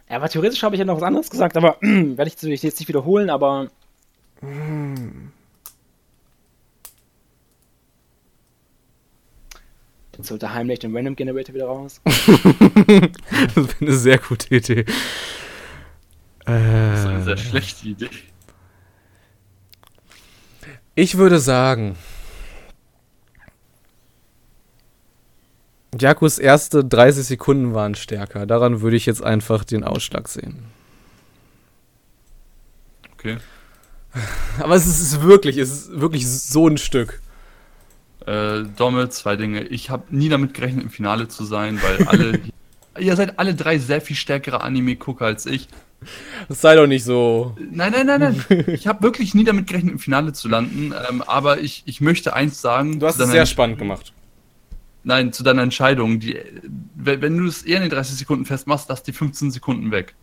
Ja, 0.08 0.18
aber 0.18 0.30
theoretisch 0.30 0.62
habe 0.62 0.76
ich 0.76 0.80
ja 0.80 0.86
noch 0.86 0.98
was 0.98 1.04
anderes 1.04 1.30
gesagt, 1.30 1.58
aber 1.58 1.78
werde 1.82 2.30
ich 2.30 2.64
jetzt 2.64 2.80
nicht 2.80 2.90
wiederholen, 2.90 3.30
aber. 3.30 3.70
Jetzt 10.22 10.30
holt 10.30 10.44
er 10.44 10.54
heimlich 10.54 10.78
den 10.78 10.96
Random 10.96 11.16
Generator 11.16 11.56
wieder 11.56 11.66
raus. 11.66 12.00
Das 12.06 13.56
wäre 13.56 13.76
eine 13.82 13.94
sehr 13.94 14.20
gute 14.20 14.54
Idee. 14.56 14.86
Das 16.46 17.00
ist 17.00 17.06
eine 17.08 17.24
sehr 17.24 17.34
Äh, 17.34 17.38
schlechte 17.38 17.88
Idee. 17.88 18.10
ich 20.94 21.18
würde 21.18 21.40
sagen, 21.40 21.96
Jakos 26.00 26.38
erste 26.38 26.86
30 26.86 27.26
Sekunden 27.26 27.74
waren 27.74 27.96
stärker. 27.96 28.46
Daran 28.46 28.82
würde 28.82 28.98
ich 28.98 29.08
jetzt 29.08 29.24
einfach 29.24 29.64
den 29.64 29.84
Ausschlag 29.84 30.28
sehen. 30.28 30.66
Okay. 33.14 33.38
Aber 34.60 34.76
es 34.76 34.86
ist 34.86 35.24
wirklich, 35.24 35.58
es 35.58 35.72
ist 35.72 36.00
wirklich 36.00 36.30
so 36.30 36.68
ein 36.68 36.78
Stück. 36.78 37.22
Äh, 38.26 38.64
Domme, 38.78 39.10
zwei 39.10 39.36
Dinge. 39.36 39.64
Ich 39.64 39.90
habe 39.90 40.04
nie 40.16 40.30
damit 40.30 40.54
gerechnet, 40.54 40.84
im 40.84 40.90
Finale 40.90 41.28
zu 41.28 41.44
sein, 41.44 41.80
weil 41.82 42.08
alle. 42.08 42.40
ihr 43.00 43.16
seid 43.16 43.40
alle 43.40 43.56
drei 43.56 43.78
sehr 43.78 44.02
viel 44.02 44.16
stärkere 44.16 44.62
Anime-Gucker 44.62 45.26
als 45.26 45.46
ich. 45.46 45.68
Das 46.48 46.62
sei 46.62 46.76
doch 46.76 46.88
nicht 46.88 47.04
so. 47.04 47.56
Nein, 47.60 47.92
nein, 47.92 48.08
nein, 48.08 48.20
nein. 48.48 48.66
Ich 48.68 48.88
habe 48.88 49.04
wirklich 49.04 49.36
nie 49.36 49.44
damit 49.44 49.68
gerechnet, 49.68 49.94
im 49.94 50.00
Finale 50.00 50.34
zu 50.34 50.48
landen. 50.48 50.94
Ähm, 51.10 51.22
aber 51.22 51.60
ich, 51.60 51.84
ich 51.86 52.02
möchte 52.02 52.34
eins 52.34 52.62
sagen. 52.62 53.00
Du 53.00 53.08
hast 53.08 53.20
es 53.20 53.30
sehr 53.30 53.46
spannend 53.46 53.78
gemacht. 53.78 54.14
Nein, 55.04 55.34
zu 55.34 55.44
deiner 55.44 55.64
Entscheidung. 55.64 56.20
Die, 56.20 56.38
wenn 56.96 57.38
du 57.38 57.46
es 57.46 57.64
eher 57.64 57.78
in 57.78 57.84
den 57.84 57.92
30 57.92 58.18
Sekunden 58.18 58.46
festmachst, 58.46 58.90
lass 58.90 59.04
die 59.04 59.14
15 59.14 59.52
Sekunden 59.52 59.92
weg. 59.92 60.16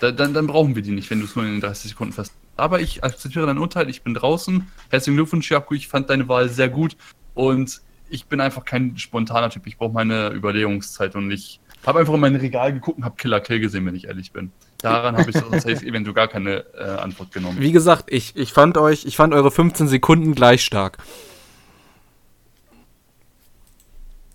Da, 0.00 0.10
dann, 0.10 0.34
dann 0.34 0.46
brauchen 0.46 0.74
wir 0.74 0.82
die 0.82 0.90
nicht, 0.90 1.10
wenn 1.10 1.20
du 1.20 1.26
es 1.26 1.36
nur 1.36 1.44
in 1.44 1.52
den 1.52 1.60
30 1.60 1.90
Sekunden 1.90 2.12
fest. 2.12 2.32
Aber 2.56 2.80
ich 2.80 3.02
akzeptiere 3.02 3.46
dein 3.46 3.58
Urteil, 3.58 3.88
ich 3.88 4.02
bin 4.02 4.14
draußen. 4.14 4.68
Herzlichen 4.90 5.16
Glückwunsch, 5.16 5.50
Jaku, 5.50 5.74
ich 5.74 5.88
fand 5.88 6.10
deine 6.10 6.28
Wahl 6.28 6.48
sehr 6.48 6.68
gut. 6.68 6.96
Und 7.34 7.80
ich 8.10 8.26
bin 8.26 8.40
einfach 8.40 8.64
kein 8.64 8.96
spontaner 8.98 9.50
Typ. 9.50 9.66
Ich 9.66 9.78
brauche 9.78 9.92
meine 9.92 10.28
Überlegungszeit 10.28 11.16
und 11.16 11.30
ich 11.30 11.60
habe 11.86 12.00
einfach 12.00 12.14
in 12.14 12.20
mein 12.20 12.36
Regal 12.36 12.72
geguckt 12.72 12.98
und 12.98 13.04
habe 13.04 13.16
Killer 13.16 13.40
Kill 13.40 13.58
gesehen, 13.58 13.86
wenn 13.86 13.94
ich 13.94 14.06
ehrlich 14.06 14.32
bin. 14.32 14.52
Daran 14.78 15.16
habe 15.16 15.30
ich 15.30 15.36
so 15.36 15.50
safe 15.52 15.84
eventuell 15.84 16.14
gar 16.14 16.28
keine 16.28 16.64
äh, 16.74 16.84
Antwort 16.84 17.32
genommen. 17.32 17.58
Wie 17.58 17.72
gesagt, 17.72 18.12
ich, 18.12 18.36
ich 18.36 18.52
fand 18.52 18.76
euch, 18.76 19.06
ich 19.06 19.16
fand 19.16 19.32
eure 19.32 19.50
15 19.50 19.88
Sekunden 19.88 20.34
gleich 20.34 20.62
stark. 20.62 20.98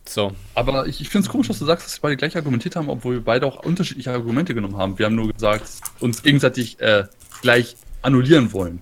So. 0.05 0.31
Aber 0.55 0.87
ich, 0.87 1.01
ich 1.01 1.09
finde 1.09 1.25
es 1.25 1.31
komisch, 1.31 1.47
dass 1.47 1.59
du 1.59 1.65
sagst, 1.65 1.85
dass 1.85 1.97
wir 1.97 2.01
beide 2.01 2.17
gleich 2.17 2.35
argumentiert 2.35 2.75
haben, 2.75 2.89
obwohl 2.89 3.15
wir 3.15 3.23
beide 3.23 3.45
auch 3.45 3.63
unterschiedliche 3.63 4.11
Argumente 4.11 4.53
genommen 4.53 4.77
haben. 4.77 4.97
Wir 4.97 5.05
haben 5.05 5.15
nur 5.15 5.31
gesagt, 5.31 5.69
uns 5.99 6.23
gegenseitig 6.23 6.79
äh, 6.79 7.05
gleich 7.41 7.75
annullieren 8.01 8.51
wollen. 8.53 8.81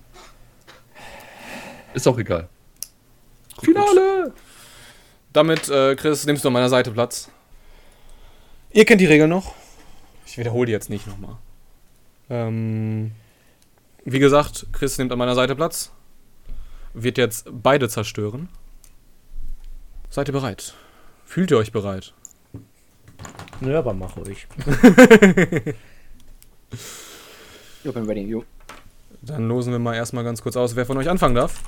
Ist 1.94 2.06
auch 2.06 2.18
egal. 2.18 2.48
Finale! 3.62 4.32
Damit, 5.32 5.68
äh, 5.68 5.96
Chris, 5.96 6.26
nimmst 6.26 6.44
du 6.44 6.48
an 6.48 6.52
meiner 6.52 6.68
Seite 6.68 6.90
Platz. 6.90 7.30
Ihr 8.70 8.84
kennt 8.84 9.00
die 9.00 9.06
Regeln 9.06 9.30
noch. 9.30 9.54
Ich 10.26 10.36
wiederhole 10.38 10.66
die 10.66 10.72
jetzt 10.72 10.90
nicht 10.90 11.06
nochmal. 11.06 11.36
Ähm, 12.28 13.12
wie 14.04 14.18
gesagt, 14.18 14.66
Chris 14.72 14.98
nimmt 14.98 15.12
an 15.12 15.18
meiner 15.18 15.34
Seite 15.34 15.56
Platz. 15.56 15.92
Wird 16.92 17.18
jetzt 17.18 17.48
beide 17.50 17.88
zerstören. 17.88 18.48
Seid 20.10 20.28
ihr 20.28 20.32
bereit? 20.32 20.74
Fühlt 21.24 21.50
ihr 21.50 21.58
euch 21.58 21.72
bereit? 21.72 22.12
Ja, 23.60 23.78
aber 23.78 23.94
mach 23.94 24.16
ruhig. 24.16 24.46
jo, 27.84 27.92
bin 27.92 28.04
ready, 28.04 28.22
jo. 28.22 28.44
Dann 29.26 29.48
losen 29.48 29.72
wir 29.72 29.78
mal 29.78 29.94
erstmal 29.94 30.24
ganz 30.24 30.42
kurz 30.42 30.56
aus, 30.56 30.76
wer 30.76 30.86
von 30.86 30.96
euch 30.98 31.08
anfangen 31.08 31.34
darf. 31.34 31.62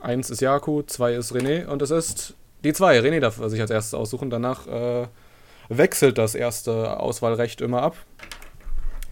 Eins 0.00 0.30
ist 0.30 0.40
Jaku, 0.40 0.82
zwei 0.82 1.14
ist 1.14 1.32
René 1.32 1.66
und 1.66 1.80
es 1.80 1.90
ist 1.90 2.34
die 2.64 2.72
zwei. 2.72 2.98
René 2.98 3.20
darf 3.20 3.36
sich 3.48 3.60
als 3.60 3.70
erstes 3.70 3.94
aussuchen. 3.94 4.30
Danach 4.30 4.66
äh, 4.66 5.06
wechselt 5.68 6.18
das 6.18 6.34
erste 6.34 6.98
Auswahlrecht 6.98 7.60
immer 7.60 7.82
ab. 7.82 7.96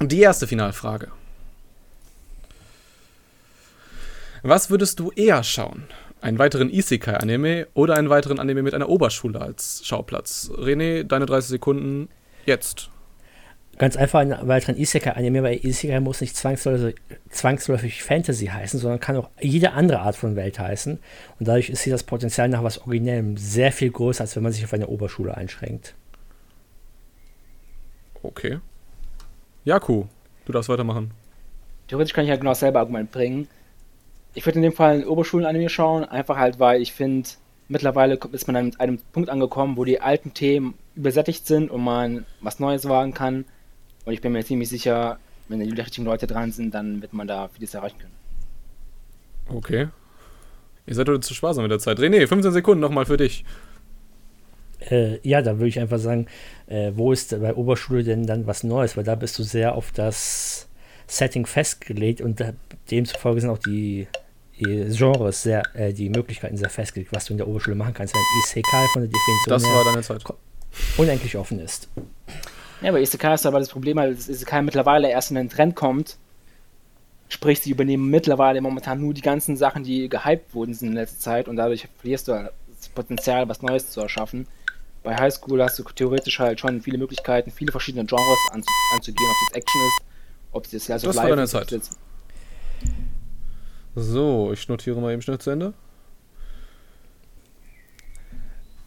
Und 0.00 0.10
die 0.10 0.20
erste 0.20 0.46
Finalfrage. 0.46 1.08
Was 4.42 4.70
würdest 4.70 4.98
du 4.98 5.12
eher 5.12 5.44
schauen? 5.44 5.84
Einen 6.20 6.38
weiteren 6.38 6.68
Isekai-Anime 6.68 7.68
oder 7.74 7.96
einen 7.96 8.10
weiteren 8.10 8.40
Anime 8.40 8.62
mit 8.62 8.74
einer 8.74 8.88
Oberschule 8.88 9.40
als 9.40 9.82
Schauplatz? 9.84 10.50
René, 10.56 11.04
deine 11.04 11.26
30 11.26 11.50
Sekunden 11.50 12.08
jetzt. 12.46 12.90
Ganz 13.82 13.96
einfach 13.96 14.20
einen 14.20 14.46
weiteren 14.46 14.76
Isekai-Anime, 14.76 15.42
weil 15.42 15.66
Isekai 15.66 15.98
muss 15.98 16.20
nicht 16.20 16.36
zwangsläufig, 16.36 16.94
zwangsläufig 17.30 18.04
Fantasy 18.04 18.46
heißen, 18.46 18.78
sondern 18.78 19.00
kann 19.00 19.16
auch 19.16 19.28
jede 19.40 19.72
andere 19.72 19.98
Art 19.98 20.14
von 20.14 20.36
Welt 20.36 20.60
heißen. 20.60 21.00
Und 21.40 21.48
dadurch 21.48 21.68
ist 21.68 21.82
hier 21.82 21.92
das 21.92 22.04
Potenzial 22.04 22.48
nach 22.48 22.62
was 22.62 22.78
Originellem 22.82 23.36
sehr 23.36 23.72
viel 23.72 23.90
größer, 23.90 24.20
als 24.20 24.36
wenn 24.36 24.44
man 24.44 24.52
sich 24.52 24.62
auf 24.62 24.72
eine 24.72 24.86
Oberschule 24.86 25.36
einschränkt. 25.36 25.96
Okay. 28.22 28.60
Jaku, 29.64 30.04
du 30.44 30.52
darfst 30.52 30.68
weitermachen. 30.68 31.10
Theoretisch 31.88 32.12
kann 32.12 32.22
ich 32.22 32.30
ja 32.30 32.36
genau 32.36 32.52
dasselbe 32.52 32.78
Argument 32.78 33.10
bringen. 33.10 33.48
Ich 34.34 34.46
würde 34.46 34.60
in 34.60 34.62
dem 34.62 34.74
Fall 34.74 34.94
einen 34.94 35.08
Oberschulen-Anime 35.08 35.68
schauen, 35.68 36.04
einfach 36.04 36.36
halt, 36.36 36.60
weil 36.60 36.80
ich 36.80 36.92
finde, 36.92 37.28
mittlerweile 37.66 38.16
ist 38.30 38.46
man 38.46 38.54
an 38.54 38.76
einem 38.78 38.98
Punkt 39.10 39.28
angekommen, 39.28 39.76
wo 39.76 39.84
die 39.84 40.00
alten 40.00 40.34
Themen 40.34 40.74
übersättigt 40.94 41.48
sind 41.48 41.68
und 41.68 41.82
man 41.82 42.26
was 42.40 42.60
Neues 42.60 42.88
wagen 42.88 43.12
kann. 43.12 43.44
Und 44.04 44.12
ich 44.12 44.20
bin 44.20 44.32
mir 44.32 44.44
ziemlich 44.44 44.68
sicher, 44.68 45.18
wenn 45.48 45.60
die 45.60 45.70
richtigen 45.70 46.04
Leute 46.04 46.26
dran 46.26 46.52
sind, 46.52 46.74
dann 46.74 47.02
wird 47.02 47.12
man 47.12 47.26
da 47.26 47.48
vieles 47.48 47.74
erreichen 47.74 47.98
können. 47.98 48.12
Okay. 49.56 49.88
Ihr 50.86 50.94
seid 50.94 51.08
heute 51.08 51.20
zu 51.20 51.34
sparsam 51.34 51.62
mit 51.62 51.70
der 51.70 51.78
Zeit. 51.78 51.98
René, 51.98 52.26
15 52.26 52.52
Sekunden 52.52 52.80
nochmal 52.80 53.06
für 53.06 53.16
dich. 53.16 53.44
Äh, 54.90 55.18
ja, 55.26 55.42
da 55.42 55.58
würde 55.58 55.68
ich 55.68 55.78
einfach 55.78 55.98
sagen, 55.98 56.26
äh, 56.66 56.90
wo 56.94 57.12
ist 57.12 57.38
bei 57.40 57.54
Oberschule 57.54 58.02
denn 58.02 58.26
dann 58.26 58.46
was 58.46 58.64
Neues? 58.64 58.96
Weil 58.96 59.04
da 59.04 59.14
bist 59.14 59.38
du 59.38 59.44
sehr 59.44 59.74
auf 59.76 59.92
das 59.92 60.68
Setting 61.06 61.46
festgelegt 61.46 62.20
und 62.20 62.40
da, 62.40 62.52
demzufolge 62.90 63.40
sind 63.42 63.50
auch 63.50 63.58
die, 63.58 64.08
die 64.58 64.86
Genres 64.96 65.42
sehr, 65.42 65.62
äh, 65.76 65.92
die 65.92 66.08
Möglichkeiten 66.08 66.56
sehr 66.56 66.70
festgelegt, 66.70 67.12
was 67.12 67.26
du 67.26 67.34
in 67.34 67.38
der 67.38 67.46
Oberschule 67.46 67.76
machen 67.76 67.94
kannst. 67.94 68.14
Wenn 68.14 68.22
Isekai 68.44 68.86
von 68.92 69.02
der 69.02 69.10
Definition 69.10 69.46
Das 69.46 69.64
war 69.64 69.84
deine 69.84 70.02
Zeit. 70.02 70.24
unendlich 70.96 71.36
offen 71.36 71.60
ist. 71.60 71.88
Ja, 72.82 72.90
bei 72.90 73.00
Isekai 73.00 73.34
ist 73.34 73.46
aber 73.46 73.60
das 73.60 73.68
Problem, 73.68 73.96
dass 73.96 74.28
Isekai 74.28 74.62
mittlerweile 74.62 75.10
erst 75.10 75.30
in 75.30 75.36
den 75.36 75.48
Trend 75.48 75.76
kommt. 75.76 76.16
Sprich, 77.28 77.60
sie 77.60 77.70
übernehmen 77.70 78.10
mittlerweile 78.10 78.60
momentan 78.60 79.00
nur 79.00 79.14
die 79.14 79.22
ganzen 79.22 79.56
Sachen, 79.56 79.84
die 79.84 80.08
gehypt 80.08 80.54
wurden 80.54 80.76
in 80.80 80.92
letzter 80.92 81.18
Zeit 81.18 81.48
und 81.48 81.56
dadurch 81.56 81.88
verlierst 81.98 82.28
du 82.28 82.32
das 82.76 82.88
Potenzial, 82.88 83.48
was 83.48 83.62
Neues 83.62 83.90
zu 83.90 84.00
erschaffen. 84.00 84.46
Bei 85.02 85.16
Highschool 85.16 85.62
hast 85.62 85.78
du 85.78 85.84
theoretisch 85.84 86.38
halt 86.38 86.60
schon 86.60 86.82
viele 86.82 86.98
Möglichkeiten, 86.98 87.50
viele 87.50 87.72
verschiedene 87.72 88.04
Genres 88.04 88.38
anzu 88.50 88.68
anzugehen, 88.94 89.30
ob 89.30 89.50
es 89.50 89.56
Action 89.56 89.80
ist, 89.86 90.02
ob 90.52 90.64
es 90.66 90.72
jetzt 90.72 90.84
Slice 90.84 91.06
das 91.06 91.16
war 91.16 91.28
deine 91.28 91.46
Zeit. 91.46 91.80
So, 93.94 94.52
ich 94.52 94.68
notiere 94.68 95.00
mal 95.00 95.12
eben 95.12 95.22
schnell 95.22 95.38
zu 95.38 95.50
Ende. 95.50 95.74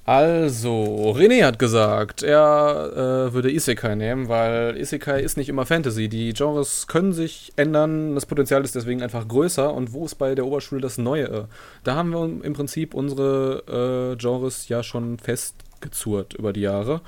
Also, 0.08 1.16
René 1.18 1.44
hat 1.44 1.58
gesagt, 1.58 2.22
er 2.22 2.92
äh, 3.30 3.34
würde 3.34 3.52
Isekai 3.52 3.96
nehmen, 3.96 4.30
weil 4.30 4.78
Isekai 4.78 5.20
ist 5.20 5.36
nicht 5.36 5.50
immer 5.50 5.66
Fantasy. 5.66 6.10
Die 6.10 6.32
Genres 6.34 6.86
können 6.86 7.12
sich 7.12 7.54
ändern, 7.56 8.14
das 8.14 8.28
Potenzial 8.28 8.64
ist 8.64 8.76
deswegen 8.76 9.02
einfach 9.02 9.28
größer. 9.28 9.74
Und 9.74 9.94
wo 9.94 10.06
ist 10.06 10.16
bei 10.16 10.36
der 10.36 10.46
Oberschule 10.46 10.80
das 10.80 11.00
Neue? 11.00 11.48
Da 11.84 11.96
haben 11.96 12.12
wir 12.12 12.24
im 12.24 12.54
Prinzip 12.54 12.94
unsere 12.94 14.14
äh, 14.14 14.16
Genres 14.22 14.68
ja 14.68 14.84
schon 14.84 15.18
festgezurrt 15.18 16.36
über 16.36 16.54
die 16.54 16.62
Jahre. 16.62 17.02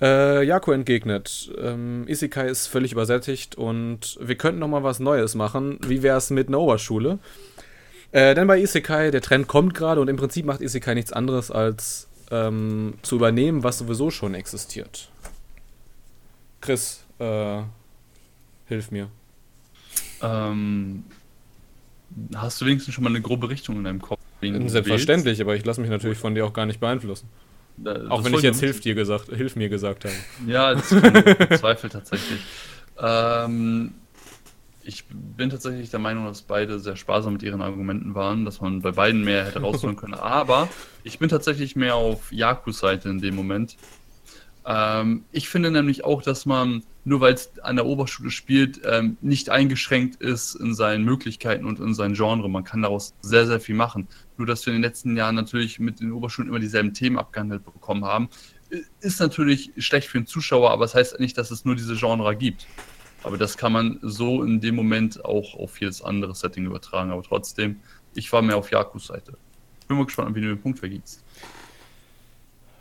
Äh, 0.00 0.44
Jako 0.44 0.72
entgegnet, 0.72 1.52
ähm, 1.62 2.06
Isekai 2.08 2.48
ist 2.48 2.66
völlig 2.66 2.90
übersättigt 2.90 3.54
und 3.54 4.18
wir 4.20 4.34
könnten 4.34 4.58
noch 4.58 4.68
mal 4.68 4.82
was 4.82 4.98
Neues 4.98 5.36
machen. 5.36 5.78
Wie 5.86 6.02
wäre 6.02 6.18
es 6.18 6.30
mit 6.30 6.48
einer 6.48 6.58
Oberschule? 6.58 7.20
Äh, 8.10 8.34
denn 8.34 8.48
bei 8.48 8.58
Isekai, 8.58 9.12
der 9.12 9.22
Trend 9.22 9.46
kommt 9.46 9.74
gerade 9.74 10.00
und 10.00 10.08
im 10.08 10.16
Prinzip 10.16 10.44
macht 10.44 10.60
Isekai 10.60 10.94
nichts 10.94 11.12
anderes 11.12 11.52
als 11.52 12.08
ähm, 12.30 12.94
zu 13.02 13.16
übernehmen, 13.16 13.62
was 13.62 13.78
sowieso 13.78 14.10
schon 14.10 14.34
existiert. 14.34 15.10
Chris, 16.60 17.04
äh, 17.18 17.62
hilf 18.66 18.90
mir. 18.90 19.08
Ähm, 20.22 21.04
hast 22.34 22.60
du 22.60 22.66
wenigstens 22.66 22.94
schon 22.94 23.04
mal 23.04 23.10
eine 23.10 23.20
grobe 23.20 23.48
Richtung 23.48 23.76
in 23.76 23.84
deinem 23.84 24.00
Kopf? 24.00 24.20
Selbstverständlich, 24.40 25.40
aber 25.40 25.56
ich 25.56 25.64
lasse 25.64 25.80
mich 25.80 25.90
natürlich 25.90 26.18
von 26.18 26.34
dir 26.34 26.44
auch 26.44 26.52
gar 26.52 26.66
nicht 26.66 26.80
beeinflussen. 26.80 27.28
Da, 27.78 28.08
auch 28.08 28.24
wenn 28.24 28.34
ich 28.34 28.42
jetzt 28.42 28.60
hilf 28.60 28.80
dir 28.80 28.94
gesagt, 28.94 29.28
hilf 29.28 29.56
mir 29.56 29.68
gesagt 29.68 30.04
habe. 30.04 30.14
Ja, 30.46 30.74
das 30.74 30.92
ist 30.92 31.60
Zweifel 31.60 31.90
tatsächlich. 31.90 32.40
Ähm, 32.98 33.92
ich 34.86 35.04
bin 35.08 35.50
tatsächlich 35.50 35.90
der 35.90 35.98
Meinung, 35.98 36.24
dass 36.26 36.42
beide 36.42 36.78
sehr 36.78 36.96
sparsam 36.96 37.34
mit 37.34 37.42
ihren 37.42 37.60
Argumenten 37.60 38.14
waren, 38.14 38.44
dass 38.44 38.60
man 38.60 38.80
bei 38.80 38.92
beiden 38.92 39.24
mehr 39.24 39.46
hätte 39.46 39.60
rausholen 39.60 39.96
können. 39.96 40.14
Aber 40.14 40.68
ich 41.02 41.18
bin 41.18 41.28
tatsächlich 41.28 41.76
mehr 41.76 41.96
auf 41.96 42.32
Jakus 42.32 42.78
Seite 42.78 43.08
in 43.08 43.20
dem 43.20 43.34
Moment. 43.34 43.76
Ähm, 44.64 45.24
ich 45.32 45.48
finde 45.48 45.70
nämlich 45.70 46.04
auch, 46.04 46.22
dass 46.22 46.46
man, 46.46 46.82
nur 47.04 47.20
weil 47.20 47.34
es 47.34 47.58
an 47.62 47.76
der 47.76 47.86
Oberschule 47.86 48.30
spielt, 48.30 48.80
ähm, 48.84 49.16
nicht 49.20 49.50
eingeschränkt 49.50 50.20
ist 50.22 50.54
in 50.54 50.74
seinen 50.74 51.04
Möglichkeiten 51.04 51.66
und 51.66 51.80
in 51.80 51.94
seinem 51.94 52.14
Genre. 52.14 52.48
Man 52.48 52.64
kann 52.64 52.82
daraus 52.82 53.14
sehr, 53.20 53.46
sehr 53.46 53.60
viel 53.60 53.74
machen. 53.74 54.08
Nur, 54.36 54.46
dass 54.46 54.66
wir 54.66 54.72
in 54.72 54.78
den 54.78 54.88
letzten 54.88 55.16
Jahren 55.16 55.34
natürlich 55.34 55.80
mit 55.80 56.00
den 56.00 56.12
Oberschulen 56.12 56.48
immer 56.48 56.60
dieselben 56.60 56.94
Themen 56.94 57.18
abgehandelt 57.18 57.64
bekommen 57.64 58.04
haben, 58.04 58.28
ist 59.00 59.20
natürlich 59.20 59.72
schlecht 59.78 60.08
für 60.08 60.18
den 60.18 60.26
Zuschauer, 60.26 60.70
aber 60.70 60.84
es 60.84 60.92
das 60.92 61.12
heißt 61.12 61.20
nicht, 61.20 61.38
dass 61.38 61.52
es 61.52 61.64
nur 61.64 61.76
diese 61.76 61.94
Genre 61.94 62.34
gibt. 62.34 62.66
Aber 63.22 63.38
das 63.38 63.56
kann 63.56 63.72
man 63.72 63.98
so 64.02 64.42
in 64.42 64.60
dem 64.60 64.74
Moment 64.74 65.24
auch 65.24 65.54
auf 65.54 65.80
jedes 65.80 66.02
andere 66.02 66.34
Setting 66.34 66.64
übertragen. 66.66 67.10
Aber 67.10 67.22
trotzdem, 67.22 67.80
ich 68.14 68.32
war 68.32 68.42
mehr 68.42 68.56
auf 68.56 68.70
Jakus 68.70 69.08
Seite. 69.08 69.36
Bin 69.88 69.96
mal 69.96 70.06
gespannt, 70.06 70.34
wie 70.34 70.40
du 70.40 70.48
den 70.48 70.60
Punkt 70.60 70.78
vergibst. 70.78 71.22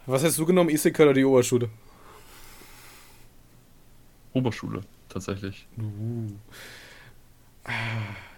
Was 0.06 0.24
hast 0.24 0.38
du 0.38 0.46
genommen, 0.46 0.70
Isekai 0.70 1.04
oder 1.04 1.14
die 1.14 1.26
Oberschule? 1.26 1.70
Oberschule, 4.34 4.82
tatsächlich. 5.10 5.68
Uh. 5.78 6.32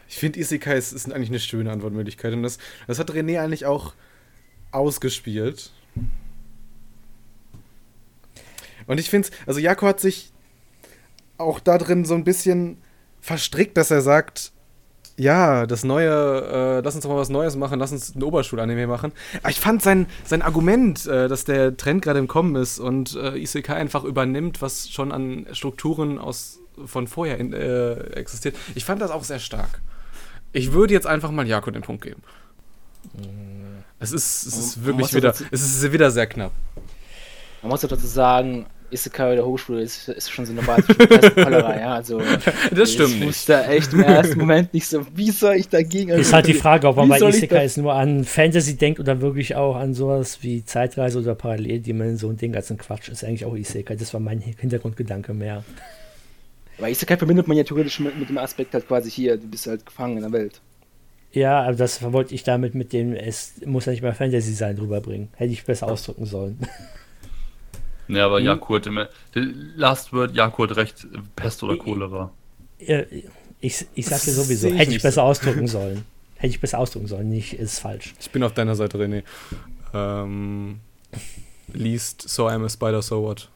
Ich 0.08 0.16
finde, 0.16 0.40
Isekai 0.40 0.78
ist, 0.78 0.94
ist, 0.94 1.12
eigentlich 1.12 1.30
eine 1.30 1.40
schöne 1.40 1.72
Antwortmöglichkeit. 1.72 2.34
Und 2.34 2.44
das, 2.44 2.58
das 2.88 3.00
hat 3.00 3.12
René 3.12 3.42
eigentlich 3.42 3.66
auch 3.66 3.94
ausgespielt. 4.72 5.72
Und 8.86 9.00
ich 9.00 9.10
finde 9.10 9.28
es, 9.28 9.48
also 9.48 9.60
Jako 9.60 9.88
hat 9.88 10.00
sich 10.00 10.32
auch 11.38 11.60
da 11.60 11.78
drin 11.78 12.06
so 12.06 12.16
ein 12.16 12.24
bisschen 12.24 12.78
verstrickt, 13.22 13.78
dass 13.78 13.92
er 13.92 14.02
sagt, 14.02 14.52
Ja, 15.20 15.66
das 15.66 15.84
neue, 15.84 16.12
äh, 16.12 16.82
lass 16.82 16.94
uns 16.94 17.04
doch 17.04 17.10
mal 17.10 17.18
was 17.18 17.30
Neues 17.30 17.56
machen, 17.56 17.80
lass 17.80 17.92
uns 17.92 18.14
ein 18.16 18.22
Oberstulanime 18.22 18.86
machen. 18.86 19.12
Aber 19.42 19.50
ich 19.50 19.60
fand 19.60 19.82
sein, 19.82 20.06
sein 20.24 20.44
Argument, 20.44 21.08
äh, 21.08 21.28
dass 21.28 21.44
der 21.44 21.76
Trend 21.76 22.04
gerade 22.04 22.20
im 22.20 22.28
Kommen 22.28 22.56
ist 22.56 22.78
und 22.80 23.16
äh, 23.16 23.36
Isekai 23.36 23.74
einfach 23.76 24.04
übernimmt, 24.04 24.62
was 24.62 24.90
schon 24.90 25.12
an 25.12 25.48
Strukturen 25.54 26.20
aus, 26.20 26.60
von 26.86 27.08
vorher 27.08 27.40
in, 27.40 27.52
äh, 27.54 27.94
existiert. 28.14 28.56
Ich 28.76 28.86
fand 28.86 29.02
das 29.02 29.10
auch 29.10 29.24
sehr 29.24 29.40
stark. 29.40 29.82
Ich 30.54 30.72
würde 30.72 30.94
jetzt 30.94 31.08
einfach 31.08 31.32
mal 31.32 31.48
Jako 31.48 31.72
den 31.72 31.82
Punkt 31.82 32.04
geben. 32.04 32.22
Es 34.00 34.12
ist, 34.12 34.46
es 34.46 34.58
ist 34.58 34.86
wirklich 34.86 35.14
wieder, 35.14 35.34
es 35.52 35.62
ist 35.62 35.92
wieder 35.92 36.12
sehr 36.12 36.28
knapp. 36.28 36.52
Man 37.62 37.70
muss 37.72 37.84
auch 37.84 37.90
dazu 37.90 38.06
sagen, 38.06 38.68
Isekai 38.90 39.36
der 39.36 39.46
Hochschule 39.46 39.82
ist, 39.82 40.08
ist 40.08 40.32
schon 40.32 40.46
so 40.46 40.54
eine 40.54 40.62
Pestkollerei, 40.62 41.82
ja. 41.82 41.96
Also, 41.96 42.22
Das 42.72 42.94
stimmt 42.94 43.10
ich 43.10 43.16
nicht. 43.16 43.28
wusste 43.28 43.66
echt 43.66 43.92
im 43.94 44.02
ersten 44.02 44.40
Moment 44.40 44.74
nicht 44.74 44.88
so, 44.88 45.06
wie 45.14 45.32
soll 45.32 45.56
ich 45.56 45.68
dagegen 45.68 46.10
Ist 46.12 46.32
halt 46.32 46.48
die 46.48 46.54
Frage, 46.54 46.88
ob 46.88 46.96
man 46.96 47.10
bei 47.10 47.20
Isekai 47.20 47.70
nur 47.78 47.94
an 47.94 48.24
Fantasy 48.24 48.76
denkt 48.76 49.00
oder 49.00 49.20
wirklich 49.20 49.56
auch 49.56 49.76
an 49.76 49.94
sowas 49.94 50.40
wie 50.42 50.64
Zeitreise 50.64 51.20
oder 51.20 51.36
Paralleldimension. 51.36 52.38
Den 52.38 52.54
ganzen 52.54 52.78
Quatsch 52.78 53.10
ist 53.10 53.24
eigentlich 53.24 53.46
auch 53.46 53.56
Isekai. 53.56 53.96
Das 53.96 54.14
war 54.14 54.22
mein 54.22 54.40
Hintergrundgedanke 54.40 55.34
mehr. 55.34 55.64
Weil 56.78 56.92
Isekai 56.92 57.18
verbindet 57.18 57.48
man 57.48 57.58
ja 57.58 57.64
theoretisch 57.64 58.00
mit, 58.00 58.18
mit 58.18 58.30
dem 58.30 58.38
Aspekt 58.38 58.74
halt 58.74 58.88
quasi 58.88 59.10
hier, 59.12 59.38
du 59.38 59.48
bist 59.48 59.68
halt 59.68 59.86
gefangen 59.86 60.18
in 60.18 60.24
der 60.24 60.32
Welt. 60.32 60.62
Ja, 61.34 61.62
aber 61.62 61.76
das 61.76 62.02
wollte 62.14 62.34
ich 62.34 62.44
damit 62.44 62.74
mit 62.74 62.94
dem, 62.94 63.14
es 63.14 63.54
muss 63.66 63.86
ja 63.86 63.92
nicht 63.92 64.02
mal 64.02 64.14
Fantasy 64.14 64.54
sein, 64.54 64.78
rüberbringen. 64.78 65.28
Hätte 65.36 65.52
ich 65.52 65.66
besser 65.66 65.88
ausdrücken 65.88 66.26
sollen. 66.26 66.58
Ja, 68.08 68.26
aber 68.26 68.40
Hm. 68.40 68.46
Jakob 68.46 68.76
hat 68.78 68.88
immer. 68.88 69.10
der 69.36 69.44
Last 69.76 70.14
Word, 70.14 70.34
Jakob 70.36 70.70
hat 70.70 70.78
recht, 70.78 71.08
Pest 71.36 71.62
oder 71.64 71.78
Cholera. 71.78 72.32
Ich, 73.60 73.86
ich 73.96 74.06
sag 74.06 74.22
dir 74.22 74.32
sowieso, 74.32 74.70
hätte 74.70 74.92
ich 74.96 75.02
besser 75.02 75.24
ausdrücken 75.24 75.68
sollen. 75.78 76.06
Hätte 76.36 76.52
ich 76.52 76.60
besser 76.62 76.78
ausdrücken 76.80 77.08
sollen, 77.08 77.30
nicht 77.30 77.54
ist 77.54 77.80
falsch. 77.80 78.14
Ich 78.20 78.30
bin 78.30 78.44
auf 78.44 78.54
deiner 78.54 78.76
Seite, 78.76 78.98
René. 79.00 79.24
Ähm, 79.94 80.80
liest 81.74 82.30
So 82.30 82.48
I'm 82.48 82.64
a 82.64 82.70
Spider, 82.70 83.02
So 83.02 83.24
What. 83.24 83.50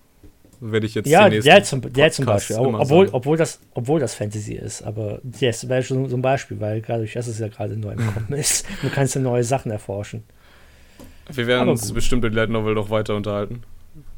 Werde 0.63 0.85
ich 0.85 0.93
jetzt 0.95 1.07
Ja, 1.07 1.27
nächsten 1.27 1.49
der 1.49 1.63
zum, 1.63 1.81
der 1.93 2.11
zum 2.11 2.25
Beispiel. 2.25 2.55
Obwohl, 2.57 3.07
sagen. 3.07 3.15
obwohl, 3.15 3.35
das, 3.37 3.59
obwohl 3.73 3.99
das 3.99 4.13
Fantasy 4.13 4.53
ist. 4.53 4.83
Aber 4.83 5.19
das 5.23 5.67
wäre 5.67 5.81
schon 5.81 6.07
so 6.07 6.15
ein 6.15 6.21
Beispiel, 6.21 6.59
weil 6.59 6.81
gerade 6.81 6.99
durch 6.99 7.13
das 7.13 7.27
es 7.27 7.39
ja 7.39 7.47
gerade 7.47 7.75
neu 7.77 7.93
im 7.93 7.97
Kommen 8.13 8.33
ist. 8.39 8.65
Du 8.83 8.89
kannst 8.89 9.15
ja 9.15 9.21
neue 9.21 9.43
Sachen 9.43 9.71
erforschen. 9.71 10.23
Wir 11.33 11.47
werden 11.47 11.69
uns 11.69 11.91
bestimmt 11.91 12.21
mit 12.23 12.33
Light 12.35 12.49
Novel 12.49 12.75
noch 12.75 12.89
weiter 12.91 13.15
unterhalten. 13.15 13.63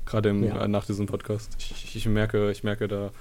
Gerade 0.06 0.30
im, 0.30 0.44
Ja. 0.44 0.64
äh, 0.64 0.68
nach 0.68 0.86
diesem 0.86 1.06
Podcast. 1.06 1.56
Ich, 1.60 1.96
ich, 1.96 2.06
merke, 2.08 2.52
ich 2.52 2.64
merke 2.64 2.88
da. 2.88 3.12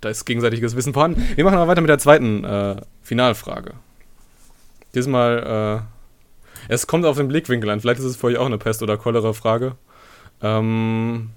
Da 0.00 0.08
ist 0.10 0.24
gegenseitiges 0.26 0.76
Wissen 0.76 0.92
vorhanden. 0.92 1.24
Wir 1.34 1.44
machen 1.44 1.56
aber 1.56 1.68
weiter 1.68 1.80
mit 1.80 1.88
der 1.88 1.98
zweiten 1.98 2.44
äh, 2.44 2.76
Finalfrage. 3.02 3.72
Diesmal, 4.94 5.86
äh, 6.68 6.72
es 6.72 6.86
kommt 6.86 7.04
auf 7.06 7.16
den 7.16 7.28
Blickwinkel 7.28 7.70
an. 7.70 7.80
Vielleicht 7.80 8.00
ist 8.00 8.06
es 8.06 8.16
für 8.16 8.26
euch 8.28 8.36
auch 8.36 8.46
eine 8.46 8.58
Pest- 8.58 8.82
oder 8.82 8.96
Cholera-Frage. 8.98 9.76
Ähm, 10.42 11.30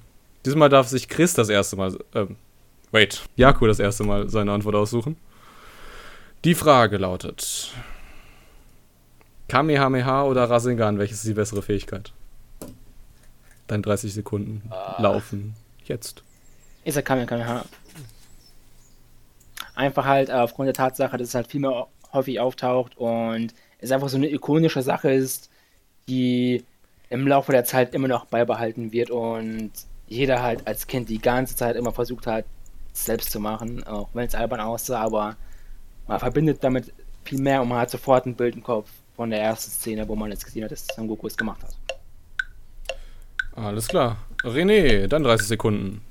diesmal 0.45 0.69
darf 0.69 0.87
sich 0.87 1.07
Chris 1.07 1.33
das 1.33 1.49
erste 1.49 1.75
Mal, 1.77 1.97
ähm, 2.13 2.35
wait, 2.91 3.23
Jaku 3.37 3.67
das 3.67 3.79
erste 3.79 4.03
Mal 4.03 4.29
seine 4.29 4.51
Antwort 4.51 4.75
aussuchen. 4.75 5.15
Die 6.43 6.55
Frage 6.55 6.97
lautet: 6.97 7.71
Kamehameha 9.47 10.23
oder 10.23 10.49
Rasengan, 10.49 10.99
welches 10.99 11.19
ist 11.19 11.27
die 11.27 11.33
bessere 11.33 11.61
Fähigkeit? 11.61 12.11
Dein 13.67 13.81
30 13.81 14.13
Sekunden 14.13 14.61
Ah. 14.71 15.01
laufen 15.01 15.53
jetzt. 15.85 16.23
Isekai 16.85 17.25
Kamehameha. 17.25 17.65
Einfach 19.75 20.05
halt 20.05 20.29
äh, 20.29 20.33
aufgrund 20.33 20.67
der 20.67 20.73
Tatsache, 20.73 21.17
dass 21.17 21.27
es 21.29 21.35
halt 21.35 21.47
viel 21.47 21.59
mehr 21.61 21.87
häufig 22.13 22.39
auftaucht 22.39 22.97
und 22.97 23.53
es 23.79 23.91
einfach 23.91 24.09
so 24.09 24.17
eine 24.17 24.31
ikonische 24.31 24.81
Sache 24.81 25.11
ist, 25.11 25.49
die 26.07 26.63
im 27.09 27.27
Laufe 27.27 27.51
der 27.51 27.63
Zeit 27.65 27.93
immer 27.93 28.07
noch 28.07 28.25
beibehalten 28.25 28.91
wird 28.91 29.11
und 29.11 29.71
jeder 30.07 30.41
halt 30.41 30.65
als 30.65 30.87
Kind 30.87 31.09
die 31.09 31.19
ganze 31.19 31.55
Zeit 31.55 31.75
immer 31.75 31.91
versucht 31.91 32.25
hat, 32.27 32.45
es 32.93 33.05
selbst 33.05 33.31
zu 33.31 33.39
machen, 33.39 33.83
auch 33.83 34.09
wenn 34.13 34.25
es 34.25 34.33
albern 34.35 34.61
aussah, 34.61 35.01
aber 35.01 35.35
man 36.07 36.19
verbindet 36.19 36.63
damit 36.63 36.91
viel 37.25 37.39
mehr 37.39 37.61
und 37.61 37.67
man 37.67 37.79
hat 37.79 37.91
sofort 37.91 38.25
ein 38.25 38.35
Bild 38.35 38.55
im 38.55 38.63
Kopf 38.63 38.89
von 39.15 39.29
der 39.29 39.41
ersten 39.41 39.69
Szene, 39.69 40.07
wo 40.07 40.15
man 40.15 40.31
jetzt 40.31 40.45
gesehen 40.45 40.63
hat, 40.63 40.71
dass 40.71 40.87
Son 40.87 41.07
Goku 41.07 41.27
es 41.27 41.37
gemacht 41.37 41.61
hat. 41.63 41.75
Alles 43.57 43.87
klar. 43.87 44.17
René, 44.43 45.07
dann 45.07 45.23
30 45.23 45.47
Sekunden. 45.47 46.01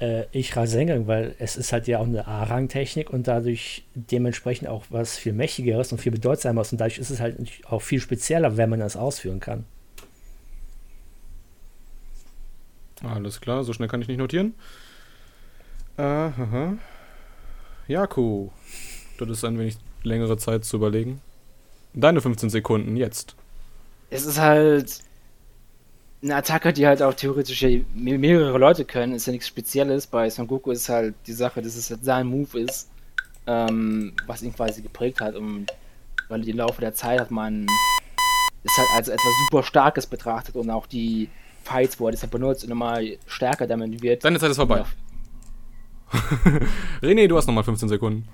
Äh, 0.00 0.24
ich 0.32 0.54
Rasengan, 0.54 1.06
weil 1.06 1.34
es 1.38 1.56
ist 1.56 1.72
halt 1.72 1.88
ja 1.88 1.98
auch 1.98 2.04
eine 2.04 2.26
A-Rang-Technik 2.28 3.08
und 3.08 3.26
dadurch 3.26 3.84
dementsprechend 3.94 4.68
auch 4.68 4.84
was 4.90 5.16
viel 5.16 5.32
mächtigeres 5.32 5.92
und 5.92 5.98
viel 5.98 6.12
bedeutsameres 6.12 6.72
und 6.72 6.78
dadurch 6.78 6.98
ist 6.98 7.08
es 7.08 7.20
halt 7.20 7.38
auch 7.66 7.80
viel 7.80 8.00
spezieller, 8.00 8.58
wenn 8.58 8.68
man 8.68 8.80
das 8.80 8.96
ausführen 8.96 9.40
kann. 9.40 9.64
Alles 13.02 13.40
klar, 13.40 13.64
so 13.64 13.72
schnell 13.72 13.88
kann 13.88 14.02
ich 14.02 14.08
nicht 14.08 14.18
notieren. 14.18 14.54
Aha. 15.96 16.74
Jaku, 17.88 18.50
das 19.18 19.30
ist 19.30 19.44
ein 19.44 19.58
wenig 19.58 19.78
längere 20.02 20.36
Zeit 20.36 20.66
zu 20.66 20.76
überlegen. 20.76 21.22
Deine 21.94 22.20
15 22.20 22.50
Sekunden, 22.50 22.96
jetzt. 22.96 23.34
es 24.10 24.26
ist 24.26 24.38
halt 24.38 25.05
eine 26.22 26.36
Attacke, 26.36 26.72
die 26.72 26.86
halt 26.86 27.02
auch 27.02 27.14
theoretisch 27.14 27.64
mehrere 27.94 28.58
Leute 28.58 28.84
können, 28.84 29.14
ist 29.14 29.26
ja 29.26 29.32
nichts 29.32 29.48
Spezielles. 29.48 30.06
Bei 30.06 30.28
Son 30.30 30.46
Goku 30.46 30.70
ist 30.70 30.88
halt 30.88 31.14
die 31.26 31.32
Sache, 31.32 31.62
dass 31.62 31.76
es 31.76 31.90
halt 31.90 32.04
sein 32.04 32.26
Move 32.26 32.58
ist, 32.58 32.90
ähm, 33.46 34.14
was 34.26 34.42
ihn 34.42 34.54
quasi 34.54 34.82
geprägt 34.82 35.20
hat. 35.20 35.34
Und 35.34 35.66
weil 36.28 36.48
im 36.48 36.56
Laufe 36.56 36.80
der 36.80 36.94
Zeit 36.94 37.20
hat 37.20 37.30
man 37.30 37.66
es 38.64 38.76
halt 38.78 38.88
als 38.96 39.08
etwas 39.08 39.32
super 39.46 39.62
Starkes 39.62 40.06
betrachtet 40.06 40.56
und 40.56 40.70
auch 40.70 40.86
die 40.86 41.28
Fights, 41.64 42.00
wo 42.00 42.06
er 42.06 42.12
das 42.12 42.22
halt 42.22 42.32
benutzt 42.32 42.64
und 42.64 42.70
immer 42.70 42.98
stärker 43.26 43.66
damit 43.66 44.02
wird. 44.02 44.24
Deine 44.24 44.38
Zeit 44.38 44.50
ist 44.50 44.56
vorbei. 44.56 44.84
René, 47.02 47.26
du 47.26 47.36
hast 47.36 47.46
nochmal 47.46 47.64
15 47.64 47.88
Sekunden. 47.88 48.26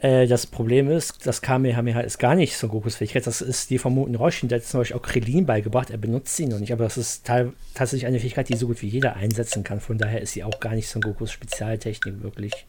Äh, 0.00 0.26
das 0.26 0.46
Problem 0.46 0.90
ist, 0.90 1.26
das 1.26 1.42
Kamehameha 1.42 2.00
ist 2.00 2.18
gar 2.18 2.34
nicht 2.34 2.56
Son 2.56 2.70
Gokus 2.70 2.96
Fähigkeit. 2.96 3.26
Das 3.26 3.40
ist 3.42 3.70
die 3.70 3.78
von 3.78 3.94
Muten 3.94 4.14
Roshin, 4.14 4.48
der 4.48 4.58
hat 4.58 4.66
zum 4.66 4.80
Beispiel 4.80 4.96
auch 4.96 5.02
Krillin 5.02 5.44
beigebracht. 5.46 5.90
Er 5.90 5.98
benutzt 5.98 6.36
sie 6.36 6.46
noch 6.46 6.58
nicht, 6.58 6.72
aber 6.72 6.84
das 6.84 6.96
ist 6.96 7.26
teil- 7.26 7.52
tatsächlich 7.74 8.06
eine 8.06 8.18
Fähigkeit, 8.18 8.48
die 8.48 8.56
so 8.56 8.66
gut 8.66 8.80
wie 8.82 8.88
jeder 8.88 9.16
einsetzen 9.16 9.62
kann. 9.62 9.80
Von 9.80 9.98
daher 9.98 10.22
ist 10.22 10.32
sie 10.32 10.42
auch 10.42 10.58
gar 10.58 10.74
nicht 10.74 10.88
Son 10.88 11.02
Gokus 11.02 11.30
Spezialtechnik 11.32 12.22
wirklich. 12.22 12.66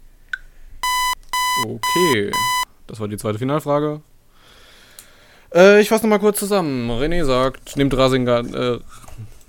Okay, 1.66 2.32
das 2.88 2.99
war 2.99 3.08
die 3.08 3.18
zweite 3.18 3.40
Finalfrage. 3.40 4.02
Äh, 5.53 5.82
ich 5.82 5.90
fasse 5.90 6.03
nochmal 6.03 6.20
kurz 6.20 6.40
zusammen. 6.40 6.90
René 6.91 7.24
sagt, 7.24 7.78
nimmt 7.78 7.95
Rasengan, 7.95 8.53
äh, 8.53 8.80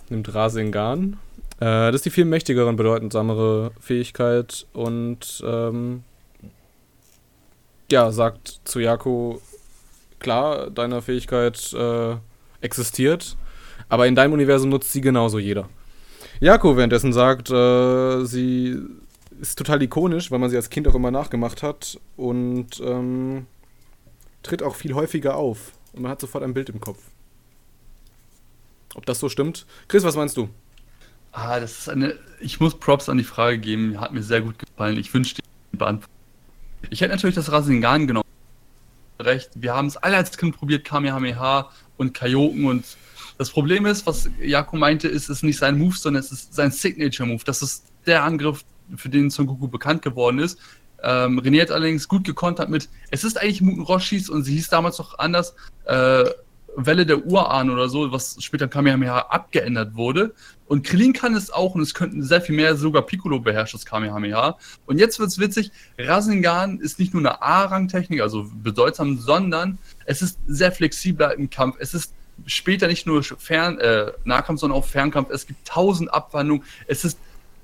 nimmt 0.08 0.32
Rasengan. 0.32 1.18
Äh, 1.58 1.64
das 1.90 1.96
ist 1.96 2.04
die 2.04 2.10
viel 2.10 2.26
mächtigere 2.26 2.66
und 2.66 2.76
bedeutendsamere 2.76 3.72
Fähigkeit 3.80 4.66
und 4.72 5.42
ähm, 5.44 6.04
ja, 7.92 8.10
sagt 8.10 8.60
zu 8.64 8.80
Jako, 8.80 9.40
klar, 10.18 10.70
deine 10.70 11.02
Fähigkeit 11.02 11.72
äh, 11.72 12.16
existiert, 12.60 13.36
aber 13.88 14.08
in 14.08 14.16
deinem 14.16 14.32
Universum 14.32 14.70
nutzt 14.70 14.92
sie 14.92 15.00
genauso 15.00 15.38
jeder. 15.38 15.68
Jako 16.40 16.76
währenddessen 16.76 17.12
sagt, 17.12 17.50
äh, 17.50 18.24
sie 18.24 18.76
ist 19.40 19.58
total 19.58 19.82
ikonisch, 19.82 20.30
weil 20.30 20.40
man 20.40 20.50
sie 20.50 20.56
als 20.56 20.70
Kind 20.70 20.88
auch 20.88 20.94
immer 20.94 21.10
nachgemacht 21.10 21.62
hat 21.62 22.00
und 22.16 22.80
ähm, 22.80 23.46
tritt 24.42 24.62
auch 24.62 24.74
viel 24.74 24.94
häufiger 24.94 25.36
auf. 25.36 25.72
Und 25.92 26.02
man 26.02 26.10
hat 26.10 26.20
sofort 26.20 26.42
ein 26.42 26.54
Bild 26.54 26.68
im 26.68 26.80
Kopf. 26.80 26.98
Ob 28.94 29.06
das 29.06 29.20
so 29.20 29.28
stimmt? 29.28 29.66
Chris, 29.88 30.04
was 30.04 30.16
meinst 30.16 30.36
du? 30.36 30.48
Ah, 31.32 31.60
das 31.60 31.78
ist 31.78 31.88
eine. 31.88 32.14
Ich 32.40 32.60
muss 32.60 32.74
Props 32.74 33.08
an 33.08 33.18
die 33.18 33.24
Frage 33.24 33.58
geben. 33.58 34.00
Hat 34.00 34.12
mir 34.12 34.22
sehr 34.22 34.42
gut 34.42 34.58
gefallen. 34.58 34.98
Ich 34.98 35.12
wünschte, 35.14 35.42
die 35.72 35.76
beantworten. 35.76 36.21
Ich 36.90 37.00
hätte 37.00 37.12
natürlich 37.12 37.36
das 37.36 37.50
Rasengan 37.50 38.06
genommen. 38.06 38.28
Recht. 39.20 39.50
Wir 39.54 39.74
haben 39.74 39.86
es 39.86 39.96
alle 39.96 40.16
als 40.16 40.36
Kind 40.36 40.56
probiert, 40.56 40.84
Kamehameha 40.84 41.70
und 41.96 42.14
Kaioken 42.14 42.64
und 42.64 42.84
das 43.38 43.50
Problem 43.50 43.86
ist, 43.86 44.06
was 44.06 44.28
Jako 44.40 44.76
meinte, 44.76 45.08
ist 45.08 45.28
es 45.28 45.42
nicht 45.42 45.58
sein 45.58 45.78
Move, 45.78 45.96
sondern 45.96 46.22
es 46.22 46.30
ist 46.30 46.54
sein 46.54 46.70
Signature 46.70 47.28
Move. 47.28 47.42
Das 47.44 47.62
ist 47.62 47.86
der 48.06 48.22
Angriff, 48.24 48.64
für 48.96 49.08
den 49.08 49.30
Son 49.30 49.46
Goku 49.46 49.68
bekannt 49.68 50.02
geworden 50.02 50.38
ist. 50.38 50.58
Ähm, 51.02 51.40
René 51.40 51.62
hat 51.62 51.70
allerdings 51.70 52.06
gut 52.06 52.24
gekontert 52.24 52.68
mit, 52.68 52.88
es 53.10 53.24
ist 53.24 53.40
eigentlich 53.40 53.60
Muten 53.60 53.82
Roshis 53.82 54.28
und 54.28 54.44
sie 54.44 54.54
hieß 54.54 54.68
damals 54.68 54.98
noch 54.98 55.18
anders, 55.18 55.54
äh, 55.86 56.24
Welle 56.76 57.06
der 57.06 57.26
Urahn 57.26 57.70
oder 57.70 57.88
so, 57.88 58.12
was 58.12 58.36
später 58.40 58.68
Kamehameha 58.68 59.18
abgeändert 59.28 59.94
wurde. 59.94 60.34
Und 60.66 60.84
Krillin 60.84 61.12
kann 61.12 61.34
es 61.34 61.50
auch 61.50 61.74
und 61.74 61.82
es 61.82 61.92
könnten 61.92 62.22
sehr 62.22 62.40
viel 62.40 62.54
mehr, 62.54 62.76
sogar 62.76 63.02
Piccolo 63.02 63.40
beherrscht 63.40 63.74
das 63.74 63.84
Kamehameha. 63.84 64.56
Und 64.86 64.98
jetzt 64.98 65.18
wird's 65.18 65.38
witzig, 65.38 65.70
Rasengan 65.98 66.78
ist 66.78 66.98
nicht 66.98 67.12
nur 67.12 67.20
eine 67.20 67.42
A-Rang-Technik, 67.42 68.22
also 68.22 68.46
bedeutsam, 68.62 69.18
sondern 69.18 69.78
es 70.06 70.22
ist 70.22 70.38
sehr 70.46 70.72
flexibler 70.72 71.36
im 71.36 71.50
Kampf. 71.50 71.76
Es 71.78 71.92
ist 71.94 72.14
später 72.46 72.86
nicht 72.86 73.06
nur 73.06 73.22
Fern, 73.22 73.78
äh, 73.78 74.12
Nahkampf, 74.24 74.60
sondern 74.60 74.78
auch 74.78 74.86
Fernkampf. 74.86 75.30
Es 75.30 75.46
gibt 75.46 75.66
tausend 75.66 76.12
Abwandlungen. 76.12 76.64
Es 76.86 77.04
ist 77.04 77.18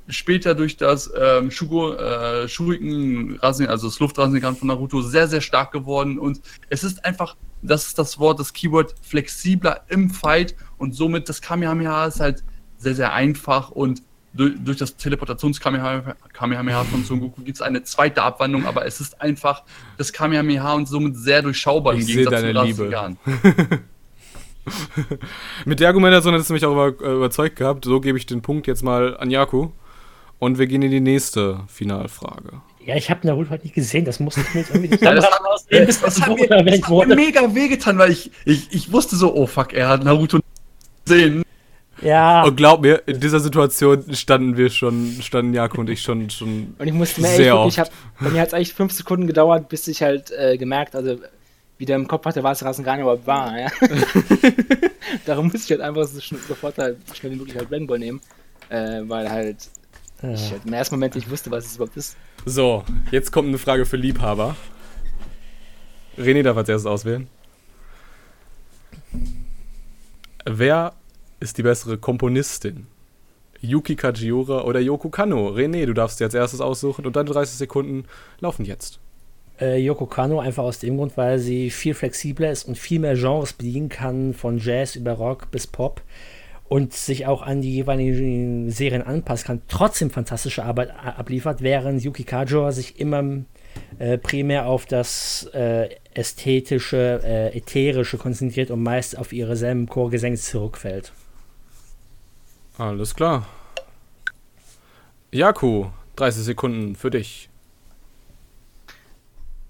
später 0.09 0.55
durch 0.55 0.77
das 0.77 1.11
ähm, 1.19 1.51
Shugo, 1.51 1.95
äh, 1.95 2.49
Shuriken 2.49 3.39
Rasen, 3.41 3.67
also 3.67 3.89
das 3.89 3.99
Luftrasengan 3.99 4.57
von 4.57 4.69
Naruto, 4.69 5.03
sehr, 5.03 5.29
sehr 5.29 5.41
stark 5.41 5.73
geworden. 5.73 6.19
Und 6.19 6.41
es 6.69 6.85
ist 6.85 7.05
einfach, 7.05 7.37
das 7.63 7.87
ist 7.89 7.99
das 7.99 8.19
Wort, 8.19 8.41
das 8.41 8.53
Keyword, 8.53 8.95
flexibler 9.03 9.83
im 9.89 10.11
Fight 10.11 10.55
und 10.79 10.95
somit 10.95 11.29
das 11.29 11.41
Kamehameha 11.41 12.07
ist 12.07 12.21
halt 12.21 12.43
sehr, 12.79 12.95
sehr 12.95 13.13
einfach 13.13 13.71
und 13.71 14.03
durch, 14.35 14.55
durch 14.63 14.77
das 14.77 14.97
Teleportations-Kamehameha 14.97 16.85
von 16.85 17.05
Son 17.05 17.21
Goku 17.21 17.43
gibt 17.43 17.57
es 17.57 17.63
eine 17.63 17.83
zweite 17.83 18.23
Abwandlung, 18.23 18.67
aber 18.67 18.87
es 18.87 19.01
ist 19.01 19.21
einfach 19.21 19.65
das 19.97 20.13
Kamehameha 20.13 20.75
und 20.75 20.87
somit 20.87 21.17
sehr 21.17 21.43
durchschaubar 21.43 21.95
ich 21.95 22.01
im 22.01 22.07
Gegensatz 22.07 22.43
deine 22.43 22.63
Liebe. 22.63 23.17
Mit 25.65 25.81
der 25.81 25.89
Argumentation 25.89 26.35
hat 26.35 26.41
es 26.41 26.51
mich 26.51 26.65
auch 26.65 26.73
über, 26.73 26.89
äh, 27.05 27.15
überzeugt 27.17 27.57
gehabt. 27.57 27.85
So 27.87 28.01
gebe 28.01 28.19
ich 28.19 28.27
den 28.27 28.43
Punkt 28.43 28.67
jetzt 28.67 28.83
mal 28.83 29.17
an 29.17 29.31
Jaku. 29.31 29.71
Und 30.39 30.59
wir 30.59 30.67
gehen 30.67 30.83
in 30.83 30.91
die 30.91 31.01
nächste 31.01 31.61
Finalfrage. 31.69 32.63
Ja, 32.85 32.97
ich 32.97 33.11
habe 33.11 33.27
Naruto 33.27 33.51
halt 33.51 33.65
nicht 33.65 33.75
gesehen, 33.75 34.05
das 34.05 34.19
musste 34.19 34.41
ich 34.41 34.55
mir 34.55 34.61
jetzt 34.61 34.71
irgendwie 34.71 34.89
nicht 34.93 35.03
ja, 35.03 35.15
das, 35.15 35.27
aussehen, 35.27 35.87
das, 35.87 36.01
das, 36.01 36.23
hat 36.23 36.39
mir, 36.39 36.47
das 36.47 36.83
hat 36.83 37.09
mir 37.09 37.17
mega 37.17 37.55
wehgetan, 37.55 37.99
weil 37.99 38.13
ich, 38.13 38.31
ich, 38.45 38.73
ich 38.73 38.93
wusste 38.93 39.17
so, 39.17 39.35
oh 39.35 39.47
fuck, 39.47 39.75
er 39.75 39.89
hat 39.89 40.05
Naruto 40.05 40.39
gesehen. 41.05 41.43
Ja. 42.01 42.45
Und 42.45 42.57
glaub 42.57 42.81
mir, 42.81 43.03
in 43.07 43.21
dieser 43.21 43.41
Situation 43.41 44.05
standen 44.15 44.57
wir 44.57 44.71
schon, 44.71 45.19
standen 45.21 45.53
Jakob 45.53 45.81
und 45.81 45.91
ich 45.91 46.01
schon, 46.01 46.31
schon 46.31 46.75
Und 46.79 46.87
ich 46.87 46.95
musste 46.95 47.21
mir 47.21 47.29
sehr 47.29 47.55
echt, 47.55 47.69
ich 47.69 47.79
hab, 47.79 47.91
bei 48.21 48.31
mir 48.31 48.41
hat 48.41 48.49
es 48.49 48.55
eigentlich 48.55 48.73
fünf 48.73 48.93
Sekunden 48.93 49.27
gedauert, 49.27 49.69
bis 49.69 49.89
ich 49.89 50.01
halt 50.03 50.31
äh, 50.31 50.57
gemerkt, 50.57 50.95
also 50.95 51.17
wieder 51.77 51.95
im 51.95 52.09
Kopf 52.09 52.25
hatte, 52.25 52.43
was 52.43 52.65
Rasengan 52.65 53.01
überhaupt 53.01 53.27
war. 53.27 53.59
Ja? 53.59 53.69
Darum 55.27 55.47
musste 55.47 55.59
ich 55.59 55.71
halt 55.71 55.81
einfach 55.81 56.07
so 56.07 56.21
schnell, 56.21 56.41
sofort 56.47 56.79
halt 56.79 56.99
schnell 57.15 57.33
wie 57.33 57.37
möglich 57.37 57.57
halt 57.57 57.71
Dragon 57.71 57.87
Ball 57.87 57.99
nehmen, 57.99 58.21
äh, 58.69 59.03
weil 59.03 59.31
halt 59.31 59.57
ja. 60.23 60.33
ich 60.33 60.53
im 60.65 60.73
ersten 60.73 60.95
Moment 60.95 61.15
nicht 61.15 61.31
wusste, 61.31 61.51
was 61.51 61.67
es 61.67 61.77
überhaupt 61.77 61.97
ist. 61.97 62.17
So, 62.45 62.85
jetzt 63.11 63.31
kommt 63.33 63.49
eine 63.49 63.59
Frage 63.59 63.87
für 63.87 63.97
Liebhaber. 63.97 64.57
René 66.19 66.43
darf 66.43 66.57
als 66.57 66.69
erstes 66.69 66.87
auswählen. 66.87 67.29
Wer 70.45 70.95
ist 71.41 71.59
die 71.59 71.63
bessere 71.63 71.99
Komponistin? 71.99 72.87
Yuki 73.61 73.97
Kajiura 73.97 74.63
oder 74.63 74.81
Yoko 74.81 75.09
Kano? 75.09 75.49
René, 75.49 75.87
du 75.87 75.95
darfst 75.95 76.21
dir 76.21 76.25
als 76.25 76.35
erstes 76.35 76.61
aussuchen 76.61 77.07
und 77.07 77.17
deine 77.17 77.31
30 77.31 77.57
Sekunden 77.57 78.05
laufen 78.41 78.65
jetzt. 78.65 79.01
Äh, 79.61 79.79
Yoko 79.79 80.07
Kano 80.07 80.41
einfach 80.41 80.63
aus 80.63 80.79
dem 80.79 80.97
Grund, 80.97 81.17
weil 81.17 81.39
sie 81.39 81.71
viel 81.71 81.95
flexibler 81.95 82.53
ist 82.53 82.65
und 82.65 82.79
viel 82.79 83.01
mehr 83.01 83.15
Genres 83.15 83.53
bedienen 83.53 83.89
kann, 83.89 84.33
von 84.33 84.59
Jazz 84.59 84.95
über 84.95 85.13
Rock 85.13 85.51
bis 85.51 85.67
Pop 85.67 86.01
und 86.69 86.93
sich 86.93 87.27
auch 87.27 87.43
an 87.43 87.63
die 87.63 87.73
jeweiligen 87.73 88.71
Serien 88.71 89.03
anpassen 89.03 89.47
kann, 89.47 89.63
trotzdem 89.69 90.11
fantastische 90.11 90.65
Arbeit 90.65 90.91
abliefert, 90.91 91.63
während 91.63 92.03
Yuki 92.03 92.25
Kajiura 92.25 92.73
sich 92.73 93.01
immer 93.01 93.25
äh, 93.99 94.19
primär 94.19 94.67
auf 94.67 94.85
das 94.85 95.49
äh, 95.55 95.89
ästhetische, 96.13 97.21
äh, 97.25 97.57
ätherische 97.57 98.19
konzentriert 98.19 98.71
und 98.71 98.83
meist 98.83 99.17
auf 99.17 99.33
ihre 99.33 99.57
selben 99.57 99.87
Chorgesänge 99.87 100.37
zurückfällt. 100.37 101.13
Alles 102.77 103.15
klar. 103.15 103.47
Jaku, 105.33 105.87
30 106.17 106.45
Sekunden 106.45 106.97
für 106.97 107.11
dich. 107.11 107.49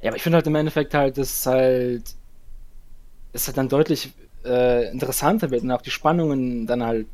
Ja, 0.00 0.10
aber 0.10 0.16
ich 0.16 0.22
finde 0.22 0.36
halt 0.36 0.46
im 0.46 0.54
Endeffekt 0.54 0.94
halt, 0.94 1.18
dass 1.18 1.46
halt, 1.46 2.14
es 3.32 3.46
halt 3.46 3.56
dann 3.56 3.68
deutlich 3.68 4.12
äh, 4.48 4.90
interessanter 4.90 5.50
wird 5.50 5.62
und 5.62 5.70
auch 5.70 5.82
die 5.82 5.90
Spannungen 5.90 6.66
dann 6.66 6.82
halt, 6.82 7.08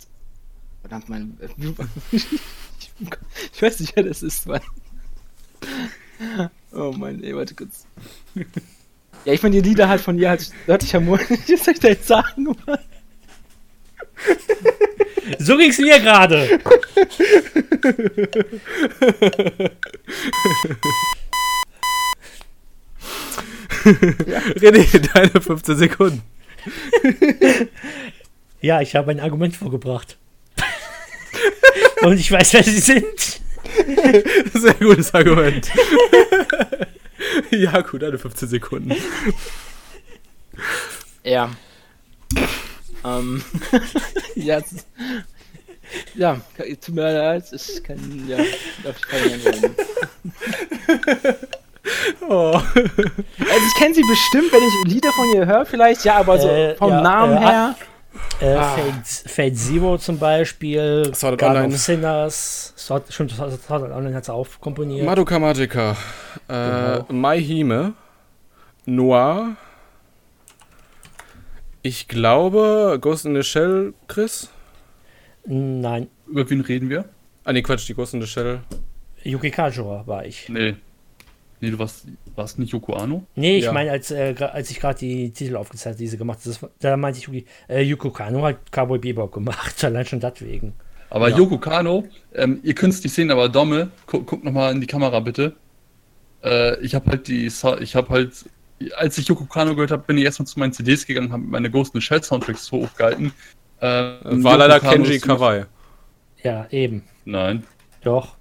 verdammt, 0.80 1.08
mein, 1.08 1.38
ich 2.12 3.62
weiß 3.62 3.80
nicht, 3.80 3.96
wer 3.96 4.04
das 4.04 4.22
ist, 4.22 4.46
Mann. 4.46 4.60
Oh 6.72 6.92
mein, 6.96 7.22
ey, 7.22 7.34
warte 7.34 7.54
kurz. 7.54 7.86
Ja, 9.24 9.32
ich 9.32 9.40
finde 9.40 9.62
die 9.62 9.68
Lieder 9.68 9.88
halt 9.88 10.00
von 10.00 10.18
ihr 10.18 10.28
halt 10.30 10.50
deutlich 10.66 10.94
harmonisch. 10.94 11.26
Was 11.30 11.64
soll 11.64 11.74
ich 11.74 11.80
da 11.80 11.88
jetzt 11.88 12.06
sagen, 12.06 12.44
Mann? 12.66 12.78
So 15.38 15.56
ging's 15.56 15.78
mir 15.78 15.98
gerade. 16.00 16.48
ja. 24.26 24.38
René, 24.56 24.98
deine 25.12 25.40
15 25.40 25.76
Sekunden. 25.76 26.22
ja, 28.60 28.80
ich 28.80 28.96
habe 28.96 29.10
ein 29.10 29.20
Argument 29.20 29.56
vorgebracht. 29.56 30.16
Und 32.02 32.18
ich 32.18 32.30
weiß, 32.30 32.52
wer 32.54 32.64
sie 32.64 32.78
sind. 32.78 33.40
Sehr 34.54 34.74
gutes 34.74 35.12
Argument. 35.14 35.70
ja, 37.50 37.80
gut, 37.80 38.02
deine 38.02 38.18
15 38.18 38.48
Sekunden. 38.48 38.94
Ja. 41.24 41.50
Ähm, 43.04 43.42
ja, 44.34 44.62
ja, 46.14 46.40
tut 46.80 46.94
mir 46.94 47.12
leid, 47.12 47.44
ich 47.52 47.82
kann, 47.82 48.28
ja, 48.28 48.38
darf 48.82 48.96
ich 48.96 49.06
keine 49.06 49.44
reden. 49.44 49.76
Oh. 52.28 52.54
Also 52.54 53.66
ich 53.66 53.74
kenne 53.78 53.94
sie 53.94 54.02
bestimmt, 54.02 54.52
wenn 54.52 54.62
ich 54.62 54.94
Lieder 54.94 55.10
von 55.12 55.34
ihr 55.34 55.46
höre, 55.46 55.66
vielleicht, 55.66 56.04
ja, 56.04 56.16
aber 56.16 56.38
so 56.38 56.48
äh, 56.48 56.74
vom 56.76 56.90
ja, 56.90 57.00
Namen 57.02 57.36
äh, 57.36 57.40
her. 57.40 57.74
Äh, 58.40 58.54
ah. 58.54 58.76
Fate, 58.76 59.30
Fate, 59.30 59.56
Zero 59.56 59.98
zum 59.98 60.18
Beispiel, 60.18 61.12
Sword 61.14 61.38
God 61.38 61.50
Online. 61.50 61.74
of 61.74 61.76
Sinners, 61.76 62.72
Sword, 62.76 63.12
stimmt, 63.12 63.32
Sword 63.32 63.70
Online 63.70 64.14
hat 64.14 64.22
es 64.22 64.30
auch 64.30 64.46
komponiert. 64.60 65.04
Madoka 65.04 65.38
Magica, 65.38 65.96
äh, 66.48 66.54
genau. 66.54 67.06
Mai 67.10 67.40
Hime, 67.40 67.92
Noir, 68.86 69.56
ich 71.82 72.08
glaube, 72.08 72.98
Ghost 73.00 73.26
in 73.26 73.34
the 73.34 73.42
Shell, 73.42 73.92
Chris? 74.08 74.48
Nein. 75.44 76.08
Über 76.26 76.48
wen 76.48 76.62
reden 76.62 76.88
wir? 76.88 77.04
Ah, 77.44 77.52
nee, 77.52 77.60
Quatsch, 77.60 77.86
die 77.88 77.94
Ghost 77.94 78.14
in 78.14 78.22
the 78.22 78.26
Shell. 78.26 78.60
Yuki 79.22 79.50
Kajura 79.50 80.06
war 80.06 80.24
ich. 80.24 80.48
Nee. 80.48 80.76
Nee, 81.60 81.70
du 81.70 81.78
warst, 81.78 82.06
warst 82.34 82.58
nicht 82.58 82.72
Yoko 82.72 82.94
Ano? 82.94 83.24
Nee, 83.36 83.58
ich 83.58 83.64
ja. 83.64 83.72
meine, 83.72 83.90
als, 83.90 84.10
äh, 84.10 84.34
als 84.38 84.70
ich 84.70 84.80
gerade 84.80 84.98
die 84.98 85.30
Titel 85.30 85.56
aufgezeigt 85.56 85.94
habe, 85.94 85.98
die 85.98 86.08
sie 86.08 86.18
gemacht 86.18 86.40
hat, 86.44 86.70
da 86.80 86.96
meinte 86.96 87.20
ich, 87.20 87.46
äh, 87.68 87.82
Yoko 87.82 88.10
Kano 88.10 88.42
hat 88.42 88.70
Cowboy 88.70 88.98
Bebop 88.98 89.32
gemacht, 89.32 89.82
allein 89.84 90.04
schon 90.04 90.20
deswegen. 90.20 90.74
Aber 91.10 91.28
ja. 91.28 91.36
Yoko 91.36 91.58
Kano, 91.58 92.04
ähm, 92.34 92.60
ihr 92.62 92.74
könnt 92.74 92.94
es 92.94 93.02
nicht 93.02 93.14
sehen, 93.14 93.30
aber 93.30 93.48
Domme, 93.48 93.90
gu 94.06 94.22
guck 94.24 94.44
nochmal 94.44 94.72
in 94.72 94.80
die 94.80 94.86
Kamera 94.86 95.20
bitte. 95.20 95.54
Äh, 96.42 96.80
ich 96.80 96.94
habe 96.94 97.10
halt 97.10 97.28
die, 97.28 97.46
ich 97.46 97.96
habe 97.96 98.08
halt 98.08 98.32
als 98.96 99.18
ich 99.18 99.28
Yoko 99.28 99.44
Kano 99.44 99.74
gehört 99.74 99.90
habe, 99.90 100.02
bin 100.02 100.18
ich 100.18 100.24
erstmal 100.24 100.46
zu 100.46 100.58
meinen 100.58 100.72
CDs 100.72 101.06
gegangen, 101.06 101.32
habe 101.32 101.42
meine 101.42 101.70
Ghost 101.70 101.94
in 101.94 102.00
the 102.00 102.04
Shell 102.04 102.22
Soundtracks 102.22 102.70
hochgehalten. 102.70 103.32
Äh, 103.80 103.86
War 103.86 104.32
Yoko 104.32 104.56
leider 104.56 104.80
Kano 104.80 104.92
Kenji 105.04 105.20
Kawai. 105.20 105.64
Ja, 106.42 106.66
eben. 106.70 107.04
Nein. 107.24 107.64
Doch. 108.02 108.36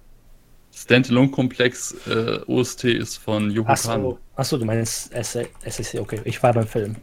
Standalone-Komplex 0.84 1.94
äh, 2.06 2.40
OST 2.46 2.84
ist 2.84 3.16
von 3.16 3.50
Yoko 3.50 3.70
Achso. 3.70 3.88
Kano. 3.88 4.18
Achso, 4.36 4.58
du 4.58 4.66
meinst 4.66 5.12
SSC, 5.14 5.98
okay. 5.98 6.20
Ich 6.24 6.42
war 6.42 6.52
beim 6.52 6.66
Film. 6.66 6.96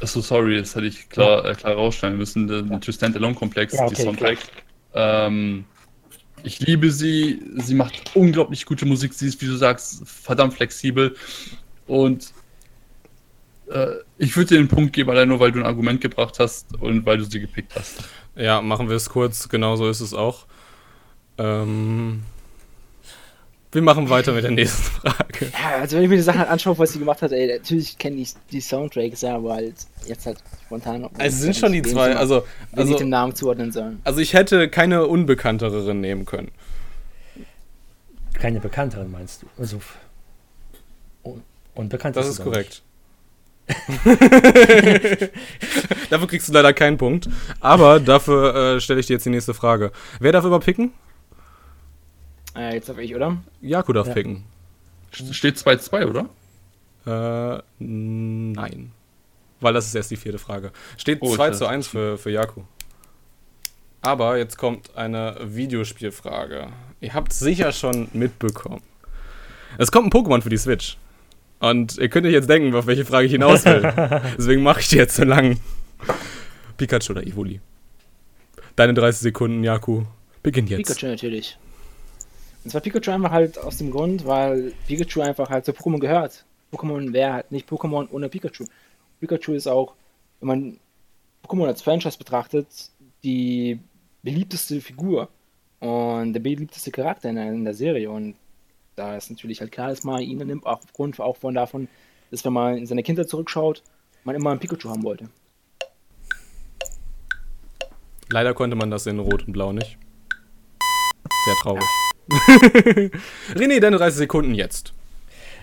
Achso, 0.00 0.22
sorry, 0.22 0.56
das 0.58 0.74
hätte 0.74 0.86
ich 0.86 1.10
klar, 1.10 1.44
äh, 1.44 1.54
klar 1.54 1.74
rausstellen 1.74 2.16
müssen. 2.16 2.46
Der 2.48 2.64
ja. 2.64 2.80
Standalone-Komplex, 2.92 3.74
ja, 3.74 3.84
okay, 3.84 3.94
die 3.94 4.02
Soundtrack. 4.02 4.38
Ähm, 4.94 5.66
ich 6.42 6.60
liebe 6.60 6.90
sie. 6.90 7.42
Sie 7.56 7.74
macht 7.74 8.16
unglaublich 8.16 8.64
gute 8.64 8.86
Musik. 8.86 9.12
Sie 9.12 9.26
ist, 9.28 9.42
wie 9.42 9.46
du 9.46 9.56
sagst, 9.56 10.02
verdammt 10.08 10.54
flexibel. 10.54 11.14
Und 11.86 12.32
äh, 13.68 13.88
ich 14.16 14.34
würde 14.36 14.54
dir 14.54 14.56
den 14.56 14.68
Punkt 14.68 14.94
geben, 14.94 15.10
allein 15.10 15.28
nur 15.28 15.38
weil 15.38 15.52
du 15.52 15.58
ein 15.58 15.66
Argument 15.66 16.00
gebracht 16.00 16.38
hast 16.38 16.80
und 16.80 17.04
weil 17.04 17.18
du 17.18 17.24
sie 17.24 17.40
gepickt 17.40 17.74
hast. 17.76 18.04
Ja, 18.36 18.62
machen 18.62 18.88
wir 18.88 18.96
es 18.96 19.10
kurz. 19.10 19.50
Genau 19.50 19.76
so 19.76 19.86
ist 19.90 20.00
es 20.00 20.14
auch. 20.14 20.46
Ähm, 21.36 22.22
wir 23.72 23.82
machen 23.82 24.10
weiter 24.10 24.32
mit 24.32 24.44
der 24.44 24.50
nächsten 24.50 24.82
Frage. 24.82 25.46
Ja, 25.52 25.80
also 25.80 25.96
wenn 25.96 26.04
ich 26.04 26.10
mir 26.10 26.16
die 26.16 26.22
Sachen 26.22 26.40
halt 26.40 26.50
anschaue, 26.50 26.78
was 26.78 26.92
sie 26.92 26.98
gemacht 26.98 27.22
hat, 27.22 27.32
ey, 27.32 27.58
natürlich 27.58 27.96
kenne 27.98 28.16
ich 28.16 28.34
die 28.50 28.60
Soundtracks, 28.60 29.22
ja, 29.22 29.36
aber 29.36 29.54
halt 29.54 29.74
jetzt 30.06 30.26
halt 30.26 30.38
spontan. 30.66 31.08
Also 31.18 31.38
sind 31.38 31.56
schon 31.56 31.72
die 31.72 31.82
zwei, 31.82 32.14
also, 32.14 32.44
also 32.72 32.96
den 32.96 33.08
Namen 33.08 33.34
zuordnen 33.34 33.72
sollen. 33.72 34.00
Also 34.04 34.20
ich 34.20 34.34
hätte 34.34 34.68
keine 34.68 35.06
unbekanntere 35.06 35.94
nehmen 35.94 36.26
können. 36.26 36.50
Keine 38.34 38.60
bekannteren 38.60 39.10
meinst 39.10 39.42
du? 39.42 39.46
Also 39.58 39.80
unbekannt. 41.74 42.16
Das 42.16 42.26
ist, 42.26 42.38
ist 42.38 42.44
korrekt. 42.44 42.82
dafür 46.10 46.26
kriegst 46.26 46.48
du 46.48 46.52
leider 46.52 46.72
keinen 46.72 46.98
Punkt. 46.98 47.28
Aber 47.60 48.00
dafür 48.00 48.76
äh, 48.76 48.80
stelle 48.80 49.00
ich 49.00 49.06
dir 49.06 49.14
jetzt 49.14 49.24
die 49.24 49.30
nächste 49.30 49.54
Frage. 49.54 49.92
Wer 50.20 50.32
darf 50.32 50.44
überpicken? 50.44 50.92
Äh, 52.54 52.74
jetzt 52.74 52.88
darf 52.88 52.98
ich, 52.98 53.14
oder? 53.14 53.38
Jaku 53.60 53.92
darf 53.92 54.08
ja. 54.08 54.14
picken. 54.14 54.44
Steht 55.10 55.56
2-2, 55.56 56.06
oder? 56.06 56.28
Äh, 57.06 57.62
nein. 57.78 58.92
Weil 59.60 59.74
das 59.74 59.86
ist 59.86 59.94
erst 59.94 60.10
die 60.10 60.16
vierte 60.16 60.38
Frage. 60.38 60.72
Steht 60.96 61.18
oh, 61.20 61.34
2 61.34 61.50
zu 61.50 61.66
1 61.66 61.86
für, 61.86 62.18
für 62.18 62.30
Jaku. 62.30 62.62
Aber 64.00 64.36
jetzt 64.36 64.58
kommt 64.58 64.96
eine 64.96 65.36
Videospielfrage. 65.42 66.68
Ihr 67.00 67.14
habt 67.14 67.32
sicher 67.32 67.72
schon 67.72 68.08
mitbekommen. 68.12 68.82
Es 69.78 69.92
kommt 69.92 70.06
ein 70.06 70.10
Pokémon 70.10 70.42
für 70.42 70.50
die 70.50 70.58
Switch. 70.58 70.98
Und 71.60 71.96
ihr 71.98 72.08
könnt 72.08 72.26
euch 72.26 72.32
jetzt 72.32 72.50
denken, 72.50 72.74
auf 72.74 72.86
welche 72.86 73.04
Frage 73.04 73.26
ich 73.26 73.32
hinaus 73.32 73.64
will. 73.64 73.82
Deswegen 74.38 74.64
mache 74.64 74.80
ich 74.80 74.88
die 74.88 74.96
jetzt 74.96 75.14
so 75.14 75.22
lang. 75.22 75.60
Pikachu 76.76 77.12
oder 77.12 77.24
Evoli? 77.24 77.60
Deine 78.74 78.94
30 78.94 79.20
Sekunden, 79.20 79.62
Jaku. 79.62 80.02
Beginn 80.42 80.66
jetzt. 80.66 80.88
Pikachu 80.88 81.06
natürlich. 81.06 81.56
Und 82.64 82.70
zwar 82.70 82.80
Pikachu 82.80 83.10
einfach 83.10 83.30
halt 83.30 83.58
aus 83.58 83.78
dem 83.78 83.90
Grund, 83.90 84.26
weil 84.26 84.72
Pikachu 84.86 85.20
einfach 85.20 85.50
halt 85.50 85.64
zu 85.64 85.72
Pokémon 85.72 85.98
gehört. 85.98 86.44
Pokémon 86.72 87.12
wäre 87.12 87.32
halt 87.32 87.52
nicht 87.52 87.68
Pokémon 87.68 88.08
ohne 88.10 88.28
Pikachu. 88.28 88.64
Pikachu 89.20 89.52
ist 89.54 89.66
auch, 89.66 89.94
wenn 90.40 90.48
man 90.48 90.80
Pokémon 91.44 91.66
als 91.66 91.82
Franchise 91.82 92.18
betrachtet, 92.18 92.66
die 93.24 93.80
beliebteste 94.22 94.80
Figur 94.80 95.28
und 95.80 96.32
der 96.32 96.40
beliebteste 96.40 96.92
Charakter 96.92 97.30
in 97.30 97.36
der, 97.36 97.52
in 97.52 97.64
der 97.64 97.74
Serie. 97.74 98.10
Und 98.10 98.36
da 98.94 99.16
ist 99.16 99.30
natürlich 99.30 99.60
halt 99.60 99.72
klar, 99.72 99.88
dass 99.88 100.04
man 100.04 100.22
ihn 100.22 100.38
nimmt, 100.38 100.64
auch 100.64 100.80
aufgrund 100.84 101.18
auch 101.20 101.36
von 101.36 101.54
davon, 101.54 101.88
dass 102.30 102.44
wenn 102.44 102.52
man 102.52 102.76
in 102.76 102.86
seine 102.86 103.02
Kindheit 103.02 103.28
zurückschaut, 103.28 103.82
man 104.24 104.36
immer 104.36 104.50
einen 104.50 104.60
Pikachu 104.60 104.88
haben 104.88 105.02
wollte. 105.02 105.28
Leider 108.30 108.54
konnte 108.54 108.76
man 108.76 108.90
das 108.90 109.06
in 109.06 109.18
Rot 109.18 109.46
und 109.46 109.52
Blau 109.52 109.72
nicht. 109.72 109.98
Sehr 111.44 111.54
traurig. 111.56 111.84
René, 113.54 113.80
deine 113.80 113.98
30 113.98 114.18
Sekunden 114.18 114.54
jetzt. 114.54 114.92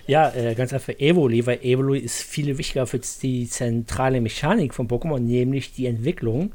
Ja, 0.08 0.34
äh, 0.34 0.56
ganz 0.56 0.74
einfach 0.74 0.94
Evoli, 0.98 1.46
weil 1.46 1.60
Evoli 1.62 2.00
ist 2.00 2.24
viel 2.24 2.58
wichtiger 2.58 2.88
für 2.88 3.00
die 3.22 3.48
zentrale 3.48 4.22
Mechanik 4.22 4.74
von 4.74 4.88
Pokémon, 4.88 5.20
nämlich 5.20 5.74
die 5.74 5.86
Entwicklung. 5.86 6.52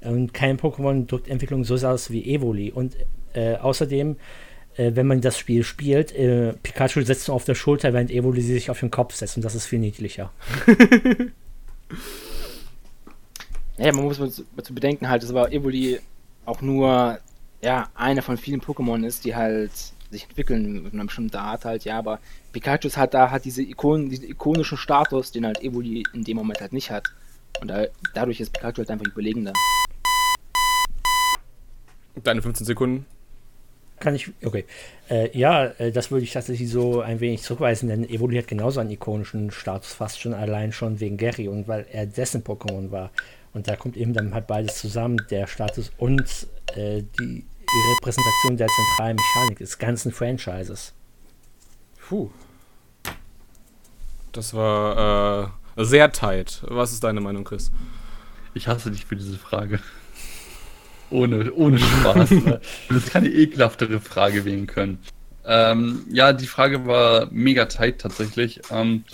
Und 0.00 0.32
kein 0.32 0.58
Pokémon 0.58 1.06
drückt 1.06 1.28
Entwicklung 1.28 1.64
so 1.64 1.74
aus 1.86 2.10
wie 2.10 2.34
Evoli. 2.34 2.70
Und 2.70 2.96
äh, 3.34 3.56
außerdem, 3.56 4.16
äh, 4.76 4.92
wenn 4.94 5.06
man 5.06 5.20
das 5.20 5.38
Spiel 5.38 5.62
spielt, 5.62 6.14
äh, 6.14 6.54
Pikachu 6.62 7.02
setzt 7.02 7.28
nur 7.28 7.34
auf 7.34 7.44
der 7.44 7.54
Schulter, 7.54 7.92
während 7.92 8.10
Evoli 8.10 8.40
sich 8.40 8.70
auf 8.70 8.80
den 8.80 8.90
Kopf 8.90 9.14
setzt. 9.14 9.36
Und 9.36 9.44
das 9.44 9.54
ist 9.54 9.66
viel 9.66 9.78
niedlicher. 9.78 10.32
Ja, 13.78 13.92
man 13.92 14.04
muss 14.04 14.16
zu 14.16 14.74
bedenken 14.74 15.08
halt, 15.08 15.22
dass 15.22 15.30
aber 15.30 15.52
Evoli 15.52 16.00
auch 16.46 16.62
nur 16.62 17.18
ja, 17.66 17.88
eine 17.96 18.22
von 18.22 18.36
vielen 18.36 18.60
Pokémon 18.60 19.04
ist, 19.04 19.24
die 19.24 19.34
halt 19.34 19.72
sich 20.12 20.22
entwickeln 20.28 20.84
mit 20.84 20.94
einer 20.94 21.04
bestimmten 21.04 21.36
Art 21.36 21.64
halt, 21.64 21.84
ja, 21.84 21.98
aber 21.98 22.20
Pikachu 22.52 22.88
hat 22.90 23.12
da 23.12 23.32
hat 23.32 23.44
diese 23.44 23.60
Ikonen, 23.60 24.08
diesen 24.08 24.30
ikonischen 24.30 24.78
Status, 24.78 25.32
den 25.32 25.44
halt 25.44 25.60
Evoli 25.60 26.04
in 26.12 26.22
dem 26.22 26.36
Moment 26.36 26.60
halt 26.60 26.72
nicht 26.72 26.92
hat. 26.92 27.08
Und 27.60 27.66
da, 27.66 27.86
dadurch 28.14 28.38
ist 28.38 28.52
Pikachu 28.52 28.78
halt 28.78 28.90
einfach 28.92 29.06
überlegender. 29.06 29.52
Deine 32.22 32.40
15 32.40 32.66
Sekunden. 32.66 33.04
Kann 33.98 34.14
ich, 34.14 34.30
okay. 34.44 34.64
Äh, 35.10 35.36
ja, 35.36 35.64
äh, 35.64 35.90
das 35.90 36.12
würde 36.12 36.22
ich 36.22 36.32
tatsächlich 36.32 36.70
so 36.70 37.00
ein 37.00 37.18
wenig 37.18 37.42
zurückweisen, 37.42 37.88
denn 37.88 38.08
Evoli 38.08 38.36
hat 38.36 38.46
genauso 38.46 38.78
einen 38.78 38.92
ikonischen 38.92 39.50
Status, 39.50 39.92
fast 39.92 40.20
schon 40.20 40.34
allein 40.34 40.70
schon 40.70 41.00
wegen 41.00 41.16
Gary 41.16 41.48
und 41.48 41.66
weil 41.66 41.84
er 41.90 42.06
dessen 42.06 42.44
Pokémon 42.44 42.92
war. 42.92 43.10
Und 43.54 43.66
da 43.66 43.74
kommt 43.74 43.96
eben 43.96 44.12
dann 44.12 44.34
halt 44.34 44.46
beides 44.46 44.78
zusammen, 44.78 45.16
der 45.30 45.48
Status 45.48 45.90
und 45.98 46.46
äh, 46.76 47.02
die, 47.18 47.44
die 47.68 47.92
Repräsentation 47.94 48.56
der 48.56 48.68
zentralen 48.68 49.16
Mechanik 49.16 49.58
des 49.58 49.78
ganzen 49.78 50.12
Franchises. 50.12 50.94
Puh. 52.08 52.30
Das 54.32 54.54
war 54.54 55.52
äh, 55.76 55.84
sehr 55.84 56.12
tight. 56.12 56.62
Was 56.68 56.92
ist 56.92 57.02
deine 57.02 57.20
Meinung, 57.20 57.44
Chris? 57.44 57.70
Ich 58.54 58.68
hasse 58.68 58.90
dich 58.90 59.04
für 59.04 59.16
diese 59.16 59.38
Frage. 59.38 59.80
Ohne, 61.10 61.52
ohne 61.52 61.78
Spaß. 61.78 62.30
ne? 62.30 62.60
Du 62.88 62.94
hättest 62.94 63.10
keine 63.12 63.28
ekelhaftere 63.28 64.00
Frage 64.00 64.44
wählen 64.44 64.66
können. 64.66 64.98
Ähm, 65.44 66.04
ja, 66.10 66.32
die 66.32 66.46
Frage 66.46 66.86
war 66.86 67.28
mega 67.30 67.66
tight 67.66 68.00
tatsächlich. 68.00 68.60
Ähm, 68.70 69.04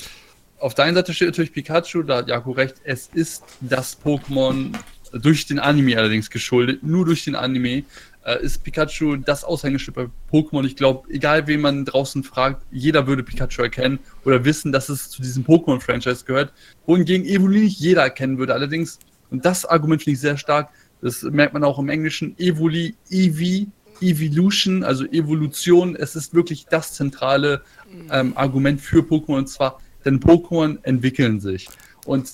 auf 0.58 0.74
der 0.74 0.86
einen 0.86 0.94
Seite 0.94 1.12
steht 1.12 1.28
natürlich 1.28 1.52
Pikachu, 1.52 2.02
da 2.02 2.18
hat 2.18 2.28
Jaku 2.28 2.52
recht, 2.52 2.76
es 2.84 3.08
ist 3.08 3.44
das 3.60 4.00
Pokémon 4.02 4.72
durch 5.12 5.46
den 5.46 5.58
Anime 5.58 5.98
allerdings 5.98 6.30
geschuldet, 6.30 6.82
nur 6.82 7.04
durch 7.04 7.24
den 7.24 7.34
Anime 7.34 7.84
äh, 8.24 8.42
ist 8.42 8.62
Pikachu 8.62 9.16
das 9.16 9.44
Aushängeschild 9.44 9.94
bei 9.94 10.08
Pokémon. 10.30 10.64
Ich 10.64 10.76
glaube, 10.76 11.08
egal 11.10 11.46
wen 11.46 11.60
man 11.60 11.84
draußen 11.84 12.22
fragt, 12.22 12.64
jeder 12.70 13.06
würde 13.06 13.22
Pikachu 13.22 13.62
erkennen 13.62 13.98
oder 14.24 14.44
wissen, 14.44 14.72
dass 14.72 14.88
es 14.88 15.10
zu 15.10 15.22
diesem 15.22 15.44
Pokémon-Franchise 15.44 16.24
gehört. 16.24 16.52
Wohingegen 16.86 17.26
Evoli 17.26 17.60
nicht 17.60 17.80
jeder 17.80 18.02
erkennen 18.02 18.38
würde. 18.38 18.54
Allerdings, 18.54 18.98
und 19.30 19.44
das 19.44 19.64
Argument 19.64 20.02
finde 20.02 20.14
ich 20.14 20.20
sehr 20.20 20.36
stark, 20.36 20.70
das 21.00 21.22
merkt 21.22 21.52
man 21.52 21.64
auch 21.64 21.78
im 21.78 21.88
Englischen, 21.88 22.38
Evoli, 22.38 22.94
Evi, 23.10 23.68
Evolution, 24.00 24.84
also 24.84 25.04
Evolution, 25.06 25.96
es 25.96 26.16
ist 26.16 26.34
wirklich 26.34 26.66
das 26.66 26.92
zentrale 26.94 27.62
ähm, 28.10 28.32
Argument 28.36 28.80
für 28.80 29.00
Pokémon 29.00 29.38
und 29.38 29.48
zwar 29.48 29.80
denn 30.04 30.20
Pokémon 30.20 30.78
entwickeln 30.82 31.40
sich. 31.40 31.68
Und 32.06 32.30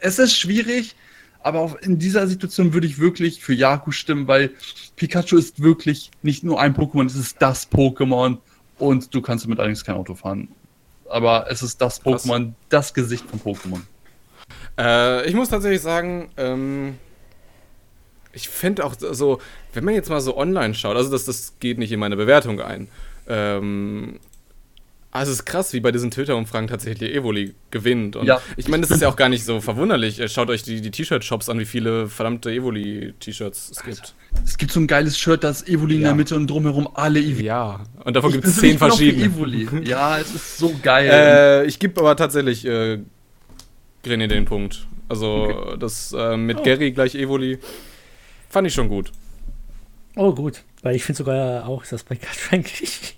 es 0.00 0.18
ist 0.18 0.36
schwierig, 0.36 0.94
aber 1.42 1.60
auch 1.60 1.76
in 1.76 1.98
dieser 1.98 2.26
Situation 2.26 2.72
würde 2.72 2.86
ich 2.86 2.98
wirklich 2.98 3.40
für 3.40 3.54
Yaku 3.54 3.90
stimmen, 3.90 4.26
weil 4.28 4.50
Pikachu 4.96 5.36
ist 5.36 5.62
wirklich 5.62 6.10
nicht 6.22 6.44
nur 6.44 6.60
ein 6.60 6.74
Pokémon, 6.74 7.06
es 7.06 7.14
ist 7.14 7.40
das 7.40 7.70
Pokémon 7.70 8.38
und 8.78 9.14
du 9.14 9.22
kannst 9.22 9.44
damit 9.44 9.58
allerdings 9.58 9.84
kein 9.84 9.94
Auto 9.96 10.14
fahren. 10.14 10.48
Aber 11.08 11.50
es 11.50 11.62
ist 11.62 11.80
das 11.80 12.02
Pokémon, 12.04 12.52
das 12.68 12.92
Gesicht 12.92 13.24
von 13.24 13.40
Pokémon. 13.40 13.80
Äh, 14.78 15.26
ich 15.26 15.34
muss 15.34 15.48
tatsächlich 15.48 15.80
sagen, 15.80 16.30
ähm, 16.36 16.98
ich 18.32 18.48
finde 18.48 18.84
auch 18.84 18.94
so, 18.98 19.40
wenn 19.72 19.84
man 19.84 19.94
jetzt 19.94 20.10
mal 20.10 20.20
so 20.20 20.36
online 20.36 20.74
schaut, 20.74 20.96
also 20.96 21.10
das, 21.10 21.24
das 21.24 21.54
geht 21.60 21.78
nicht 21.78 21.92
in 21.92 22.00
meine 22.00 22.16
Bewertung 22.16 22.60
ein. 22.60 22.88
Ähm, 23.26 24.20
also 25.10 25.32
es 25.32 25.38
ist 25.38 25.44
krass, 25.46 25.72
wie 25.72 25.80
bei 25.80 25.90
diesen 25.90 26.10
Twitter-Umfragen 26.10 26.66
tatsächlich 26.68 27.14
Evoli 27.14 27.54
gewinnt. 27.70 28.14
Und 28.16 28.26
Ja. 28.26 28.40
ich 28.56 28.68
meine, 28.68 28.82
das 28.82 28.90
ist 28.90 29.00
ja 29.02 29.08
auch 29.08 29.16
gar 29.16 29.28
nicht 29.30 29.44
so 29.44 29.60
verwunderlich. 29.60 30.20
Äh, 30.20 30.28
Schaut 30.28 30.50
euch 30.50 30.62
die, 30.62 30.80
die 30.82 30.90
T-Shirt-Shops 30.90 31.48
an, 31.48 31.58
wie 31.58 31.64
viele 31.64 32.08
verdammte 32.08 32.50
Evoli-T-Shirts 32.50 33.70
es 33.70 33.82
gibt. 33.82 34.14
Es 34.44 34.58
gibt 34.58 34.70
so 34.72 34.80
ein 34.80 34.86
geiles 34.86 35.18
Shirt, 35.18 35.42
das 35.44 35.66
Evoli 35.66 35.96
in 35.96 36.02
Ja. 36.02 36.08
der 36.08 36.14
Mitte 36.16 36.36
und 36.36 36.46
drumherum 36.48 36.88
alle 36.94 37.20
Evoli. 37.20 37.44
Ja, 37.46 37.80
und 38.04 38.14
davon 38.14 38.32
gibt 38.32 38.44
es 38.44 38.56
zehn 38.56 38.76
verschiedene. 38.78 39.24
Evoli. 39.26 39.66
Ja, 39.86 40.18
es 40.18 40.34
ist 40.34 40.58
so 40.58 40.74
geil. 40.82 41.08
Äh, 41.10 41.66
ich 41.66 41.78
gebe 41.78 41.98
aber 42.00 42.14
tatsächlich 42.16 42.64
äh, 42.66 42.98
Grené 44.04 44.26
den 44.26 44.44
Punkt. 44.44 44.86
Also 45.08 45.74
das 45.78 46.12
äh, 46.16 46.36
mit 46.36 46.58
Oh. 46.58 46.62
Gary 46.62 46.92
gleich 46.92 47.14
Evoli 47.14 47.58
fand 48.50 48.66
ich 48.68 48.74
schon 48.74 48.88
gut. 48.88 49.10
Oh, 50.16 50.34
gut. 50.34 50.62
Weil 50.82 50.94
ich 50.96 51.04
finde 51.04 51.16
sogar 51.18 51.66
auch, 51.66 51.84
dass 51.86 52.04
bei 52.04 52.14
Pikachu 52.16 52.38
eigentlich. 52.54 53.16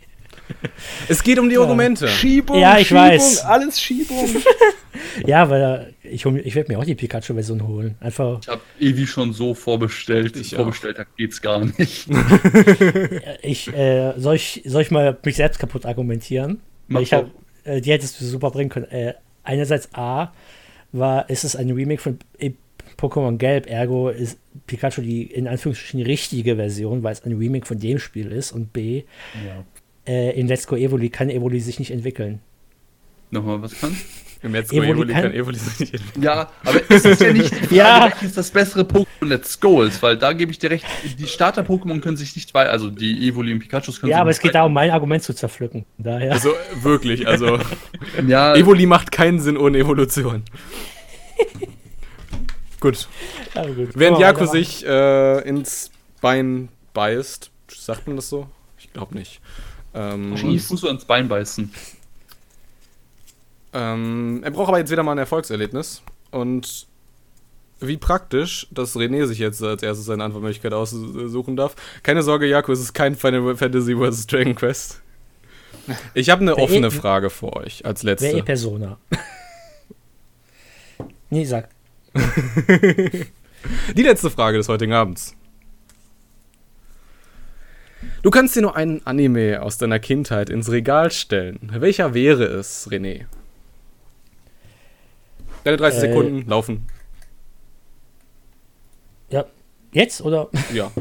Es 1.09 1.23
geht 1.23 1.39
um 1.39 1.49
die 1.49 1.55
Ja. 1.57 1.63
Argumente. 1.63 2.09
Schiebung, 2.09 2.59
Ja, 2.61 2.79
ich 2.79 2.89
Schiebung, 2.89 3.03
weiß. 3.05 3.45
alles 3.45 3.81
Schiebung. 3.81 4.29
ja, 5.27 5.49
weil 5.51 5.95
ich, 6.03 6.25
ich 6.27 6.55
werde 6.55 6.73
mir 6.73 6.79
auch 6.79 6.85
die 6.85 6.95
Pikachu-Version 6.95 7.67
holen. 7.67 7.97
Einfach, 8.01 8.41
ich 8.43 8.49
habe 8.49 8.61
Evi 8.79 9.07
schon 9.07 9.33
so 9.33 9.55
vorbestellt. 9.55 10.37
Ich 10.37 10.55
Vorbestellter 10.55 11.07
geht's 11.17 11.41
gar 11.41 11.65
nicht. 11.65 12.07
ich, 13.43 13.73
äh, 13.73 14.15
soll, 14.17 14.37
ich, 14.37 14.63
soll 14.65 14.83
ich 14.83 14.91
mal 14.91 15.17
mich 15.25 15.37
selbst 15.37 15.59
kaputt 15.59 15.87
argumentieren? 15.87 16.61
Mach 16.89 16.97
Weil 16.99 17.03
ich 17.05 17.13
hab, 17.13 17.31
äh, 17.65 17.81
die 17.81 17.93
hättest 17.93 18.21
du 18.21 18.25
super 18.25 18.51
bringen 18.51 18.71
können. 18.71 18.91
Äh, 18.91 19.15
einerseits 19.45 19.89
A, 19.95 20.33
war, 20.93 21.31
ist 21.31 21.45
es 21.45 21.55
ein 21.57 21.71
Remake 21.71 22.01
von 22.01 22.19
e 22.39 22.53
Pokémon 22.99 23.39
Gelb, 23.39 23.67
ergo 23.71 24.11
ist 24.11 24.39
Pikacho 24.67 25.01
die 25.01 25.23
in 25.23 25.47
Anführungsstrichen 25.49 26.03
richtige 26.03 26.57
Version, 26.57 27.03
weil 27.03 27.13
es 27.13 27.25
ein 27.25 27.33
Remake 27.39 27.65
von 27.65 27.79
dem 27.79 27.99
Spiel 27.99 28.31
ist. 28.33 28.53
Und 28.53 28.73
B, 28.73 29.05
Ja. 29.47 29.65
Äh, 30.07 30.39
in 30.39 30.47
Let's 30.49 30.67
Go 30.67 30.77
Evoli 30.77 31.11
kann 31.11 31.31
Evoli 31.31 31.61
sich 31.61 31.79
nicht 31.79 31.91
entwickeln. 31.91 32.41
Nochmal, 33.31 33.63
was 33.63 33.79
kann? 33.81 33.97
Im 34.43 34.53
Let's 34.55 34.73
Evoli 34.73 34.91
Evoli 34.91 35.13
kann- 35.13 35.23
kann 35.25 35.35
Evoli 35.35 35.59
sich 35.59 35.93
nicht 35.93 36.05
Ja, 36.21 36.51
aber 36.65 36.81
es 36.89 37.05
ist 37.05 37.21
ja 37.21 37.33
nicht 37.33 37.51
die 37.53 37.57
Frage, 37.67 37.75
Ja. 37.77 38.05
welches 38.05 38.33
das 38.35 38.51
bessere 38.51 38.83
Pokémon 38.83 39.07
Let's 39.27 39.61
Go 39.61 39.83
ist, 39.83 40.03
weil 40.03 40.17
da 40.17 40.33
gebe 40.33 40.51
ich 40.51 40.59
dir 40.59 40.71
recht, 40.71 40.85
die 41.19 41.27
Starter-Pokémon 41.27 42.01
können 42.01 42.17
sich 42.17 42.35
nicht 42.35 42.55
weiter, 42.55 42.71
also 42.71 42.89
die 42.91 43.29
Evoli 43.29 43.53
und 43.53 43.59
Pikachus 43.61 44.01
können 44.01 44.11
Ja, 44.11 44.17
sich 44.17 44.21
aber 44.23 44.29
nicht 44.31 44.37
es 44.39 44.43
geht 44.43 44.55
darum, 44.55 44.73
mein 44.73 44.91
Argument 44.91 45.23
zu 45.23 45.35
zerpflücken. 45.35 45.85
Daher. 45.99 46.33
Also 46.33 46.55
wirklich, 46.83 47.29
also 47.29 47.59
Ja, 48.27 48.55
Evoli 48.57 48.87
macht 48.87 49.13
keinen 49.13 49.39
Sinn 49.41 49.57
ohne 49.59 49.79
Evolution. 49.79 50.43
Gut. 52.81 53.09
Aber 53.55 53.69
gut. 53.73 53.91
Während 53.95 54.19
weitermachen? 54.21 54.47
sich 54.53 54.87
äh, 54.87 55.41
ins 55.47 55.91
Bein 56.23 56.69
beißt, 56.95 57.51
sagt 57.69 58.07
man 58.07 58.17
das 58.17 58.29
so? 58.31 58.47
Ich 58.79 58.91
glaube 58.93 59.15
nicht. 59.17 59.41
Ähm, 59.95 60.33
und 60.33 60.59
Fuß 60.61 60.85
ans 60.85 61.05
Bein 61.05 61.29
beißen. 61.29 61.73
ähm, 63.73 64.41
er 64.43 64.51
braucht 64.51 64.69
aber 64.69 64.79
jetzt 64.79 64.91
wieder 64.91 65.03
mal 65.03 65.13
ein 65.13 65.19
Erfolgserlebnis. 65.19 66.03
Und 66.31 66.87
wie 67.81 67.97
praktisch, 67.97 68.67
dass 68.71 68.95
René 68.95 69.27
sich 69.27 69.39
jetzt 69.39 69.63
als 69.63 69.83
erstes 69.83 70.07
seine 70.07 70.23
Antwortmöglichkeit 70.25 70.73
aussuchen 70.75 71.57
darf. 71.57 71.75
Keine 72.03 72.23
Sorge, 72.23 72.47
Jaku, 72.47 72.73
es 72.73 72.81
ist 72.81 72.93
kein 72.93 73.17
Final 73.17 73.57
Fantasy 73.57 73.97
vs. 73.97 74.27
Dragon 74.27 74.55
Quest. 74.55 75.01
Ich 76.15 76.29
habe 76.31 76.43
eine 76.43 76.57
Wer 76.57 76.63
offene 76.63 76.89
eh- 76.89 76.91
Frage 76.91 77.31
für 77.31 77.55
euch 77.57 77.85
als 77.87 78.05
Wer 78.05 78.13
letzte. 78.13 78.29
eh 78.39 78.43
Persona? 78.43 78.99
nee, 81.31 81.45
sag. 81.45 81.69
Die 83.97 84.03
letzte 84.03 84.31
Frage 84.31 84.59
des 84.59 84.69
heutigen 84.69 84.93
Abends. 84.93 85.35
Du 88.23 88.31
kannst 88.31 88.55
dir 88.55 88.61
nur 88.61 88.77
einen 88.77 89.07
Anime 89.07 89.63
aus 89.63 89.79
deiner 89.79 89.99
Kindheit 89.99 90.51
ins 90.51 90.71
Regal 90.71 91.11
stellen. 91.11 91.59
Welcher 91.75 92.13
wäre 92.13 92.45
es, 92.45 92.91
René? 92.91 93.25
Deine 95.65 95.79
30 95.79 95.99
äh, 95.99 96.01
Sekunden 96.09 96.49
laufen. 96.49 96.87
Ja, 99.31 99.47
jetzt 99.93 100.21
oder? 100.23 100.49
Ja. 100.73 100.91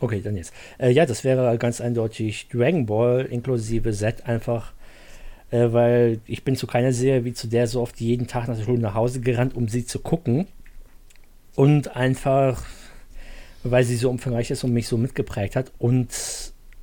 Okay, 0.00 0.20
dann 0.22 0.36
jetzt. 0.36 0.54
Äh, 0.78 0.90
ja, 0.92 1.06
das 1.06 1.24
wäre 1.24 1.58
ganz 1.58 1.80
eindeutig 1.80 2.46
Dragon 2.52 2.86
Ball 2.86 3.24
inklusive 3.24 3.92
Z 3.92 4.26
einfach, 4.26 4.72
äh, 5.50 5.72
weil 5.72 6.20
ich 6.24 6.44
bin 6.44 6.54
zu 6.54 6.68
keiner 6.68 6.92
Serie 6.92 7.24
wie 7.24 7.32
zu 7.32 7.48
der 7.48 7.66
so 7.66 7.80
oft 7.80 8.00
jeden 8.00 8.28
Tag 8.28 8.46
nach 8.46 8.56
der 8.56 8.62
Schule 8.62 8.78
nach 8.78 8.94
Hause 8.94 9.20
gerannt, 9.20 9.56
um 9.56 9.66
sie 9.66 9.84
zu 9.84 9.98
gucken. 9.98 10.46
Und 11.56 11.96
einfach, 11.96 12.62
weil 13.70 13.84
sie 13.84 13.96
so 13.96 14.10
umfangreich 14.10 14.50
ist 14.50 14.64
und 14.64 14.72
mich 14.72 14.88
so 14.88 14.96
mitgeprägt 14.96 15.56
hat 15.56 15.72
und 15.78 16.08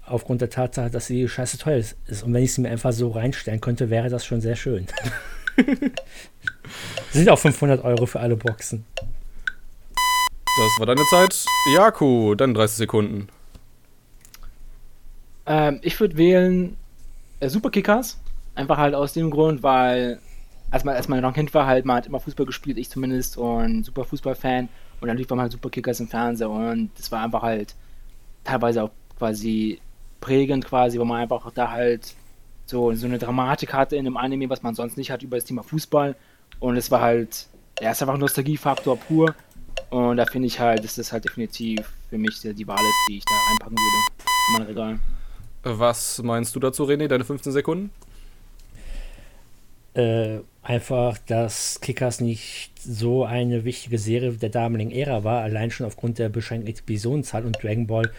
aufgrund 0.05 0.41
der 0.41 0.49
Tatsache, 0.49 0.89
dass 0.89 1.07
sie 1.07 1.27
scheiße 1.27 1.57
teuer 1.57 1.77
ist. 1.77 1.95
Und 2.23 2.33
wenn 2.33 2.43
ich 2.43 2.53
sie 2.53 2.61
mir 2.61 2.69
einfach 2.69 2.93
so 2.93 3.09
reinstellen 3.09 3.61
könnte, 3.61 3.89
wäre 3.89 4.09
das 4.09 4.25
schon 4.25 4.41
sehr 4.41 4.55
schön. 4.55 4.87
Sind 7.11 7.29
auch 7.29 7.39
500 7.39 7.83
Euro 7.83 8.05
für 8.05 8.19
alle 8.19 8.35
Boxen. 8.35 8.85
Das 10.57 10.79
war 10.79 10.85
deine 10.85 11.03
Zeit. 11.09 11.45
Jaku, 11.73 12.35
dann 12.35 12.53
30 12.53 12.77
Sekunden. 12.77 13.27
Ähm, 15.45 15.79
ich 15.81 15.99
würde 15.99 16.17
wählen 16.17 16.77
äh, 17.39 17.49
Superkickers. 17.49 18.19
Einfach 18.53 18.77
halt 18.77 18.95
aus 18.95 19.13
dem 19.13 19.31
Grund, 19.31 19.63
weil 19.63 20.19
als 20.71 20.83
man, 20.83 20.95
als 20.95 21.07
man 21.07 21.21
noch 21.21 21.33
Kind 21.33 21.53
war, 21.53 21.65
halt, 21.67 21.85
man 21.85 21.97
hat 21.97 22.07
immer 22.07 22.19
Fußball 22.19 22.45
gespielt, 22.45 22.77
ich 22.77 22.89
zumindest, 22.89 23.37
und 23.37 23.83
super 23.83 24.05
Fußballfan. 24.05 24.69
Und 25.01 25.15
lief 25.15 25.29
man 25.29 25.41
halt 25.41 25.51
Superkickers 25.51 25.99
im 25.99 26.07
Fernsehen 26.07 26.49
und 26.49 26.89
das 26.97 27.11
war 27.11 27.23
einfach 27.23 27.43
halt 27.43 27.75
teilweise 28.43 28.83
auch 28.83 28.91
quasi 29.17 29.79
prägend 30.21 30.65
quasi, 30.65 30.99
wo 30.99 31.05
man 31.05 31.21
einfach 31.21 31.51
da 31.51 31.69
halt 31.71 32.13
so, 32.65 32.93
so 32.93 33.05
eine 33.05 33.19
Dramatik 33.19 33.73
hatte 33.73 33.95
in 33.95 34.07
einem 34.07 34.17
Anime, 34.17 34.49
was 34.49 34.63
man 34.63 34.73
sonst 34.73 34.97
nicht 34.97 35.11
hat 35.11 35.21
über 35.21 35.37
das 35.37 35.45
Thema 35.45 35.63
Fußball. 35.63 36.15
Und 36.59 36.77
es 36.77 36.89
war 36.89 37.01
halt, 37.01 37.47
er 37.79 37.91
ist 37.91 38.01
einfach 38.01 38.17
Nostalgiefaktor 38.17 38.97
pur. 38.97 39.35
Und 39.89 40.17
da 40.17 40.25
finde 40.25 40.47
ich 40.47 40.59
halt, 40.59 40.83
dass 40.83 40.95
das 40.95 41.11
halt 41.11 41.25
definitiv 41.25 41.91
für 42.09 42.17
mich 42.17 42.39
die 42.39 42.67
Wahl 42.67 42.77
ist, 42.77 43.09
die 43.09 43.17
ich 43.17 43.25
da 43.25 43.33
reinpacken 43.49 43.77
würde 43.77 43.97
in 44.47 44.53
mein 44.53 44.67
Regal. 44.67 44.99
Was 45.63 46.21
meinst 46.23 46.55
du 46.55 46.59
dazu, 46.59 46.85
René? 46.85 47.07
Deine 47.07 47.23
15 47.23 47.51
Sekunden? 47.51 47.91
Äh, 49.95 50.39
einfach, 50.61 51.17
dass 51.19 51.79
Kickers 51.79 52.19
nicht 52.19 52.71
so 52.79 53.23
eine 53.23 53.63
wichtige 53.63 53.97
Serie 53.97 54.33
der 54.33 54.49
damaligen 54.49 54.91
Ära 54.91 55.23
war, 55.23 55.41
allein 55.41 55.71
schon 55.71 55.85
aufgrund 55.85 56.19
der 56.19 56.29
beschränkten 56.29 56.73
Episodenzahl 56.73 57.45
und 57.45 57.61
Dragon 57.63 57.87
Ball 57.87 58.11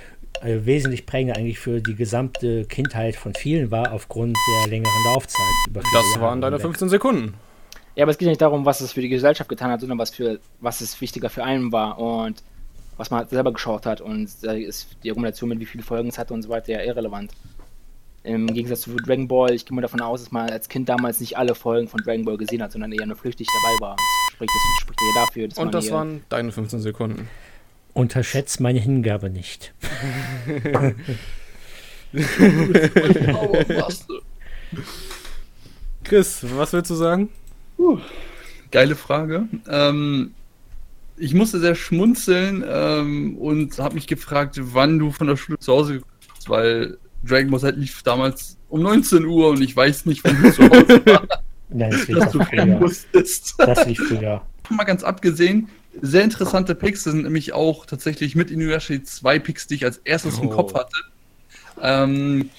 äh, 0.42 0.64
wesentlich 0.64 1.06
prägender 1.06 1.36
eigentlich 1.36 1.58
für 1.58 1.80
die 1.80 1.94
gesamte 1.94 2.64
Kindheit 2.64 3.16
von 3.16 3.34
vielen 3.34 3.70
war, 3.70 3.92
aufgrund 3.92 4.36
der 4.62 4.70
längeren 4.70 5.04
Laufzeit. 5.04 5.42
das 5.72 6.20
waren 6.20 6.40
deine 6.40 6.58
15 6.58 6.88
Sekunden. 6.88 7.34
Ja, 7.94 8.04
aber 8.04 8.10
es 8.10 8.18
geht 8.18 8.28
nicht 8.28 8.42
darum, 8.42 8.64
was 8.64 8.80
es 8.80 8.92
für 8.92 9.00
die 9.00 9.08
Gesellschaft 9.08 9.48
getan 9.48 9.70
hat, 9.70 9.80
sondern 9.80 9.98
was 9.98 10.10
für 10.10 10.38
was 10.60 10.82
es 10.82 11.00
wichtiger 11.00 11.30
für 11.30 11.44
einen 11.44 11.72
war 11.72 11.98
und 11.98 12.42
was 12.98 13.10
man 13.10 13.26
selber 13.28 13.52
geschaut 13.52 13.86
hat. 13.86 14.00
Und 14.00 14.30
da 14.42 14.52
ist 14.52 14.88
die 15.02 15.10
Argumentation 15.10 15.48
mit 15.48 15.60
wie 15.60 15.66
viele 15.66 15.82
Folgen 15.82 16.08
es 16.08 16.18
hatte 16.18 16.34
und 16.34 16.42
so 16.42 16.48
weiter 16.48 16.72
ja 16.72 16.82
irrelevant. 16.82 17.32
Im 18.26 18.46
Gegensatz 18.48 18.80
zu 18.82 18.96
Dragon 18.96 19.28
Ball, 19.28 19.54
ich 19.54 19.64
gehe 19.64 19.74
mal 19.74 19.82
davon 19.82 20.00
aus, 20.00 20.24
dass 20.24 20.32
man 20.32 20.50
als 20.50 20.68
Kind 20.68 20.88
damals 20.88 21.20
nicht 21.20 21.38
alle 21.38 21.54
Folgen 21.54 21.86
von 21.86 22.00
Dragon 22.00 22.24
Ball 22.24 22.36
gesehen 22.36 22.60
hat, 22.60 22.72
sondern 22.72 22.90
eher 22.90 23.06
nur 23.06 23.16
flüchtig 23.16 23.46
dabei 23.46 23.80
war. 23.80 23.94
Das 23.96 24.34
spricht, 24.34 24.50
das 24.50 24.62
spricht 24.80 25.00
ja 25.00 25.22
dafür. 25.22 25.48
und 25.64 25.72
das 25.72 25.90
waren 25.92 26.24
deine 26.28 26.50
15 26.50 26.80
Sekunden. 26.80 27.28
Unterschätzt 27.94 28.60
meine 28.60 28.80
Hingabe 28.80 29.30
nicht. 29.30 29.72
Chris, 36.04 36.44
was 36.56 36.72
willst 36.72 36.90
du 36.90 36.94
sagen? 36.94 37.28
Uh, 37.78 37.98
geile 38.70 38.96
Frage. 38.96 39.44
Ähm, 39.68 40.34
ich 41.16 41.32
musste 41.32 41.60
sehr 41.60 41.74
schmunzeln 41.74 42.64
ähm, 42.66 43.38
und 43.38 43.78
habe 43.78 43.94
mich 43.94 44.06
gefragt, 44.06 44.58
wann 44.60 44.98
du 44.98 45.12
von 45.12 45.26
der 45.28 45.36
Schule 45.36 45.58
zu 45.58 45.72
Hause 45.72 46.00
kommst, 46.00 46.48
weil 46.48 46.98
Dragon 47.26 47.50
Ball 47.50 47.60
Z 47.60 47.76
lief 47.76 48.02
damals 48.02 48.56
um 48.68 48.82
19 48.82 49.24
Uhr 49.24 49.50
und 49.50 49.62
ich 49.62 49.76
weiß 49.76 50.06
nicht, 50.06 50.24
wann 50.24 50.42
du 50.42 50.52
zu 50.52 50.62
Hause 50.62 51.06
warst. 51.06 51.28
Nein, 51.68 51.90
das 51.90 52.08
lief 52.08 52.24
du 52.26 52.44
früher. 52.44 52.66
Musstest. 52.66 53.54
Das 53.58 53.86
lief 53.86 53.98
früher. 53.98 54.42
Mal 54.70 54.84
ganz 54.84 55.04
abgesehen, 55.04 55.68
sehr 56.00 56.24
interessante 56.24 56.74
Picks 56.74 57.04
sind 57.04 57.22
nämlich 57.22 57.52
auch 57.52 57.86
tatsächlich 57.86 58.34
mit 58.34 58.50
Inuyasha 58.50 59.02
zwei 59.04 59.38
Picks, 59.38 59.66
die 59.66 59.76
ich 59.76 59.84
als 59.84 59.98
erstes 59.98 60.38
oh. 60.38 60.42
im 60.42 60.50
Kopf 60.50 60.74
hatte. 60.74 60.96
Ähm, 61.80 62.50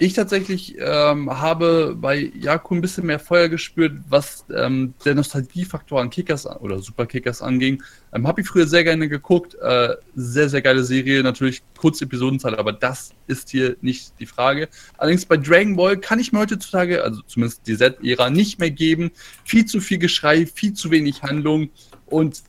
ich 0.00 0.14
tatsächlich 0.14 0.76
ähm, 0.78 1.30
habe 1.30 1.94
bei 1.94 2.32
Jakub 2.34 2.72
ein 2.72 2.80
bisschen 2.80 3.06
mehr 3.06 3.18
Feuer 3.18 3.48
gespürt, 3.48 3.92
was 4.08 4.46
ähm, 4.54 4.94
der 5.04 5.14
Nostalgiefaktor 5.14 6.00
an 6.00 6.08
Kickers 6.08 6.46
oder 6.46 6.78
Superkickers 6.78 7.42
anging. 7.42 7.82
Ähm, 8.14 8.26
habe 8.26 8.40
ich 8.40 8.48
früher 8.48 8.66
sehr 8.66 8.82
gerne 8.82 9.08
geguckt. 9.10 9.56
Äh, 9.56 9.96
sehr, 10.14 10.48
sehr 10.48 10.62
geile 10.62 10.84
Serie. 10.84 11.22
Natürlich 11.22 11.62
kurze 11.76 12.04
Episodenzahl, 12.06 12.56
aber 12.56 12.72
das 12.72 13.12
ist 13.26 13.50
hier 13.50 13.76
nicht 13.82 14.14
die 14.18 14.26
Frage. 14.26 14.70
Allerdings 14.96 15.26
bei 15.26 15.36
Dragon 15.36 15.76
Ball 15.76 15.98
kann 15.98 16.18
ich 16.18 16.32
mir 16.32 16.38
heutzutage, 16.38 17.04
also 17.04 17.20
zumindest 17.26 17.66
die 17.66 17.76
Z-Ära, 17.76 18.30
nicht 18.30 18.58
mehr 18.58 18.70
geben. 18.70 19.10
Viel 19.44 19.66
zu 19.66 19.80
viel 19.80 19.98
Geschrei, 19.98 20.46
viel 20.46 20.72
zu 20.72 20.90
wenig 20.90 21.22
Handlung. 21.22 21.68
Und 22.06 22.42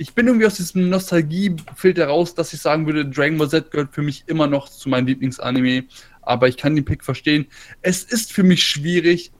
ich 0.00 0.14
bin 0.14 0.26
irgendwie 0.26 0.46
aus 0.46 0.54
diesem 0.54 0.88
Nostalgie-Filter 0.88 2.06
raus, 2.06 2.34
dass 2.34 2.54
ich 2.54 2.60
sagen 2.62 2.86
würde, 2.86 3.04
Dragon 3.04 3.36
Ball 3.36 3.50
Z 3.50 3.70
gehört 3.70 3.94
für 3.94 4.00
mich 4.00 4.24
immer 4.28 4.46
noch 4.46 4.66
zu 4.68 4.88
meinem 4.88 5.06
Lieblingsanime 5.06 5.84
aber 6.30 6.48
ich 6.48 6.56
kann 6.56 6.76
den 6.76 6.84
Pick 6.84 7.04
verstehen. 7.04 7.46
Es 7.82 8.04
ist 8.04 8.32
für 8.32 8.44
mich 8.44 8.62
schwierig. 8.62 9.32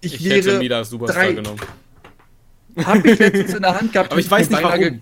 Ich, 0.00 0.14
ich 0.14 0.24
wäre 0.24 0.36
hätte 0.36 0.58
Mida 0.58 0.84
Superstar 0.84 1.24
drei, 1.24 1.32
genommen. 1.34 1.60
Habe 2.84 3.10
ich 3.10 3.18
letztens 3.18 3.54
in 3.54 3.62
der 3.62 3.80
Hand 3.80 3.92
gehabt. 3.92 4.10
aber 4.10 4.20
ich 4.20 4.30
weiß 4.30 4.50
nicht 4.50 4.62
warum. 4.62 5.00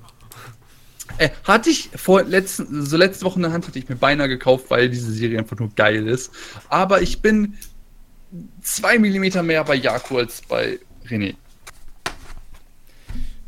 Äh, 1.19 1.31
hatte 1.45 1.71
ich 1.71 1.91
vor 1.95 2.25
letzten, 2.25 2.85
so 2.85 2.97
letzte 2.97 3.25
Woche 3.25 3.37
in 3.37 3.43
der 3.43 3.53
Hand, 3.53 3.67
hatte 3.67 3.79
ich 3.79 3.89
mir 3.89 3.97
beinahe 3.97 4.29
gekauft, 4.29 4.67
weil 4.69 4.91
diese 4.91 5.13
Serie 5.13 5.39
einfach 5.39 5.59
nur 5.59 5.71
geil 5.75 6.07
ist. 6.09 6.31
Aber 6.69 7.03
ich 7.03 7.23
bin 7.23 7.57
zwei 8.63 8.99
Millimeter 8.99 9.43
mehr 9.43 9.65
bei 9.65 9.77
Jaku 9.77 10.19
als 10.19 10.43
bei 10.43 10.79
René. 11.09 11.37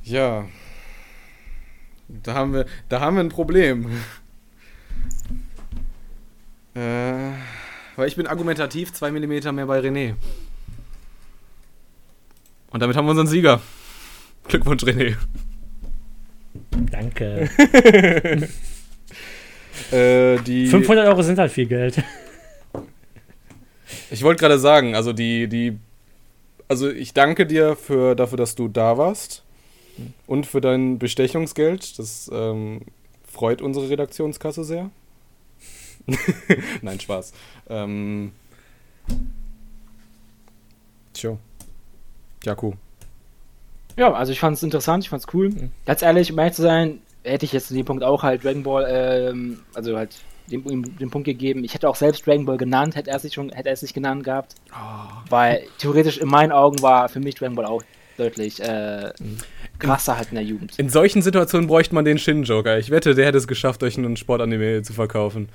Ja. 0.03 0.47
Da 2.09 2.35
haben 2.35 2.55
wir, 2.55 2.67
da 2.89 3.01
haben 3.01 3.17
wir 3.17 3.25
ein 3.25 3.29
Problem. 3.29 3.91
Äh. 6.75 7.33
Weil 7.97 8.09
ich 8.09 8.17
bin 8.17 8.27
argumentativ 8.27 8.93
2 8.93 9.11
mm 9.11 9.55
mehr 9.55 9.67
bei 9.67 9.81
René. 9.81 10.15
Und 12.71 12.81
damit 12.81 12.97
haben 12.97 13.07
wir 13.07 13.11
unseren 13.11 13.27
Sieger. 13.27 13.61
Glückwunsch, 14.49 14.85
René. 14.85 15.17
Danke. 16.91 17.49
äh, 19.91 20.39
die 20.43 20.67
500 20.67 21.09
Euro 21.09 21.23
sind 21.23 21.39
halt 21.39 21.53
viel 21.53 21.67
Geld. 21.67 22.03
Ich 24.11 24.23
wollte 24.23 24.41
gerade 24.41 24.59
sagen, 24.59 24.95
also 24.95 25.13
die, 25.13 25.49
die, 25.49 25.79
also 26.69 26.91
ich 26.91 27.15
danke 27.15 27.47
dir 27.47 27.77
für, 27.77 28.15
dafür, 28.15 28.37
dass 28.37 28.55
du 28.55 28.69
da 28.69 28.99
warst 28.99 29.43
und 30.27 30.47
für 30.47 30.61
dein 30.61 30.99
Bestechungsgeld. 30.99 31.99
Das 31.99 32.31
ähm, 32.33 32.83
freut 33.27 33.63
unsere 33.63 33.89
Redaktionskasse 33.89 34.65
sehr. 34.65 34.91
Nein, 36.83 37.01
Spaß. 37.01 37.33
Ähm, 37.69 38.33
tja. 41.13 41.37
Jaku. 42.45 42.73
Ja, 43.97 44.13
also 44.13 44.33
ich 44.33 44.41
fand 44.41 44.57
es 44.57 44.63
interessant, 44.63 45.05
ich 45.05 45.11
fand 45.11 45.25
es 45.27 45.35
cool. 45.35 45.51
Mhm. 45.51 45.71
Ganz 45.87 46.03
ehrlich, 46.03 46.31
um 46.33 46.39
ehrlich 46.39 46.55
zu 46.55 46.63
sein, 46.63 47.01
hätte 47.25 47.45
ich 47.45 47.53
jetzt 47.53 47.69
zu 47.69 47.75
dem 47.75 47.85
Punkt 47.85 48.05
auch 48.05 48.23
halt 48.23 48.45
Dragon 48.45 48.63
Ball, 48.63 48.87
ähm, 48.89 49.61
also 49.75 49.97
halt 49.97 50.17
den, 50.51 50.97
den, 50.99 51.11
Punkt 51.11 51.25
gegeben. 51.25 51.65
Ich 51.65 51.75
hätte 51.75 51.89
auch 51.89 51.97
selbst 51.97 52.27
Dragon 52.27 52.45
Ball 52.45 52.57
genannt, 52.57 52.95
hätte 52.95 53.11
er 53.11 53.17
es 53.17 53.25
nicht 53.25 53.35
schon, 53.35 53.51
hätte 53.51 53.69
er 53.69 53.73
es 53.73 53.83
nicht 53.83 53.95
genannt 53.95 54.23
gehabt. 54.23 54.55
Oh. 54.71 55.31
Weil 55.31 55.65
theoretisch 55.79 56.19
in 56.19 56.29
meinen 56.29 56.53
Augen 56.53 56.81
war 56.83 57.09
für 57.09 57.21
mich 57.21 57.35
Dragon 57.35 57.57
Ball 57.57 57.67
auch 57.67 57.83
deutlich 58.17 58.63
äh, 58.63 59.13
mhm. 59.19 59.39
krasser 59.79 60.17
halt 60.17 60.29
in 60.29 60.37
der 60.37 60.45
Jugend. 60.45 60.79
In 60.79 60.89
solchen 60.89 61.23
Situationen 61.23 61.67
bräuchte 61.67 61.95
man 61.95 62.05
den 62.05 62.19
Shin-Joker. 62.19 62.79
Ich 62.79 62.91
wette, 62.91 63.15
der 63.15 63.27
hätte 63.27 63.39
es 63.39 63.49
geschafft, 63.49 63.83
euch 63.83 63.99
einen 63.99 64.17
Sportanime 64.17 64.83
zu 64.83 64.93
verkaufen. 64.93 65.49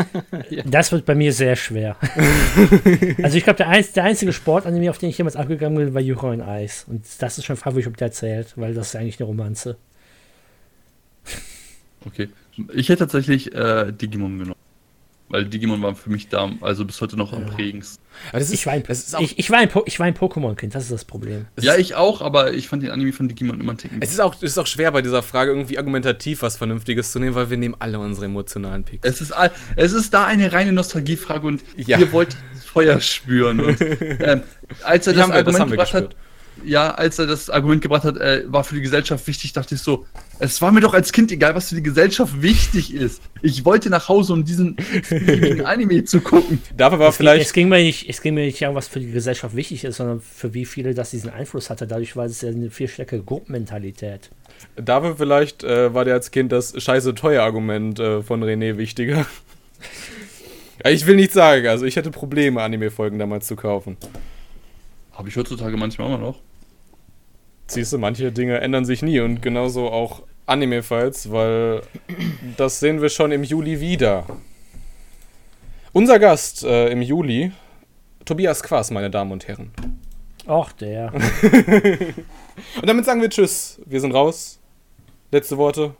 Das 0.66 0.92
wird 0.92 1.04
bei 1.04 1.14
mir 1.14 1.32
sehr 1.32 1.56
schwer. 1.56 1.96
also 3.22 3.36
ich 3.36 3.44
glaube, 3.44 3.56
der, 3.56 3.82
der, 3.82 4.04
einzige 4.04 4.32
Sportanime, 4.32 4.90
auf 4.90 4.98
den 4.98 5.10
ich 5.10 5.18
jemals 5.18 5.36
abgegangen 5.36 5.76
bin, 5.78 5.94
war 5.94 6.00
Jura 6.00 6.32
in 6.32 6.42
Eis. 6.42 6.84
Und 6.88 7.04
das 7.18 7.38
ist 7.38 7.44
schon 7.44 7.56
fragwürdig, 7.56 7.88
ob 7.88 7.96
der 7.96 8.12
zählt, 8.12 8.54
weil 8.56 8.74
das 8.74 8.88
ist 8.88 8.96
eigentlich 8.96 9.18
eine 9.20 9.26
Romanze. 9.26 9.76
Okay. 12.04 12.28
Ich 12.72 12.88
hätte 12.88 13.00
tatsächlich 13.00 13.54
äh, 13.54 13.92
Digimon 13.92 14.38
genommen. 14.38 14.65
Weil 15.28 15.44
Digimon 15.44 15.82
waren 15.82 15.96
für 15.96 16.10
mich 16.10 16.28
da, 16.28 16.50
also 16.60 16.84
bis 16.84 17.00
heute 17.00 17.16
noch 17.16 17.32
am 17.32 17.46
prägendsten. 17.46 18.04
Ist, 18.32 18.52
ich, 18.52 18.64
war 18.66 18.74
ein, 18.74 18.84
ich, 18.88 19.38
ich, 19.38 19.50
war 19.50 19.58
ein, 19.58 19.70
ich 19.84 19.98
war 19.98 20.06
ein 20.06 20.14
Pokémon-Kind, 20.14 20.74
das 20.74 20.84
ist 20.84 20.92
das 20.92 21.04
Problem. 21.04 21.46
Ja, 21.60 21.76
ich 21.76 21.94
auch, 21.96 22.22
aber 22.22 22.52
ich 22.54 22.68
fand 22.68 22.82
den 22.82 22.90
Anime 22.90 23.12
von 23.12 23.28
Digimon 23.28 23.60
immer 23.60 23.76
ticken. 23.76 24.00
Es 24.00 24.12
ist 24.12 24.20
auch, 24.20 24.40
ist 24.40 24.58
auch 24.58 24.66
schwer 24.66 24.92
bei 24.92 25.02
dieser 25.02 25.22
Frage 25.22 25.50
irgendwie 25.50 25.78
argumentativ 25.78 26.42
was 26.42 26.56
Vernünftiges 26.56 27.12
zu 27.12 27.18
nehmen, 27.18 27.34
weil 27.34 27.50
wir 27.50 27.56
nehmen 27.56 27.74
alle 27.78 27.98
unsere 27.98 28.26
emotionalen 28.26 28.84
Picks. 28.84 29.06
Es 29.06 29.20
ist, 29.20 29.34
es 29.74 29.92
ist 29.92 30.14
da 30.14 30.26
eine 30.26 30.52
reine 30.52 30.72
Nostalgiefrage 30.72 31.46
und 31.46 31.62
ja. 31.76 31.98
ihr 31.98 32.12
wollt 32.12 32.36
das 32.54 32.64
Feuer 32.64 33.00
spüren. 33.00 33.60
Und, 33.60 33.80
ähm, 34.20 34.42
als 34.84 35.06
er 35.06 35.14
das, 35.14 35.28
wir, 35.28 35.34
Argument 35.34 35.64
das 35.64 35.70
gebracht 35.70 35.94
hat, 35.94 36.16
ja, 36.64 36.90
als 36.92 37.18
er 37.18 37.26
das 37.26 37.50
Argument 37.50 37.82
gebracht 37.82 38.04
hat, 38.04 38.16
äh, 38.16 38.44
war 38.46 38.64
für 38.64 38.74
die 38.74 38.80
Gesellschaft 38.80 39.26
wichtig, 39.26 39.52
dachte 39.52 39.74
ich 39.74 39.80
so, 39.80 40.06
es 40.38 40.60
war 40.60 40.72
mir 40.72 40.80
doch 40.80 40.94
als 40.94 41.12
Kind 41.12 41.30
egal, 41.32 41.54
was 41.54 41.68
für 41.68 41.76
die 41.76 41.82
Gesellschaft 41.82 42.42
wichtig 42.42 42.94
ist. 42.94 43.22
Ich 43.42 43.64
wollte 43.64 43.90
nach 43.90 44.08
Hause, 44.08 44.32
um 44.32 44.44
diesen 44.44 44.76
Anime 45.64 46.04
zu 46.04 46.20
gucken. 46.20 46.60
Dafür 46.76 46.98
war 46.98 47.08
es 47.10 47.16
vielleicht. 47.16 47.38
Ging, 47.38 47.46
es, 47.46 47.52
ging 47.52 47.68
mir 47.68 47.82
nicht, 47.82 48.08
es 48.08 48.20
ging 48.20 48.34
mir 48.34 48.44
nicht 48.44 48.60
darum, 48.60 48.76
was 48.76 48.88
für 48.88 49.00
die 49.00 49.10
Gesellschaft 49.10 49.54
wichtig 49.54 49.84
ist, 49.84 49.96
sondern 49.96 50.20
für 50.20 50.54
wie 50.54 50.64
viele 50.64 50.94
das 50.94 51.10
diesen 51.10 51.30
Einfluss 51.30 51.70
hatte. 51.70 51.86
Dadurch 51.86 52.16
war 52.16 52.26
es 52.26 52.40
ja 52.40 52.48
eine 52.48 52.70
viel 52.70 52.88
stärkere 52.88 53.22
Gruppenmentalität. 53.22 54.30
Dafür 54.76 55.16
vielleicht 55.16 55.64
äh, 55.64 55.92
war 55.94 56.04
dir 56.04 56.14
als 56.14 56.30
Kind 56.30 56.52
das 56.52 56.74
scheiße 56.82 57.14
teuer 57.14 57.42
Argument 57.42 57.98
äh, 57.98 58.22
von 58.22 58.42
René 58.42 58.76
wichtiger. 58.76 59.26
ja, 60.84 60.90
ich 60.90 61.06
will 61.06 61.16
nicht 61.16 61.32
sagen, 61.32 61.66
also 61.66 61.84
ich 61.84 61.96
hatte 61.96 62.10
Probleme, 62.10 62.62
Anime-Folgen 62.62 63.18
damals 63.18 63.46
zu 63.46 63.56
kaufen. 63.56 63.96
Habe 65.16 65.28
ich 65.28 65.36
heutzutage 65.36 65.76
manchmal 65.76 66.08
immer 66.08 66.18
noch. 66.18 66.40
Siehst 67.68 67.92
du, 67.92 67.98
manche 67.98 68.30
Dinge 68.30 68.60
ändern 68.60 68.84
sich 68.84 69.02
nie 69.02 69.20
und 69.20 69.40
genauso 69.40 69.90
auch 69.90 70.22
Anime-Files, 70.44 71.32
weil 71.32 71.82
das 72.56 72.80
sehen 72.80 73.00
wir 73.00 73.08
schon 73.08 73.32
im 73.32 73.42
Juli 73.42 73.80
wieder. 73.80 74.24
Unser 75.92 76.18
Gast 76.18 76.62
äh, 76.64 76.90
im 76.90 77.00
Juli, 77.02 77.52
Tobias 78.24 78.62
Quas, 78.62 78.90
meine 78.90 79.10
Damen 79.10 79.32
und 79.32 79.48
Herren. 79.48 79.72
Ach, 80.46 80.70
der. 80.72 81.12
und 81.14 82.86
damit 82.86 83.04
sagen 83.06 83.20
wir 83.20 83.30
Tschüss. 83.30 83.80
Wir 83.86 84.00
sind 84.00 84.12
raus. 84.12 84.60
Letzte 85.32 85.56
Worte. 85.56 85.96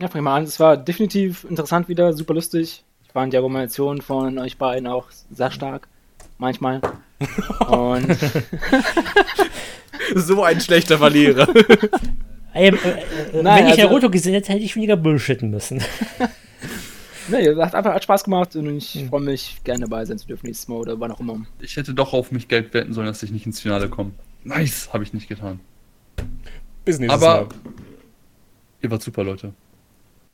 Ja, 0.00 0.08
fang 0.08 0.22
mal 0.22 0.36
an. 0.36 0.44
Es 0.44 0.60
war 0.60 0.76
definitiv 0.76 1.44
interessant 1.44 1.88
wieder, 1.88 2.12
super 2.12 2.34
lustig. 2.34 2.84
Ich 3.04 3.10
fand 3.12 3.32
die 3.32 3.36
Argumentation 3.36 4.00
von 4.00 4.38
euch 4.38 4.58
beiden 4.58 4.86
auch 4.86 5.06
sehr 5.30 5.50
stark 5.50 5.88
manchmal. 6.38 6.80
Und 7.68 8.16
so 10.14 10.42
ein 10.42 10.60
schlechter 10.60 10.98
Verlierer. 10.98 11.48
Ey, 12.52 12.68
äh, 12.68 12.70
äh, 12.70 13.42
Nein, 13.42 13.64
wenn 13.64 13.66
ich 13.66 13.72
also, 13.72 13.82
Naruto 13.82 14.10
gesehen 14.10 14.34
hätte, 14.34 14.52
hätte 14.52 14.62
ich 14.62 14.76
weniger 14.76 14.96
bullshitten 14.96 15.50
müssen. 15.50 15.82
nee, 17.28 17.54
hat 17.56 17.74
einfach 17.74 17.94
hat 17.94 18.04
Spaß 18.04 18.24
gemacht 18.24 18.54
und 18.54 18.76
ich 18.76 18.94
hm. 18.94 19.08
freue 19.08 19.22
mich, 19.22 19.60
gerne 19.64 19.86
dabei 19.86 20.04
sein 20.04 20.18
zu 20.18 20.26
dürfen 20.26 20.46
nächstes 20.46 20.68
Mal 20.68 20.76
oder 20.76 21.00
wann 21.00 21.10
auch 21.10 21.20
immer. 21.20 21.44
Ich 21.60 21.76
hätte 21.76 21.94
doch 21.94 22.12
auf 22.12 22.30
mich 22.30 22.46
Geld 22.46 22.72
wetten 22.72 22.92
sollen, 22.92 23.08
dass 23.08 23.22
ich 23.22 23.32
nicht 23.32 23.46
ins 23.46 23.60
Finale 23.60 23.88
komme. 23.88 24.12
Nice, 24.44 24.90
habe 24.92 25.02
ich 25.02 25.12
nicht 25.12 25.28
getan. 25.28 25.58
Bis 26.84 26.98
nächstes 26.98 27.22
Aber 27.22 27.46
Mal. 27.46 27.54
ihr 28.82 28.90
wart 28.90 29.02
super, 29.02 29.24
Leute. 29.24 29.52